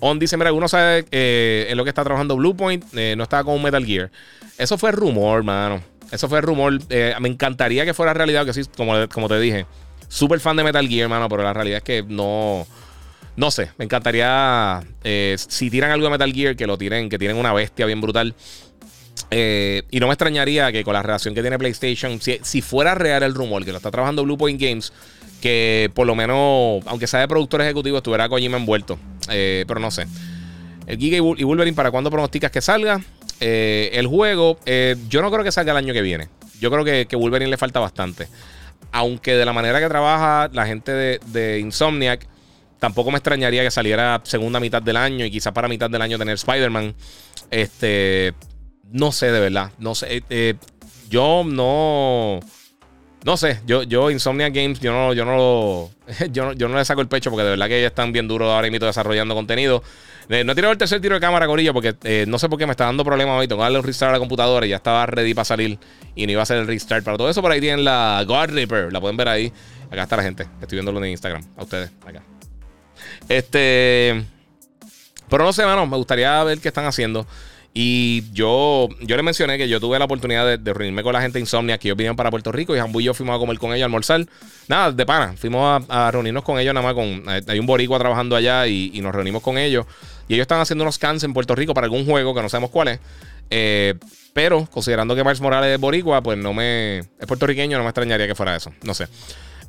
On 0.00 0.18
dice: 0.18 0.36
Mira, 0.36 0.52
uno 0.52 0.68
sabe 0.68 1.06
en 1.10 1.76
lo 1.76 1.84
que 1.84 1.90
está 1.90 2.02
trabajando 2.02 2.36
Bluepoint. 2.36 2.92
no 2.92 3.22
estaba 3.22 3.44
con 3.44 3.54
un 3.54 3.62
Metal 3.62 3.84
Gear. 3.84 4.10
Eso 4.58 4.76
fue 4.76 4.92
rumor, 4.92 5.42
mano. 5.42 5.82
Eso 6.10 6.28
fue 6.28 6.40
rumor. 6.40 6.78
Eh, 6.90 7.14
me 7.20 7.28
encantaría 7.28 7.84
que 7.84 7.94
fuera 7.94 8.12
realidad, 8.12 8.44
que 8.44 8.52
sí, 8.52 8.62
como, 8.76 8.94
como 9.08 9.28
te 9.28 9.38
dije. 9.38 9.66
Súper 10.08 10.40
fan 10.40 10.56
de 10.56 10.64
Metal 10.64 10.86
Gear, 10.86 11.04
hermano, 11.04 11.28
pero 11.28 11.42
la 11.42 11.52
realidad 11.52 11.78
es 11.78 11.84
que 11.84 12.04
no. 12.06 12.66
No 13.36 13.50
sé, 13.50 13.70
me 13.78 13.84
encantaría. 13.84 14.82
Eh, 15.04 15.36
si 15.38 15.70
tiran 15.70 15.92
algo 15.92 16.04
de 16.04 16.10
Metal 16.10 16.32
Gear, 16.32 16.56
que 16.56 16.66
lo 16.66 16.76
tiren, 16.76 17.08
que 17.08 17.18
tienen 17.18 17.36
una 17.36 17.52
bestia 17.52 17.86
bien 17.86 18.00
brutal. 18.00 18.34
Eh, 19.30 19.82
y 19.90 20.00
no 20.00 20.08
me 20.08 20.14
extrañaría 20.14 20.72
que 20.72 20.82
con 20.82 20.94
la 20.94 21.02
relación 21.02 21.34
que 21.34 21.42
tiene 21.42 21.58
PlayStation, 21.58 22.20
si, 22.20 22.62
fuera 22.62 22.94
real 22.94 23.22
el 23.22 23.34
rumor, 23.34 23.64
que 23.64 23.70
lo 23.70 23.76
está 23.76 23.90
trabajando 23.90 24.24
Bluepoint 24.24 24.60
Games, 24.60 24.92
que 25.40 25.90
por 25.94 26.06
lo 26.06 26.14
menos, 26.14 26.82
aunque 26.86 27.06
sea 27.06 27.20
de 27.20 27.28
productor 27.28 27.62
ejecutivo, 27.62 27.96
estuviera 27.96 28.28
Kojima 28.28 28.56
envuelto. 28.56 28.98
pero 29.26 29.80
no 29.80 29.90
sé. 29.90 30.06
El 30.86 30.98
Giga 30.98 31.16
y 31.16 31.44
Wolverine, 31.44 31.76
¿para 31.76 31.90
cuándo 31.90 32.10
pronosticas 32.10 32.50
que 32.50 32.60
salga? 32.60 33.00
Eh, 33.40 33.90
el 33.94 34.06
juego, 34.06 34.58
eh, 34.66 34.96
yo 35.08 35.22
no 35.22 35.30
creo 35.30 35.42
que 35.42 35.52
salga 35.52 35.72
el 35.72 35.78
año 35.78 35.92
que 35.94 36.02
viene. 36.02 36.28
Yo 36.60 36.70
creo 36.70 36.84
que, 36.84 37.06
que 37.06 37.16
Wolverine 37.16 37.50
le 37.50 37.56
falta 37.56 37.80
bastante. 37.80 38.28
Aunque 38.92 39.34
de 39.34 39.44
la 39.44 39.52
manera 39.52 39.80
que 39.80 39.88
trabaja 39.88 40.50
la 40.52 40.66
gente 40.66 40.92
de, 40.92 41.58
Insomniac, 41.60 42.26
tampoco 42.78 43.10
me 43.10 43.18
extrañaría 43.18 43.62
que 43.62 43.70
saliera 43.70 44.20
segunda 44.24 44.60
mitad 44.60 44.82
del 44.82 44.96
año 44.96 45.24
y 45.24 45.30
quizá 45.30 45.52
para 45.52 45.68
mitad 45.68 45.88
del 45.88 46.02
año 46.02 46.18
tener 46.18 46.34
Spider-Man. 46.34 46.94
Este, 47.50 48.34
no 48.90 49.12
sé 49.12 49.32
de 49.32 49.40
verdad. 49.40 49.70
No 49.78 49.94
sé. 49.94 50.22
Eh, 50.28 50.54
yo 51.08 51.44
no. 51.46 52.40
No 53.24 53.36
sé, 53.36 53.60
yo, 53.66 53.82
yo 53.82 54.10
Insomniac 54.10 54.54
Games, 54.54 54.80
yo 54.80 54.92
no, 54.92 55.12
yo 55.12 55.24
no 55.24 55.90
yo 56.30 56.52
yo 56.54 56.68
no 56.68 56.78
le 56.78 56.84
saco 56.84 57.02
el 57.02 57.08
pecho 57.08 57.30
porque 57.30 57.44
de 57.44 57.50
verdad 57.50 57.68
que 57.68 57.78
ellos 57.78 57.90
están 57.90 58.12
bien 58.12 58.26
duros 58.26 58.48
ahora 58.50 58.70
mismo 58.70 58.86
desarrollando 58.86 59.34
contenido. 59.34 59.82
Eh, 60.30 60.44
no 60.44 60.52
he 60.52 60.54
tirado 60.54 60.70
el 60.70 60.78
tercer 60.78 61.00
tiro 61.00 61.16
de 61.16 61.20
cámara, 61.20 61.46
Corillo, 61.46 61.74
porque 61.74 61.96
eh, 62.04 62.24
no 62.28 62.38
sé 62.38 62.48
por 62.48 62.56
qué 62.56 62.64
me 62.64 62.70
está 62.70 62.84
dando 62.84 63.04
problemas 63.04 63.38
hoy. 63.38 63.48
Tengo 63.48 63.58
que 63.58 63.64
darle 63.64 63.80
un 63.80 63.84
restart 63.84 64.10
a 64.10 64.12
la 64.12 64.18
computadora 64.20 64.64
y 64.64 64.68
ya 64.68 64.76
estaba 64.76 65.04
ready 65.04 65.34
para 65.34 65.44
salir 65.44 65.76
y 66.14 66.24
no 66.24 66.32
iba 66.32 66.40
a 66.40 66.44
hacer 66.44 66.58
el 66.58 66.68
restart. 66.68 67.04
Para 67.04 67.16
todo 67.16 67.28
eso, 67.28 67.42
por 67.42 67.50
ahí 67.50 67.60
tienen 67.60 67.84
la 67.84 68.24
God 68.26 68.50
Reaper. 68.50 68.92
La 68.92 69.00
pueden 69.00 69.16
ver 69.16 69.28
ahí. 69.28 69.52
Acá 69.90 70.04
está 70.04 70.16
la 70.16 70.22
gente. 70.22 70.46
Estoy 70.60 70.76
viéndolo 70.76 71.04
en 71.04 71.10
Instagram. 71.10 71.42
A 71.56 71.64
ustedes, 71.64 71.90
acá. 72.06 72.22
Este. 73.28 74.24
Pero 75.28 75.44
no 75.44 75.52
sé, 75.52 75.64
mano. 75.64 75.84
Me 75.86 75.96
gustaría 75.96 76.42
ver 76.44 76.60
qué 76.60 76.68
están 76.68 76.84
haciendo. 76.84 77.26
Y 77.72 78.24
yo, 78.32 78.88
yo 79.00 79.16
les 79.16 79.24
mencioné 79.24 79.56
que 79.56 79.68
yo 79.68 79.78
tuve 79.78 79.98
la 79.98 80.04
oportunidad 80.04 80.58
de, 80.58 80.74
reunirme 80.74 81.04
con 81.04 81.12
la 81.12 81.20
gente 81.20 81.38
de 81.38 81.40
Insomnia 81.40 81.78
que 81.78 81.88
ellos 81.88 81.96
vinieron 81.96 82.16
para 82.16 82.30
Puerto 82.30 82.50
Rico 82.50 82.74
y 82.74 82.78
Jambu 82.78 83.00
y 83.00 83.04
yo 83.04 83.14
fuimos 83.14 83.36
a 83.36 83.38
comer 83.38 83.58
con 83.58 83.72
ellos, 83.72 83.82
a 83.82 83.86
almorzar. 83.86 84.26
Nada, 84.66 84.90
de 84.90 85.06
pana. 85.06 85.34
Fuimos 85.36 85.84
a, 85.88 86.10
reunirnos 86.10 86.42
con 86.42 86.58
ellos 86.58 86.74
nada 86.74 86.84
más 86.84 86.94
con... 86.94 87.22
Hay 87.48 87.58
un 87.58 87.66
boricua 87.66 87.98
trabajando 87.98 88.34
allá 88.34 88.66
y, 88.66 88.90
y 88.92 89.00
nos 89.00 89.14
reunimos 89.14 89.42
con 89.42 89.56
ellos. 89.56 89.86
Y 90.26 90.34
ellos 90.34 90.44
están 90.44 90.60
haciendo 90.60 90.84
unos 90.84 90.96
scans 90.96 91.22
en 91.24 91.32
Puerto 91.32 91.54
Rico 91.54 91.74
para 91.74 91.84
algún 91.84 92.04
juego 92.04 92.34
que 92.34 92.42
no 92.42 92.48
sabemos 92.48 92.70
cuál 92.70 92.88
es. 92.88 93.00
Eh, 93.50 93.94
pero 94.32 94.66
considerando 94.66 95.14
que 95.16 95.24
Miles 95.24 95.40
Morales 95.40 95.74
es 95.74 95.80
boricua, 95.80 96.22
pues 96.22 96.38
no 96.38 96.54
me. 96.54 96.98
Es 96.98 97.26
puertorriqueño, 97.26 97.76
no 97.76 97.84
me 97.84 97.90
extrañaría 97.90 98.26
que 98.26 98.34
fuera 98.34 98.54
eso. 98.54 98.72
No 98.82 98.94
sé. 98.94 99.08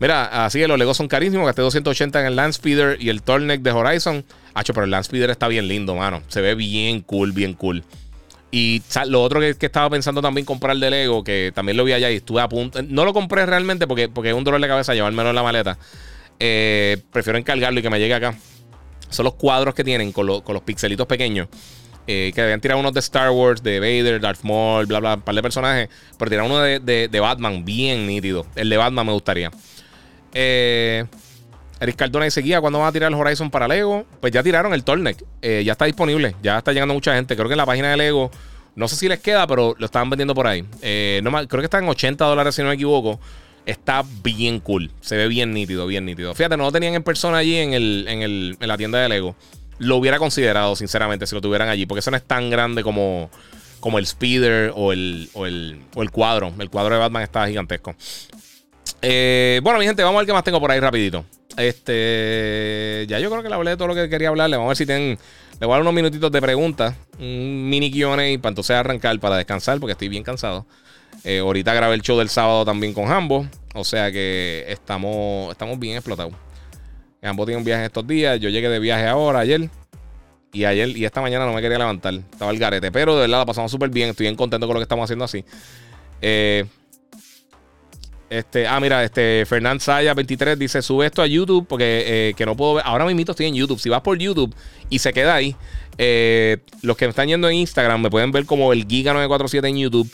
Mira, 0.02 0.46
así 0.46 0.60
que 0.60 0.68
los 0.68 0.78
Legos 0.78 0.98
son 0.98 1.08
carísimos. 1.08 1.46
Gasté 1.46 1.62
280 1.62 2.20
en 2.20 2.26
el 2.26 2.36
Landspeeder 2.36 3.02
y 3.02 3.08
el 3.08 3.22
Torneck 3.22 3.62
de 3.62 3.72
Horizon. 3.72 4.26
Hacho, 4.54 4.74
pero 4.74 4.84
el 4.84 4.92
Landspeeder 4.92 5.30
está 5.30 5.48
bien 5.48 5.70
lindo, 5.70 5.96
mano. 5.96 6.22
Se 6.28 6.42
ve 6.42 6.56
bien 6.56 7.00
cool, 7.02 7.32
bien 7.32 7.54
cool. 7.54 7.86
Y 8.52 8.82
lo 9.08 9.24
otro 9.24 9.40
que, 9.40 9.56
estaba 9.66 9.90
pensando 9.90 10.22
también 10.22 10.44
comprar 10.44 10.76
de 10.76 10.90
Lego, 10.90 11.24
que 11.24 11.54
también 11.56 11.78
lo 11.78 11.86
vi 11.86 11.94
allá 11.94 12.12
y 12.12 12.18
estuve 12.18 12.42
a 12.42 12.50
punto. 12.50 12.82
No 12.84 13.06
lo 13.06 13.14
compré 13.14 13.46
realmente 13.46 13.88
porque, 13.88 14.10
porque 14.10 14.32
es 14.32 14.36
un 14.36 14.44
dolor 14.44 14.60
de 14.60 14.68
cabeza 14.68 14.94
llevármelo 14.94 15.30
en 15.30 15.36
la 15.36 15.44
maleta. 15.44 15.78
Eh, 16.38 16.98
prefiero 17.14 17.40
encargarlo 17.40 17.80
y 17.80 17.84
que 17.84 17.90
me 17.90 18.00
llegue 18.00 18.16
acá 18.16 18.36
son 19.12 19.26
los 19.26 19.36
cuadros 19.36 19.76
que 19.76 19.84
tienen 19.84 20.12
con, 20.12 20.26
los 20.26 20.62
pixelitos 20.66 21.06
pequeños. 21.06 21.48
Eh, 22.08 22.32
que 22.34 22.42
habían 22.42 22.60
tirado 22.60 22.80
unos 22.80 22.94
de 22.94 23.00
Star 23.00 23.30
Wars, 23.30 23.62
de 23.62 23.80
Vader, 23.80 24.20
Darth 24.20 24.42
Maul, 24.42 24.88
bla, 24.88 25.00
bla, 25.00 25.16
un 25.16 25.22
par 25.22 25.36
de 25.36 25.42
personajes. 25.42 25.90
Pero 26.18 26.32
tiraron 26.32 26.52
uno 26.52 26.62
de, 26.62 27.20
Batman, 27.22 27.64
bien 27.64 28.08
nítido. 28.08 28.48
El 28.56 28.70
de 28.70 28.78
Batman 28.78 29.06
me 29.06 29.14
gustaría. 29.14 29.52
Eh, 30.34 31.06
Eric 31.80 31.96
Cardona 31.96 32.30
seguía 32.30 32.62
cuando 32.62 32.80
van 32.80 32.90
a 32.90 32.92
tirar 32.92 33.12
el 33.12 33.18
Horizon 33.18 33.50
para 33.50 33.68
Lego. 33.68 34.06
Pues 34.20 34.32
ya 34.32 34.44
tiraron 34.44 34.74
el 34.74 34.84
Tornek. 34.84 35.24
Eh, 35.42 35.64
ya 35.66 35.74
está 35.74 35.86
disponible. 35.86 36.36
Ya 36.44 36.58
está 36.58 36.74
llegando 36.74 36.94
mucha 36.94 37.16
gente. 37.16 37.36
Creo 37.36 37.48
que 37.48 37.54
en 37.54 37.58
la 37.58 37.66
página 37.66 37.92
de 37.92 37.98
Lego. 37.98 38.32
No 38.76 38.88
sé 38.88 38.96
si 38.96 39.10
les 39.10 39.20
queda, 39.20 39.46
pero 39.48 39.76
lo 39.78 39.86
estaban 39.86 40.10
vendiendo 40.10 40.34
por 40.34 40.48
ahí. 40.48 40.62
no, 40.62 41.48
creo 41.48 41.62
que 41.62 41.66
está 41.66 41.80
en 41.80 41.90
80 41.90 42.24
dólares, 42.24 42.56
si 42.56 42.62
no 42.62 42.70
me 42.70 42.76
equivoco. 42.76 43.20
Está 43.66 44.04
bien 44.24 44.60
cool. 44.60 44.92
Se 45.02 45.16
ve 45.16 45.28
bien 45.28 45.54
nítido, 45.54 45.86
bien 45.86 46.06
nítido. 46.06 46.34
Fíjate, 46.34 46.58
no 46.58 46.64
lo 46.64 46.72
tenían 46.72 46.96
en 46.96 47.04
persona 47.04 47.38
allí 47.38 47.58
en, 47.58 47.74
el, 47.74 48.06
en, 48.08 48.22
el, 48.22 48.58
en 48.60 48.68
la 48.68 48.78
tienda 48.78 49.00
de 49.00 49.10
Lego. 49.10 49.36
Lo 49.78 49.98
hubiera 49.98 50.20
considerado, 50.20 50.76
sinceramente, 50.76 51.28
si 51.28 51.36
lo 51.36 51.42
tuvieran 51.42 51.70
allí. 51.70 51.86
Porque 51.86 52.00
eso 52.00 52.12
no 52.12 52.18
es 52.18 52.24
tan 52.24 52.50
grande 52.50 52.82
como, 52.84 53.30
como 53.80 54.00
el 54.00 54.08
Speeder 54.08 54.72
o 54.76 54.94
el, 54.94 55.30
o 55.34 55.46
el, 55.46 55.82
o 55.96 56.02
el 56.02 56.12
cuadro. 56.12 56.54
El 56.58 56.70
cuadro 56.70 56.96
de 56.96 57.02
Batman 57.02 57.24
está 57.24 57.48
gigantesco. 57.48 57.96
Eh, 59.02 59.60
bueno, 59.64 59.80
mi 59.80 59.86
gente, 59.86 60.04
vamos 60.04 60.18
a 60.18 60.22
ver 60.22 60.28
qué 60.28 60.34
más 60.34 60.44
tengo 60.44 60.60
por 60.60 60.72
ahí 60.72 60.80
rapidito. 60.80 61.26
Este, 61.58 63.06
ya 63.08 63.20
yo 63.20 63.30
creo 63.30 63.44
que 63.44 63.50
le 63.50 63.56
hablé 63.56 63.72
de 63.72 63.78
todo 63.78 63.88
lo 63.88 63.96
que 63.96 64.10
quería 64.10 64.30
hablarle. 64.30 64.58
Vamos 64.58 64.70
a 64.70 64.72
ver 64.72 64.78
si 64.78 64.86
tienen, 64.86 65.18
le 65.60 65.66
voy 65.66 65.74
a 65.74 65.76
dar 65.76 65.82
unos 65.82 65.94
minutitos 65.94 66.32
de 66.32 66.42
preguntas, 66.42 66.96
un 67.20 67.70
mini 67.70 67.92
Q&A 67.92 68.16
para 68.16 68.50
entonces 68.50 68.72
arrancar 68.72 69.20
para 69.20 69.38
descansar 69.38 69.80
porque 69.80 69.94
estoy 69.94 70.08
bien 70.08 70.24
cansado. 70.24 70.66
Eh, 71.24 71.40
ahorita 71.40 71.74
grabé 71.74 71.96
el 71.96 72.02
show 72.02 72.18
del 72.18 72.30
sábado 72.30 72.64
también 72.64 72.94
con 72.94 73.12
Hambo, 73.12 73.46
o 73.74 73.84
sea 73.84 74.12
que 74.12 74.66
estamos, 74.68 75.52
estamos 75.52 75.78
bien 75.78 75.96
explotados. 75.96 76.34
Hambo 77.22 77.46
tiene 77.46 77.58
un 77.60 77.66
viaje 77.66 77.86
estos 77.86 78.08
días, 78.08 78.40
yo 78.40 78.50
llegué 78.50 78.70
de 78.70 78.80
viaje 78.80 79.08
ahora, 79.08 79.40
ayer. 79.40 79.70
Y 80.54 80.66
ayer 80.66 80.90
y 80.90 81.06
esta 81.06 81.22
mañana 81.22 81.46
no 81.46 81.54
me 81.54 81.62
quería 81.62 81.78
levantar. 81.78 82.14
Estaba 82.14 82.52
el 82.52 82.60
garete. 82.60 82.92
Pero 82.92 83.16
de 83.16 83.22
verdad 83.22 83.40
la 83.40 83.46
pasamos 83.46 83.72
súper 83.72 83.90
bien. 83.90 84.10
Estoy 84.10 84.26
bien 84.26 84.36
contento 84.36 84.68
con 84.68 84.74
lo 84.74 84.80
que 84.80 84.84
estamos 84.84 85.06
haciendo 85.06 85.24
así. 85.24 85.46
Eh, 86.22 86.66
este, 88.32 88.66
ah, 88.66 88.80
mira, 88.80 89.04
este 89.04 89.46
Fernand 89.46 89.82
Saya 89.82 90.14
23 90.14 90.58
dice: 90.58 90.82
sube 90.82 91.06
esto 91.06 91.22
a 91.22 91.28
YouTube 91.28 91.68
porque 91.68 92.30
eh, 92.30 92.34
que 92.34 92.46
no 92.46 92.56
puedo 92.56 92.76
ver. 92.76 92.84
Ahora 92.88 93.06
mismo 93.06 93.30
estoy 93.30 93.48
en 93.48 93.56
YouTube. 93.56 93.78
Si 93.78 93.90
vas 93.90 94.00
por 94.00 94.18
YouTube 94.18 94.56
y 94.90 95.00
se 95.00 95.12
queda 95.12 95.36
ahí, 95.36 95.54
eh, 95.98 96.60
los 96.82 96.96
que 96.96 97.06
me 97.06 97.10
están 97.10 97.28
yendo 97.28 97.50
en 97.50 97.56
Instagram 97.56 98.02
me 98.02 98.10
pueden 98.10 98.32
ver 98.32 98.46
como 98.46 98.72
el 98.72 98.88
Giga 98.88 99.12
947 99.12 99.68
en 99.68 99.78
YouTube. 99.80 100.10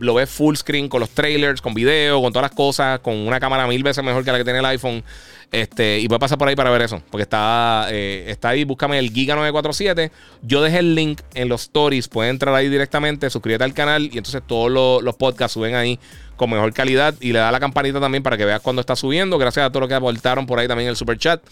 Lo 0.00 0.14
ves 0.14 0.28
full 0.28 0.56
screen 0.56 0.88
con 0.88 0.98
los 0.98 1.10
trailers, 1.10 1.60
con 1.60 1.72
video, 1.72 2.20
con 2.20 2.32
todas 2.32 2.50
las 2.50 2.56
cosas, 2.56 2.98
con 2.98 3.14
una 3.14 3.38
cámara 3.38 3.68
mil 3.68 3.84
veces 3.84 4.02
mejor 4.02 4.24
que 4.24 4.32
la 4.32 4.38
que 4.38 4.44
tiene 4.44 4.58
el 4.58 4.66
iPhone. 4.66 5.04
Este, 5.52 5.98
y 5.98 6.06
voy 6.06 6.16
a 6.16 6.18
pasar 6.20 6.38
por 6.38 6.46
ahí 6.48 6.54
para 6.54 6.70
ver 6.70 6.82
eso. 6.82 7.02
Porque 7.10 7.22
está, 7.22 7.88
eh, 7.90 8.26
está 8.28 8.50
ahí, 8.50 8.64
búscame 8.64 8.98
el 8.98 9.10
Giga 9.10 9.34
947. 9.34 10.12
Yo 10.42 10.62
dejé 10.62 10.78
el 10.78 10.94
link 10.94 11.20
en 11.34 11.48
los 11.48 11.62
stories. 11.62 12.08
Puedes 12.08 12.30
entrar 12.30 12.54
ahí 12.54 12.68
directamente, 12.68 13.28
suscríbete 13.30 13.64
al 13.64 13.74
canal. 13.74 14.04
Y 14.12 14.18
entonces 14.18 14.42
todos 14.46 14.70
los, 14.70 15.02
los 15.02 15.16
podcasts 15.16 15.54
suben 15.54 15.74
ahí 15.74 15.98
con 16.36 16.50
mejor 16.50 16.72
calidad. 16.72 17.14
Y 17.20 17.32
le 17.32 17.40
da 17.40 17.50
la 17.50 17.58
campanita 17.58 18.00
también 18.00 18.22
para 18.22 18.36
que 18.36 18.44
veas 18.44 18.60
cuando 18.60 18.80
está 18.80 18.94
subiendo. 18.94 19.38
Gracias 19.38 19.66
a 19.66 19.70
todos 19.70 19.82
los 19.82 19.88
que 19.88 19.94
aportaron 19.94 20.46
por 20.46 20.58
ahí 20.58 20.68
también 20.68 20.88
el 20.88 20.96
super 20.96 21.18
chat. 21.18 21.42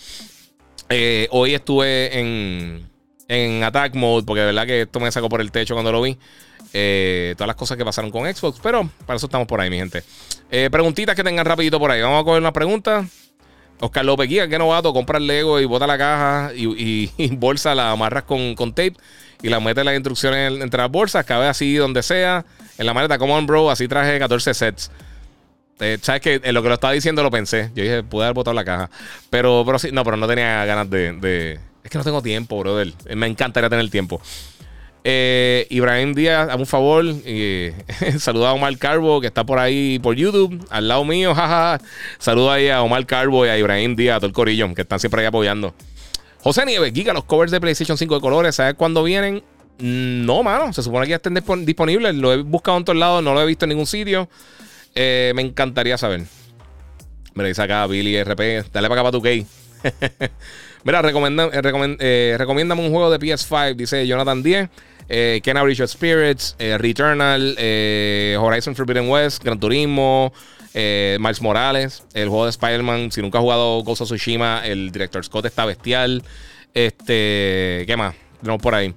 Eh, 0.88 1.26
hoy 1.32 1.54
estuve 1.54 2.20
en, 2.20 2.88
en 3.26 3.64
Attack 3.64 3.94
Mode. 3.96 4.24
Porque 4.24 4.40
de 4.40 4.46
verdad 4.46 4.66
que 4.66 4.82
esto 4.82 5.00
me 5.00 5.10
sacó 5.10 5.28
por 5.28 5.40
el 5.40 5.50
techo 5.50 5.74
cuando 5.74 5.90
lo 5.90 6.02
vi. 6.02 6.16
Eh, 6.72 7.34
todas 7.36 7.48
las 7.48 7.56
cosas 7.56 7.76
que 7.76 7.84
pasaron 7.84 8.12
con 8.12 8.32
Xbox. 8.32 8.60
Pero 8.62 8.88
para 9.06 9.16
eso 9.16 9.26
estamos 9.26 9.48
por 9.48 9.60
ahí, 9.60 9.70
mi 9.70 9.78
gente. 9.78 10.04
preguntitas 10.70 11.16
que 11.16 11.24
tengan 11.24 11.44
rapidito 11.44 11.80
por 11.80 11.90
ahí. 11.90 12.00
Vamos 12.00 12.22
a 12.22 12.24
coger 12.24 12.40
una 12.40 12.52
pregunta. 12.52 13.04
Oscar 13.80 14.04
López 14.04 14.28
Guía, 14.28 14.48
que 14.48 14.58
novato, 14.58 14.92
compra 14.92 15.18
el 15.18 15.26
Lego 15.26 15.60
y 15.60 15.64
bota 15.64 15.86
la 15.86 15.98
caja 15.98 16.52
y, 16.54 17.10
bolsa, 17.36 17.74
la 17.74 17.90
amarras 17.90 18.24
con, 18.24 18.54
tape 18.56 18.94
y 19.42 19.48
la 19.48 19.60
metes 19.60 19.84
las 19.84 19.94
instrucciones 19.94 20.60
entre 20.60 20.80
las 20.80 20.90
bolsas, 20.90 21.24
cabe 21.24 21.46
así 21.46 21.74
donde 21.76 22.02
sea, 22.02 22.44
en 22.76 22.86
la 22.86 22.94
maleta, 22.94 23.18
como 23.18 23.36
on 23.36 23.46
bro, 23.46 23.70
así 23.70 23.86
traje 23.86 24.18
14 24.18 24.54
sets. 24.54 24.90
Eh, 25.80 25.98
Sabes 26.02 26.20
que 26.20 26.40
en 26.42 26.54
lo 26.54 26.62
que 26.62 26.68
lo 26.68 26.74
estaba 26.74 26.92
diciendo 26.92 27.22
lo 27.22 27.30
pensé. 27.30 27.70
Yo 27.74 27.84
dije, 27.84 28.02
pude 28.02 28.24
haber 28.24 28.34
botado 28.34 28.54
la 28.54 28.64
caja. 28.64 28.90
Pero, 29.30 29.62
pero 29.64 29.78
sí, 29.78 29.90
no, 29.92 30.02
pero 30.04 30.16
no 30.16 30.26
tenía 30.26 30.64
ganas 30.64 30.90
de, 30.90 31.12
de. 31.12 31.60
Es 31.84 31.90
que 31.90 31.98
no 31.98 32.02
tengo 32.02 32.20
tiempo, 32.20 32.58
brother. 32.58 32.92
Me 33.14 33.28
encantaría 33.28 33.70
tener 33.70 33.88
tiempo. 33.88 34.20
Eh, 35.04 35.66
Ibrahim 35.70 36.14
Díaz, 36.14 36.48
hazme 36.48 36.62
un 36.62 36.66
favor. 36.66 37.04
y 37.04 37.72
saluda 38.18 38.50
a 38.50 38.52
Omar 38.52 38.76
Carbo, 38.78 39.20
que 39.20 39.28
está 39.28 39.44
por 39.44 39.58
ahí 39.58 39.98
por 39.98 40.14
YouTube, 40.14 40.66
al 40.70 40.88
lado 40.88 41.04
mío. 41.04 41.34
Jaja. 41.36 41.80
Saluda 42.18 42.54
ahí 42.54 42.68
a 42.68 42.82
Omar 42.82 43.06
Carbo 43.06 43.46
y 43.46 43.48
a 43.48 43.58
Ibrahim 43.58 43.96
Díaz, 43.96 44.16
a 44.16 44.20
todo 44.20 44.26
el 44.28 44.32
corillo, 44.32 44.72
que 44.74 44.82
están 44.82 45.00
siempre 45.00 45.20
ahí 45.22 45.26
apoyando. 45.26 45.74
José 46.40 46.64
Nieves, 46.64 46.92
Giga, 46.92 47.12
los 47.12 47.24
covers 47.24 47.50
de 47.50 47.60
PlayStation 47.60 47.98
5 47.98 48.14
de 48.14 48.20
colores, 48.20 48.54
¿sabes 48.54 48.74
cuándo 48.74 49.02
vienen? 49.02 49.42
No, 49.78 50.42
mano. 50.42 50.72
Se 50.72 50.82
supone 50.82 51.06
que 51.06 51.10
ya 51.10 51.16
estén 51.16 51.34
disponibles. 51.64 52.14
Lo 52.14 52.32
he 52.32 52.42
buscado 52.42 52.78
en 52.78 52.84
todos 52.84 52.98
lados, 52.98 53.22
no 53.22 53.34
lo 53.34 53.42
he 53.42 53.46
visto 53.46 53.64
en 53.64 53.70
ningún 53.70 53.86
sitio. 53.86 54.28
Eh, 54.94 55.32
me 55.34 55.42
encantaría 55.42 55.96
saber. 55.96 56.24
Me 57.34 57.46
dice 57.46 57.62
acá 57.62 57.86
Billy 57.86 58.22
RP. 58.22 58.64
Dale 58.72 58.88
para 58.88 59.00
acá 59.00 59.02
para 59.02 59.12
tu 59.12 59.22
key. 59.22 59.46
Mira, 60.84 61.02
recomienda, 61.02 61.50
eh, 61.52 62.36
recomiéndame 62.38 62.82
un 62.82 62.90
juego 62.90 63.10
de 63.10 63.18
PS5, 63.18 63.74
dice 63.76 64.06
Jonathan 64.06 64.42
10. 64.42 64.70
Eh, 65.08 65.40
Bridge 65.42 65.80
of 65.80 65.90
Spirits, 65.90 66.54
eh, 66.58 66.76
Returnal, 66.76 67.54
eh, 67.58 68.36
Horizon 68.38 68.76
Forbidden 68.76 69.08
West, 69.08 69.42
Gran 69.42 69.58
Turismo, 69.58 70.32
Miles 70.74 71.40
Morales, 71.40 72.04
el 72.14 72.28
juego 72.28 72.44
de 72.44 72.50
Spider-Man. 72.50 73.10
Si 73.10 73.20
nunca 73.20 73.38
has 73.38 73.42
jugado 73.42 73.82
Ghost 73.82 74.02
of 74.02 74.08
Tsushima, 74.08 74.62
el 74.64 74.92
director 74.92 75.24
Scott 75.24 75.46
está 75.46 75.64
bestial. 75.64 76.22
Este, 76.72 77.84
¿qué 77.86 77.94
más? 77.96 78.14
Tenemos 78.40 78.62
por 78.62 78.74
ahí. 78.74 78.94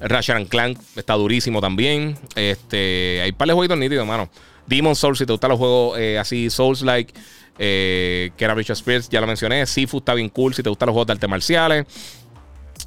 Ratchet 0.00 0.48
Clank 0.48 0.78
está 0.94 1.14
durísimo 1.14 1.60
también. 1.60 2.16
Este, 2.36 3.20
hay 3.22 3.32
par 3.32 3.48
de 3.48 3.54
jueguitos 3.54 3.78
nítidos, 3.78 4.02
hermano. 4.02 4.28
Demon 4.66 4.94
Souls, 4.94 5.18
si 5.18 5.26
te 5.26 5.32
gustan 5.32 5.50
los 5.50 5.58
juegos 5.58 5.98
así, 6.20 6.50
Souls-like. 6.50 7.12
Que 7.56 8.32
era 8.38 8.54
of 8.54 8.60
Spirits, 8.74 9.08
ya 9.08 9.20
lo 9.20 9.26
mencioné. 9.26 9.66
Sifu 9.66 9.98
está 9.98 10.14
bien 10.14 10.28
cool 10.28 10.54
si 10.54 10.62
te 10.62 10.68
gustan 10.68 10.86
los 10.86 10.94
juegos 10.94 11.06
de 11.06 11.12
artes 11.14 11.30
marciales. 11.30 11.86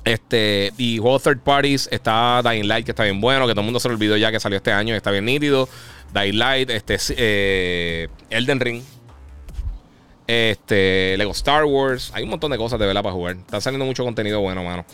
Este, 0.04 0.72
y 0.78 1.00
juegos 1.00 1.24
third 1.24 1.40
parties 1.40 1.90
está 1.92 2.42
Dying 2.42 2.68
Light, 2.68 2.86
que 2.86 2.92
está 2.92 3.04
bien 3.04 3.20
bueno, 3.20 3.46
que 3.46 3.52
todo 3.52 3.62
el 3.62 3.66
mundo 3.66 3.80
se 3.80 3.90
lo 3.90 3.96
olvidó 3.96 4.16
ya 4.16 4.32
que 4.32 4.40
salió 4.40 4.58
este 4.58 4.72
año, 4.72 4.96
está 4.96 5.12
bien 5.12 5.26
nítido. 5.26 5.68
Dying 6.14 6.38
Light, 6.38 6.70
este, 6.70 6.98
eh, 7.18 8.08
Elden 8.30 8.60
Ring, 8.62 8.84
este, 10.26 11.18
Lego 11.18 11.32
Star 11.32 11.66
Wars. 11.66 12.12
Hay 12.14 12.24
un 12.24 12.30
montón 12.30 12.52
de 12.52 12.58
cosas 12.58 12.80
de 12.80 12.86
verdad 12.86 13.04
para 13.04 13.14
jugar. 13.14 13.36
Está 13.36 13.60
saliendo 13.60 13.86
mucho 13.86 14.06
contenido 14.06 14.40
bueno, 14.40 14.64
mano. 14.64 14.86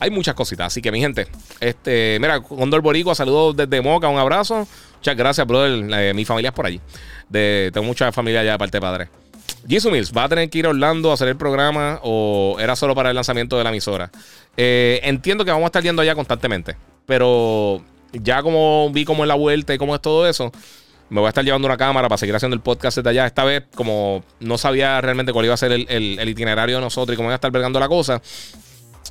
Hay 0.00 0.10
muchas 0.10 0.34
cositas. 0.34 0.68
Así 0.68 0.80
que, 0.80 0.90
mi 0.90 1.00
gente, 1.00 1.28
este, 1.60 2.16
mira, 2.18 2.40
Condor 2.40 2.80
Boricua, 2.80 3.14
saludos 3.14 3.56
desde 3.56 3.82
Moca, 3.82 4.08
un 4.08 4.18
abrazo. 4.18 4.66
Muchas 4.96 5.16
gracias, 5.16 5.46
brother. 5.46 6.14
mi 6.14 6.24
familia 6.24 6.48
es 6.48 6.54
por 6.54 6.64
allí. 6.64 6.80
Tengo 7.30 7.82
mucha 7.82 8.10
familia 8.10 8.40
allá 8.40 8.52
de 8.52 8.58
parte 8.58 8.78
de 8.78 8.80
padre. 8.80 9.21
Jisoo 9.68 9.90
Mills, 9.90 10.12
¿va 10.16 10.24
a 10.24 10.28
tener 10.28 10.50
que 10.50 10.58
ir 10.58 10.66
a 10.66 10.70
Orlando 10.70 11.10
a 11.10 11.14
hacer 11.14 11.28
el 11.28 11.36
programa 11.36 12.00
o 12.02 12.56
era 12.58 12.76
solo 12.76 12.94
para 12.94 13.10
el 13.10 13.14
lanzamiento 13.14 13.56
de 13.56 13.64
la 13.64 13.70
emisora? 13.70 14.10
Eh, 14.56 15.00
entiendo 15.04 15.44
que 15.44 15.50
vamos 15.50 15.64
a 15.64 15.68
estar 15.68 15.82
yendo 15.82 16.02
allá 16.02 16.14
constantemente, 16.14 16.76
pero 17.06 17.82
ya 18.12 18.42
como 18.42 18.90
vi 18.92 19.04
cómo 19.04 19.24
es 19.24 19.28
la 19.28 19.34
vuelta 19.34 19.74
y 19.74 19.78
cómo 19.78 19.94
es 19.94 20.02
todo 20.02 20.28
eso, 20.28 20.52
me 21.08 21.20
voy 21.20 21.26
a 21.26 21.28
estar 21.28 21.44
llevando 21.44 21.66
una 21.66 21.76
cámara 21.76 22.08
para 22.08 22.18
seguir 22.18 22.34
haciendo 22.34 22.54
el 22.54 22.62
podcast 22.62 22.96
desde 22.96 23.10
allá. 23.10 23.26
Esta 23.26 23.44
vez, 23.44 23.64
como 23.74 24.24
no 24.40 24.58
sabía 24.58 25.00
realmente 25.00 25.32
cuál 25.32 25.44
iba 25.44 25.54
a 25.54 25.58
ser 25.58 25.72
el, 25.72 25.86
el 25.88 26.28
itinerario 26.28 26.76
de 26.76 26.82
nosotros 26.82 27.14
y 27.14 27.16
cómo 27.16 27.28
iba 27.28 27.34
a 27.34 27.36
estar 27.36 27.50
vergando 27.50 27.78
la 27.78 27.88
cosa, 27.88 28.22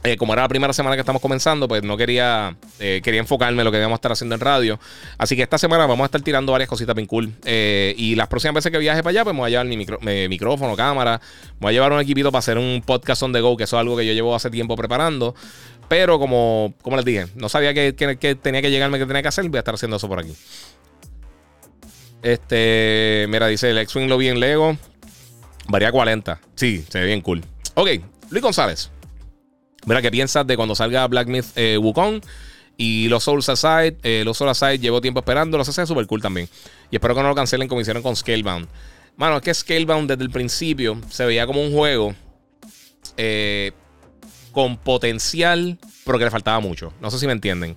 eh, 0.04 0.18
como 0.18 0.34
era 0.34 0.42
la 0.42 0.48
primera 0.48 0.74
semana 0.74 0.96
que 0.96 1.02
estamos 1.02 1.22
comenzando, 1.22 1.68
pues 1.68 1.84
no 1.84 1.96
quería, 1.96 2.56
eh, 2.80 3.02
quería 3.04 3.20
enfocarme 3.20 3.62
en 3.62 3.66
lo 3.66 3.72
que 3.72 3.78
a 3.78 3.94
estar 3.94 4.12
haciendo 4.12 4.34
en 4.34 4.42
radio. 4.42 4.80
Así 5.18 5.36
que 5.36 5.44
esta 5.44 5.60
semana 5.60 5.86
vamos 5.86 6.04
a 6.04 6.06
estar 6.06 6.22
tirando 6.22 6.52
varias 6.52 6.70
cositas 6.70 6.96
bien 6.96 7.06
cool. 7.06 7.32
Eh, 7.46 7.94
y 7.98 8.16
las 8.16 8.28
próximas 8.28 8.56
veces 8.56 8.72
que 8.72 8.80
viaje 8.80 9.04
para 9.04 9.12
allá, 9.12 9.24
pues 9.24 9.36
me 9.36 9.42
voy 9.42 9.48
a 9.48 9.64
llevar 9.64 9.68
mi, 9.68 10.28
micrófono, 10.28 10.76
cámara. 10.76 11.22
Me 11.54 11.60
voy 11.60 11.70
a 11.70 11.74
llevar 11.74 11.92
un 11.94 12.00
equipito 12.00 12.32
para 12.32 12.40
hacer 12.40 12.58
un 12.58 12.82
podcast 12.84 13.22
on 13.22 13.34
the 13.34 13.42
go, 13.42 13.56
que 13.56 13.66
eso 13.66 13.78
es 13.78 13.82
algo 13.82 13.96
que 13.96 14.06
yo 14.06 14.14
llevo 14.14 14.34
hace 14.34 14.50
tiempo 14.50 14.76
preparando. 14.76 15.36
Pero 15.88 16.18
como, 16.18 16.74
como 16.82 16.96
les 16.96 17.06
dije, 17.06 17.28
no 17.36 17.48
sabía 17.48 17.74
que, 17.74 17.94
tenía 17.94 18.62
que 18.62 18.72
llegarme, 18.72 18.98
que 18.98 19.06
tenía 19.06 19.22
que 19.22 19.28
hacer, 19.28 19.48
voy 19.50 19.58
a 19.58 19.60
estar 19.60 19.76
haciendo 19.76 19.98
eso 19.98 20.08
por 20.08 20.20
aquí. 20.20 20.34
Este, 22.24 23.28
mira, 23.30 23.48
dice 23.48 23.70
el 23.70 23.78
X-Wing 23.78 24.08
lo 24.08 24.18
vi 24.18 24.30
en 24.30 24.40
Lego. 24.40 24.78
Varía 25.68 25.92
40. 25.92 26.40
Sí, 26.56 26.84
se 26.90 27.00
ve 27.00 27.06
bien 27.06 27.22
cool. 27.22 27.44
Ok, 27.76 27.90
Luis 28.30 28.42
González. 28.42 28.90
Mira, 29.86 30.02
¿qué 30.02 30.12
piensas 30.12 30.46
de 30.46 30.56
cuando 30.56 30.76
salga 30.76 31.08
Black 31.08 31.28
Myth 31.28 31.46
eh, 31.56 31.78
Wukong? 31.78 32.22
Y 32.78 33.08
los 33.10 33.24
Souls 33.24 33.48
Aside, 33.50 33.98
eh, 34.04 34.24
los 34.26 34.38
Souls 34.38 34.52
Aside 34.52 34.80
llevo 34.80 35.02
tiempo 35.02 35.20
esperando, 35.20 35.58
los 35.58 35.70
hace 35.70 35.86
súper 35.86 36.08
cool 36.08 36.22
también. 36.22 36.50
Y 36.90 36.96
espero 36.96 37.14
que 37.14 37.22
no 37.22 37.30
lo 37.30 37.36
cancelen 37.36 37.68
como 37.68 37.82
hicieron 37.82 38.02
con 38.02 38.16
Scalebound. 38.16 38.68
Mano, 39.18 39.38
es 39.38 39.42
que 39.44 39.54
Scalebound 39.54 40.10
desde 40.10 40.24
el 40.24 40.32
principio 40.32 41.00
se 41.10 41.26
veía 41.26 41.46
como 41.46 41.62
un 41.62 41.72
juego 41.72 42.16
eh, 43.18 43.72
con 44.52 44.78
potencial, 44.78 45.78
pero 46.06 46.18
que 46.18 46.26
le 46.26 46.32
faltaba 46.32 46.60
mucho. 46.60 46.94
No 47.02 47.12
sé 47.12 47.20
si 47.20 47.28
me 47.28 47.34
entienden. 47.34 47.76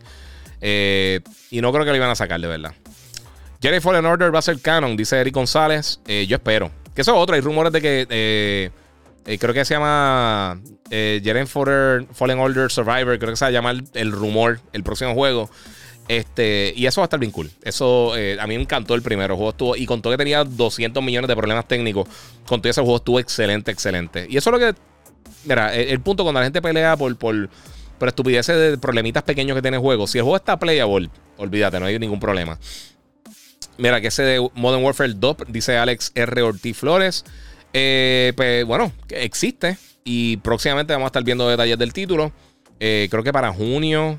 Eh, 0.60 1.20
y 1.51 1.60
no 1.60 1.70
creo 1.72 1.85
que 1.85 1.90
lo 1.90 1.97
iban 1.97 2.10
a 2.10 2.14
sacar, 2.14 2.40
de 2.40 2.47
verdad. 2.47 2.72
Jedi 3.60 3.81
Fallen 3.81 4.06
Order 4.06 4.35
va 4.35 4.39
a 4.39 4.43
ser 4.43 4.60
canon, 4.60 4.97
dice 4.97 5.18
Eric 5.20 5.35
González. 5.35 6.01
yo 6.06 6.36
espero. 6.36 6.70
Que 6.94 7.02
eso 7.02 7.14
es 7.14 7.18
otro. 7.20 7.35
Hay 7.35 7.40
rumores 7.40 7.72
de 7.72 7.82
que 7.82 8.72
eh, 9.26 9.38
creo 9.38 9.55
que 9.55 9.64
se 9.64 9.74
llama 9.74 10.60
eh, 10.90 11.20
Jeren 11.24 11.46
Fallen 11.46 12.38
Order 12.38 12.70
Survivor. 12.70 13.18
Creo 13.18 13.30
que 13.30 13.36
se 13.36 13.44
va 13.44 13.48
a 13.48 13.52
llamar 13.52 13.76
el 13.94 14.12
rumor, 14.12 14.60
el 14.72 14.82
próximo 14.82 15.14
juego. 15.14 15.51
Este, 16.06 16.74
y 16.76 16.84
eso 16.84 17.01
va 17.01 17.05
a 17.05 17.06
estar 17.06 17.18
bien 17.18 17.32
cool. 17.32 17.51
Eso 17.62 18.14
eh, 18.16 18.36
a 18.38 18.46
mí 18.46 18.56
me 18.56 18.62
encantó 18.62 18.94
el 18.94 19.02
primero. 19.02 19.36
juego 19.36 19.51
estuvo, 19.51 19.76
y 19.76 19.86
contó 19.86 20.10
que 20.10 20.18
tenía 20.18 20.44
200 20.44 21.02
millones 21.02 21.28
de 21.28 21.36
problemas 21.36 21.66
técnicos. 21.66 22.06
Con 22.46 22.60
todo 22.60 22.70
ese 22.70 22.82
juego 22.82 22.96
estuvo 22.96 23.18
excelente, 23.18 23.70
excelente. 23.70 24.26
Y 24.28 24.36
eso 24.36 24.51
es 24.51 24.52
lo 24.52 24.59
que. 24.59 24.78
Mira, 25.44 25.74
el, 25.74 26.01
punto 26.01 26.22
cuando 26.22 26.40
la 26.40 26.46
gente 26.46 26.60
pelea 26.60 26.96
por, 26.96 27.16
por, 27.16 27.51
por 27.98 28.09
estupideces 28.09 28.56
de 28.56 28.78
problemitas 28.78 29.22
pequeños 29.22 29.55
que 29.55 29.62
tiene 29.62 29.78
el 29.78 29.82
juego. 29.82 30.06
Si 30.06 30.18
el 30.18 30.24
juego 30.24 30.36
está 30.36 30.59
playable, 30.59 31.10
olvídate, 31.38 31.80
no 31.80 31.86
hay 31.86 31.98
ningún 31.98 32.20
problema. 32.20 32.59
Mira, 33.76 34.01
que 34.01 34.09
ese 34.09 34.22
de 34.22 34.51
Modern 34.55 34.84
Warfare 34.84 35.14
2, 35.14 35.36
dice 35.48 35.76
Alex 35.76 36.12
R. 36.14 36.42
Ortiz 36.42 36.76
Flores. 36.76 37.24
Eh, 37.74 38.32
pues 38.36 38.64
bueno, 38.64 38.92
existe. 39.10 39.76
Y 40.05 40.38
próximamente 40.38 40.92
vamos 40.92 41.06
a 41.06 41.09
estar 41.09 41.24
viendo 41.24 41.48
detalles 41.48 41.76
del 41.76 41.92
título. 41.92 42.32
Eh, 42.80 43.09
creo 43.10 43.22
que 43.22 43.32
para 43.32 43.52
junio. 43.52 44.18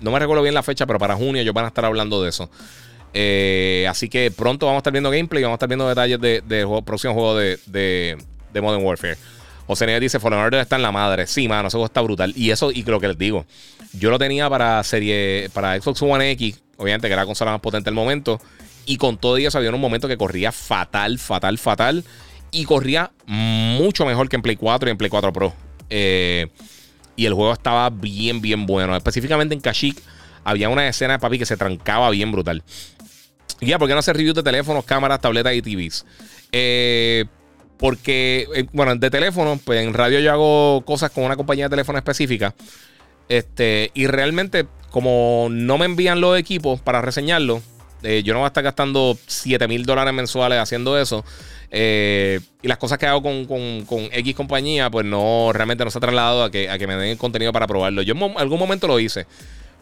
No 0.00 0.12
me 0.12 0.18
recuerdo 0.20 0.42
bien 0.42 0.54
la 0.54 0.62
fecha, 0.62 0.86
pero 0.86 1.00
para 1.00 1.16
junio 1.16 1.42
ellos 1.42 1.54
van 1.54 1.64
a 1.64 1.68
estar 1.68 1.84
hablando 1.84 2.22
de 2.22 2.28
eso. 2.28 2.48
Eh, 3.14 3.86
así 3.88 4.08
que 4.08 4.30
pronto 4.30 4.66
vamos 4.66 4.78
a 4.78 4.80
estar 4.80 4.92
viendo 4.92 5.10
gameplay 5.10 5.40
y 5.40 5.44
vamos 5.44 5.54
a 5.54 5.58
estar 5.58 5.68
viendo 5.68 5.88
detalles 5.88 6.20
del 6.20 6.46
de, 6.46 6.82
próximo 6.84 7.14
juego 7.14 7.36
de, 7.36 7.58
de, 7.66 8.60
Modern 8.60 8.84
Warfare. 8.84 9.16
José 9.66 9.98
dice: 9.98 10.20
Fallen 10.20 10.38
Order 10.38 10.60
está 10.60 10.76
en 10.76 10.82
la 10.82 10.92
madre. 10.92 11.26
Sí, 11.26 11.48
mano, 11.48 11.70
juego 11.70 11.86
está 11.86 12.00
brutal. 12.00 12.32
Y 12.36 12.50
eso, 12.50 12.70
y 12.70 12.82
lo 12.84 13.00
que 13.00 13.08
les 13.08 13.18
digo, 13.18 13.44
yo 13.92 14.10
lo 14.10 14.18
tenía 14.18 14.48
para 14.50 14.82
serie, 14.84 15.50
para 15.52 15.80
Xbox 15.80 16.02
One 16.02 16.30
X, 16.32 16.60
obviamente 16.76 17.08
que 17.08 17.14
era 17.14 17.22
la 17.22 17.26
consola 17.26 17.52
más 17.52 17.60
potente 17.60 17.86
del 17.86 17.94
momento. 17.94 18.40
Y 18.86 18.96
con 18.96 19.18
todo 19.18 19.36
ello 19.36 19.50
había 19.52 19.70
un 19.70 19.80
momento 19.80 20.08
que 20.08 20.16
corría 20.16 20.52
fatal, 20.52 21.18
fatal, 21.18 21.58
fatal. 21.58 22.04
Y 22.50 22.64
corría 22.64 23.10
mucho 23.26 24.06
mejor 24.06 24.28
que 24.28 24.36
en 24.36 24.42
Play 24.42 24.56
4 24.56 24.88
y 24.88 24.92
en 24.92 24.98
Play 24.98 25.10
4 25.10 25.32
Pro. 25.32 25.54
Eh, 25.90 26.48
y 27.16 27.26
el 27.26 27.34
juego 27.34 27.52
estaba 27.52 27.90
bien, 27.90 28.40
bien 28.40 28.66
bueno. 28.66 28.96
Específicamente 28.96 29.54
en 29.54 29.60
Kashyyyk 29.60 30.00
había 30.44 30.68
una 30.68 30.88
escena 30.88 31.14
de 31.14 31.18
papi 31.18 31.38
que 31.38 31.46
se 31.46 31.56
trancaba 31.56 32.10
bien 32.10 32.32
brutal. 32.32 32.62
Ya, 33.60 33.78
¿por 33.78 33.88
qué 33.88 33.94
no 33.94 34.00
hacer 34.00 34.16
reviews 34.16 34.36
de 34.36 34.42
teléfonos, 34.42 34.84
cámaras, 34.84 35.20
tabletas 35.20 35.52
y 35.54 35.62
TVs? 35.62 36.06
Eh, 36.52 37.24
porque, 37.76 38.46
eh, 38.54 38.66
bueno, 38.72 38.94
de 38.94 39.10
teléfono, 39.10 39.58
pues 39.64 39.84
en 39.84 39.92
radio 39.94 40.20
yo 40.20 40.32
hago 40.32 40.84
cosas 40.84 41.10
con 41.10 41.24
una 41.24 41.36
compañía 41.36 41.64
de 41.64 41.70
teléfono 41.70 41.98
específica. 41.98 42.54
Este, 43.28 43.90
y 43.94 44.06
realmente, 44.06 44.66
como 44.90 45.48
no 45.50 45.76
me 45.76 45.86
envían 45.86 46.20
los 46.20 46.38
equipos 46.38 46.80
para 46.80 47.02
reseñarlo, 47.02 47.60
yo 48.00 48.32
no 48.32 48.38
voy 48.38 48.44
a 48.44 48.48
estar 48.48 48.62
gastando 48.62 49.18
7 49.26 49.66
mil 49.66 49.84
dólares 49.84 50.14
mensuales 50.14 50.60
haciendo 50.60 50.96
eso. 50.98 51.24
Eh, 51.70 52.40
y 52.62 52.68
las 52.68 52.78
cosas 52.78 52.98
que 52.98 53.06
hago 53.06 53.22
con, 53.22 54.08
X 54.12 54.34
compañía, 54.34 54.90
pues 54.90 55.04
no, 55.06 55.50
realmente 55.52 55.84
no 55.84 55.90
se 55.90 55.98
ha 55.98 56.00
trasladado 56.00 56.44
a 56.44 56.50
que, 56.50 56.70
a 56.70 56.78
que 56.78 56.86
me 56.86 56.96
den 56.96 57.10
el 57.10 57.18
contenido 57.18 57.52
para 57.52 57.66
probarlo. 57.66 58.02
Yo 58.02 58.14
en 58.14 58.38
algún 58.38 58.58
momento 58.58 58.86
lo 58.86 58.98
hice. 58.98 59.26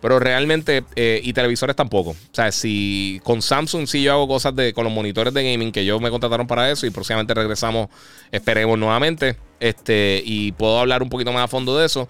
Pero 0.01 0.19
realmente, 0.19 0.85
eh, 0.95 1.21
y 1.25 1.33
televisores 1.33 1.75
tampoco. 1.75 2.11
O 2.11 2.17
sea, 2.31 2.53
si 2.53 3.21
con 3.25 3.41
Samsung 3.41 3.87
sí 3.87 4.03
yo 4.03 4.13
hago 4.13 4.29
cosas 4.29 4.55
de, 4.55 4.75
con 4.75 4.85
los 4.85 4.93
monitores 4.93 5.33
de 5.33 5.51
gaming 5.51 5.73
que 5.73 5.81
ellos 5.81 6.01
me 6.01 6.11
contrataron 6.11 6.47
para 6.47 6.71
eso 6.71 6.87
y 6.87 6.91
próximamente 6.91 7.33
regresamos, 7.33 7.89
esperemos 8.31 8.79
nuevamente. 8.79 9.37
Este, 9.59 10.23
y 10.25 10.53
puedo 10.53 10.79
hablar 10.79 11.03
un 11.03 11.09
poquito 11.09 11.33
más 11.33 11.45
a 11.45 11.49
fondo 11.49 11.79
de 11.79 11.87
eso. 11.87 12.09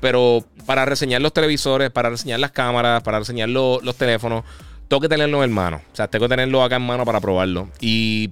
Pero 0.00 0.44
para 0.66 0.84
reseñar 0.84 1.22
los 1.22 1.32
televisores, 1.32 1.90
para 1.90 2.10
reseñar 2.10 2.40
las 2.40 2.50
cámaras, 2.50 3.02
para 3.02 3.20
reseñar 3.20 3.48
los 3.48 3.96
teléfonos, 3.96 4.44
tengo 4.88 5.00
que 5.00 5.08
tenerlo 5.08 5.42
en 5.44 5.52
mano. 5.52 5.80
O 5.92 5.96
sea, 5.96 6.08
tengo 6.08 6.26
que 6.26 6.30
tenerlo 6.30 6.62
acá 6.62 6.76
en 6.76 6.82
mano 6.82 7.04
para 7.04 7.20
probarlo. 7.20 7.68
Y 7.80 8.30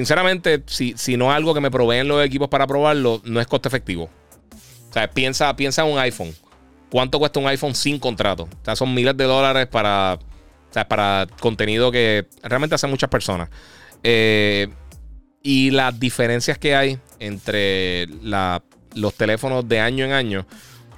sinceramente, 0.00 0.62
si, 0.64 0.94
si 0.96 1.18
no 1.18 1.30
es 1.30 1.36
algo 1.36 1.52
que 1.52 1.60
me 1.60 1.70
proveen 1.70 2.08
los 2.08 2.24
equipos 2.24 2.48
para 2.48 2.66
probarlo, 2.66 3.20
no 3.24 3.38
es 3.38 3.46
coste 3.46 3.68
efectivo. 3.68 4.04
O 4.88 4.92
sea, 4.92 5.10
piensa, 5.10 5.54
piensa 5.56 5.82
en 5.82 5.92
un 5.92 5.98
iPhone. 5.98 6.34
¿Cuánto 6.90 7.18
cuesta 7.18 7.38
un 7.38 7.46
iPhone 7.46 7.74
sin 7.74 7.98
contrato? 7.98 8.44
O 8.44 8.64
sea, 8.64 8.76
son 8.76 8.94
miles 8.94 9.14
de 9.14 9.24
dólares 9.24 9.66
para, 9.66 10.18
para 10.88 11.26
contenido 11.38 11.92
que 11.92 12.26
realmente 12.42 12.74
hacen 12.74 12.88
muchas 12.88 13.10
personas. 13.10 13.50
Eh, 14.02 14.68
y 15.42 15.70
las 15.70 16.00
diferencias 16.00 16.56
que 16.56 16.74
hay 16.74 16.98
entre 17.18 18.08
los 18.94 19.14
teléfonos 19.14 19.68
de 19.68 19.80
año 19.80 20.06
en 20.06 20.12
año 20.12 20.46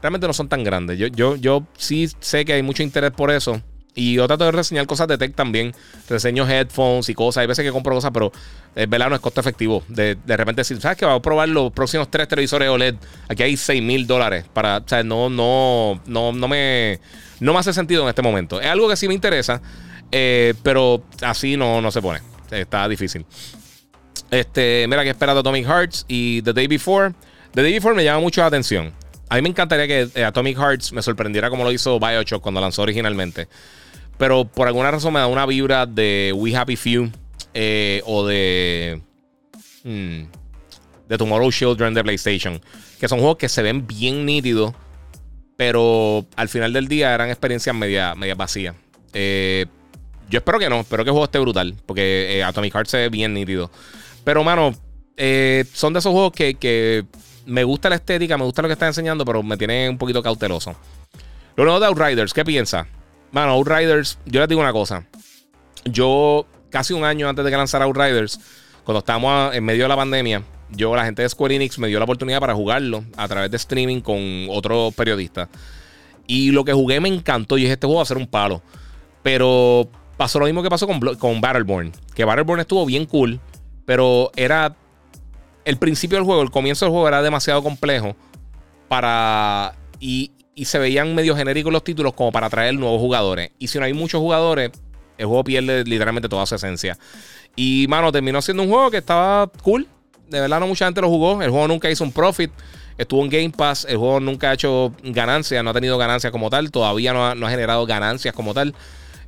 realmente 0.00 0.28
no 0.28 0.32
son 0.32 0.48
tan 0.48 0.62
grandes. 0.62 0.96
Yo, 0.96 1.08
yo, 1.08 1.34
yo 1.34 1.66
sí 1.76 2.08
sé 2.20 2.44
que 2.44 2.52
hay 2.52 2.62
mucho 2.62 2.84
interés 2.84 3.10
por 3.10 3.32
eso. 3.32 3.60
Y 3.94 4.14
yo 4.14 4.26
trato 4.26 4.44
de 4.44 4.52
reseñar 4.52 4.86
cosas 4.86 5.08
de 5.08 5.18
tech 5.18 5.34
también. 5.34 5.74
Reseño 6.08 6.48
headphones 6.48 7.08
y 7.08 7.14
cosas. 7.14 7.42
Hay 7.42 7.46
veces 7.46 7.64
que 7.64 7.72
compro 7.72 7.94
cosas, 7.94 8.10
pero 8.12 8.32
es 8.74 8.88
verdad, 8.88 9.10
no 9.10 9.14
es 9.14 9.20
costo 9.20 9.40
efectivo. 9.40 9.82
De, 9.88 10.16
repente 10.26 10.60
decir, 10.60 10.80
¿sabes 10.80 10.96
qué? 10.96 11.04
Vamos 11.04 11.20
a 11.20 11.22
probar 11.22 11.48
los 11.48 11.72
próximos 11.72 12.10
tres 12.10 12.26
televisores 12.26 12.68
OLED. 12.68 12.94
Aquí 13.28 13.42
hay 13.42 13.56
6 13.56 13.82
mil 13.82 14.06
dólares. 14.06 14.46
Para, 14.52 14.78
o 14.78 14.88
sea, 14.88 15.02
no, 15.02 15.28
no, 15.28 16.00
no, 16.06 16.32
no 16.32 16.48
me, 16.48 16.98
no 17.40 17.52
me 17.52 17.58
hace 17.58 17.72
sentido 17.72 18.02
en 18.02 18.08
este 18.08 18.22
momento. 18.22 18.60
Es 18.60 18.68
algo 18.68 18.88
que 18.88 18.96
sí 18.96 19.08
me 19.08 19.14
interesa, 19.14 19.60
eh, 20.10 20.54
pero 20.62 21.02
así 21.20 21.56
no, 21.56 21.82
no 21.82 21.90
se 21.90 22.00
pone. 22.00 22.20
Está 22.50 22.88
difícil. 22.88 23.26
Este, 24.30 24.86
mira 24.88 25.02
que 25.02 25.08
he 25.08 25.12
esperado 25.12 25.40
Atomic 25.40 25.66
Hearts 25.66 26.06
y 26.08 26.40
The 26.40 26.54
Day 26.54 26.66
Before. 26.66 27.12
The 27.52 27.62
Day 27.62 27.74
Before 27.74 27.94
me 27.94 28.04
llama 28.04 28.20
mucho 28.20 28.40
la 28.40 28.46
atención. 28.46 28.92
A 29.28 29.36
mí 29.36 29.42
me 29.42 29.50
encantaría 29.50 29.86
que 29.86 30.08
eh, 30.18 30.24
Atomic 30.24 30.56
Hearts 30.56 30.92
me 30.92 31.02
sorprendiera 31.02 31.50
como 31.50 31.64
lo 31.64 31.72
hizo 31.72 32.00
Bioshock 32.00 32.42
cuando 32.42 32.60
lanzó 32.60 32.82
originalmente. 32.82 33.48
Pero 34.16 34.46
por 34.46 34.66
alguna 34.66 34.90
razón 34.90 35.12
me 35.12 35.20
da 35.20 35.26
una 35.26 35.44
vibra 35.44 35.84
de 35.84 36.32
We 36.34 36.56
Happy 36.56 36.76
Few 36.76 37.10
eh, 37.54 38.02
o 38.06 38.26
de. 38.26 39.02
Hmm, 39.84 40.24
de 41.08 41.18
Tomorrow 41.18 41.50
Children 41.50 41.94
de 41.94 42.02
PlayStation. 42.02 42.60
Que 43.00 43.08
son 43.08 43.18
juegos 43.18 43.36
que 43.36 43.48
se 43.48 43.62
ven 43.62 43.86
bien 43.86 44.24
nítidos. 44.24 44.74
Pero 45.56 46.26
al 46.36 46.48
final 46.48 46.72
del 46.72 46.88
día 46.88 47.14
eran 47.14 47.28
experiencias 47.28 47.74
media, 47.74 48.14
media 48.14 48.34
vacías. 48.34 48.74
Eh, 49.12 49.66
yo 50.28 50.38
espero 50.38 50.58
que 50.58 50.70
no. 50.70 50.80
Espero 50.80 51.04
que 51.04 51.10
el 51.10 51.12
juego 51.12 51.24
esté 51.24 51.38
brutal. 51.38 51.74
Porque 51.86 52.38
eh, 52.38 52.44
Atomic 52.44 52.74
Heart 52.74 52.88
se 52.88 52.96
ve 52.96 53.08
bien 53.08 53.34
nítido. 53.34 53.70
Pero, 54.24 54.44
mano, 54.44 54.72
son 55.72 55.92
de 55.92 55.98
esos 55.98 56.12
juegos 56.12 56.32
que, 56.32 56.54
que, 56.54 57.04
me 57.46 57.64
gusta 57.64 57.88
la 57.88 57.96
estética, 57.96 58.38
me 58.38 58.44
gusta 58.44 58.62
lo 58.62 58.68
que 58.68 58.74
están 58.74 58.88
enseñando, 58.88 59.24
pero 59.24 59.42
me 59.42 59.56
tienen 59.56 59.90
un 59.90 59.98
poquito 59.98 60.22
cauteloso. 60.22 60.74
Lo 61.56 61.64
nuevo 61.64 61.80
de 61.80 61.86
Outriders, 61.86 62.32
¿qué 62.32 62.44
piensa? 62.44 62.86
Mano, 63.30 63.52
Outriders, 63.52 64.18
yo 64.26 64.40
les 64.40 64.48
digo 64.48 64.60
una 64.60 64.72
cosa. 64.72 65.06
Yo, 65.84 66.46
casi 66.72 66.94
un 66.94 67.04
año 67.04 67.28
antes 67.28 67.44
de 67.44 67.50
que 67.50 67.56
lanzara 67.56 67.84
Outriders, 67.84 68.40
cuando 68.82 68.98
estábamos 68.98 69.54
en 69.54 69.62
medio 69.62 69.84
de 69.84 69.88
la 69.88 69.96
pandemia, 69.96 70.42
yo, 70.70 70.96
la 70.96 71.04
gente 71.04 71.22
de 71.22 71.28
Square 71.28 71.54
Enix, 71.54 71.78
me 71.78 71.88
dio 71.88 71.98
la 71.98 72.04
oportunidad 72.04 72.40
para 72.40 72.54
jugarlo 72.54 73.04
a 73.16 73.28
través 73.28 73.50
de 73.50 73.58
streaming 73.58 74.00
con 74.00 74.46
otro 74.48 74.90
periodista. 74.96 75.48
Y 76.26 76.50
lo 76.50 76.64
que 76.64 76.72
jugué 76.72 76.98
me 76.98 77.08
encantó 77.08 77.58
y 77.58 77.66
es 77.66 77.70
este 77.70 77.86
juego 77.86 77.98
va 77.98 78.02
a 78.02 78.06
ser 78.06 78.16
un 78.16 78.26
palo. 78.26 78.62
Pero 79.22 79.88
pasó 80.16 80.38
lo 80.38 80.46
mismo 80.46 80.62
que 80.62 80.70
pasó 80.70 80.86
con, 80.86 80.98
con 81.16 81.40
Battleborn. 81.40 81.92
Que 82.14 82.24
Battleborn 82.24 82.60
estuvo 82.60 82.86
bien 82.86 83.06
cool, 83.06 83.38
pero 83.84 84.30
era. 84.34 84.76
El 85.64 85.76
principio 85.76 86.16
del 86.16 86.24
juego, 86.24 86.42
el 86.42 86.50
comienzo 86.50 86.86
del 86.86 86.90
juego 86.90 87.06
era 87.06 87.22
demasiado 87.22 87.62
complejo 87.62 88.16
para. 88.88 89.74
Y, 90.00 90.32
y 90.54 90.64
se 90.64 90.78
veían 90.78 91.14
medio 91.14 91.36
genéricos 91.36 91.72
los 91.72 91.84
títulos 91.84 92.14
como 92.14 92.32
para 92.32 92.46
atraer 92.46 92.74
nuevos 92.74 93.00
jugadores. 93.00 93.50
Y 93.58 93.68
si 93.68 93.78
no 93.78 93.84
hay 93.84 93.92
muchos 93.92 94.20
jugadores, 94.20 94.70
el 95.18 95.26
juego 95.26 95.44
pierde 95.44 95.84
literalmente 95.84 96.28
toda 96.28 96.46
su 96.46 96.54
esencia. 96.54 96.98
Y, 97.56 97.86
mano, 97.88 98.12
terminó 98.12 98.40
siendo 98.42 98.62
un 98.62 98.70
juego 98.70 98.90
que 98.90 98.98
estaba 98.98 99.46
cool. 99.62 99.86
De 100.28 100.40
verdad, 100.40 100.60
no 100.60 100.66
mucha 100.66 100.86
gente 100.86 101.00
lo 101.00 101.08
jugó. 101.08 101.42
El 101.42 101.50
juego 101.50 101.68
nunca 101.68 101.90
hizo 101.90 102.04
un 102.04 102.12
profit. 102.12 102.50
Estuvo 102.96 103.22
en 103.22 103.30
Game 103.30 103.50
Pass. 103.50 103.86
El 103.88 103.98
juego 103.98 104.20
nunca 104.20 104.50
ha 104.50 104.54
hecho 104.54 104.92
ganancias. 105.02 105.62
No 105.62 105.70
ha 105.70 105.74
tenido 105.74 105.98
ganancias 105.98 106.32
como 106.32 106.48
tal. 106.50 106.70
Todavía 106.70 107.12
no 107.12 107.46
ha, 107.46 107.50
generado 107.50 107.84
ganancias 107.86 108.34
como 108.34 108.54
tal. 108.54 108.74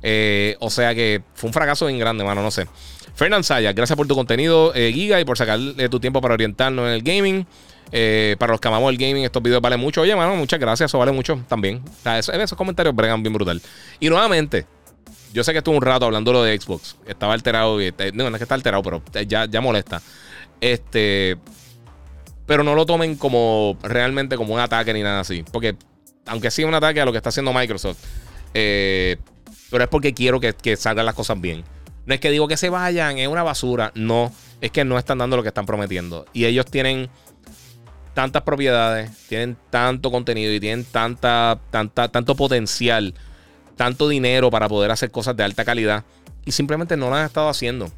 Eh, 0.01 0.55
o 0.59 0.69
sea 0.69 0.93
que 0.93 1.21
fue 1.33 1.49
un 1.49 1.53
fracaso 1.53 1.85
bien 1.85 1.99
grande, 1.99 2.23
mano. 2.23 2.41
No 2.41 2.51
sé. 2.51 2.67
Fernand 3.15 3.45
Sayas, 3.45 3.73
gracias 3.73 3.95
por 3.95 4.07
tu 4.07 4.15
contenido, 4.15 4.73
eh, 4.75 4.91
Giga, 4.93 5.21
y 5.21 5.25
por 5.25 5.37
sacarle 5.37 5.87
tu 5.87 6.01
tiempo 6.01 6.19
para 6.19 6.33
orientarnos 6.33 6.85
en 6.87 6.93
el 6.93 7.01
gaming. 7.01 7.47
Eh, 7.91 8.35
para 8.39 8.51
los 8.51 8.59
que 8.59 8.67
amamos 8.67 8.91
el 8.91 8.97
gaming, 8.97 9.23
estos 9.23 9.41
videos 9.41 9.61
valen 9.61 9.79
mucho. 9.79 10.01
Oye, 10.01 10.15
mano, 10.15 10.35
muchas 10.35 10.59
gracias. 10.59 10.91
Eso 10.91 10.97
vale 10.97 11.11
mucho 11.11 11.39
también. 11.47 11.81
esos, 12.03 12.57
comentarios 12.57 12.93
bregan 12.93 13.23
bien 13.23 13.33
brutal. 13.33 13.61
Y 13.99 14.09
nuevamente, 14.09 14.65
yo 15.35 15.43
sé 15.43 15.51
que 15.51 15.57
estuve 15.57 15.75
un 15.75 15.81
rato 15.81 16.05
hablando 16.05 16.31
lo 16.31 16.43
de 16.43 16.57
Xbox. 16.57 16.95
Estaba 17.05 17.33
alterado. 17.33 17.81
Y, 17.81 17.87
eh, 17.87 18.11
no, 18.13 18.29
no 18.29 18.35
es 18.37 18.39
que 18.39 18.45
está 18.45 18.55
alterado, 18.55 18.81
pero 18.81 19.03
eh, 19.13 19.25
ya, 19.27 19.45
ya 19.45 19.59
molesta. 19.59 20.01
Este. 20.61 21.37
Pero 22.45 22.63
no 22.63 22.73
lo 22.73 22.85
tomen 22.85 23.17
como 23.17 23.77
realmente 23.83 24.37
como 24.37 24.53
un 24.53 24.61
ataque 24.61 24.93
ni 24.93 25.03
nada 25.03 25.19
así. 25.19 25.43
Porque, 25.51 25.75
aunque 26.25 26.51
sí 26.51 26.63
un 26.63 26.73
ataque 26.73 27.01
a 27.01 27.05
lo 27.05 27.11
que 27.11 27.17
está 27.17 27.29
haciendo 27.29 27.51
Microsoft, 27.51 27.97
pero 28.53 29.83
es 29.83 29.89
porque 29.89 30.13
quiero 30.13 30.39
que, 30.39 30.53
que 30.53 30.77
salgan 30.77 31.05
las 31.05 31.15
cosas 31.15 31.41
bien. 31.41 31.65
No 32.05 32.13
es 32.13 32.21
que 32.21 32.31
digo 32.31 32.47
que 32.47 32.55
se 32.55 32.69
vayan, 32.69 33.17
es 33.17 33.27
una 33.27 33.43
basura. 33.43 33.91
No, 33.93 34.31
es 34.61 34.71
que 34.71 34.85
no 34.85 34.97
están 34.97 35.17
dando 35.17 35.35
lo 35.35 35.43
que 35.43 35.49
están 35.49 35.65
prometiendo. 35.65 36.25
Y 36.31 36.45
ellos 36.45 36.65
tienen 36.67 37.09
tantas 38.13 38.43
propiedades, 38.43 39.11
tienen 39.27 39.57
tanto 39.69 40.11
contenido 40.11 40.53
y 40.53 40.61
tienen 40.61 40.85
tanta, 40.85 41.59
tanta, 41.71 42.07
tanto 42.07 42.35
potencial, 42.35 43.15
tanto 43.75 44.07
dinero 44.07 44.49
para 44.49 44.67
poder 44.67 44.91
hacer 44.91 45.11
cosas 45.11 45.35
de 45.35 45.43
alta 45.43 45.65
calidad 45.65 46.03
y 46.45 46.51
simplemente 46.51 46.95
no 46.97 47.09
lo 47.09 47.15
han 47.15 47.25
estado 47.25 47.49
haciendo. 47.49 47.91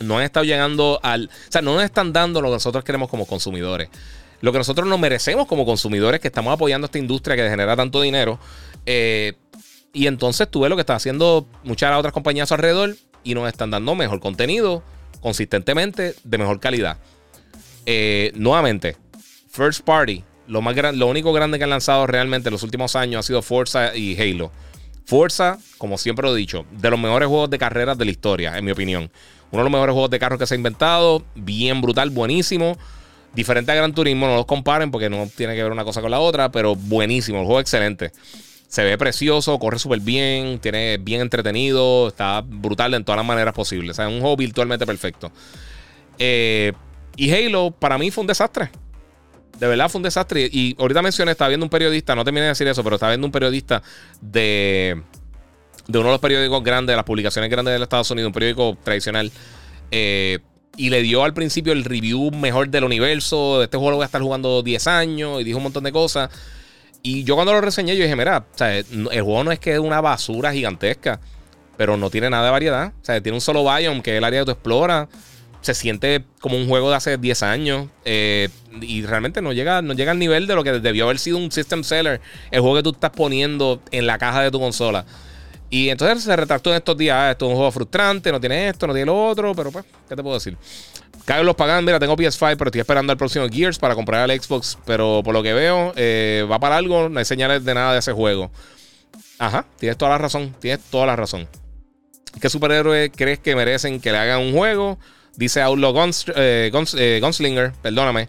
No 0.00 0.18
han 0.18 0.24
estado 0.24 0.44
llegando 0.44 1.00
al. 1.02 1.26
O 1.26 1.52
sea, 1.52 1.62
no 1.62 1.74
nos 1.74 1.84
están 1.84 2.12
dando 2.12 2.40
lo 2.40 2.48
que 2.48 2.54
nosotros 2.54 2.84
queremos 2.84 3.08
como 3.08 3.26
consumidores. 3.26 3.88
Lo 4.40 4.50
que 4.52 4.58
nosotros 4.58 4.88
nos 4.88 4.98
merecemos 4.98 5.46
como 5.46 5.64
consumidores, 5.64 6.20
que 6.20 6.28
estamos 6.28 6.52
apoyando 6.52 6.86
esta 6.86 6.98
industria 6.98 7.36
que 7.36 7.48
genera 7.48 7.76
tanto 7.76 8.00
dinero. 8.02 8.38
Eh, 8.86 9.34
y 9.92 10.06
entonces 10.06 10.48
tú 10.50 10.60
ves 10.60 10.70
lo 10.70 10.76
que 10.76 10.80
están 10.80 10.96
haciendo 10.96 11.46
muchas 11.62 11.96
otras 11.96 12.12
compañías 12.12 12.50
alrededor 12.50 12.96
y 13.22 13.34
nos 13.34 13.46
están 13.48 13.70
dando 13.70 13.94
mejor 13.94 14.20
contenido, 14.20 14.82
consistentemente, 15.20 16.14
de 16.24 16.38
mejor 16.38 16.58
calidad. 16.58 16.96
Eh, 17.86 18.32
nuevamente, 18.34 18.96
First 19.50 19.82
Party, 19.82 20.24
lo, 20.48 20.62
más 20.62 20.74
lo 20.94 21.06
único 21.06 21.32
grande 21.32 21.58
que 21.58 21.64
han 21.64 21.70
lanzado 21.70 22.06
realmente 22.06 22.48
en 22.48 22.52
los 22.52 22.62
últimos 22.62 22.96
años 22.96 23.20
ha 23.20 23.22
sido 23.26 23.42
Forza 23.42 23.94
y 23.94 24.20
Halo. 24.20 24.50
Forza, 25.04 25.58
como 25.78 25.98
siempre 25.98 26.26
lo 26.26 26.34
he 26.34 26.38
dicho, 26.38 26.64
de 26.70 26.90
los 26.90 26.98
mejores 26.98 27.28
juegos 27.28 27.50
de 27.50 27.58
carreras 27.58 27.98
de 27.98 28.04
la 28.04 28.10
historia, 28.10 28.56
en 28.56 28.64
mi 28.64 28.70
opinión. 28.70 29.10
Uno 29.50 29.60
de 29.60 29.64
los 29.64 29.72
mejores 29.72 29.92
juegos 29.92 30.10
de 30.10 30.18
carros 30.18 30.38
que 30.38 30.46
se 30.46 30.54
ha 30.54 30.56
inventado. 30.56 31.22
Bien 31.34 31.80
brutal, 31.80 32.10
buenísimo. 32.10 32.76
Diferente 33.34 33.72
a 33.72 33.74
Gran 33.74 33.94
Turismo, 33.94 34.26
no 34.26 34.36
los 34.36 34.46
comparen 34.46 34.90
porque 34.90 35.08
no 35.08 35.28
tiene 35.34 35.54
que 35.54 35.62
ver 35.62 35.72
una 35.72 35.84
cosa 35.84 36.00
con 36.00 36.10
la 36.10 36.20
otra, 36.20 36.50
pero 36.50 36.74
buenísimo, 36.74 37.40
el 37.40 37.46
juego 37.46 37.60
excelente. 37.60 38.12
Se 38.68 38.84
ve 38.84 38.96
precioso, 38.96 39.58
corre 39.58 39.78
súper 39.78 40.00
bien, 40.00 40.58
tiene 40.58 40.98
bien 40.98 41.20
entretenido, 41.20 42.08
está 42.08 42.42
brutal 42.42 42.94
en 42.94 43.04
todas 43.04 43.18
las 43.18 43.26
maneras 43.26 43.54
posibles. 43.54 43.92
O 43.92 43.94
sea, 43.94 44.06
es 44.06 44.12
un 44.12 44.20
juego 44.20 44.36
virtualmente 44.36 44.86
perfecto. 44.86 45.30
Eh, 46.18 46.72
y 47.16 47.30
Halo, 47.30 47.70
para 47.70 47.98
mí 47.98 48.10
fue 48.10 48.22
un 48.22 48.28
desastre. 48.28 48.70
De 49.62 49.68
verdad 49.68 49.88
fue 49.88 50.00
un 50.00 50.02
desastre. 50.02 50.50
Y 50.50 50.74
ahorita 50.76 51.02
mencioné, 51.02 51.30
estaba 51.30 51.46
viendo 51.46 51.64
un 51.64 51.70
periodista, 51.70 52.16
no 52.16 52.24
terminé 52.24 52.42
de 52.42 52.48
decir 52.48 52.66
eso, 52.66 52.82
pero 52.82 52.96
estaba 52.96 53.12
viendo 53.12 53.28
un 53.28 53.30
periodista 53.30 53.80
de, 54.20 55.00
de 55.86 55.98
uno 56.00 56.08
de 56.08 56.14
los 56.14 56.20
periódicos 56.20 56.64
grandes, 56.64 56.94
de 56.94 56.96
las 56.96 57.04
publicaciones 57.04 57.48
grandes 57.48 57.78
de 57.78 57.80
Estados 57.80 58.10
Unidos, 58.10 58.26
un 58.26 58.32
periódico 58.32 58.76
tradicional. 58.82 59.30
Eh, 59.92 60.40
y 60.76 60.90
le 60.90 61.00
dio 61.02 61.22
al 61.22 61.32
principio 61.32 61.72
el 61.72 61.84
review 61.84 62.32
mejor 62.32 62.70
del 62.70 62.82
universo. 62.82 63.60
De 63.60 63.66
este 63.66 63.76
juego 63.76 63.92
lo 63.92 63.96
voy 63.98 64.02
a 64.02 64.06
estar 64.06 64.20
jugando 64.20 64.64
10 64.64 64.84
años. 64.88 65.40
Y 65.40 65.44
dijo 65.44 65.58
un 65.58 65.62
montón 65.62 65.84
de 65.84 65.92
cosas. 65.92 66.28
Y 67.04 67.22
yo 67.22 67.36
cuando 67.36 67.52
lo 67.52 67.60
reseñé, 67.60 67.94
yo 67.96 68.02
dije, 68.02 68.16
mira, 68.16 68.44
el 68.58 69.22
juego 69.22 69.44
no 69.44 69.52
es 69.52 69.60
que 69.60 69.74
es 69.74 69.78
una 69.78 70.00
basura 70.00 70.52
gigantesca. 70.52 71.20
Pero 71.76 71.96
no 71.96 72.10
tiene 72.10 72.28
nada 72.30 72.46
de 72.46 72.50
variedad. 72.50 72.92
O 73.00 73.04
sea, 73.04 73.20
tiene 73.20 73.36
un 73.36 73.40
solo 73.40 73.62
biome, 73.62 74.02
que 74.02 74.10
es 74.10 74.18
el 74.18 74.24
área 74.24 74.40
que 74.40 74.46
tú 74.46 74.50
exploras. 74.50 75.06
Se 75.62 75.74
siente 75.74 76.24
como 76.40 76.56
un 76.56 76.68
juego 76.68 76.90
de 76.90 76.96
hace 76.96 77.16
10 77.16 77.42
años. 77.42 77.88
Eh, 78.04 78.48
y 78.80 79.02
realmente 79.02 79.40
no 79.40 79.52
llega, 79.52 79.80
no 79.80 79.94
llega 79.94 80.12
al 80.12 80.18
nivel 80.18 80.46
de 80.46 80.54
lo 80.54 80.62
que 80.62 80.72
debió 80.72 81.04
haber 81.04 81.18
sido 81.18 81.38
un 81.38 81.50
system 81.50 81.82
seller. 81.82 82.20
El 82.50 82.60
juego 82.60 82.76
que 82.76 82.82
tú 82.82 82.90
estás 82.90 83.10
poniendo 83.10 83.80
en 83.90 84.06
la 84.06 84.18
caja 84.18 84.42
de 84.42 84.50
tu 84.50 84.60
consola. 84.60 85.06
Y 85.72 85.88
entonces 85.88 86.24
se 86.24 86.36
retractó 86.36 86.68
en 86.68 86.76
estos 86.76 86.98
días. 86.98 87.16
Ah, 87.16 87.30
esto 87.30 87.46
es 87.46 87.50
un 87.50 87.56
juego 87.56 87.72
frustrante, 87.72 88.30
no 88.30 88.38
tiene 88.38 88.68
esto, 88.68 88.86
no 88.86 88.92
tiene 88.92 89.06
lo 89.06 89.28
otro, 89.28 89.54
pero 89.54 89.72
pues, 89.72 89.86
¿qué 90.06 90.14
te 90.14 90.22
puedo 90.22 90.34
decir? 90.34 90.54
Carlos 91.24 91.54
Pagan, 91.54 91.82
mira, 91.82 91.98
tengo 91.98 92.14
PS5, 92.14 92.56
pero 92.58 92.68
estoy 92.68 92.80
esperando 92.80 93.10
al 93.10 93.16
próximo 93.16 93.46
Gears 93.48 93.78
para 93.78 93.94
comprar 93.94 94.28
el 94.28 94.38
Xbox. 94.38 94.76
Pero 94.84 95.22
por 95.24 95.32
lo 95.32 95.42
que 95.42 95.54
veo, 95.54 95.94
eh, 95.96 96.46
va 96.50 96.58
para 96.58 96.76
algo, 96.76 97.08
no 97.08 97.18
hay 97.18 97.24
señales 97.24 97.64
de 97.64 97.72
nada 97.72 97.94
de 97.94 98.00
ese 98.00 98.12
juego. 98.12 98.50
Ajá, 99.38 99.64
tienes 99.78 99.96
toda 99.96 100.10
la 100.10 100.18
razón, 100.18 100.54
tienes 100.60 100.80
toda 100.90 101.06
la 101.06 101.16
razón. 101.16 101.48
¿Qué 102.38 102.50
superhéroe 102.50 103.10
crees 103.10 103.38
que 103.38 103.56
merecen 103.56 103.98
que 103.98 104.12
le 104.12 104.18
hagan 104.18 104.40
un 104.40 104.52
juego? 104.52 104.98
Dice 105.36 105.62
Outlaw 105.62 105.94
eh, 106.36 106.70
eh, 106.96 107.20
Gunslinger, 107.20 107.72
perdóname. 107.82 108.28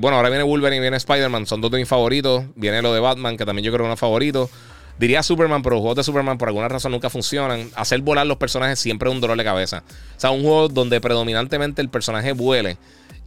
bueno, 0.00 0.16
ahora 0.16 0.30
viene 0.30 0.44
Wolverine 0.44 0.78
y 0.78 0.80
viene 0.80 0.96
Spider-Man, 0.96 1.46
son 1.46 1.60
dos 1.60 1.70
de 1.70 1.78
mis 1.78 1.88
favoritos. 1.88 2.44
Viene 2.54 2.82
lo 2.82 2.92
de 2.92 3.00
Batman, 3.00 3.36
que 3.36 3.44
también 3.44 3.64
yo 3.64 3.72
creo 3.72 3.84
que 3.84 3.84
es 3.84 3.88
uno 3.88 3.96
favorito. 3.96 4.50
Diría 4.98 5.22
Superman, 5.22 5.62
pero 5.62 5.76
los 5.76 5.80
juegos 5.80 5.96
de 5.96 6.04
Superman 6.04 6.38
por 6.38 6.48
alguna 6.48 6.68
razón 6.68 6.90
nunca 6.90 7.08
funcionan. 7.08 7.70
Hacer 7.76 8.00
volar 8.00 8.26
los 8.26 8.36
personajes 8.36 8.80
siempre 8.80 9.08
es 9.08 9.14
un 9.14 9.20
dolor 9.20 9.38
de 9.38 9.44
cabeza. 9.44 9.84
O 10.16 10.20
sea, 10.20 10.30
un 10.30 10.42
juego 10.42 10.68
donde 10.68 11.00
predominantemente 11.00 11.80
el 11.80 11.88
personaje 11.88 12.32
vuele 12.32 12.78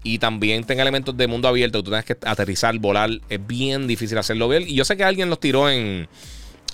y 0.04 0.20
también 0.20 0.64
tenga 0.64 0.82
elementos 0.82 1.16
de 1.16 1.28
mundo 1.28 1.48
abierto 1.48 1.80
que 1.80 1.84
tú 1.84 1.92
tengas 1.92 2.06
que 2.06 2.18
aterrizar, 2.26 2.78
volar, 2.80 3.10
es 3.30 3.48
bien 3.48 3.88
difícil 3.88 4.18
hacerlo 4.18 4.50
bien. 4.50 4.64
Y 4.68 4.74
yo 4.74 4.84
sé 4.84 4.98
que 4.98 5.04
alguien 5.04 5.30
los 5.30 5.40
tiró 5.40 5.70
en. 5.70 6.08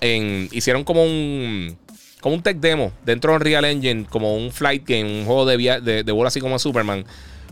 en 0.01 0.49
hicieron 0.51 0.83
como 0.83 1.03
un. 1.03 1.77
Un 2.27 2.41
tech 2.41 2.57
demo 2.57 2.91
dentro 3.05 3.31
de 3.31 3.37
Unreal 3.37 3.65
Engine, 3.65 4.05
como 4.09 4.35
un 4.35 4.51
flight 4.51 4.87
game, 4.87 5.21
un 5.21 5.25
juego 5.25 5.45
de, 5.45 6.03
vuelo 6.03 6.27
así 6.27 6.39
como 6.39 6.59
Superman. 6.59 7.05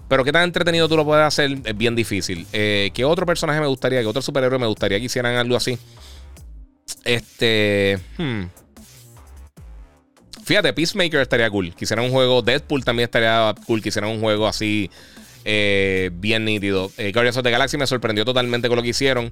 Pero 0.08 0.24
qué 0.24 0.32
tan 0.32 0.44
entretenido 0.44 0.88
tú 0.88 0.96
lo 0.96 1.06
puedes 1.06 1.26
hacer 1.26 1.58
es 1.64 1.78
bien 1.78 1.96
difícil. 1.96 2.46
Eh, 2.54 2.92
¿Qué 2.94 3.04
otro 3.06 3.26
personaje 3.26 3.60
me 3.60 3.68
gustaría, 3.68 4.02
qué 4.02 4.08
otro 4.08 4.22
superhéroe 4.22 4.60
me 4.60 4.68
gustaría 4.68 5.00
que 5.00 5.06
hicieran 5.06 5.36
algo 5.36 5.56
así? 5.56 5.80
Este. 7.04 8.00
Hmm. 8.18 8.44
Fíjate, 10.44 10.74
Peacemaker 10.74 11.22
estaría 11.22 11.50
cool. 11.50 11.74
Quisiera 11.74 12.04
un 12.04 12.12
juego. 12.12 12.44
Deadpool 12.44 12.86
también 12.86 13.06
estaría 13.06 13.54
cool. 13.66 13.82
Quisiera 13.82 14.08
un 14.08 14.20
juego 14.20 14.48
así. 14.48 14.92
Eh, 15.44 16.12
bien 16.14 16.46
nítido. 16.46 16.92
Eh, 16.98 17.12
Guardians 17.12 17.38
of 17.38 17.44
the 17.44 17.52
Galaxy 17.52 17.78
me 17.78 17.88
sorprendió 17.88 18.26
totalmente 18.26 18.68
con 18.68 18.78
lo 18.78 18.84
que 18.84 18.90
hicieron. 18.90 19.32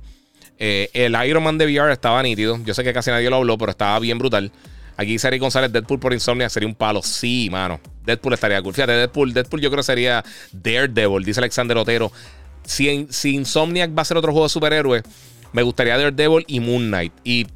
Eh, 0.58 0.90
el 0.94 1.16
Iron 1.28 1.44
Man 1.44 1.58
de 1.58 1.66
VR 1.66 1.92
estaba 1.92 2.22
nítido. 2.24 2.60
Yo 2.66 2.74
sé 2.74 2.84
que 2.84 2.94
casi 2.94 3.12
nadie 3.12 3.30
lo 3.30 3.38
habló, 3.38 3.58
pero 3.58 3.72
estaba 3.72 4.00
bien 4.00 4.18
brutal. 4.18 4.52
Aquí 4.98 5.18
Sari 5.18 5.40
González, 5.40 5.72
Deadpool 5.72 6.00
por 6.00 6.14
Insomnia 6.14 6.50
sería 6.50 6.68
un 6.68 6.76
palo. 6.76 7.02
Sí, 7.02 7.50
mano. 7.52 7.80
Deadpool 8.06 8.34
estaría 8.34 8.62
cool. 8.62 8.74
Fíjate, 8.74 8.94
Deadpool, 8.94 9.34
Deadpool 9.34 9.62
yo 9.62 9.70
creo 9.70 9.80
que 9.80 9.84
sería 9.84 10.24
Daredevil, 10.52 11.24
dice 11.24 11.40
Alexander 11.40 11.78
Otero. 11.78 12.12
Si, 12.64 13.08
si 13.10 13.36
Insomniac 13.36 13.92
va 13.98 14.04
a 14.04 14.06
ser 14.06 14.18
otro 14.18 14.32
juego 14.32 14.46
de 14.46 14.50
superhéroes, 14.50 15.04
me 15.52 15.64
gustaría 15.64 15.98
Daredevil 15.98 16.46
y 16.48 16.60
Moon 16.60 16.88
Knight. 16.88 17.14
Y 17.24 17.48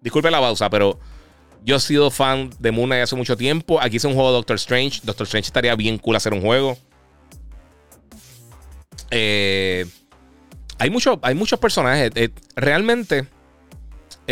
disculpe 0.00 0.30
la 0.30 0.40
pausa, 0.40 0.70
pero 0.70 0.98
yo 1.64 1.76
he 1.76 1.80
sido 1.80 2.10
fan 2.10 2.50
de 2.58 2.70
Moon 2.70 2.88
Knight 2.88 3.02
hace 3.02 3.16
mucho 3.16 3.36
tiempo. 3.36 3.80
Aquí 3.80 3.96
hice 3.96 4.06
un 4.06 4.14
juego 4.14 4.30
de 4.30 4.36
Doctor 4.36 4.56
Strange. 4.56 5.00
Doctor 5.02 5.26
Strange 5.26 5.48
estaría 5.48 5.74
bien 5.76 5.98
cool 5.98 6.16
hacer 6.16 6.32
un 6.32 6.40
juego. 6.40 6.78
Eh, 9.10 9.86
hay, 10.78 10.90
mucho, 10.90 11.18
hay 11.22 11.34
muchos 11.34 11.58
personajes. 11.58 12.10
Eh, 12.14 12.30
realmente, 12.56 13.26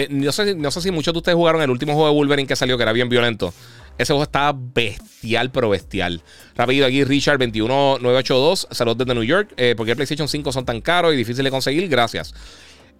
eh, 0.03 0.09
no, 0.11 0.33
sé, 0.33 0.55
no 0.55 0.71
sé 0.71 0.81
si 0.81 0.91
muchos 0.91 1.15
de 1.15 1.19
ustedes 1.19 1.37
jugaron 1.37 1.63
el 1.63 1.71
último 1.71 1.95
juego 1.95 2.09
de 2.09 2.15
Wolverine 2.15 2.49
que 2.49 2.57
salió, 2.57 2.77
que 2.77 2.83
era 2.83 2.93
bien 2.93 3.09
violento. 3.09 3.53
Ese 3.99 4.13
juego 4.13 4.23
estaba 4.23 4.57
bestial, 4.57 5.51
pero 5.51 5.69
bestial. 5.69 6.23
Rápido 6.57 6.87
aquí, 6.87 7.03
Richard 7.05 7.39
21982. 7.39 8.69
Saludos 8.71 8.99
desde 8.99 9.15
New 9.15 9.25
York. 9.25 9.49
¿Por 9.77 9.87
qué 9.87 9.97
PlayStation 9.97 10.29
5 10.29 10.53
son 10.53 10.65
tan 10.65 10.81
caros 10.81 11.13
y 11.15 11.17
difíciles 11.17 11.45
de 11.45 11.51
conseguir? 11.51 11.89
Gracias. 11.89 12.33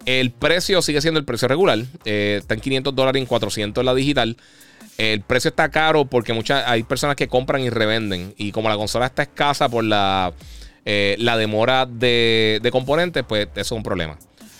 El 0.05 0.31
precio 0.31 0.81
sigue 0.81 1.01
siendo 1.01 1.19
el 1.19 1.25
precio 1.25 1.47
regular. 1.47 1.79
Eh, 2.05 2.37
está 2.39 2.53
en 2.53 2.61
500 2.61 2.95
dólares 2.95 3.21
en 3.21 3.25
400 3.25 3.81
en 3.81 3.85
la 3.85 3.93
digital. 3.93 4.37
El 4.97 5.21
precio 5.21 5.49
está 5.49 5.69
caro 5.69 6.05
porque 6.05 6.33
muchas, 6.33 6.67
hay 6.67 6.83
personas 6.83 7.15
que 7.15 7.27
compran 7.27 7.61
y 7.61 7.69
revenden. 7.69 8.33
Y 8.37 8.51
como 8.51 8.69
la 8.69 8.75
consola 8.75 9.07
está 9.07 9.23
escasa 9.23 9.69
por 9.69 9.83
la, 9.83 10.33
eh, 10.85 11.15
la 11.19 11.37
demora 11.37 11.85
de, 11.85 12.67
componentes, 12.71 13.23
pues 13.27 13.47
eso 13.53 13.61
es 13.61 13.71
un 13.71 13.83
problema. 13.83 14.17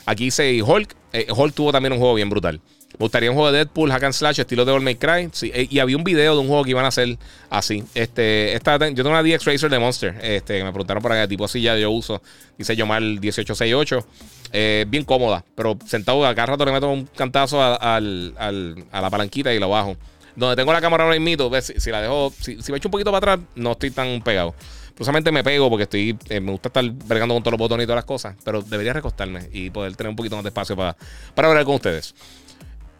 Aquí 0.09 0.25
dice 0.25 0.63
Hulk. 0.63 0.95
Eh, 1.13 1.27
Hulk 1.29 1.53
tuvo 1.53 1.71
también 1.71 1.93
un 1.93 1.99
juego 1.99 2.15
bien 2.15 2.31
brutal. 2.31 2.59
Me 2.93 2.97
gustaría 2.97 3.29
un 3.29 3.35
juego 3.35 3.51
de 3.51 3.59
Deadpool, 3.59 3.91
Hack 3.91 4.05
and 4.05 4.13
Slash, 4.13 4.39
estilo 4.39 4.65
de 4.65 4.71
All 4.71 4.81
May 4.81 4.95
Cry. 4.95 5.29
y 5.69 5.77
había 5.77 5.95
un 5.95 6.03
video 6.03 6.33
de 6.33 6.41
un 6.41 6.47
juego 6.47 6.63
que 6.63 6.71
iban 6.71 6.83
a 6.83 6.87
hacer 6.87 7.15
así. 7.51 7.83
Este, 7.93 8.53
esta, 8.55 8.79
yo 8.89 9.03
tengo 9.03 9.11
una 9.11 9.21
DX 9.21 9.45
Racer 9.45 9.69
de 9.69 9.77
Monster. 9.77 10.17
Este, 10.23 10.63
me 10.63 10.71
preguntaron 10.71 11.03
para 11.03 11.21
qué 11.21 11.27
tipo 11.27 11.45
así 11.45 11.61
ya 11.61 11.77
yo 11.77 11.91
uso. 11.91 12.23
Dice 12.57 12.75
Yomar 12.75 13.03
1868. 13.03 14.07
Eh, 14.51 14.85
bien 14.87 15.03
cómoda, 15.03 15.45
pero 15.53 15.77
sentado 15.85 16.25
a 16.25 16.33
cada 16.33 16.47
rato 16.47 16.65
le 16.65 16.71
meto 16.71 16.89
un 16.89 17.05
cantazo 17.05 17.61
a, 17.61 17.99
la 18.01 19.09
palanquita 19.11 19.53
y 19.53 19.59
lo 19.59 19.69
bajo. 19.69 19.95
Donde 20.35 20.55
tengo 20.55 20.73
la 20.73 20.81
cámara 20.81 21.03
ahora 21.03 21.19
mismo, 21.19 21.51
si, 21.61 21.79
si 21.79 21.91
la 21.91 22.01
dejo, 22.01 22.33
si, 22.39 22.55
me 22.55 22.77
echo 22.77 22.87
un 22.87 22.91
poquito 22.91 23.11
para 23.11 23.33
atrás, 23.33 23.47
no 23.53 23.73
estoy 23.73 23.91
tan 23.91 24.23
pegado. 24.23 24.55
Precisamente 24.99 25.31
me 25.31 25.45
pego 25.45 25.69
porque 25.69 25.83
estoy, 25.83 26.19
eh, 26.27 26.41
me 26.41 26.51
gusta 26.51 26.67
estar 26.67 26.83
bregando 26.83 27.33
con 27.33 27.41
todos 27.41 27.53
los 27.53 27.57
botones 27.59 27.85
y 27.85 27.87
todas 27.87 27.99
las 27.99 28.03
cosas, 28.03 28.35
pero 28.43 28.61
debería 28.61 28.91
recostarme 28.91 29.47
y 29.53 29.69
poder 29.69 29.95
tener 29.95 30.09
un 30.09 30.17
poquito 30.17 30.35
más 30.35 30.43
de 30.43 30.49
espacio 30.49 30.75
para, 30.75 30.97
para 31.33 31.47
hablar 31.47 31.63
con 31.63 31.75
ustedes. 31.75 32.13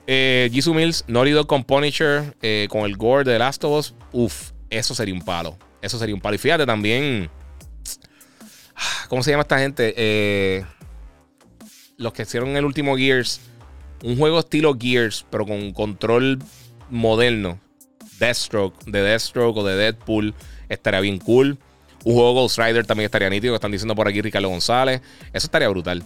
Eh, 0.08 0.50
Jisoo 0.50 0.74
Mills, 0.74 1.04
Naughty 1.10 1.32
Dog 1.32 1.48
con 1.48 1.66
Punisher, 1.66 2.38
eh, 2.42 2.68
con 2.70 2.86
el 2.86 2.96
gore 2.96 3.26
de 3.26 3.34
The 3.34 3.40
Last 3.40 3.66
of 3.66 3.78
Us, 3.78 3.94
uff, 4.14 4.52
eso 4.70 4.96
sería 4.96 5.14
un 5.14 5.24
palo. 5.24 5.58
Eso 5.82 6.00
sería 6.00 6.16
un 6.16 6.22
palo. 6.22 6.36
Y 6.36 6.38
fíjate 6.38 6.66
también, 6.66 7.30
¿cómo 9.10 9.22
se 9.22 9.32
llama 9.32 9.42
esta 9.42 9.60
gente? 9.60 9.94
Eh, 9.98 10.64
los 11.98 12.14
que 12.14 12.22
hicieron 12.22 12.56
el 12.56 12.64
último 12.64 12.96
Gears, 12.96 13.42
un 14.06 14.18
juego 14.18 14.40
estilo 14.40 14.74
Gears, 14.80 15.26
pero 15.30 15.46
con 15.46 15.74
control 15.74 16.40
moderno. 16.90 17.60
Deathstroke, 18.20 18.86
de 18.86 19.02
Deathstroke 19.02 19.58
o 19.58 19.66
de 19.66 19.76
Deadpool, 19.76 20.34
estaría 20.70 21.02
bien 21.02 21.20
cool. 21.20 21.60
Un 22.04 22.14
juego 22.14 22.34
Ghost 22.34 22.58
Rider 22.58 22.86
también 22.86 23.06
estaría 23.06 23.30
nítido, 23.30 23.54
que 23.54 23.56
están 23.56 23.72
diciendo 23.72 23.96
por 23.96 24.08
aquí 24.08 24.22
Ricardo 24.22 24.50
González. 24.50 25.02
Eso 25.34 25.48
estaría 25.48 25.68
brutal. 25.68 26.04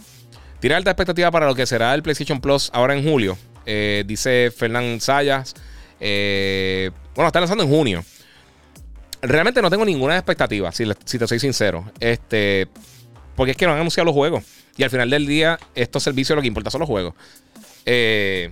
Tiene 0.60 0.76
alta 0.76 0.90
expectativa 0.90 1.30
para 1.30 1.46
lo 1.46 1.54
que 1.54 1.66
será 1.66 1.94
el 1.94 2.02
PlayStation 2.02 2.40
Plus 2.40 2.70
ahora 2.72 2.94
en 2.96 3.04
julio. 3.04 3.36
Eh, 3.66 4.04
dice 4.06 4.50
Fernán 4.50 5.00
Sayas. 5.00 5.54
Eh, 6.00 6.90
bueno, 7.14 7.28
está 7.28 7.40
lanzando 7.40 7.64
en 7.64 7.70
junio. 7.70 8.04
Realmente 9.22 9.62
no 9.62 9.70
tengo 9.70 9.84
ninguna 9.84 10.16
expectativa, 10.16 10.70
si, 10.72 10.86
te 10.86 11.26
soy 11.26 11.38
sincero. 11.38 11.90
Este, 12.00 12.68
porque 13.36 13.52
es 13.52 13.56
que 13.56 13.66
no 13.66 13.72
han 13.72 13.78
anunciado 13.78 14.06
los 14.06 14.14
juegos. 14.14 14.44
Y 14.76 14.82
al 14.82 14.90
final 14.90 15.08
del 15.08 15.26
día, 15.26 15.58
estos 15.74 16.02
servicios 16.02 16.36
lo 16.36 16.42
que 16.42 16.48
importa 16.48 16.70
son 16.70 16.80
los 16.80 16.88
juegos. 16.88 17.14
Eh, 17.86 18.50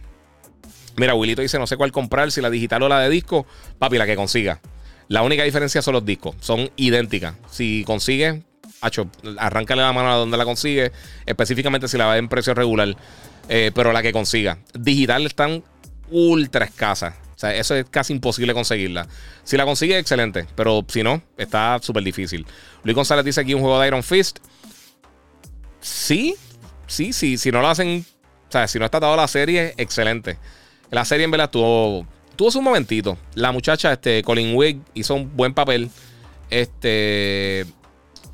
mira, 0.96 1.14
Wilito 1.14 1.42
dice: 1.42 1.58
No 1.58 1.66
sé 1.66 1.76
cuál 1.76 1.92
comprar, 1.92 2.30
si 2.30 2.40
la 2.40 2.48
digital 2.48 2.82
o 2.82 2.88
la 2.88 3.00
de 3.00 3.10
disco. 3.10 3.46
Papi, 3.78 3.98
la 3.98 4.06
que 4.06 4.16
consiga. 4.16 4.60
La 5.08 5.22
única 5.22 5.44
diferencia 5.44 5.82
son 5.82 5.94
los 5.94 6.04
discos. 6.04 6.36
Son 6.40 6.70
idénticas. 6.76 7.34
Si 7.50 7.84
consigues, 7.84 8.40
arráncale 9.38 9.82
la 9.82 9.92
mano 9.92 10.12
a 10.12 10.16
donde 10.16 10.36
la 10.36 10.44
consigue. 10.44 10.92
Específicamente 11.26 11.88
si 11.88 11.98
la 11.98 12.06
va 12.06 12.18
en 12.18 12.28
precio 12.28 12.54
regular. 12.54 12.96
Eh, 13.48 13.70
pero 13.74 13.92
la 13.92 14.02
que 14.02 14.12
consiga. 14.12 14.58
Digital 14.74 15.26
están 15.26 15.62
ultra 16.10 16.64
escasas. 16.64 17.14
O 17.34 17.38
sea, 17.38 17.54
eso 17.54 17.74
es 17.74 17.86
casi 17.90 18.12
imposible 18.12 18.54
conseguirla. 18.54 19.08
Si 19.42 19.56
la 19.56 19.64
consigue, 19.64 19.98
excelente. 19.98 20.46
Pero 20.54 20.84
si 20.88 21.02
no, 21.02 21.22
está 21.36 21.78
súper 21.82 22.04
difícil. 22.04 22.46
Luis 22.84 22.94
González 22.94 23.24
dice 23.24 23.40
aquí 23.40 23.54
un 23.54 23.60
juego 23.60 23.80
de 23.80 23.88
Iron 23.88 24.02
Fist. 24.02 24.38
Sí, 25.80 26.36
sí, 26.86 27.12
sí. 27.12 27.36
Si 27.38 27.50
no 27.50 27.60
lo 27.60 27.68
hacen 27.68 28.06
O 28.48 28.52
sea, 28.52 28.68
si 28.68 28.78
no 28.78 28.84
está 28.84 29.00
toda 29.00 29.16
la 29.16 29.26
serie, 29.26 29.74
excelente. 29.76 30.38
La 30.90 31.04
serie 31.04 31.24
en 31.24 31.30
verdad 31.30 31.50
tuvo, 31.50 32.06
tuvo 32.36 32.50
su 32.50 32.62
momentito. 32.62 33.18
La 33.34 33.52
muchacha, 33.52 33.92
este, 33.92 34.22
Colin 34.22 34.54
Wigg, 34.54 34.80
hizo 34.94 35.14
un 35.14 35.36
buen 35.36 35.54
papel. 35.54 35.90
Este. 36.50 37.64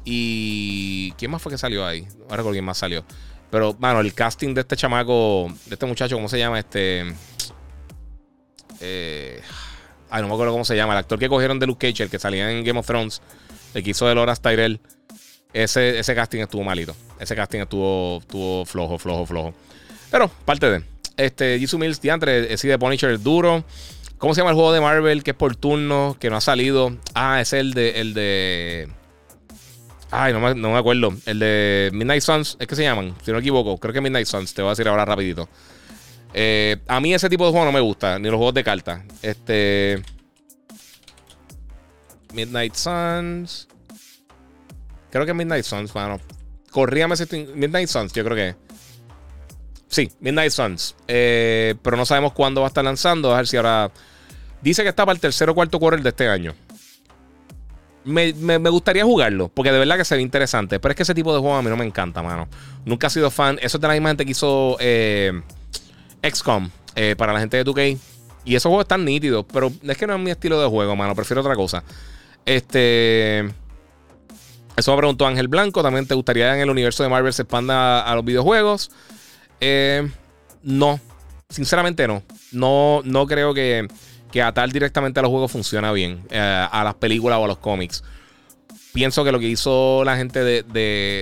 Y. 0.05 1.13
¿Quién 1.13 1.31
más 1.31 1.43
fue 1.43 1.53
que 1.53 1.59
salió 1.59 1.87
ahí? 1.87 2.03
No 2.03 2.37
recuerdo 2.37 2.53
quién 2.53 2.65
más 2.65 2.79
salió. 2.79 3.05
Pero, 3.51 3.75
mano, 3.79 4.01
el 4.01 4.13
casting 4.15 4.55
de 4.55 4.63
este 4.63 4.77
chamaco, 4.77 5.49
de 5.67 5.75
este 5.75 5.87
muchacho, 5.87 6.17
¿cómo 6.17 6.29
se 6.29 6.39
llama? 6.39 6.59
Este. 6.59 7.05
Eh, 8.81 9.41
ay, 10.11 10.23
no 10.23 10.29
me 10.29 10.35
acuerdo 10.35 10.53
cómo 10.53 10.65
se 10.65 10.77
llama. 10.77 10.93
El 10.95 10.99
actor 10.99 11.19
que 11.19 11.29
cogieron 11.29 11.59
de 11.59 11.67
Luke 11.67 11.89
Cage, 11.89 12.03
el 12.03 12.11
que 12.11 12.19
salía 12.19 12.51
en 12.51 12.65
Game 12.65 12.79
of 12.79 12.87
Thrones, 12.87 13.23
el 13.75 13.83
que 13.83 13.91
hizo 13.91 14.07
de 14.07 14.15
Loras 14.15 14.41
Tyrell. 14.41 14.81
Ese, 15.53 15.99
ese 15.99 16.15
casting 16.15 16.41
estuvo 16.41 16.63
malito. 16.63 16.95
Ese 17.19 17.35
casting 17.35 17.61
estuvo, 17.61 18.19
estuvo 18.19 18.65
flojo, 18.67 18.99
flojo, 18.99 19.27
flojo. 19.27 19.55
Pero, 20.11 20.29
parte 20.45 20.71
de. 20.71 20.98
Este, 21.19 21.59
Jisoo 21.59 21.79
Mills, 21.79 22.01
diantre, 22.01 22.53
ese 22.53 22.69
de 22.69 22.79
Punisher 22.79 23.11
es 23.11 23.23
duro. 23.23 23.65
¿Cómo 24.19 24.35
se 24.35 24.41
llama 24.41 24.51
el 24.51 24.57
juego 24.57 24.73
de 24.73 24.81
Marvel 24.81 25.23
que 25.23 25.33
es 25.33 25.37
por 25.37 25.55
turno, 25.57 26.17
que 26.19 26.31
no 26.31 26.37
ha 26.37 26.41
salido? 26.41 26.97
Ah, 27.15 27.41
es 27.41 27.53
el 27.53 27.75
de. 27.75 28.01
El 28.01 28.15
de 28.15 28.89
Ay, 30.11 30.33
no 30.33 30.41
me, 30.41 30.79
acuerdo. 30.79 31.13
El 31.27 31.39
de 31.39 31.91
Midnight 31.93 32.23
Suns, 32.23 32.57
¿es 32.59 32.67
que 32.67 32.75
se 32.75 32.83
llaman? 32.83 33.15
Si 33.23 33.31
no 33.31 33.37
me 33.37 33.41
equivoco, 33.41 33.77
creo 33.77 33.93
que 33.93 34.01
Midnight 34.01 34.27
Suns. 34.27 34.55
Te 34.55 34.63
voy 34.63 34.71
a 34.71 34.73
decir 34.73 34.89
ahora 34.89 35.05
rapidito. 35.05 35.49
Eh, 36.33 36.79
a 36.87 37.01
mí 37.01 37.13
ese 37.13 37.29
tipo 37.29 37.45
de 37.45 37.51
juego 37.51 37.67
no 37.67 37.73
me 37.73 37.81
gusta, 37.81 38.19
ni 38.19 38.29
los 38.29 38.37
juegos 38.37 38.55
de 38.55 38.65
cartas. 38.65 39.03
Este. 39.23 40.03
Midnight 42.33 42.75
Suns. 42.75 43.69
Creo 45.11 45.27
que 45.27 45.35
Midnight 45.35 45.65
Suns, 45.65 45.95
mano. 45.95 46.21
Corríame 46.71 47.15
Midnight 47.55 47.89
Suns, 47.89 48.13
yo 48.13 48.25
creo 48.25 48.37
que. 48.37 48.68
Sí, 49.89 50.11
Midnight 50.21 50.53
Suns. 50.53 50.95
Eh, 51.09 51.75
pero 51.83 51.97
no 51.97 52.05
sabemos 52.05 52.33
cuándo 52.33 52.61
va 52.61 52.67
a 52.67 52.69
estar 52.69 52.85
lanzando. 52.85 53.33
A 53.33 53.39
ver 53.39 53.47
si 53.47 53.57
ahora. 53.57 53.91
Dice 54.63 54.83
que 54.83 54.89
está 54.89 55.05
para 55.07 55.15
el 55.15 55.21
tercer 55.21 55.49
o 55.49 55.55
cuarto 55.55 55.79
quarter 55.79 56.03
de 56.03 56.09
este 56.09 56.29
año. 56.29 56.55
Me, 58.05 58.33
gustaría 58.71 59.05
jugarlo, 59.05 59.49
porque 59.49 59.71
de 59.71 59.79
verdad 59.79 59.97
que 59.97 60.05
se 60.05 60.17
ve 60.17 60.23
interesante. 60.23 60.81
Pero 60.81 60.93
es 60.93 60.97
que 60.97 61.03
ese 61.03 61.15
tipo 61.15 61.33
de 61.33 61.41
juego 61.41 61.57
a 61.57 61.63
mí 61.63 61.69
no 61.69 61.77
me 61.77 61.85
encanta, 61.85 62.23
mano. 62.23 62.49
Nunca 62.85 63.07
he 63.07 63.11
sido 63.11 63.31
fan. 63.31 63.59
Eso 63.61 63.77
es 63.77 63.81
de 63.81 63.89
la 63.89 63.95
misma 63.95 64.11
gente 64.11 64.25
que 64.25 64.33
hizo 64.33 64.77
eh, 64.81 65.43
XCOM 66.23 66.71
eh, 66.97 67.15
para 67.17 67.33
la 67.33 67.41
gente 67.41 67.57
de 67.57 67.65
2K. 67.65 67.99
Y 68.45 68.55
esos 68.57 68.71
juegos 68.71 68.85
están 68.85 69.05
nítidos, 69.05 69.45
pero 69.53 69.71
es 69.83 69.97
que 69.97 70.07
no 70.07 70.15
es 70.15 70.21
mi 70.21 70.31
estilo 70.31 70.61
de 70.61 70.69
juego, 70.69 70.97
mano. 70.97 71.15
Prefiero 71.15 71.41
otra 71.43 71.55
cosa. 71.55 71.85
Este. 72.47 73.41
Eso 74.77 74.93
me 74.93 74.97
preguntó 74.97 75.27
Ángel 75.27 75.49
Blanco. 75.49 75.83
También 75.83 76.07
te 76.07 76.15
gustaría 76.15 76.55
en 76.55 76.61
el 76.61 76.71
universo 76.71 77.03
de 77.03 77.11
Marvel 77.11 77.33
se 77.33 77.43
expanda 77.43 78.01
a 78.01 78.15
los 78.15 78.25
videojuegos. 78.25 78.91
Eh, 79.61 80.09
no, 80.63 81.01
sinceramente 81.49 82.07
no. 82.07 82.23
No, 82.53 83.03
no 83.05 83.27
creo 83.27 83.55
que, 83.55 83.89
que 84.31 84.43
atar 84.43 84.71
directamente 84.71 85.21
a 85.21 85.23
los 85.23 85.31
juegos 85.31 85.51
funciona 85.51 85.93
bien, 85.93 86.23
eh, 86.31 86.39
a 86.39 86.85
las 86.85 86.95
películas 86.95 87.39
o 87.39 87.45
a 87.45 87.49
los 87.49 87.59
cómics. 87.59 88.03
Pienso 88.93 89.23
que 89.23 89.33
lo 89.33 89.39
que 89.39 89.47
hizo 89.47 90.03
la 90.05 90.17
gente 90.17 90.43
de, 90.43 90.63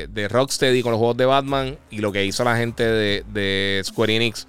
de, 0.08 0.28
Rocksteady 0.28 0.82
con 0.82 0.92
los 0.92 0.98
juegos 0.98 1.16
de 1.16 1.26
Batman 1.26 1.78
y 1.90 1.98
lo 1.98 2.12
que 2.12 2.24
hizo 2.24 2.44
la 2.44 2.56
gente 2.56 2.84
de, 2.84 3.82
Square 3.84 4.16
Enix, 4.16 4.46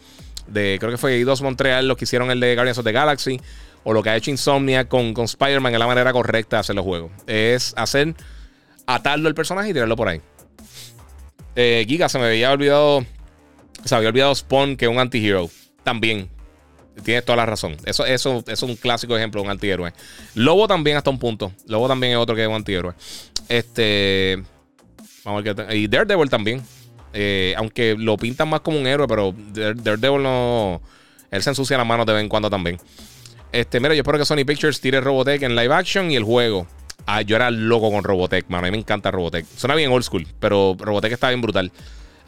de 0.48 0.78
creo 0.80 0.92
que 0.92 0.98
fue 0.98 1.16
Eidos 1.16 1.42
Montreal, 1.42 1.88
los 1.88 1.98
que 1.98 2.06
hicieron 2.06 2.32
el 2.32 2.40
de 2.40 2.56
Guardians 2.56 2.78
of 2.78 2.86
the 2.86 2.92
Galaxy, 2.92 3.42
o 3.84 3.92
lo 3.92 4.04
que 4.04 4.12
ha 4.12 4.16
hecho 4.16 4.32
Insomnia 4.32 4.88
con, 4.88 5.14
con 5.14 5.26
Spider-Man 5.26 5.74
es 5.74 5.80
la 5.80 5.88
manera 5.88 6.14
correcta 6.14 6.58
de 6.58 6.60
hacer 6.62 6.76
los 6.76 6.86
juegos. 6.86 7.12
Es 7.26 7.74
hacer 7.76 8.16
atarlo 8.86 9.28
el 9.28 9.36
personaje 9.36 9.70
y 9.70 9.74
tirarlo 9.74 9.96
por 9.96 10.08
ahí. 10.08 10.22
Eh, 11.56 11.86
Giga, 11.88 12.08
se 12.08 12.20
me 12.20 12.26
había 12.26 12.52
olvidado 12.52 13.06
se 13.88 13.96
había 13.96 14.10
olvidado 14.10 14.34
Spawn, 14.34 14.78
que 14.78 14.86
es 14.86 14.92
un 14.92 15.00
anti-hero. 15.00 15.50
También. 15.84 16.30
Tienes 17.04 17.24
toda 17.26 17.36
la 17.36 17.46
razón. 17.46 17.78
Eso, 17.86 18.06
eso, 18.06 18.44
es 18.48 18.62
un 18.64 18.76
clásico 18.76 19.16
ejemplo 19.16 19.42
de 19.42 19.46
un 19.46 19.52
antihéroe. 19.52 19.94
Lobo 20.36 20.68
también 20.68 20.98
hasta 20.98 21.10
un 21.10 21.20
punto. 21.20 21.52
Lobo 21.68 21.88
también 21.88 22.14
es 22.14 22.18
otro 22.18 22.36
que 22.36 22.42
es 22.42 22.48
un 22.48 22.56
antihéroe. 22.56 22.94
Este. 23.50 24.42
Vamos 25.24 25.42
a 25.42 25.54
ver 25.54 25.68
qué. 25.68 25.76
Y 25.78 25.88
Daredevil 25.88 26.30
también. 26.30 26.62
Eh, 27.14 27.54
aunque 27.58 27.96
lo 27.98 28.18
pintan 28.18 28.50
más 28.50 28.62
como 28.62 28.80
un 28.80 28.88
héroe, 28.88 29.08
pero 29.08 29.34
Daredevil 29.54 30.24
no. 30.24 30.82
Él 31.30 31.44
se 31.44 31.50
ensucia 31.50 31.78
las 31.78 31.86
manos 31.86 32.06
de 32.06 32.14
vez 32.14 32.24
en 32.24 32.30
cuando 32.30 32.50
también. 32.50 32.78
Este, 33.52 33.80
mira, 33.80 33.94
yo 33.94 34.02
espero 34.02 34.18
que 34.18 34.26
Sony 34.26 34.46
Pictures 34.46 34.82
tire 34.82 35.00
Robotech 35.02 35.42
en 35.44 35.56
live 35.56 35.74
action 35.74 36.12
y 36.12 36.16
el 36.16 36.24
juego. 36.24 36.68
Ah, 37.06 37.22
yo 37.22 37.36
era 37.36 37.50
loco 37.52 37.92
con 37.92 38.04
Robotech, 38.04 38.48
mano. 38.50 38.66
A 38.66 38.70
mí 38.70 38.72
me 38.72 38.78
encanta 38.78 39.12
Robotech. 39.12 39.46
Suena 39.56 39.76
bien 39.76 39.92
old 39.92 40.04
school, 40.04 40.28
pero 40.40 40.76
Robotech 40.78 41.14
está 41.14 41.30
bien 41.30 41.42
brutal. 41.42 41.72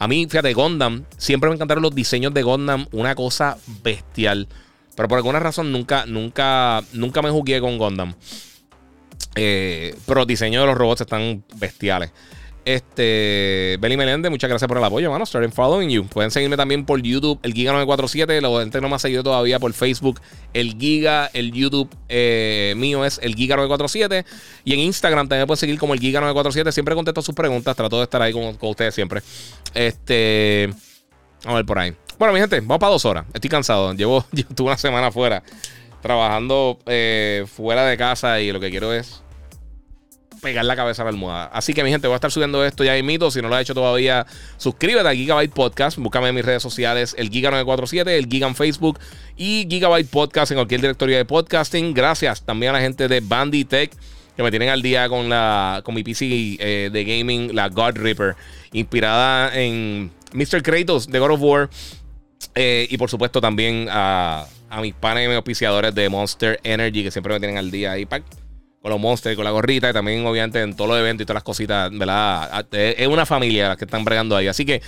A 0.00 0.08
mí, 0.08 0.26
fíjate, 0.26 0.54
Gundam, 0.54 1.04
siempre 1.18 1.50
me 1.50 1.56
encantaron 1.56 1.82
los 1.82 1.94
diseños 1.94 2.32
de 2.32 2.42
Gundam, 2.42 2.86
una 2.90 3.14
cosa 3.14 3.58
bestial. 3.82 4.48
Pero 4.96 5.08
por 5.08 5.18
alguna 5.18 5.40
razón 5.40 5.72
nunca, 5.72 6.06
nunca, 6.06 6.82
nunca 6.94 7.20
me 7.20 7.28
jugué 7.28 7.60
con 7.60 7.76
Gundam. 7.76 8.14
Eh, 9.34 9.94
pero 10.06 10.20
los 10.20 10.26
diseños 10.26 10.62
de 10.62 10.68
los 10.68 10.78
robots 10.78 11.02
están 11.02 11.44
bestiales. 11.56 12.12
Este, 12.74 13.78
Belly 13.80 13.96
Melende, 13.96 14.30
muchas 14.30 14.48
gracias 14.48 14.68
por 14.68 14.78
el 14.78 14.84
apoyo, 14.84 15.10
mano. 15.10 15.26
Starting 15.26 15.50
following 15.50 15.88
you. 15.90 16.06
Pueden 16.06 16.30
seguirme 16.30 16.56
también 16.56 16.84
por 16.84 17.02
YouTube, 17.02 17.40
el 17.42 17.52
Giga947. 17.52 18.40
La 18.40 18.60
gente 18.60 18.80
no 18.80 18.88
me 18.88 18.94
ha 18.94 18.98
seguido 19.00 19.24
todavía 19.24 19.58
por 19.58 19.72
Facebook, 19.72 20.20
el 20.54 20.76
Giga. 20.78 21.28
El 21.32 21.50
YouTube 21.50 21.90
eh, 22.08 22.74
mío 22.76 23.04
es 23.04 23.18
el 23.24 23.34
Giga947. 23.34 24.24
Y 24.64 24.74
en 24.74 24.78
Instagram 24.80 25.28
también 25.28 25.48
pueden 25.48 25.58
seguir 25.58 25.80
como 25.80 25.94
el 25.94 26.00
Giga947. 26.00 26.70
Siempre 26.70 26.94
contesto 26.94 27.22
sus 27.22 27.34
preguntas. 27.34 27.74
Trato 27.74 27.96
de 27.96 28.04
estar 28.04 28.22
ahí 28.22 28.32
con, 28.32 28.56
ustedes 28.60 28.94
siempre. 28.94 29.20
Este, 29.74 30.68
vamos 31.42 31.54
a 31.54 31.56
ver 31.56 31.66
por 31.66 31.78
ahí. 31.80 31.92
Bueno, 32.20 32.32
mi 32.32 32.38
gente, 32.38 32.60
vamos 32.60 32.78
para 32.78 32.92
dos 32.92 33.04
horas. 33.04 33.26
Estoy 33.34 33.50
cansado. 33.50 33.92
Llevo, 33.94 34.24
llevo 34.32 34.64
una 34.64 34.78
semana 34.78 35.10
fuera, 35.10 35.42
trabajando 36.02 36.78
eh, 36.86 37.46
fuera 37.52 37.84
de 37.84 37.96
casa 37.96 38.40
y 38.40 38.52
lo 38.52 38.60
que 38.60 38.70
quiero 38.70 38.92
es 38.92 39.24
pegar 40.40 40.64
la 40.64 40.76
cabeza 40.76 41.02
a 41.02 41.04
la 41.04 41.10
almohada. 41.10 41.46
Así 41.46 41.74
que, 41.74 41.84
mi 41.84 41.90
gente, 41.90 42.06
voy 42.06 42.14
a 42.14 42.16
estar 42.16 42.30
subiendo 42.30 42.64
esto 42.64 42.84
ya 42.84 43.00
mito. 43.02 43.30
Si 43.30 43.40
no 43.40 43.48
lo 43.48 43.56
has 43.56 43.62
hecho 43.62 43.74
todavía, 43.74 44.26
suscríbete 44.56 45.08
a 45.08 45.12
Gigabyte 45.12 45.52
Podcast. 45.52 45.98
Búscame 45.98 46.28
en 46.28 46.34
mis 46.34 46.44
redes 46.44 46.62
sociales, 46.62 47.14
el 47.18 47.30
Giga947, 47.30 48.08
el 48.08 48.26
Giga 48.26 48.46
en 48.48 48.54
Facebook 48.54 48.98
y 49.36 49.66
Gigabyte 49.68 50.08
Podcast 50.08 50.52
en 50.52 50.58
cualquier 50.58 50.80
directorio 50.80 51.16
de 51.16 51.24
podcasting. 51.24 51.94
Gracias 51.94 52.42
también 52.42 52.70
a 52.70 52.72
la 52.74 52.80
gente 52.80 53.08
de 53.08 53.20
Banditech 53.20 53.92
que 54.36 54.42
me 54.42 54.50
tienen 54.50 54.70
al 54.70 54.80
día 54.80 55.08
con, 55.08 55.28
la, 55.28 55.82
con 55.84 55.94
mi 55.94 56.02
PC 56.02 56.26
eh, 56.30 56.90
de 56.90 57.04
gaming, 57.04 57.54
la 57.54 57.68
God 57.68 57.96
Reaper, 57.96 58.36
inspirada 58.72 59.54
en 59.54 60.10
Mr. 60.32 60.62
Kratos 60.62 61.08
de 61.08 61.18
God 61.18 61.32
of 61.32 61.40
War. 61.42 61.70
Eh, 62.54 62.86
y 62.90 62.96
por 62.96 63.10
supuesto 63.10 63.40
también 63.40 63.88
a, 63.90 64.46
a 64.70 64.80
mis 64.80 64.94
panes 64.94 65.26
y 65.26 65.28
mis 65.28 65.36
auspiciadores 65.36 65.94
de 65.94 66.08
Monster 66.08 66.58
Energy 66.62 67.02
que 67.02 67.10
siempre 67.10 67.34
me 67.34 67.40
tienen 67.40 67.58
al 67.58 67.70
día 67.70 67.92
ahí. 67.92 68.06
Con 68.80 68.90
los 68.90 69.00
monsters, 69.00 69.36
con 69.36 69.44
la 69.44 69.50
gorrita 69.50 69.90
y 69.90 69.92
también 69.92 70.24
obviamente 70.26 70.60
en 70.62 70.74
todos 70.74 70.90
los 70.90 70.98
eventos 70.98 71.24
y 71.24 71.26
todas 71.26 71.36
las 71.36 71.44
cositas, 71.44 71.90
¿verdad? 71.92 72.66
Es 72.72 73.06
una 73.06 73.26
familia 73.26 73.68
las 73.68 73.76
que 73.76 73.84
están 73.84 74.04
bregando 74.04 74.36
ahí. 74.36 74.48
Así 74.48 74.64
que 74.64 74.80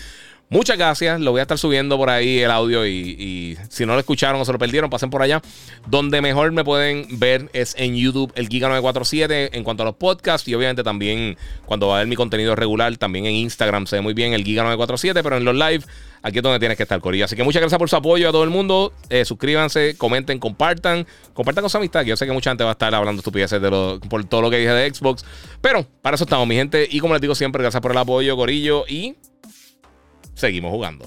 muchas 0.53 0.79
gracias. 0.79 1.21
Lo 1.21 1.33
voy 1.33 1.41
a 1.41 1.43
estar 1.43 1.59
subiendo 1.59 1.97
por 1.97 2.11
ahí 2.11 2.39
el 2.39 2.51
audio 2.51 2.87
y, 2.87 3.59
si 3.69 3.85
no 3.85 3.95
lo 3.95 3.99
escucharon 3.99 4.41
o 4.41 4.45
se 4.45 4.53
lo 4.53 4.59
perdieron, 4.59 4.89
pasen 4.91 5.11
por 5.11 5.23
allá. 5.23 5.43
Donde 5.89 6.21
mejor 6.21 6.53
me 6.53 6.63
pueden 6.63 7.07
ver 7.19 7.51
es 7.53 7.75
en 7.77 7.97
YouTube, 7.97 8.33
el 8.37 8.49
Giga947, 8.49 9.51
en 9.53 9.65
cuanto 9.65 9.83
a 9.83 9.87
los 9.87 9.97
podcasts 9.97 10.47
y 10.47 10.55
obviamente 10.55 10.85
también 10.85 11.37
cuando 11.67 11.89
va 11.89 11.97
a 11.97 11.99
ver 11.99 12.07
mi 12.07 12.17
contenido 12.17 12.55
regular, 12.55 12.97
también 12.99 13.27
en 13.27 13.35
Instagram 13.35 13.87
se 13.87 13.97
ve 13.97 14.03
muy 14.03 14.15
bien 14.15 14.33
el 14.33 14.45
Giga947, 14.45 15.23
pero 15.23 15.37
en 15.37 15.45
los 15.45 15.55
live 15.55 15.85
aquí 16.23 16.39
es 16.39 16.43
donde 16.43 16.59
tienes 16.59 16.77
que 16.77 16.85
estar, 16.85 17.01
Corilla. 17.01 17.27
Así 17.27 17.37
que 17.37 17.43
muchas 17.43 17.61
gracias 17.61 17.79
por 17.79 17.91
su 17.91 17.97
apoyo 17.97 18.29
a 18.29 18.33
todo 18.33 18.45
el 18.45 18.51
mundo. 18.51 18.93
Eh, 19.11 19.25
suscríbanse, 19.25 19.97
comenten, 19.97 20.39
compartan. 20.39 21.07
Compartan 21.35 21.63
con 21.63 21.71
su 21.71 21.77
amistad, 21.77 22.03
que 22.03 22.11
yo 22.11 22.17
sé 22.17 22.27
que 22.27 22.33
mucha 22.33 22.51
gente 22.51 22.65
va 22.65 22.71
a 22.71 22.73
estar 22.73 22.95
hablando 22.95 23.21
estupideces 23.21 23.61
de 23.61 23.99
por 24.09 24.25
todo 24.25 24.43
lo 24.43 24.51
que 24.51 24.59
dije 24.59 24.71
de 24.71 24.95
Xbox. 24.95 25.25
Pero 25.61 25.87
para 26.01 26.15
eso 26.15 26.25
estamos, 26.25 26.47
mi 26.47 26.55
gente. 26.55 26.87
Y 26.91 27.01
como 27.01 27.15
les 27.15 27.21
digo 27.21 27.35
siempre, 27.35 27.63
gracias 27.63 27.81
por 27.81 27.93
el 27.93 27.99
apoyo, 27.99 28.37
Corillo. 28.37 28.85
Y 28.89 29.17
seguimos 30.35 30.71
jugando. 30.73 31.07